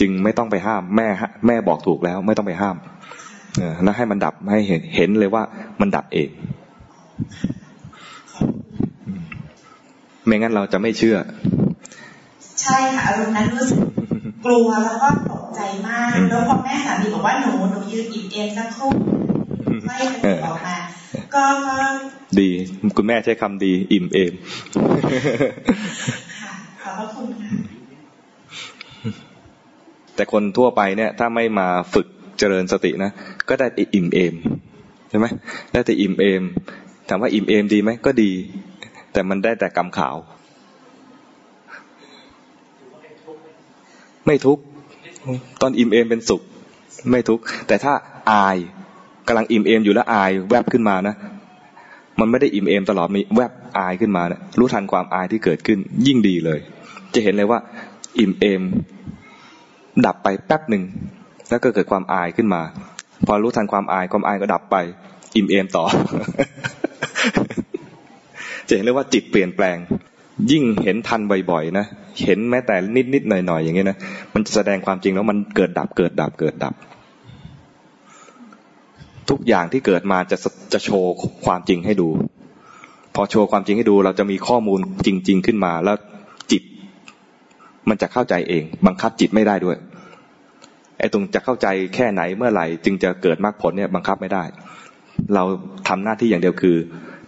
[0.00, 1.08] จึงไม่ต้องไปห้ามแม่
[1.46, 2.76] แม่บอกถูกแล้ว ไม่ต้องไปห้าม
[3.86, 5.42] นะให้มันดับให้เห็นเห็นเลยว่า
[5.80, 6.28] มันดับเอง
[10.24, 11.16] ไม่งั้นเราจะไม่เชื่อ
[12.62, 13.78] ใช่ค่ะอารมณ์นั้นรู้สึก
[14.44, 18.90] กลัวแล้วก็ตกใจมาก แล้วพอแม่สามีบอกว่าหนูหนูยืนอิ่มเอมสักครู่
[19.86, 19.96] ไม่
[20.44, 20.76] ออกมา
[21.34, 21.74] ก็ก็
[22.38, 22.48] ดี
[22.96, 24.32] คุณแม่ใช้คำดี อิ่มเอม
[26.42, 27.50] ค่ะขอบพระคุณค่ะ
[30.14, 32.06] แต่คนทั่วไปเนี่ย ถ้าไม่มาฝึก
[32.40, 33.10] เจริญสตินะ
[33.48, 34.34] ก็ได้อิ่มเอม
[35.08, 35.26] ใช่ไหม
[35.72, 36.42] ได้แต่อิ่มเอม
[37.08, 38.30] ถามว่าอิ่มเอมดีไหมก็ดี
[39.12, 40.16] แต่มันได้แต่กรรมขาว
[44.26, 44.58] ไม่ทุก
[45.60, 46.42] ตอนอิ่มเอมเป็นสุข
[47.10, 47.92] ไม่ทุกแต่ถ้า
[48.32, 48.56] อาย
[49.26, 51.14] กำลังอิ่มเอมอยู่แล้วอายแวบขึ้นมานะ
[52.20, 56.60] มันไม่ได้อิ่มเอมตลอดมีแวบอายขึ้นมานะรู้ทันความอายที่เกิดขึ้น ยิ่งดีเลย
[57.14, 57.58] จะเห็นเลยว่า
[58.18, 58.62] อิ่มเอม
[60.06, 60.82] ดับไปแป๊บหนึ่ง
[61.50, 62.62] แล้วก็เกิดความอายขึ้นมา
[63.26, 64.76] พอรู้ทันความอายความอายก็ดับไป
[65.36, 65.84] อิ่มเอมต่อ
[68.68, 69.76] จะเห็นเลยว่าจิตเปลี่ยนแปลง
[70.50, 71.20] ยิ่งเห็นทัน
[71.50, 71.86] บ่อยๆนะ
[72.24, 72.76] เห็นแม้แต่
[73.14, 73.98] นิดๆหน่อยๆอย่างเงี้นะ
[74.34, 76.74] มันจะแสดงความจริงแล้วมันเกิดดับเกิดดับเกิดดับ
[79.30, 80.36] ทุกอย่างที่เกิดมาจะ
[80.72, 81.12] จะโชว์
[81.46, 82.08] ความจริงให้ดู
[83.14, 85.96] พอโชว์ความจริงให้ดู เราจะมีข้อมูลจริง ๆ ขึ้นมาแล้ว
[86.50, 86.62] จิต
[87.88, 89.76] มันจะเข้าใจเอง บังคับจิตไม่ได้ด้วย
[91.00, 94.42] ไอ้ตรงจะเข้าใจแค่ไหนเมื่อไหร่ จึงจะเกิดมรรคผลเนี่ยบังคับไม่ได้
[95.34, 95.42] เรา
[95.88, 96.76] ทำหน้าที่อย่างเดียวคือ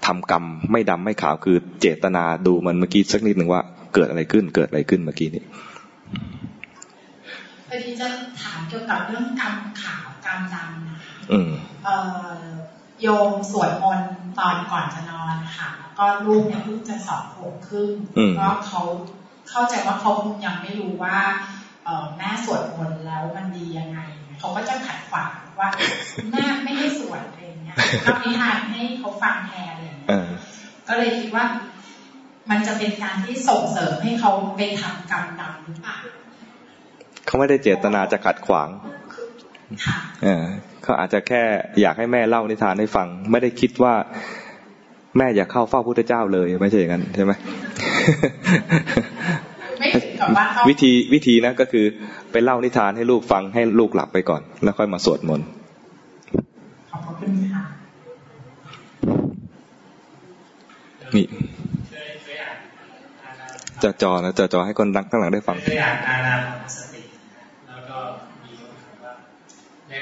[0.07, 3.63] ทำกรรมไม่ดำไม่ขาวคือเจตนาดูมันเมื่อกี้สักนิดหนึ่งว่า
[3.95, 5.45] เกิดอะไรขึ้นเกิดอะไรขึ้นเมื่อกี้นี้
[7.69, 8.09] พอดีจะ
[8.41, 11.17] ถามเกี่ยวกับเรื่องกรรมขาวกรรมดำนะคะ
[13.03, 15.69] โยมสวดมนต์ตอนก่อนจะนอนค่ะ
[15.99, 17.91] ก็ลูกเนี่ยเพิ่งจะสอบขวบครึ่ง
[18.39, 18.83] ก็เขา
[19.51, 20.13] เข้าใจว่าเขา
[20.45, 21.17] ยังไม่รู้ว่า
[22.19, 23.99] แม่สวดมนต์แล้วมันดียังไง
[24.39, 25.31] เขาก็จะขัดขวาง
[25.61, 25.69] ว่า
[26.33, 29.95] แม่ไม่ให้สวดอะไรเงี้ยทำนิทานให้เขาฟังแทนเลย
[30.89, 31.45] ก็เลยคิดว่า
[32.51, 35.99] มันจะเป็นการที่ส่งเสริมให้เขาไปทำกรรมดำหรือเปล่า
[37.27, 38.69] เขาไม่ได้เจตนาจะขัดขวาง
[40.23, 40.45] เออ
[40.83, 41.43] เขาอาจจะแค่
[41.81, 43.95] อยากให้แม่เล่านิทานให้ฟัง ไม่ได้คิดว่า
[45.19, 47.33] แม่อยากเข้าเฝ้าพุทธเจ้าเลย ไม่ใช่อย่างนั้นใช่ไหม
[50.69, 51.85] วิธีวิธีนะก็คือ
[52.33, 55.47] ไปเล่านิทานให้ลูกฟังให้ลูกหลับไปก่อน แล้วค่อยมาสวดมนต์
[56.91, 57.63] ขอบคุณค่ะ
[61.17, 61.27] นี่
[63.83, 66.35] จะจอนะจะจอให้คนดังข้างหลังได้ฟังเคยอ่านอานา
[66.77, 67.03] สติ
[67.69, 67.99] แล้วก็
[68.45, 69.13] มีคำถามว่า
[69.89, 69.95] ใน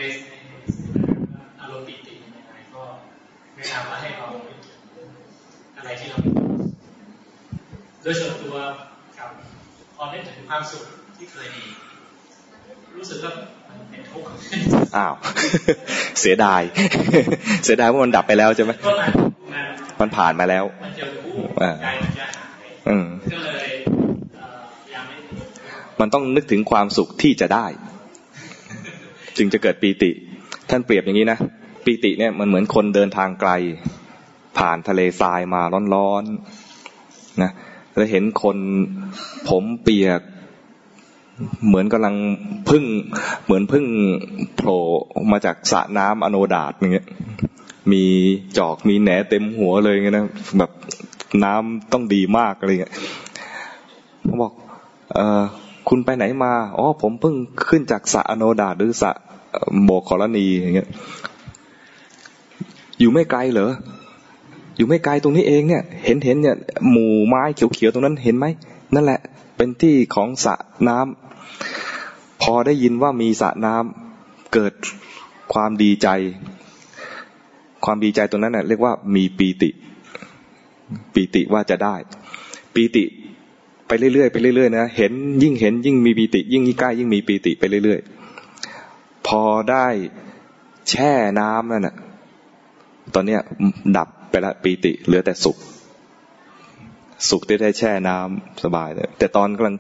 [1.61, 2.83] อารมณ์ปิติยังไงก็
[3.55, 4.27] แนะนำว่าให้เรา
[5.77, 6.19] อะไรที่เรา
[8.03, 9.00] โดยส่วนตัวกับพ
[10.03, 10.85] อได้ถึงความสุข
[11.17, 11.65] ที่เคยมี
[12.97, 13.33] รู้สึกว่า
[13.69, 14.29] มันเป็นทุกข์
[14.97, 15.15] อ้าว
[16.21, 16.63] เสียดาย
[17.65, 18.73] เสียดายว่ามันดับไปแล้วใช่ไหม
[20.01, 21.35] มันผ่านมาแล้ว มันจะรู้
[21.83, 22.91] ใจมันจะหาย
[23.33, 23.69] ก็เลย
[24.95, 25.17] ยังไม่
[26.01, 27.67] มันต้องนึกถึงความสุขที่จะได้
[29.37, 30.11] จึงจะเกิดปีติ
[30.71, 31.39] ท่านเปรียบอย่างนี้นะ
[31.85, 33.51] ปีติเนี่ยมันเหมือนคนเดินทางไกล
[34.59, 35.63] ผ่านทะเลทรายมา
[35.95, 37.51] ร้อนๆนะ
[37.97, 38.57] แล้วเห็นคน
[39.49, 40.21] ผมเปียก
[41.67, 42.15] เหมือนกำลัง
[42.69, 42.85] พึ่ง
[43.45, 43.85] เหมือนพึ่ง
[44.57, 44.81] โผล่
[45.33, 47.07] มาจากสระน้ำอโนดาตอย่างเงี้ย
[47.93, 48.05] มี
[48.59, 50.27] จอกมีแหนเต็มหัวเลยเงี้ยนะ
[50.59, 50.71] แบบ
[51.45, 52.95] น้ำต้องดีมากอะไรเงี้ย
[54.25, 54.53] เขาบอก
[55.15, 55.43] เออ
[55.89, 57.35] คุณไปไหนมา อ๋อ ผมเพิ่ง
[57.69, 59.13] ขึ้นจากสระอโนดาตหรือสระ
[59.85, 60.89] โบกรณีอย่างเงี้ย
[63.01, 63.71] อยู่ไม่ไกลเหรอ
[64.81, 66.57] อยู่ไม่ไกลตรงนี้เองเนี่ย เห็นเห็นเนี่ย
[66.91, 68.47] หมู่ไม้เขียวๆตรงนั้นเห็นไหม
[68.95, 69.21] นั่นแหละ
[69.57, 70.55] เป็นที่ของสระ
[70.89, 74.73] น้ำพอได้ยินว่ามีสระน้ำเกิด
[75.53, 76.09] ความดีใจ
[77.85, 79.71] ความดีใจตรงนั้นเน่ยเรียกว่ามีปีติ
[81.15, 81.95] ปีติว่าจะได้
[82.75, 83.05] ปีติ
[83.87, 85.13] ไปเรื่อยๆไปเรื่อยๆนะเห็น
[85.43, 89.87] ยิ่งเห็นยิ่งมีปีติ ยิ่งใกล้ยิ่งมีปีติไปเรื่อยๆ พอได้
[90.89, 91.95] แช่น้ำนั่นน่ะ
[93.15, 93.41] ตอนเนี้ย
[93.97, 95.57] ดับ ไปละปีติเหลือแต่สุข
[97.29, 99.77] สุขที่ได้แช่น้ำสบายเลยแต่ตอนกำลัง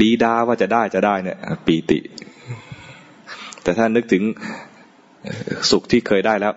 [0.00, 1.98] ดีดาว่าจะได้จะได้เนี่ยปีติ
[3.62, 4.22] แต่ถ้านึกถึง
[5.70, 6.52] สุขที่เคยได้แล้ว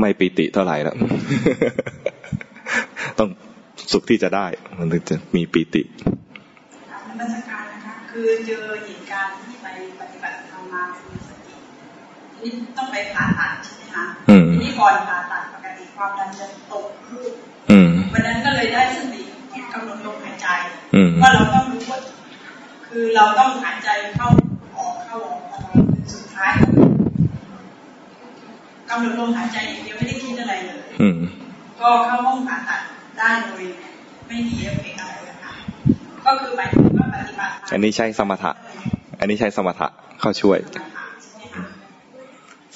[0.00, 0.96] ไม่ปีติเท่าไหร่แล้ว
[3.18, 3.28] ต้อง
[3.92, 4.46] สุขที่จะได้
[4.78, 5.82] มันถึงจะมีปีติ
[7.18, 9.66] นมัสการนะคะคือเจอเหตุการณ์ที่ไป
[10.00, 11.54] ปฏิบัติธรรมมาคือสติ
[12.32, 14.04] ทีนี้ต้องไปผ่าตัดใช่ไหมคะ
[14.52, 15.57] ทีนี้ก่อนผ่าตัดปกติ
[15.98, 17.32] ความดันจะตกขึ้น
[18.12, 19.22] วันนั้นก็เลยได้สติ
[19.52, 20.48] คิดกำหนดลมหายใจ
[21.22, 21.98] ว่าเราต้องรู้ว่า
[22.86, 24.28] คือเราต้องหายใจเข้า
[24.76, 25.84] ออกเข้าออกตลอด
[26.14, 26.52] สุดท้าย
[28.90, 30.80] กำหนดลมหายใจอย่างเดียวไม่ได้คิดอะไรเลย
[31.80, 32.80] ก็เข้าห้องผ่าตัด
[33.18, 33.64] ได้โดย
[34.26, 35.52] ไม่มีเอฟเฟกอะไรนะคะ
[36.26, 38.50] ก็คือหมายถึงว่าปฏิบัติอันนี้ใช้สมถะ
[39.20, 39.88] อันนี้ใช้สมถะ
[40.20, 40.58] เข้าช่วย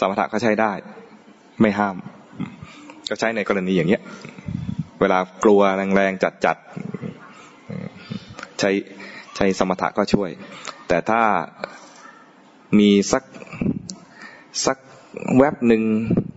[0.01, 0.73] สมถะก็ใช้ได้
[1.61, 1.97] ไม่ห้าม
[3.11, 4.03] ก็ใช้ในกรณีอย่างเนี้ย
[5.01, 5.61] เวลากลัว
[5.97, 8.71] แรงๆจัดๆใช้
[9.37, 10.31] ใช้สมถะก็ช่วย
[10.89, 11.21] แต่ถ้า
[12.79, 13.23] มีสัก
[14.67, 14.77] สัก
[15.39, 15.83] แวบหนึ่ง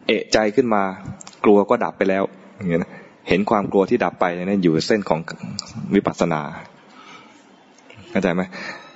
[0.07, 0.83] เอะใจขึ้นมา
[1.43, 2.23] กลัวก็ดับไปแล้ว
[2.57, 2.81] อย่างเงี้ย
[3.29, 5.19] เห็นความกลัวที่ดับไปนี่อยู่เส้นของ
[5.95, 6.41] วิปัสสนา
[8.11, 8.41] เข้าใจไหม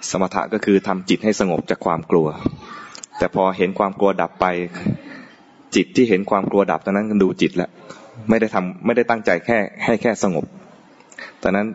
[0.09, 2.27] สมถะก็คือทำจิตให้สงบจากความกลัว
[3.17, 4.45] แต่พอเห็นความกลัวดับไป
[5.75, 7.69] จิตที่เห็นความกลัวดับตอนนั้นดูจิตแล้ว
[8.29, 10.45] ไม่ได้ทำไม่ได้ตั้งใจแค่ให้แค่สงบ
[11.43, 11.67] ตอนนั้น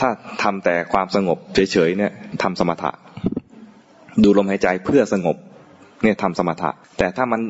[0.00, 0.08] ถ้า
[0.42, 2.12] ทำแต่ความสงบเฉยๆเนี่ย
[2.42, 2.90] ทำสมถะ
[4.22, 5.36] ดูลมหายใจเพื่อสงบ
[6.02, 7.40] เนี่ยทำสมถะ แต่ถ้ามัน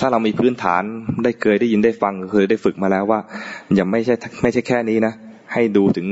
[0.00, 0.82] ถ้าเรามีพื้นฐาน
[1.24, 3.20] ได้เคยได้ยินได้ฟังเคยได้ฝึกมาแล้วว่า
[3.74, 5.14] อย่าไม่ใช่ไม่ใช่แค่นี้นะ
[5.54, 6.06] ให้ดูถึง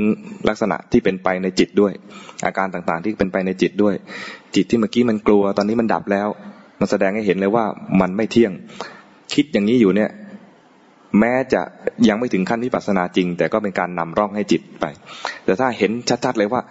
[0.49, 1.93] ลักษณะที่เป็นไปในจิตด้วย
[2.45, 3.95] อาการต่างๆที่เป็นไปในจิตด้วย
[4.55, 6.27] จิตที่เมื่อกี้มันกลัว ตอนนี้มันดับแล้ว
[6.79, 7.65] มันแสดงให้เห็นเลยว่า
[8.01, 8.51] มันไม่เที่ยง
[9.33, 10.09] คิดอย่างนี้อยู่เนี่ย
[11.19, 11.61] แม้จะ
[12.09, 14.85] ยังไม่ถึงขั้นวิปัสสนาจริง แต่ก็เป็นการนำร่องให้จิตไป
[15.45, 15.91] แต่ถ้าเห็น
[16.25, 16.61] ชัดๆเลยว่า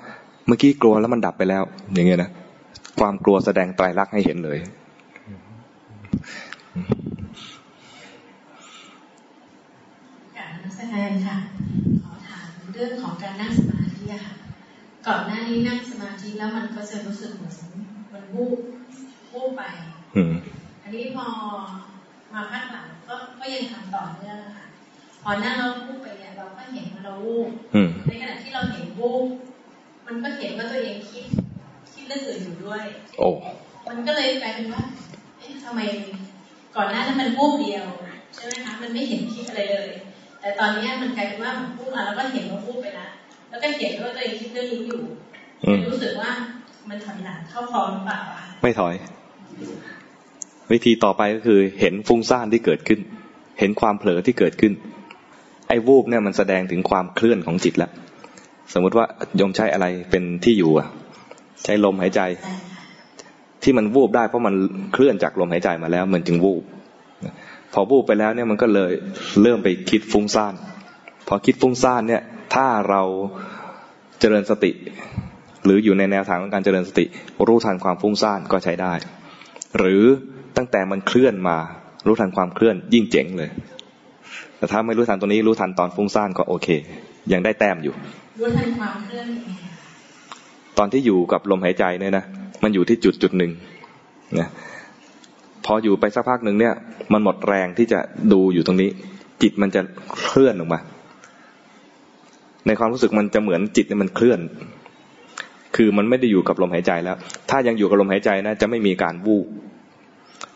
[0.46, 1.62] เมื่อกี้กลัวแล้วมันดับไปแล้ว
[1.94, 2.30] อย่างเงี้ยนะ
[3.00, 4.58] ความกลัวแสดงไตรลักษณ์ให้เห็นเลย
[10.36, 11.36] การนักแสดงค่ะ
[12.02, 14.34] ขอถามเรื่องของการนั่งสมาธิค่ะ
[15.06, 17.54] ก่อนหน้านี้นั่งสมาธิแล้วมันก็จะรู้สึกเหมือน
[18.12, 18.58] มันวูบ
[19.34, 19.62] วูบไป
[20.82, 21.26] อันนี้พอ
[22.32, 24.66] มาพักหลังก็ก็ยังทำต่อเนื่องค่ะ
[25.22, 27.48] พอนั่งเราวูบไปเนี่ยเราก็เห็นว่าเราวูบ
[28.06, 29.24] ในขณะที่เราเห็นวูบ
[30.06, 31.24] มันก็เห็นว่าตัวเองคิด
[31.92, 32.84] คิดเรื่องอื่นอยู่ด้วย
[33.18, 33.28] โอ้
[33.88, 34.82] มันก็เลยกลายเป็นว่า
[35.64, 35.80] ทำไม
[36.76, 37.86] ก่อนหน้านั้นมันพูดเดียว
[38.34, 39.90] ใช่ไหมคะมันไม่เห็นคิดอะไรเลย
[40.40, 43.12] แต่ตอนนี้มันกลายเป็นว่ามันพูดมาแล้วก็เห็นว่าพูดไปแล้ว
[43.50, 45.02] แล้วก็เห็นว่าตัวเองคิดเรื่องนี้อยู่
[45.88, 46.30] รู้สึกว่า
[46.88, 48.20] มันถอยหลังเข้าพร้อมหรือเปล่า
[48.62, 48.94] ไม่ถอย
[50.72, 53.00] วิธีต่อไปก็คือ เห็นฟุ้งซ่านที่เกิดขึ้น
[53.60, 54.72] เห็นความเผลอที่เกิดขึ้น
[55.68, 57.90] ไอ้วูบเนี่ยมันแสดงถึงความเคลื่อนของจิตแล้ว
[58.72, 59.06] สมมติว่า
[59.40, 60.88] ยมใช้อะไรเป็นที่อยู่อะ
[61.64, 62.20] ใช้ลมหายใจ
[63.62, 64.54] ที่มันวูบได้ เพราะมัน
[64.92, 66.62] เคลื่อนจากลมหายใจมาแล้วมันจึงวูบ
[67.72, 68.92] พอวูบไปแล้วเนี่ยมันก็เลย
[69.42, 70.54] เริ่มไปคิดฟุ้งซ่าน
[71.28, 72.22] พอคิดฟุ้งซ่านเนี่ย
[72.54, 73.02] ถ้าเรา
[74.20, 74.70] เจริญสติ
[75.64, 77.04] หรืออยู่ในแนวทางของการเจริญสติ
[77.46, 78.92] รู้ทันความฟุ้งซ่านก็ใช้ได้
[79.78, 80.02] หรือ
[80.56, 81.56] ตั้งแต่มันเคลื่อนมา
[82.06, 83.50] รู้ทันความเคลื่อนยิ่งเจ๋งเลย
[84.56, 86.68] แต่ถ้าไม่รู้ทันตัวนี้รู้ทันตอนฟุ้งซ่านก็โอเค
[87.32, 87.94] ยังได้แต้มอยู่
[88.40, 89.26] รู้ทันความเคลื่อน
[90.78, 92.24] ตอนที่อยู่กับลมหายใจเนี่ยนะ
[92.62, 93.50] มันอยู่ที่จุดจุดหนึ่ง
[94.38, 94.48] นะ
[95.64, 96.74] พออยู่ไปสักพักหนึ่งเนี่ย
[97.12, 98.00] มันหมดแรงที่จะ
[98.32, 98.90] ดูอยู่ตรงนี้
[99.42, 99.80] จิตมันจะ
[100.24, 100.80] เคลื่อนออกมา
[102.66, 104.40] ในความรู้สึกมันจะเหมือนจิตเนี่ยมันเคลื่อน
[105.76, 107.16] คือมันไม่ได้อยู่กับลมหายใจแล้ว
[107.50, 109.46] ถ้ายังอยู่กับลมหายใจนะ จะไม่มีการวูบ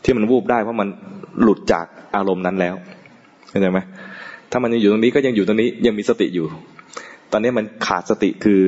[0.05, 0.89] ที่มันวูบได้เพราะมัน
[1.43, 1.87] หลุดจาก
[2.17, 2.75] อารมณ์นั้นแล้ว
[3.51, 3.79] เข้าใจไหม
[4.51, 6.47] ถ้ามันยังอยู่ตรงนี้ก็ยังอยู่ตรงนี้ยังมีสติอยู่
[7.33, 8.61] ตอนนี้มันขาดสติคือ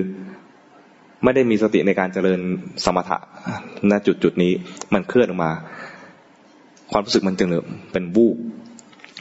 [1.25, 2.41] ไม่ได้มีสติในการเจริญ
[2.85, 3.19] สมถะ
[3.91, 4.53] ณจุดจุดนี้
[4.95, 5.51] มันเคลื่อนออกมา
[6.93, 7.49] ความรู้สึกมันจึง
[7.93, 8.37] เป็นวูบ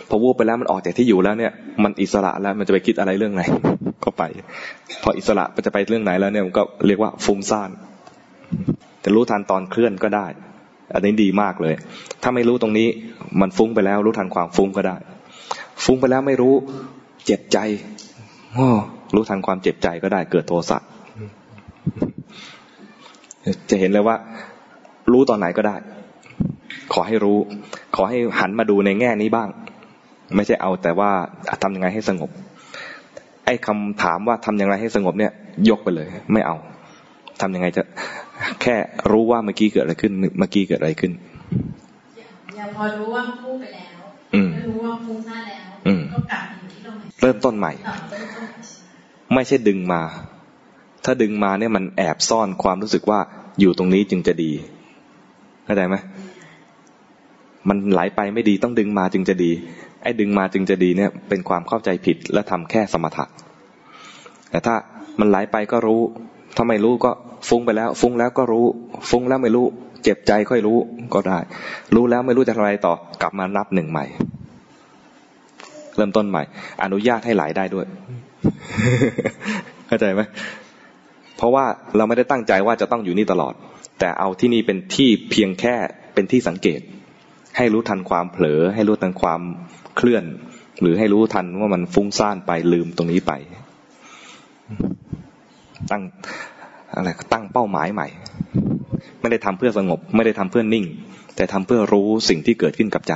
[0.10, 1.52] พอวูบไปแล้วมันออกจากที่อยู่แล้วเนี่ย
[1.84, 3.44] มันอิสระแล้วมันจะไปคิดอะไรเรื่องไหน
[4.04, 4.24] ก็ไป
[5.04, 7.70] พออิสระมันจะไปเรื่องไหนแล้วเนี่ยมันก็เรียกว่าฟุ้งซ่าน
[9.04, 10.28] จะรู้ทันตอนเคลื่อนก็ได้
[10.94, 11.76] อันนี้ดีมากเลย
[12.22, 12.88] ถ้าไม่รู้ตรงนี้
[13.42, 14.98] มันฟุ้งไปแล้ว รู้ทันความฟุ้งก็ได้
[15.84, 16.54] ฟุ้งไปแล้วไม่รู้
[17.26, 17.58] เจ็บใจ
[19.16, 20.78] รู้ทันความเจ็บใจก็ได้เกิดโทสะ
[23.70, 24.16] จะเห็นเลยว่า
[25.12, 25.76] รู้ตอนไหนก็ได้
[26.94, 27.38] ขอให้รู้
[27.96, 29.50] ขอให้หันมาดูในแง่นี้บ้าง
[30.36, 31.12] ไม่ใช่เอาแต่ว่า
[31.64, 32.30] ทำยังไงให้สงบ
[33.50, 35.32] อ้คำถามว่าทำยังไงให้สงบเนี่ย
[35.70, 36.58] ยกไปเลย ไม่เอา
[37.42, 37.84] ทำยังไงจะ
[38.62, 38.76] แค่
[39.12, 41.12] รู้ว่าเมื่อกี้เกิดอะไรขึ้น เมื่อกี้เกิดอะไรขึ้น
[42.56, 44.00] อย่าพอรู้ว่าพูดไปแล้ว
[44.68, 45.62] รู้ว่าฟุ้งซ่านแล้ว
[46.14, 47.72] ก็กลับมาอยู่ที่ตรงไหนเริ่มต้นใหม่
[49.34, 50.02] ไม่ใช่ดึงมา
[51.06, 53.20] ถ้าดึงมาเนี่ยมันแอบซ่อนความรู้สึกว่า
[53.60, 54.52] อยู่ตรงนี้จึงจะดี
[55.66, 55.96] เข้าใจไหม
[57.70, 59.52] มันไหลไปไม่ดีต้องดึงมาจึงจะดี
[60.04, 63.26] ไอ้ดึงมาจึงจะดีเนี่ยเป็นความเข้าใจผิดและทำแค่สมถะ
[64.50, 64.76] แต่ถ้า
[65.20, 66.02] มันไหลไปก็รู้
[66.56, 67.12] ถ้าไม่รู้ก็
[67.50, 68.66] ฟุ้งไปแล้ว ฟุ้งแล้วก็รู้
[69.10, 69.66] ฟุ้งแล้วไม่รู้
[70.04, 70.78] เจ็บใจค่อยรู้
[71.14, 71.40] ก็ได้
[71.96, 74.06] รู้แล้วไม่รู้จะทำอะไรต่อกลับมานับหนึ่งใหม่
[75.96, 76.44] เริ่มต้นใหม่
[76.84, 77.86] อนุญาตให้ไหลได้ด้วย
[79.88, 80.22] เข้าใจไหม
[81.38, 81.66] เพราะว่า
[81.98, 83.54] เราไม่ได้ตั้งใจว่าจะต้องอยู่นี่ตลอด
[84.00, 85.76] แต่เอาที่นี่เป็นที่เพียงแค่
[86.14, 86.82] เป็นที่สังเกต
[87.58, 89.42] ให้รู้ทันความเผลอ ให้รู้ทันความ
[90.00, 90.24] เคลื่อน
[90.82, 93.34] หรือให้รู้ทันว่ามันฟุ้งซ่านไปลืมตรงนี้ไป
[95.92, 96.04] ตั้ง
[96.96, 98.08] อะไรตั้งเป้าหมายใหม่
[99.22, 100.86] ไม่ได้ทำเพื่อสงบ ไม่ได้ทำเพื่อนิ่ง
[101.36, 103.14] แต่ทำเพื่อรู้สิ่งที่เกิดขึ้นกับใจ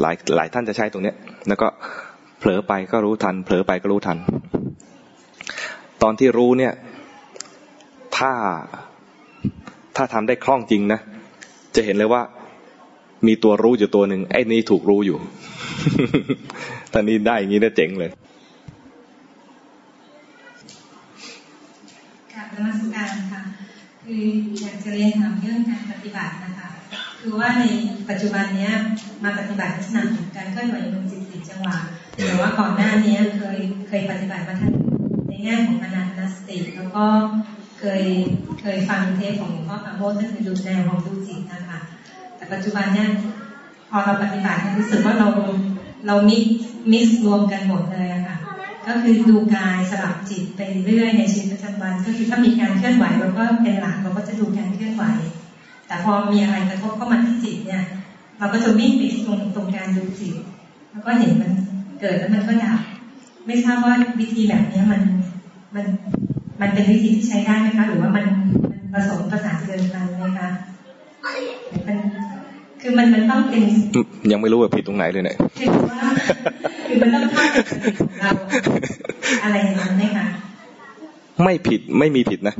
[0.00, 1.16] หลายหลายท่านจะใช้ตรงเนี้ย
[1.48, 1.68] แล้วก็
[2.38, 4.18] เผลอไปก็รู้ทัน เผลอไปก็รู้ทัน
[6.02, 6.72] ตอนที่รู้เนี่ย
[8.16, 8.32] ถ้า
[9.96, 11.00] ถ้าทำได้คล่องจริงนะ
[11.74, 12.22] จะเห็นเลยว่า
[13.26, 15.18] มีตัวรู้อยู่ตัวหนึ่งไอ้นี่ถูกรู้อยู่
[16.92, 18.10] ตอนนี้ได้อย่างนี้ได้เจ๋งเลย
[22.32, 23.42] กับนมัสการค่ะ
[24.04, 24.24] คือ
[24.60, 26.68] อยากจะเรียนถามเรื่องการปฏิบัตินะคะ
[27.20, 27.64] คือว่าใน
[28.08, 28.72] ปัจจุบันเนี้ย
[29.24, 31.78] มาปฏิบัติลักษณะของการเคลื่อนไหวลงจิตสิจังหวะ
[32.16, 33.58] แต่ว่าก่อนหน้านี้เคย
[33.88, 34.72] เคยปฏิบัติมาทั้ง
[35.28, 37.04] ในแง่ของอนาคตสติ แล้วก็
[37.84, 38.04] เคย
[38.60, 41.78] เคยฟังเทปของหลวงพ่อปาโมทก็คือดูแนวของดูจิตนะคะ
[42.36, 43.08] แต่ปัจจุบันเนี้ย
[43.90, 45.28] พอเราปฏิบัติรู้สึกว่าเรา
[46.06, 46.42] เรามิก
[46.92, 48.38] มิกรวมกันหมดเลยค่ะ
[48.86, 55.04] ก็คือดูกายสลับจิตไปเรื่อยในชีวิตประจำวัน ก็คือถ้ามีการเคลื่อนไหวเราก็เป็นหลักเราก็จะดูการเคลื่อนไหว
[55.86, 57.84] แต่พอมีอะไรกระทบเข้ามาที่จิตเนี่ย
[58.38, 60.34] เราก็จะวิ่งไปตรงตรงการดูจิต
[60.90, 61.52] แล้วก็เห็นมัน
[62.00, 62.78] เกิดแล้วมันก็ดับ
[63.46, 65.02] ไม่ทราบว่าวิธีแบบนี้มัน
[65.74, 65.86] มัน
[66.62, 68.24] มันเป็นวิธีที่ใช้ได้ไหมคะ หรือว่ามัน
[68.70, 70.48] มันผสมประสานเกินไปไหมคะ
[71.86, 71.98] มัน
[72.80, 73.62] คือมันมันต้องเป็น
[74.32, 76.08] ยังไม่รู้ว่าผิดตรงไหนเลยเนี่ยคือว่า
[76.86, 77.66] คือมันต้องเข้ากับ
[78.20, 78.30] เรา
[79.44, 80.26] อะไรอย่างนั้นไหมคะ
[81.42, 82.54] ไม่ผิดไม่มีผิดนะ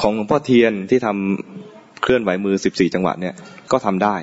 [0.00, 3.34] ของหลวงพ่อเทียนที่ทำเคลื่อนไหวมือสิบสี่จังหวะเนี่ย
[3.72, 4.16] ก็ทำได้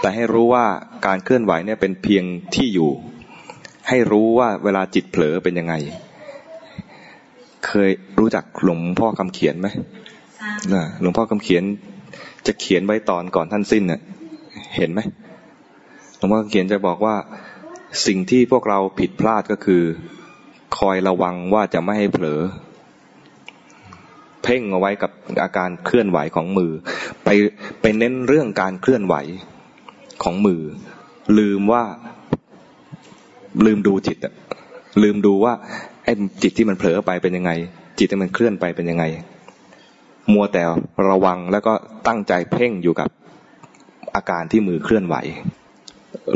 [0.00, 0.64] แต่ให้รู้ว่า
[1.06, 2.24] การเคลื่อนไหวเนี่ยเป็นเพียง
[2.54, 2.90] ที่อยู่
[3.88, 5.74] ให้รู้ว่าเวลาจิตเผลอเป็นยังไง
[7.66, 9.68] เคยรู้จักหลวงพ่อคำเขียนไหม
[11.00, 11.64] หลวงพ่อคำเขียน
[12.46, 14.00] จะเขียนไว้ตอนก่อนท่านสิ้นเน่ย
[14.76, 15.00] เห็นไหม
[16.16, 17.16] หลวงพ่อคำเขียนจะบอกว่า
[18.06, 19.82] สิ่งที่พวกเราผิดพลาดก็คือ
[20.78, 22.40] คอยระวังว่าจะไม่ให้เผลอ
[24.42, 25.10] เพ่งเอาไว้กับ
[25.42, 26.72] อาการเคลื่อนไหวของมือ
[27.24, 27.28] ไป
[27.80, 29.14] ไปเน้นเรื่องการเคลื่อนไหว
[30.22, 30.62] ของมือ
[31.38, 31.84] ลืมว่า
[33.64, 34.34] ลืมดูจิตอะ
[35.02, 35.89] ลืมดูว่าไอ้
[36.42, 37.50] จิตที่มันเผลอไปเป็นยังไง
[37.98, 39.04] จิตที่มันเคลื่อนไปเป็นยังไง
[40.32, 40.62] มัวแต่
[41.10, 41.72] ระวังแล้วก็
[42.06, 43.08] ตั้งใจเพ่งอยู่กับ
[44.14, 45.16] อาการที่มือเคลื่อนไหว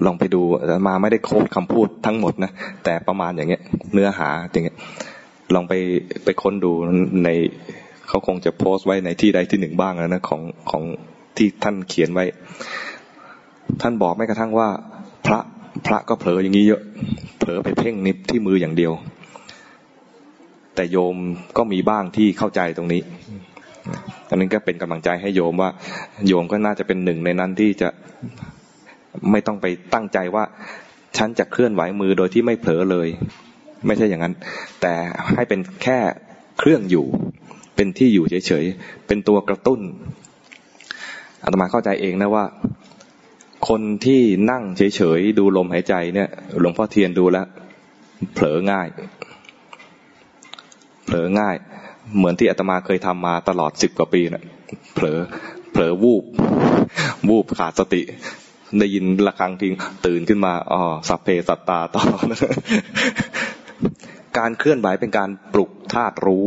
[0.06, 0.42] ลองไปดู
[0.86, 2.50] มาไม่ได้โค้ดคำพูดทั้งหมดนะ
[2.84, 3.62] แต่ประมาณอย่างเงี้ย
[3.92, 4.76] เนื้อหาอย่างเงี้ย
[5.54, 5.72] ลองไป
[6.24, 6.72] ไปค้นดู
[7.24, 7.28] ใน
[8.08, 10.82] เขาคงจะโพสต์ไว้ในที่ใดที่หนึ่งบ้างแล้วนะของของ
[11.36, 12.24] ที่ท่านเขียนไว้
[13.80, 14.68] ท่านบอกไม่กระทั่งว่า
[15.26, 15.38] พระ
[15.86, 16.80] พระก็เผลออย่างนี้เยอะ
[17.38, 18.92] เผลอไปเพ่งนิบที่มืออย่างเดียว
[20.74, 21.16] แต่โยม
[21.56, 23.02] ก็มีบ้างที่เข้าใจตรงนี้
[24.28, 25.70] อันนี้นก็เป็นกำลังใจให้โยมว่า
[26.28, 27.88] โยมก็น่าจะเป็นหนึ่งในนั้นที่จะ
[29.30, 30.44] ไม่ต้องไปตั้งใจว่า
[31.16, 33.08] ฉันจะเคลื่อนไหวมือโดยที่ไม่เผลอเลย
[33.86, 34.34] ไม่ใช่อย่างนั้น
[34.80, 34.94] แต่
[35.34, 35.98] ให้เป็นแค่
[36.58, 37.06] เครื่องอยู่
[37.76, 39.80] เป็นที่อยู่เฉยๆเป็นตัวกระตุ้น
[41.44, 42.44] อาตมาเข้าใจเองนะว่า
[43.68, 44.20] คนที่
[44.50, 46.28] นั่งเฉยๆดูลมหายใจเนี่ย
[46.60, 47.46] หลวงพ่อเทียนดูแล้ว
[48.34, 48.88] เผลอง่าย
[51.04, 51.56] เผลอง่าย
[52.16, 54.44] เหมือนที่อาตมาเคยทำมาตลอดสิบกว่าปีนะ่ะ
[54.94, 55.18] เผลอ
[55.72, 56.24] เผลอวูบ
[57.28, 58.02] วูบขาดสติ
[58.78, 59.74] ได้ยินระฆังทิ้ง
[60.06, 62.02] ตื่นขึ้นมาอ๋อสัพเพสัตตาต่อ
[64.38, 66.46] การเคลื่อนไหวเป็นการปลุกธาตุรู้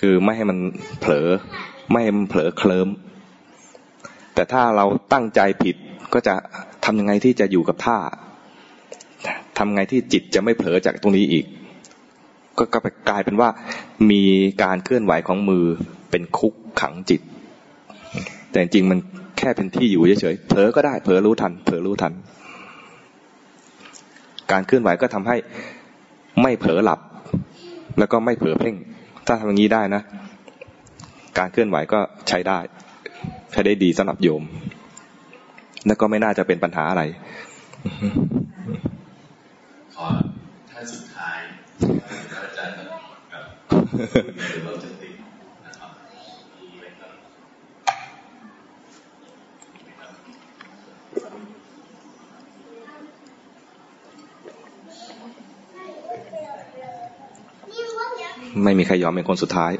[0.00, 0.58] คือไม่ให้มัน
[1.00, 1.28] เผลอ
[1.90, 2.88] ไม่ให้มันเผลอเคลิ้ม
[4.34, 5.76] แต่ถ้าเราตั้งใจผิด
[6.12, 6.34] ก็จะ
[6.84, 7.98] ทำยังไงที่จะอยู่กับท่า
[9.58, 11.46] ทำไงที่จิตจะไม่เผลอจากตรงนี้อีก
[12.58, 12.64] ก็
[13.08, 13.48] กลายเป็นว่า
[14.10, 14.22] มี
[14.62, 15.64] การเคลื่อนไหวของมือ
[16.10, 17.20] เป็นคุกขังจิต
[18.50, 18.98] แต่จริงมัน
[19.38, 22.12] แค่เป็นที่อยู่เฉยๆเผลอก็ได้เผลอรู้ทันเผลอรู้ทัน
[24.52, 25.36] การเคลื่อนไหวก็ทำให้
[26.42, 27.00] ไม่เผลอหลับ
[27.98, 28.74] แล้วก็ไม่เผลอเพ่ง
[29.26, 30.02] ถ้าทำอย่างนี้ได้นะ
[31.38, 31.98] การเคลื่อนไหวก็
[32.28, 32.58] ใช้ได้
[33.52, 34.42] ใช้ได้ดีสำหรับโยม
[35.86, 37.02] แล้วก็ไม่น่าจะเป็นปัญหาอะไร
[39.96, 40.06] ขอ
[40.70, 41.38] ท่านสุดท้าย
[58.64, 59.72] ไม่มีใครยอมเป็นคนสุดท้าย